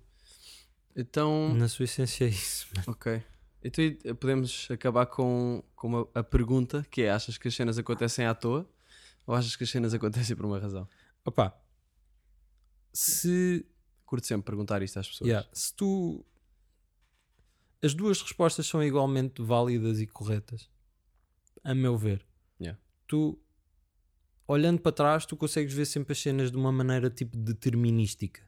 Então. 0.95 1.53
na 1.53 1.67
sua 1.67 1.85
essência 1.85 2.25
é 2.25 2.29
isso, 2.29 2.67
mano. 2.75 2.85
Ok. 2.89 3.21
Então 3.63 3.83
e- 3.83 4.13
podemos 4.15 4.67
acabar 4.71 5.05
com, 5.05 5.63
com 5.75 5.87
uma- 5.87 6.07
a 6.15 6.23
pergunta 6.23 6.85
que 6.89 7.03
é: 7.03 7.11
achas 7.11 7.37
que 7.37 7.47
as 7.47 7.53
cenas 7.55 7.77
acontecem 7.77 8.25
à 8.25 8.33
toa 8.33 8.67
ou 9.27 9.35
achas 9.35 9.55
que 9.55 9.63
as 9.63 9.69
cenas 9.69 9.93
acontecem 9.93 10.35
por 10.35 10.45
uma 10.45 10.59
razão? 10.59 10.87
Opa, 11.23 11.55
se 12.93 13.65
Curto 14.05 14.25
sempre 14.25 14.45
perguntar 14.45 14.81
isto 14.81 14.97
às 14.97 15.07
pessoas. 15.07 15.27
Yeah, 15.27 15.47
Se 15.51 15.73
tu. 15.73 16.25
As 17.83 17.93
duas 17.93 18.21
respostas 18.21 18.65
são 18.65 18.81
igualmente 18.81 19.41
válidas 19.41 19.99
e 19.99 20.07
corretas, 20.07 20.67
a 21.63 21.75
meu 21.75 21.95
ver. 21.97 22.25
Tu, 23.07 23.39
olhando 24.47 24.81
para 24.81 24.91
trás, 24.91 25.25
tu 25.25 25.35
consegues 25.37 25.73
ver 25.73 25.85
sempre 25.85 26.11
as 26.13 26.19
cenas 26.19 26.51
de 26.51 26.57
uma 26.57 26.71
maneira 26.71 27.09
tipo 27.09 27.37
determinística, 27.37 28.41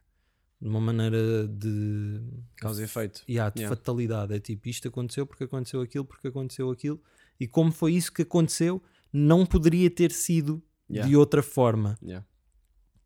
de 0.60 0.68
uma 0.68 0.80
maneira 0.80 1.48
de. 1.48 2.20
Causa 2.56 2.82
e 2.82 2.84
efeito. 2.84 3.22
Yeah, 3.28 3.50
de 3.54 3.62
Yeah. 3.62 3.76
fatalidade. 3.76 4.34
É 4.34 4.38
tipo 4.38 4.68
isto 4.68 4.88
aconteceu 4.88 5.26
porque 5.26 5.44
aconteceu 5.44 5.80
aquilo, 5.80 6.04
porque 6.04 6.28
aconteceu 6.28 6.70
aquilo, 6.70 7.00
e 7.38 7.48
como 7.48 7.72
foi 7.72 7.94
isso 7.94 8.12
que 8.12 8.22
aconteceu, 8.22 8.82
não 9.12 9.46
poderia 9.46 9.90
ter 9.90 10.12
sido 10.12 10.62
Yeah. 10.88 11.08
de 11.08 11.16
outra 11.16 11.42
forma. 11.42 11.96
Yeah. 12.02 12.26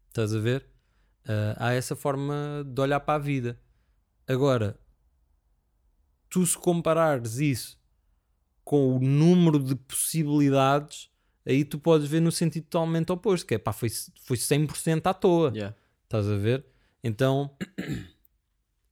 Estás 0.09 0.35
a 0.35 0.41
ver? 0.41 0.67
Ah, 1.27 1.55
há 1.69 1.73
essa 1.73 1.95
forma 1.95 2.65
de 2.67 2.81
olhar 2.81 3.01
para 3.01 3.15
a 3.15 3.19
vida. 3.19 3.61
Agora, 4.27 4.79
tu 6.31 6.45
se 6.47 6.57
comparares 6.57 7.39
isso 7.39 7.79
com 8.65 8.97
o 8.97 8.99
número 8.99 9.59
de 9.59 9.75
possibilidades, 9.77 11.11
aí 11.47 11.65
tu 11.65 11.79
podes 11.79 12.09
ver 12.09 12.21
no 12.21 12.33
sentido 12.33 12.65
totalmente 12.65 13.11
oposto, 13.13 13.47
que 13.47 13.55
é 13.55 13.59
pá, 13.59 13.73
foi, 13.73 13.89
foi 14.23 14.37
100% 14.37 15.07
à 15.07 15.15
toa. 15.15 15.51
Yeah. 15.55 15.77
Estás 16.05 16.29
a 16.29 16.37
ver? 16.37 16.65
Então, 17.03 17.57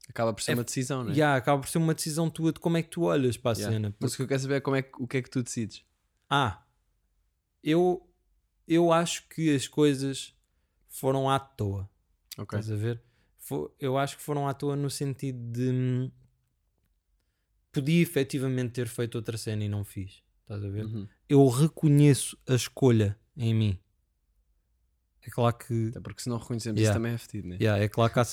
Acaba 0.08 0.34
por 0.34 0.42
ser 0.42 0.52
É- 0.52 0.54
uma 0.54 0.64
decisão, 0.64 1.04
não 1.04 1.12
é? 1.12 1.14
já 1.14 1.36
acaba 1.36 1.62
por 1.62 1.68
ser 1.68 1.78
uma 1.78 1.94
decisão 1.94 2.28
tua 2.28 2.52
de 2.52 2.60
como 2.60 2.76
é 2.76 2.82
que 2.82 2.90
tu 2.90 3.02
olhas 3.04 3.36
para 3.38 3.52
a 3.52 3.54
Yeah. 3.58 3.72
cena. 3.76 3.96
Mas 3.98 4.12
o 4.12 4.16
que 4.16 4.22
eu 4.22 4.28
quero 4.28 4.40
saber 4.40 4.54
é 4.56 4.60
como 4.60 4.76
é 4.76 4.82
que, 4.82 4.90
o 5.02 5.06
que 5.06 5.16
é 5.16 5.22
que 5.22 5.30
tu 5.30 5.42
decides. 5.42 5.82
Ah, 6.28 6.62
eu, 7.62 8.06
eu 8.68 8.92
acho 8.92 9.26
que 9.28 9.54
as 9.54 9.66
coisas 9.68 10.34
foram 10.88 11.30
à 11.30 11.38
toa. 11.38 11.88
Ok. 12.36 12.58
Estás 12.58 12.70
a 12.70 12.76
ver? 12.76 13.02
Eu 13.78 13.96
acho 13.96 14.16
que 14.18 14.22
foram 14.22 14.46
à 14.48 14.52
toa 14.54 14.76
no 14.76 14.90
sentido 14.90 15.38
de 15.52 15.70
hum, 15.70 16.10
podia 17.72 18.02
efetivamente 18.02 18.72
ter 18.72 18.88
feito 18.88 19.14
outra 19.16 19.36
cena 19.38 19.64
e 19.64 19.68
não 19.68 19.84
fiz. 19.84 20.22
Estás 20.42 20.62
a 20.64 20.68
ver? 20.68 20.84
Uhum. 20.84 21.08
Eu 21.32 21.46
reconheço 21.48 22.36
a 22.46 22.54
escolha 22.54 23.16
em 23.36 23.54
mim. 23.54 23.78
É 25.24 25.30
claro 25.30 25.56
que 25.56 25.88
Até 25.88 26.00
porque 26.00 26.20
se 26.22 26.28
não 26.28 26.36
reconhecemos 26.36 26.78
Yeah. 26.80 26.90
isso 26.90 26.98
também 27.00 27.14
é 27.14 27.18
fedido, 27.18 27.48
né? 27.48 27.56
Yeah, 27.60 27.82
é 27.82 27.88
claro 27.88 28.12
que 28.12 28.18
há 28.18 28.24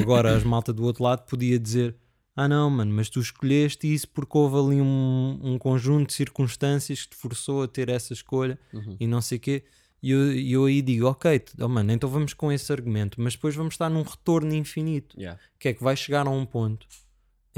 agora 0.00 0.34
as 0.36 0.44
malta 0.44 0.72
do 0.72 0.84
outro 0.84 1.02
lado 1.04 1.26
podia 1.26 1.58
dizer 1.58 1.96
ah 2.36 2.46
não 2.48 2.70
mano, 2.70 2.94
mas 2.94 3.10
tu 3.10 3.18
escolheste 3.20 3.92
isso 3.92 4.08
porque 4.08 4.38
houve 4.38 4.56
ali 4.56 4.80
um, 4.80 5.40
um 5.42 5.58
conjunto 5.58 6.06
de 6.08 6.14
circunstâncias 6.14 7.02
que 7.02 7.10
te 7.10 7.16
forçou 7.16 7.64
a 7.64 7.68
ter 7.68 7.88
essa 7.88 8.12
escolha 8.12 8.58
Uhum. 8.72 8.96
e 9.00 9.06
não 9.06 9.20
sei 9.20 9.38
o 9.38 9.40
quê 9.40 9.64
e 10.00 10.12
eu, 10.12 10.32
eu 10.32 10.64
aí 10.66 10.80
digo, 10.80 11.06
ok, 11.08 11.42
oh, 11.60 11.66
mano, 11.68 11.90
então 11.90 12.08
vamos 12.08 12.32
com 12.32 12.52
esse 12.52 12.72
argumento 12.72 13.20
mas 13.20 13.32
depois 13.34 13.56
vamos 13.56 13.74
estar 13.74 13.90
num 13.90 14.02
retorno 14.02 14.54
infinito 14.54 15.18
Yeah. 15.18 15.38
que 15.58 15.68
é 15.68 15.74
que 15.74 15.82
vai 15.82 15.96
chegar 15.96 16.26
a 16.28 16.30
um 16.30 16.46
ponto 16.46 16.86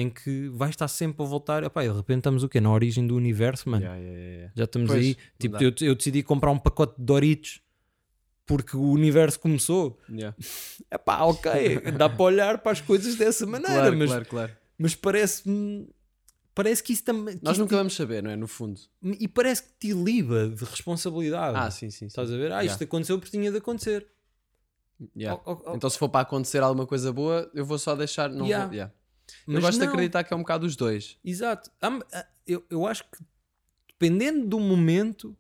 em 0.01 0.11
que 0.11 0.49
vai 0.49 0.71
estar 0.71 0.89
sempre 0.89 1.23
a 1.23 1.27
voltar 1.27 1.63
epá, 1.63 1.83
de 1.83 1.89
repente 1.93 2.19
estamos 2.19 2.43
o 2.43 2.49
quê? 2.49 2.61
Na 2.61 2.73
origem 2.73 3.07
do 3.07 3.15
universo, 3.17 3.69
mano 3.69 3.85
Yeah, 3.85 4.01
yeah, 4.01 4.19
yeah, 4.21 4.53
já 4.57 4.65
estamos 4.65 4.89
Pois, 4.91 5.05
aí, 5.05 5.17
tipo, 5.39 5.57
eu, 5.63 5.73
eu 5.81 5.95
decidi 5.95 6.23
comprar 6.23 6.51
um 6.51 6.59
pacote 6.59 6.99
de 6.99 7.05
Doritos 7.05 7.61
porque 8.47 8.77
o 8.77 8.83
universo 8.91 9.39
começou 9.39 9.99
é 10.91 10.99
pá, 10.99 11.23
ok, 11.25 11.81
dá 11.97 12.09
para 12.09 12.23
olhar 12.25 12.59
para 12.59 12.73
as 12.73 12.81
coisas 12.81 13.15
dessa 13.15 13.47
maneira, 13.47 13.75
Claro, 13.83 13.97
mas, 13.97 14.09
claro, 14.11 14.27
claro. 14.27 14.53
mas 14.79 14.95
parece-me. 14.97 15.89
Parece 16.53 16.83
que 16.83 16.93
isso 16.93 17.05
também. 17.05 17.39
Nós 17.43 17.57
nunca 17.57 17.77
vamos 17.77 17.95
saber, 17.95 18.23
não 18.25 18.31
é? 18.31 18.35
No 18.37 18.49
fundo. 18.49 18.75
te- 18.81 18.89
E 19.21 19.29
parece 19.29 19.63
que 19.63 19.69
te 19.79 19.93
liba 19.93 20.49
de 20.49 20.65
responsabilidade. 20.65 21.57
Ah, 21.57 21.71
sim, 21.71 21.91
sim. 21.91 21.99
sim. 22.01 22.07
Estás 22.07 22.31
a 22.31 22.37
ver? 22.37 22.51
Ah, 22.53 22.65
isto 22.65 22.83
aconteceu 22.83 23.19
porque 23.21 23.31
tinha 23.31 23.53
de 23.53 23.59
acontecer. 23.59 24.05
Yeah. 25.17 25.41
Oh, 25.47 25.53
oh, 25.53 25.63
oh. 25.71 25.77
Então 25.77 25.89
se 25.89 25.97
for 25.97 26.09
para 26.09 26.21
acontecer 26.23 26.59
alguma 26.61 26.87
coisa 26.87 27.13
boa, 27.13 27.49
eu 27.55 27.65
vou 27.65 27.79
só 27.79 27.95
deixar. 27.95 28.29
Não 28.29 28.45
Yeah. 28.47 28.67
vou, 28.67 28.75
yeah. 28.75 28.93
Eu 29.47 29.55
Mas 29.55 29.63
gosto 29.65 29.79
de 29.79 29.85
não. 29.87 29.93
acreditar 29.93 30.25
que 30.25 30.33
é 30.33 30.37
um 30.37 30.41
bocado 30.41 30.67
os 30.67 30.77
dois. 30.77 31.19
Exato. 31.25 31.71
Há- 31.81 32.01
há- 32.13 32.27
Eu, 32.47 32.65
eu 32.71 32.87
acho 32.87 33.05
que, 33.05 33.19
dependendo 33.89 34.47
do 34.49 34.59
momento, 34.61 35.37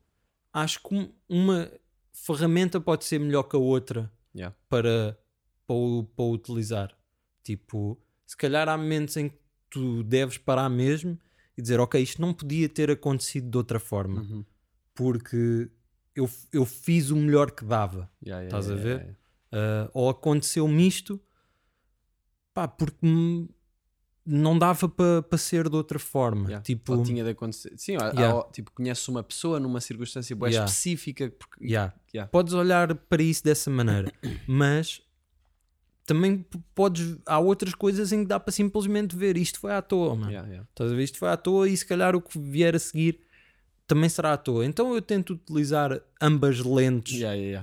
acho 0.52 0.80
que 0.82 0.94
um- 0.94 1.12
uma 1.28 1.70
ferramenta 2.12 2.80
pode 2.80 3.04
ser 3.04 3.18
melhor 3.18 3.44
que 3.44 3.56
a 3.56 3.58
outra 3.58 4.12
Yeah. 4.34 4.54
para, 4.68 5.18
para, 5.66 5.76
para 6.14 6.24
utilizar. 6.24 6.96
Tipo, 7.42 8.00
se 8.26 8.36
calhar 8.36 8.68
há 8.68 8.76
momentos 8.76 9.16
em 9.16 9.28
que 9.30 9.38
tu 9.70 10.02
deves 10.04 10.38
parar 10.38 10.68
mesmo 10.68 11.18
e 11.56 11.62
dizer, 11.62 11.80
ok, 11.80 12.00
isto 12.00 12.20
não 12.20 12.32
podia 12.34 12.68
ter 12.68 12.90
acontecido 12.90 13.50
de 13.50 13.56
outra 13.56 13.80
forma, 13.80 14.20
Uhum. 14.20 14.44
porque 14.94 15.68
eu, 16.14 16.28
eu 16.52 16.64
fiz 16.64 17.10
o 17.10 17.16
melhor 17.16 17.50
que 17.50 17.64
dava. 17.64 18.10
Yeah, 18.24 18.44
yeah, 18.44 18.46
Estás 18.46 18.70
a 18.70 18.74
ver? 18.74 19.16
Ah, 19.52 19.90
ou 19.92 20.08
aconteceu-me 20.10 20.86
isto, 20.86 21.20
pá, 22.54 22.68
porque 22.68 23.04
me- 23.06 23.48
não 24.30 24.58
dava 24.58 24.88
para 24.88 25.22
para 25.22 25.38
ser 25.38 25.68
de 25.68 25.76
outra 25.76 25.98
forma. 25.98 26.44
yeah. 26.46 26.62
Tipo, 26.62 26.94
Ou 26.94 27.02
tinha 27.02 27.24
de 27.24 27.30
acontecer. 27.30 27.72
Sim, 27.76 27.92
Yeah. 27.92 28.42
tipo, 28.52 28.70
conheces 28.72 29.06
uma 29.08 29.22
pessoa 29.22 29.58
numa 29.58 29.80
circunstância 29.80 30.34
boa 30.36 30.48
Yeah. 30.48 30.70
específica. 30.70 31.30
Porque... 31.30 31.64
yeah. 31.64 31.92
Podes 32.30 32.52
olhar 32.54 32.94
para 32.94 33.22
isso 33.22 33.42
dessa 33.42 33.70
maneira, 33.70 34.12
mas 34.46 35.02
também 36.06 36.44
podes. 36.74 37.16
Há 37.26 37.38
outras 37.38 37.74
coisas 37.74 38.12
em 38.12 38.20
que 38.22 38.26
dá 38.28 38.38
para 38.40 38.52
simplesmente 38.52 39.14
ver 39.16 39.36
isto 39.36 39.58
foi 39.60 39.72
à 39.72 39.82
toa, 39.82 40.14
mano. 40.16 40.30
Yeah. 40.30 40.66
Estás 40.70 40.92
a 40.92 40.94
ver? 40.94 41.02
Isto 41.04 41.18
foi 41.18 41.28
à 41.28 41.36
toa 41.36 41.68
e 41.68 41.76
se 41.76 41.86
calhar 41.86 42.14
o 42.16 42.20
que 42.20 42.38
vier 42.38 42.74
a 42.74 42.78
seguir 42.78 43.20
também 43.86 44.08
será 44.08 44.32
à 44.32 44.36
toa. 44.36 44.64
Então 44.64 44.94
eu 44.94 45.02
tento 45.02 45.32
utilizar 45.34 46.00
ambas 46.20 46.60
lentes 46.60 47.20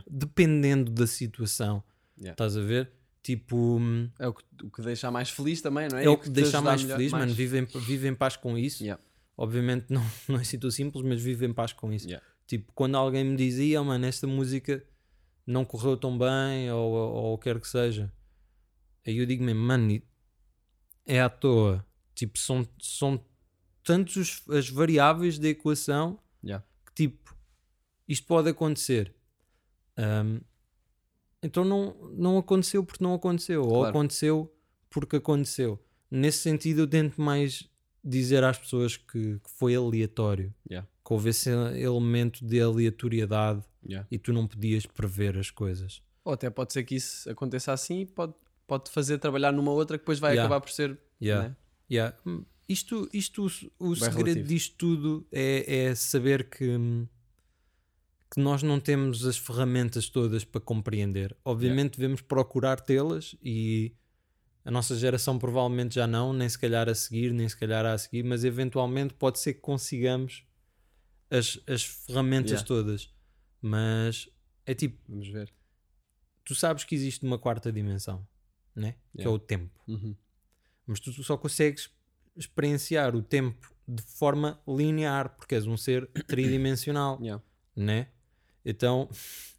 dependendo 0.09 0.91
da 0.91 1.07
situação. 1.07 1.81
Estás 2.21 2.57
a 2.57 2.61
ver? 2.61 2.91
Tipo, 3.27 3.77
É 4.17 4.25
o 4.29 4.33
que, 4.33 4.43
o 4.63 4.71
que 4.71 4.81
deixa 4.81 5.11
mais 5.11 5.29
feliz 5.29 5.61
também, 5.61 5.89
não 5.91 5.97
é? 5.97 6.05
é 6.05 6.09
o 6.09 6.17
que 6.17 6.23
te 6.25 6.29
deixa 6.29 6.61
mais 6.61 6.81
feliz, 6.81 7.11
mais- 7.11 7.25
mano. 7.25 7.33
Vive 7.35 7.59
em, 7.59 7.65
vive 7.65 8.07
em 8.07 8.15
paz 8.15 8.37
com 8.37 8.57
isso. 8.57 8.81
Yeah. 8.81 9.03
Obviamente 9.35 9.87
não, 9.91 10.01
não 10.29 10.37
é 10.37 10.41
assim 10.43 10.57
tão 10.57 10.71
simples, 10.71 11.03
mas 11.03 11.21
vive 11.21 11.45
em 11.45 11.51
paz 11.53 11.73
com 11.73 11.91
isso. 11.91 12.07
Yeah. 12.07 12.25
Tipo, 12.47 12.71
quando 12.73 12.95
alguém 12.95 13.25
me 13.25 13.35
dizia, 13.35 13.83
mano, 13.83 14.05
esta 14.05 14.25
música 14.25 14.81
não 15.45 15.65
correu 15.65 15.97
tão 15.97 16.17
bem, 16.17 16.71
ou, 16.71 16.93
ou, 16.93 17.33
o 17.33 17.37
que 17.37 17.43
quer 17.51 17.59
que 17.59 17.67
seja, 17.67 18.09
aí 19.05 19.17
eu 19.17 19.25
digo 19.25 19.43
mesmo, 19.43 19.59
mano, 19.61 20.01
é 21.05 21.19
à 21.19 21.27
toa. 21.29 21.85
Tipo, 22.15 22.39
são, 22.39 22.65
são 22.79 23.21
tantos 23.83 24.15
os- 24.15 24.49
as 24.49 24.69
variáveis 24.69 25.37
da 25.37 25.49
equação 25.49 26.17
Yeah. 26.41 26.65
que, 26.85 26.93
tipo, 27.09 27.35
isto 28.07 28.25
pode 28.25 28.47
acontecer. 28.49 29.13
Ahm, 29.97 30.39
então 31.43 31.63
não, 31.65 31.95
não 32.15 32.37
aconteceu 32.37 32.83
porque 32.83 33.03
não 33.03 33.13
aconteceu, 33.13 33.61
ou 33.63 33.69
Claro. 33.69 33.89
aconteceu 33.89 34.53
porque 34.89 35.17
aconteceu. 35.17 35.79
Nesse 36.09 36.39
sentido, 36.39 36.81
eu 36.81 36.87
tento 36.87 37.21
mais 37.21 37.67
dizer 38.03 38.43
às 38.43 38.57
pessoas 38.57 38.95
que, 38.95 39.39
que 39.39 39.49
foi 39.57 39.75
aleatório 39.75 40.53
Yeah. 40.69 40.87
que 41.05 41.13
houve 41.13 41.29
esse 41.29 41.49
elemento 41.49 42.45
de 42.45 42.61
aleatoriedade 42.61 43.63
Yeah. 43.85 44.07
e 44.11 44.17
tu 44.17 44.31
não 44.33 44.47
podias 44.47 44.85
prever 44.85 45.37
as 45.37 45.49
coisas. 45.51 46.01
Ou 46.23 46.33
até 46.33 46.49
pode 46.49 46.73
ser 46.73 46.83
que 46.83 46.95
isso 46.95 47.29
aconteça 47.29 47.71
assim 47.73 48.01
e 48.01 48.05
pode, 48.05 48.33
pode 48.65 48.89
fazer 48.91 49.17
trabalhar 49.17 49.51
numa 49.51 49.71
outra 49.71 49.97
que 49.97 50.01
depois 50.03 50.19
vai 50.19 50.31
Yeah. 50.31 50.45
acabar 50.45 50.61
por 50.61 50.71
ser. 50.71 50.97
Yeah. 51.21 51.49
né? 51.49 51.55
Yeah. 51.91 52.17
Hum, 52.25 52.43
Isto, 52.69 53.07
isto, 53.13 53.43
o- 53.79 53.91
o 53.91 53.95
segredo 53.95 54.25
relativo. 54.25 54.47
disto 54.47 54.75
tudo 54.77 55.25
é, 55.31 55.85
é 55.85 55.95
saber 55.95 56.49
que, 56.49 56.65
hum, 56.75 57.07
que 58.33 58.39
nós 58.41 58.61
não 58.63 58.79
temos 58.79 59.25
as 59.25 59.37
ferramentas 59.37 60.09
todas 60.09 60.43
para 60.43 60.59
compreender. 60.61 61.35
Obviamente 61.45 61.97
devemos 61.97 62.21
procurar 62.21 62.79
tê-las 62.81 63.35
e 63.41 63.95
a 64.65 64.71
nossa 64.71 64.97
geração 64.97 65.39
provavelmente 65.39 65.95
já 65.95 66.05
não, 66.05 66.33
nem 66.33 66.47
se 66.49 66.59
calhar 66.59 66.89
a 66.89 66.95
seguir, 66.95 67.31
nem 67.33 67.47
se 67.47 67.55
calhar 67.57 67.85
a 67.85 67.97
seguir, 67.97 68.23
mas 68.23 68.43
eventualmente 68.43 69.13
pode 69.13 69.39
ser 69.39 69.53
que 69.53 69.61
consigamos 69.61 70.45
as, 71.31 71.59
as 71.67 71.83
ferramentas 71.83 72.51
Yeah. 72.51 72.67
todas. 72.67 73.13
Mas 73.61 74.29
é 74.65 74.73
tipo, 74.73 75.01
Vamos 75.07 75.29
ver. 75.29 75.53
tu 76.43 76.53
sabes 76.53 76.83
que 76.83 76.95
existe 76.95 77.25
uma 77.25 77.37
quarta 77.39 77.71
dimensão, 77.71 78.27
né? 78.75 78.93
que 79.15 79.21
é 79.21 79.23
Yeah. 79.23 79.31
o 79.35 79.39
tempo. 79.39 79.71
Uhum. 79.87 80.15
Mas 80.85 80.99
tu 80.99 81.11
só 81.23 81.37
consegues 81.37 81.89
experienciar 82.35 83.15
o 83.15 83.21
tempo 83.21 83.73
de 83.87 84.01
forma 84.03 84.61
linear, 84.67 85.29
porque 85.37 85.55
és 85.55 85.65
um 85.65 85.77
ser 85.77 86.07
tridimensional, 86.27 87.17
Yeah. 87.21 87.41
né? 87.73 88.09
Então 88.69 89.09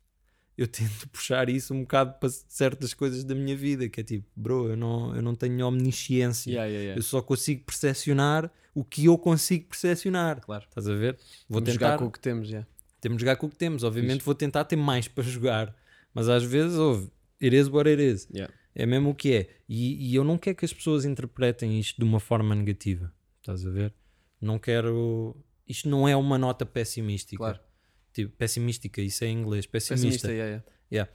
eu 0.56 0.68
tento 0.68 1.08
puxar 1.08 1.48
isso 1.48 1.72
um 1.72 1.80
bocado 1.80 2.18
para 2.20 2.28
certas 2.28 2.92
coisas 2.92 3.24
da 3.24 3.34
minha 3.34 3.56
vida, 3.56 3.88
que 3.88 4.00
é 4.00 4.04
tipo, 4.04 4.26
bro, 4.36 4.68
eu 4.68 4.76
não, 4.76 5.16
eu 5.16 5.22
não 5.22 5.34
tenho 5.34 5.66
omnisciência. 5.66 6.50
Yeah, 6.50 6.68
yeah, 6.68 6.82
yeah. 6.82 6.98
Eu 6.98 7.02
só 7.02 7.22
consigo 7.22 7.64
percepcionar 7.64 8.50
o 8.74 8.84
que 8.84 9.06
eu 9.06 9.16
consigo 9.16 9.66
percepcionar. 9.68 10.40
Claro. 10.40 10.64
Estás 10.68 10.88
a 10.88 10.94
ver? 10.94 11.14
Vou 11.48 11.60
Vamos 11.60 11.70
tentar. 11.70 11.86
jogar 11.86 11.98
com 11.98 12.04
o 12.04 12.10
que 12.10 12.20
temos, 12.20 12.48
yeah. 12.48 12.68
Temos 13.00 13.18
de 13.18 13.22
jogar 13.22 13.36
com 13.36 13.46
o 13.46 13.50
que 13.50 13.56
temos. 13.56 13.82
Obviamente 13.82 14.24
vou 14.24 14.34
tentar 14.34 14.64
ter 14.64 14.76
mais 14.76 15.08
para 15.08 15.24
jogar. 15.24 15.74
Mas 16.12 16.28
às 16.28 16.42
vezes, 16.42 16.76
ouve, 16.76 17.10
it 17.40 17.56
is 17.56 17.68
what 17.68 17.88
it 17.88 18.02
is. 18.02 18.28
É 18.74 18.86
mesmo 18.86 19.10
o 19.10 19.14
que 19.14 19.32
é. 19.32 19.48
E, 19.68 20.10
e 20.10 20.14
eu 20.14 20.24
não 20.24 20.36
quero 20.36 20.56
que 20.56 20.64
as 20.64 20.72
pessoas 20.72 21.04
interpretem 21.04 21.78
isto 21.78 21.98
de 21.98 22.04
uma 22.04 22.20
forma 22.20 22.54
negativa. 22.54 23.12
Estás 23.40 23.64
a 23.66 23.70
ver? 23.70 23.94
Não 24.40 24.58
quero. 24.58 25.36
Isto 25.66 25.88
não 25.88 26.08
é 26.08 26.16
uma 26.16 26.38
nota 26.38 26.66
pessimística. 26.66 27.36
Claro. 27.36 27.60
Tipo, 28.18 28.36
pessimística, 28.36 29.00
isso 29.00 29.22
é 29.22 29.28
em 29.28 29.38
inglês. 29.38 29.64
Pessimista. 29.64 30.26
Pessimista, 30.26 30.32
yeah, 30.32 30.64
yeah. 30.90 31.12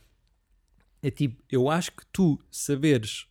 É 1.01 1.11
tipo, 1.11 1.43
eu 1.51 1.69
acho 1.69 1.91
que 1.91 2.05
tu 2.13 2.39
saberes 2.49 3.27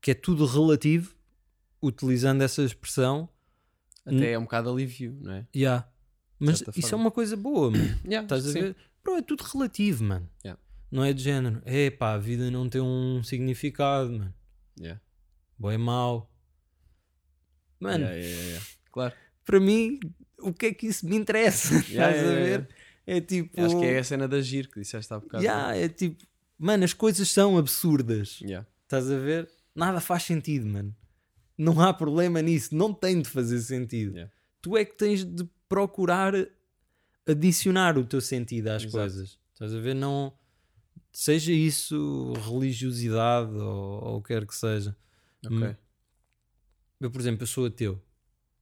que 0.00 0.12
é 0.12 0.14
tudo 0.14 0.46
relativo, 0.46 1.14
utilizando 1.82 2.40
essa 2.40 2.62
expressão, 2.62 3.28
Até 4.06 4.32
é 4.32 4.38
um 4.38 4.44
bocado 4.44 4.70
alívio, 4.70 5.18
não 5.20 5.34
é? 5.34 5.46
yeah. 5.54 5.86
mas 6.38 6.62
isso 6.62 6.70
é 6.78 6.82
forma. 6.82 7.04
uma 7.04 7.10
coisa 7.10 7.36
boa, 7.36 7.70
mano. 7.70 8.00
Yeah, 8.06 8.22
Estás 8.22 8.46
a 8.46 8.52
sim. 8.52 8.60
ver? 8.62 8.76
Bro, 9.04 9.16
é 9.16 9.22
tudo 9.22 9.42
relativo, 9.42 10.04
mano. 10.04 10.30
Yeah. 10.42 10.58
Não 10.90 11.04
é 11.04 11.12
de 11.12 11.22
género. 11.22 11.60
É 11.66 11.90
pá, 11.90 12.14
a 12.14 12.18
vida 12.18 12.50
não 12.50 12.70
tem 12.70 12.80
um 12.80 13.22
significado, 13.22 14.10
mano. 14.10 14.34
Yeah. 14.80 14.98
Bom 15.58 15.70
é 15.70 15.76
mau. 15.76 16.32
Mano, 17.78 18.06
yeah, 18.06 18.16
yeah. 18.16 18.66
Claro. 18.90 19.14
para 19.44 19.60
mim, 19.60 20.00
o 20.40 20.52
que 20.52 20.66
é 20.66 20.74
que 20.74 20.86
isso 20.86 21.06
me 21.06 21.16
interessa? 21.16 21.74
Yeah, 21.88 22.16
Estás 22.16 22.30
a 22.30 22.34
ver? 22.34 22.68
É 23.06 23.20
tipo. 23.20 23.60
Acho 23.60 23.78
que 23.78 23.86
é 23.86 23.98
a 23.98 24.04
cena 24.04 24.28
da 24.28 24.40
giro 24.40 24.68
que 24.68 24.80
disseste 24.80 25.12
há 25.12 25.18
bocado. 25.18 25.42
Yeah, 25.42 25.76
é 25.76 25.88
tipo, 25.88 26.24
mano, 26.58 26.84
as 26.84 26.92
coisas 26.92 27.30
são 27.30 27.56
absurdas. 27.56 28.40
Yeah. 28.40 28.66
Estás 28.84 29.10
a 29.10 29.18
ver? 29.18 29.50
Nada 29.74 30.00
faz 30.00 30.24
sentido, 30.24 30.66
mano. 30.66 30.94
Não 31.56 31.80
há 31.80 31.92
problema 31.92 32.40
nisso. 32.42 32.74
Não 32.74 32.92
tem 32.92 33.20
de 33.20 33.28
fazer 33.28 33.60
sentido. 33.60 34.12
Yeah. 34.12 34.32
Tu 34.60 34.76
é 34.76 34.84
que 34.84 34.96
tens 34.96 35.24
de 35.24 35.48
procurar 35.68 36.34
adicionar 37.26 37.98
o 37.98 38.04
teu 38.04 38.20
sentido 38.20 38.68
às 38.68 38.82
Exato. 38.82 38.98
coisas. 38.98 39.38
Estás 39.52 39.74
a 39.74 39.80
ver? 39.80 39.94
Não. 39.94 40.32
Seja 41.12 41.52
isso 41.52 42.32
religiosidade 42.46 43.50
ou, 43.52 44.04
ou 44.04 44.16
o 44.18 44.22
que 44.22 44.28
quer 44.28 44.46
que 44.46 44.54
seja. 44.54 44.96
Ok. 45.44 45.56
Hum. 45.56 45.74
Eu, 47.00 47.10
por 47.10 47.20
exemplo, 47.20 47.42
eu 47.42 47.46
sou 47.46 47.66
ateu. 47.66 48.00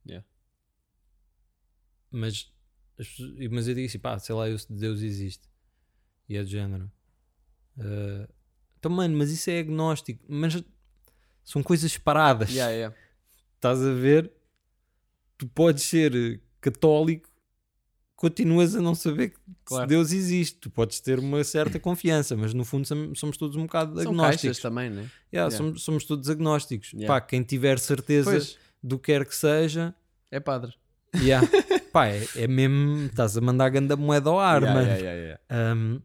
Yeah. 0.06 0.24
Mas, 2.16 2.50
mas 3.50 3.68
eu 3.68 3.74
digo 3.74 3.86
assim, 3.86 3.98
pá, 3.98 4.18
sei 4.18 4.34
lá, 4.34 4.48
eu, 4.48 4.58
se 4.58 4.72
Deus 4.72 5.00
existe. 5.02 5.46
E 6.28 6.36
é 6.36 6.42
do 6.42 6.48
género. 6.48 6.90
Ah, 7.78 8.28
então, 8.78 8.90
mano, 8.90 9.16
mas 9.16 9.30
isso 9.30 9.50
é 9.50 9.58
agnóstico. 9.60 10.24
Mas 10.28 10.62
são 11.44 11.62
coisas 11.62 11.92
separadas. 11.92 12.50
Yeah, 12.50 12.72
yeah. 12.72 12.96
Estás 13.56 13.82
a 13.82 13.92
ver? 13.92 14.32
Tu 15.38 15.46
podes 15.48 15.82
ser 15.84 16.40
católico, 16.60 17.28
continuas 18.16 18.74
a 18.74 18.80
não 18.80 18.94
saber 18.94 19.30
que 19.30 19.36
Claro. 19.64 19.84
se 19.84 19.88
Deus 19.88 20.12
existe. 20.12 20.58
Tu 20.58 20.70
podes 20.70 20.98
ter 21.00 21.18
uma 21.18 21.44
certa 21.44 21.78
confiança, 21.78 22.34
mas 22.36 22.54
no 22.54 22.64
fundo 22.64 22.86
som- 22.86 23.14
somos 23.14 23.36
todos 23.36 23.56
um 23.56 23.62
bocado 23.66 24.00
São 24.02 24.12
agnósticos. 24.12 24.58
também, 24.60 24.88
né? 24.90 25.02
Yeah, 25.02 25.50
Yeah. 25.50 25.56
Somos, 25.56 25.82
somos 25.82 26.04
todos 26.04 26.30
agnósticos. 26.30 26.92
Yeah. 26.94 27.08
Pá, 27.08 27.20
quem 27.20 27.42
tiver 27.42 27.78
certeza 27.78 28.30
Pois, 28.30 28.58
do 28.82 28.98
que 28.98 29.12
quer 29.12 29.26
que 29.26 29.36
seja, 29.36 29.94
é 30.30 30.40
padre. 30.40 30.74
yeah. 31.16 31.46
Pá, 31.96 32.08
é, 32.08 32.26
é 32.36 32.46
mesmo. 32.46 33.06
Estás 33.06 33.36
a 33.36 33.40
mandar 33.40 33.68
ganda 33.70 33.96
moeda 33.96 34.28
ao 34.30 34.38
ar, 34.38 34.62
Yeah, 34.62 34.74
mano. 34.80 34.86
yeah, 34.92 35.12
yeah, 35.12 35.40
yeah. 35.50 35.74
Um, 35.74 36.00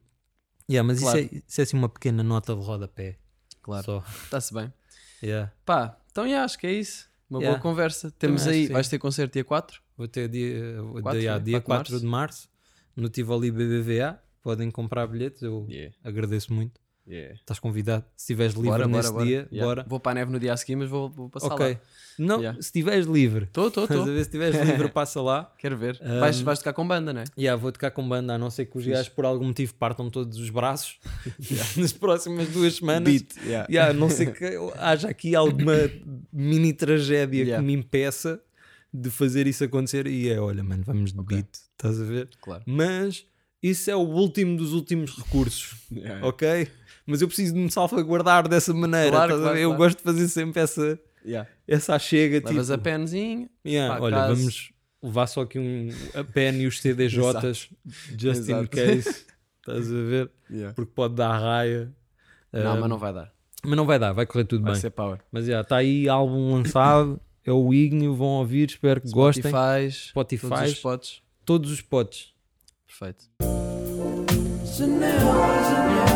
yeah, 0.70 0.88
mas 0.88 1.00
Claro. 1.02 1.20
isso, 1.20 1.36
é, 1.36 1.38
isso 1.48 1.62
é 1.62 1.64
assim 1.64 1.78
uma 1.78 1.90
pequena 1.90 2.24
nota 2.24 2.56
de 2.56 2.62
rodapé. 2.62 3.18
Claro, 3.62 4.04
está-se 4.24 4.54
bem. 4.54 4.74
Yeah. 5.22 5.52
Pá, 5.66 5.98
então 6.10 6.28
já, 6.30 6.44
acho 6.44 6.58
que 6.58 6.66
é 6.68 6.72
isso. 6.74 7.10
Uma 7.30 7.40
Yeah. 7.40 7.58
boa 7.58 7.62
conversa. 7.62 8.10
Temos 8.18 8.42
acho 8.42 8.52
aí, 8.52 8.68
vais 8.68 8.88
ter 8.90 9.00
concerto 9.00 9.34
dia 9.34 9.44
4? 9.44 9.82
Vou 9.98 10.08
ter 10.08 10.28
dia, 10.28 10.82
vou- 10.82 11.02
Quatro, 11.02 11.20
dia, 11.20 11.40
dia 11.40 11.62
4 11.62 11.84
de 11.84 11.92
4 11.92 12.00
de 12.00 12.06
março 12.06 12.50
no 12.96 13.08
Tivoli 13.10 13.52
BBVA. 13.52 14.20
Podem 14.42 14.72
comprar 14.72 15.06
bilhetes, 15.08 15.42
eu 15.44 15.68
Yeah. 15.70 15.96
agradeço 16.04 16.52
muito. 16.54 16.81
Yeah. 17.08 17.34
Estás 17.34 17.60
convidado. 17.60 18.06
Se 18.16 18.24
estiveres 18.26 18.54
livre 18.54 18.70
Bora, 18.70 18.88
nesse 18.88 19.02
bora, 19.10 19.14
bora. 19.14 19.26
dia, 19.26 19.48
Yeah. 19.52 19.66
bora. 19.66 19.86
Vou 19.90 20.00
para 20.00 20.12
a 20.12 20.16
neve 20.16 20.32
no 20.32 20.40
dia 20.40 20.54
a 20.54 20.58
seguir, 20.58 20.76
mas 20.76 20.88
vou, 20.90 21.10
vou 21.10 21.30
passar 21.30 21.54
Ok. 21.54 21.66
lá. 21.74 21.80
Não, 22.20 22.38
Yeah. 22.40 22.62
se 22.62 22.68
estiveres 22.68 23.06
livre. 23.08 23.46
Estou, 23.46 23.68
estou, 23.70 23.84
Estás 23.84 24.00
a 24.00 24.04
estou. 24.04 24.14
ver? 24.16 24.24
Se 24.24 24.30
estiveres 24.30 24.70
livre, 24.70 24.90
passa 24.90 25.20
lá. 25.22 25.52
Quero 25.58 25.78
ver. 25.78 26.00
Um, 26.02 26.20
Vais, 26.20 26.40
vais 26.42 26.60
tocar 26.60 26.74
com 26.74 26.88
banda, 26.88 27.12
não 27.12 27.22
é? 27.22 27.24
Yeah, 27.38 27.60
vou 27.60 27.72
tocar 27.72 27.90
com 27.92 28.08
banda, 28.08 28.36
a 28.36 28.38
não 28.38 28.52
ser 28.52 28.66
que 28.68 28.78
os 28.78 28.86
gajos 28.86 29.10
por 29.10 29.26
algum 29.26 29.46
motivo 29.48 29.74
partam 29.76 30.10
todos 30.10 30.38
os 30.38 30.50
braços 30.52 31.00
nas 31.76 31.92
próximas 31.92 32.48
duas 32.50 32.76
semanas. 32.76 33.24
yeah. 33.44 33.66
Yeah, 33.70 33.90
a 33.92 33.94
não 33.94 34.10
ser 34.10 34.34
que 34.34 34.46
haja 34.78 35.10
aqui 35.10 35.36
alguma 35.36 35.74
mini 36.32 36.72
tragédia 36.74 37.44
Yeah. 37.44 37.58
que 37.62 37.66
me 37.66 37.74
impeça 37.74 38.40
de 38.94 39.10
fazer 39.10 39.48
isso 39.48 39.64
acontecer. 39.64 40.06
E 40.06 40.30
é, 40.30 40.40
olha, 40.40 40.64
mano, 40.64 40.84
vamos 40.86 41.12
de 41.14 41.20
Ok. 41.20 41.36
beat, 41.38 41.50
estás 41.56 42.00
a 42.00 42.04
ver? 42.04 42.30
Claro. 42.42 42.62
Mas 42.68 43.26
isso 43.64 43.90
é 43.90 43.96
o 43.96 44.00
último 44.00 44.58
dos 44.58 44.74
últimos 44.74 45.16
recursos, 45.18 45.76
Yeah. 45.92 46.26
ok? 46.28 46.68
Mas 47.06 47.22
eu 47.22 47.28
preciso 47.28 47.54
de 47.54 47.60
me 47.60 47.72
salvaguardar 47.72 48.48
dessa 48.48 48.74
maneira. 48.74 49.12
Claro, 49.12 49.40
claro? 49.40 49.58
Eu 49.58 49.70
claro. 49.70 49.84
gosto 49.84 49.98
de 49.98 50.04
fazer 50.04 50.28
sempre 50.28 50.62
essa, 50.62 51.00
Yeah. 51.26 51.50
essa 51.68 51.98
chega. 52.00 52.42
Levas 52.48 52.68
tipo, 52.68 52.74
a 52.74 52.78
penzinho. 52.78 53.50
yeah, 53.66 53.96
pá, 53.96 54.02
olha, 54.04 54.16
caso- 54.18 54.36
vamos 54.36 54.72
levar 55.04 55.28
só 55.28 55.42
aqui 55.42 55.60
um, 55.60 55.90
a 56.14 56.24
pen 56.24 56.62
e 56.62 56.68
os 56.68 56.80
CDJs, 56.82 57.70
just 58.18 58.48
in 58.50 58.54
Exato. 58.54 58.68
case, 58.70 59.10
estás 59.60 59.92
a 59.92 59.96
ver? 60.04 60.32
Yeah. 60.50 60.74
Porque 60.76 60.92
pode 60.94 61.16
dar 61.16 61.38
raia. 61.40 61.92
Não, 62.54 62.80
mas 62.80 62.90
não 62.90 62.98
vai 62.98 63.14
dar. 63.14 63.32
mas 63.64 63.78
não 63.78 63.86
vai 63.86 63.98
dar, 64.00 64.12
vai 64.14 64.26
correr 64.26 64.44
tudo 64.46 64.64
Vai 64.64 64.74
bem. 64.74 64.82
ser 64.82 64.90
power. 64.92 65.20
Mas 65.32 65.46
já, 65.46 65.62
está 65.62 65.78
aí 65.78 66.08
álbum 66.10 66.54
lançado, 66.56 67.20
é 67.46 67.52
o 67.52 67.74
Ignio, 67.74 68.14
vão 68.16 68.28
ouvir, 68.28 68.70
espero 68.70 69.00
que 69.02 69.10
gostem. 69.10 69.50
Spotify, 69.52 69.92
Spotify. 69.92 70.50
todos 70.50 70.62
os 70.72 70.72
spots. 70.78 71.22
Todos 71.46 71.72
os 71.72 71.82
potes. 71.82 72.34
Perfeito. 72.88 73.26
Janela, 74.66 75.64
janela 75.64 76.11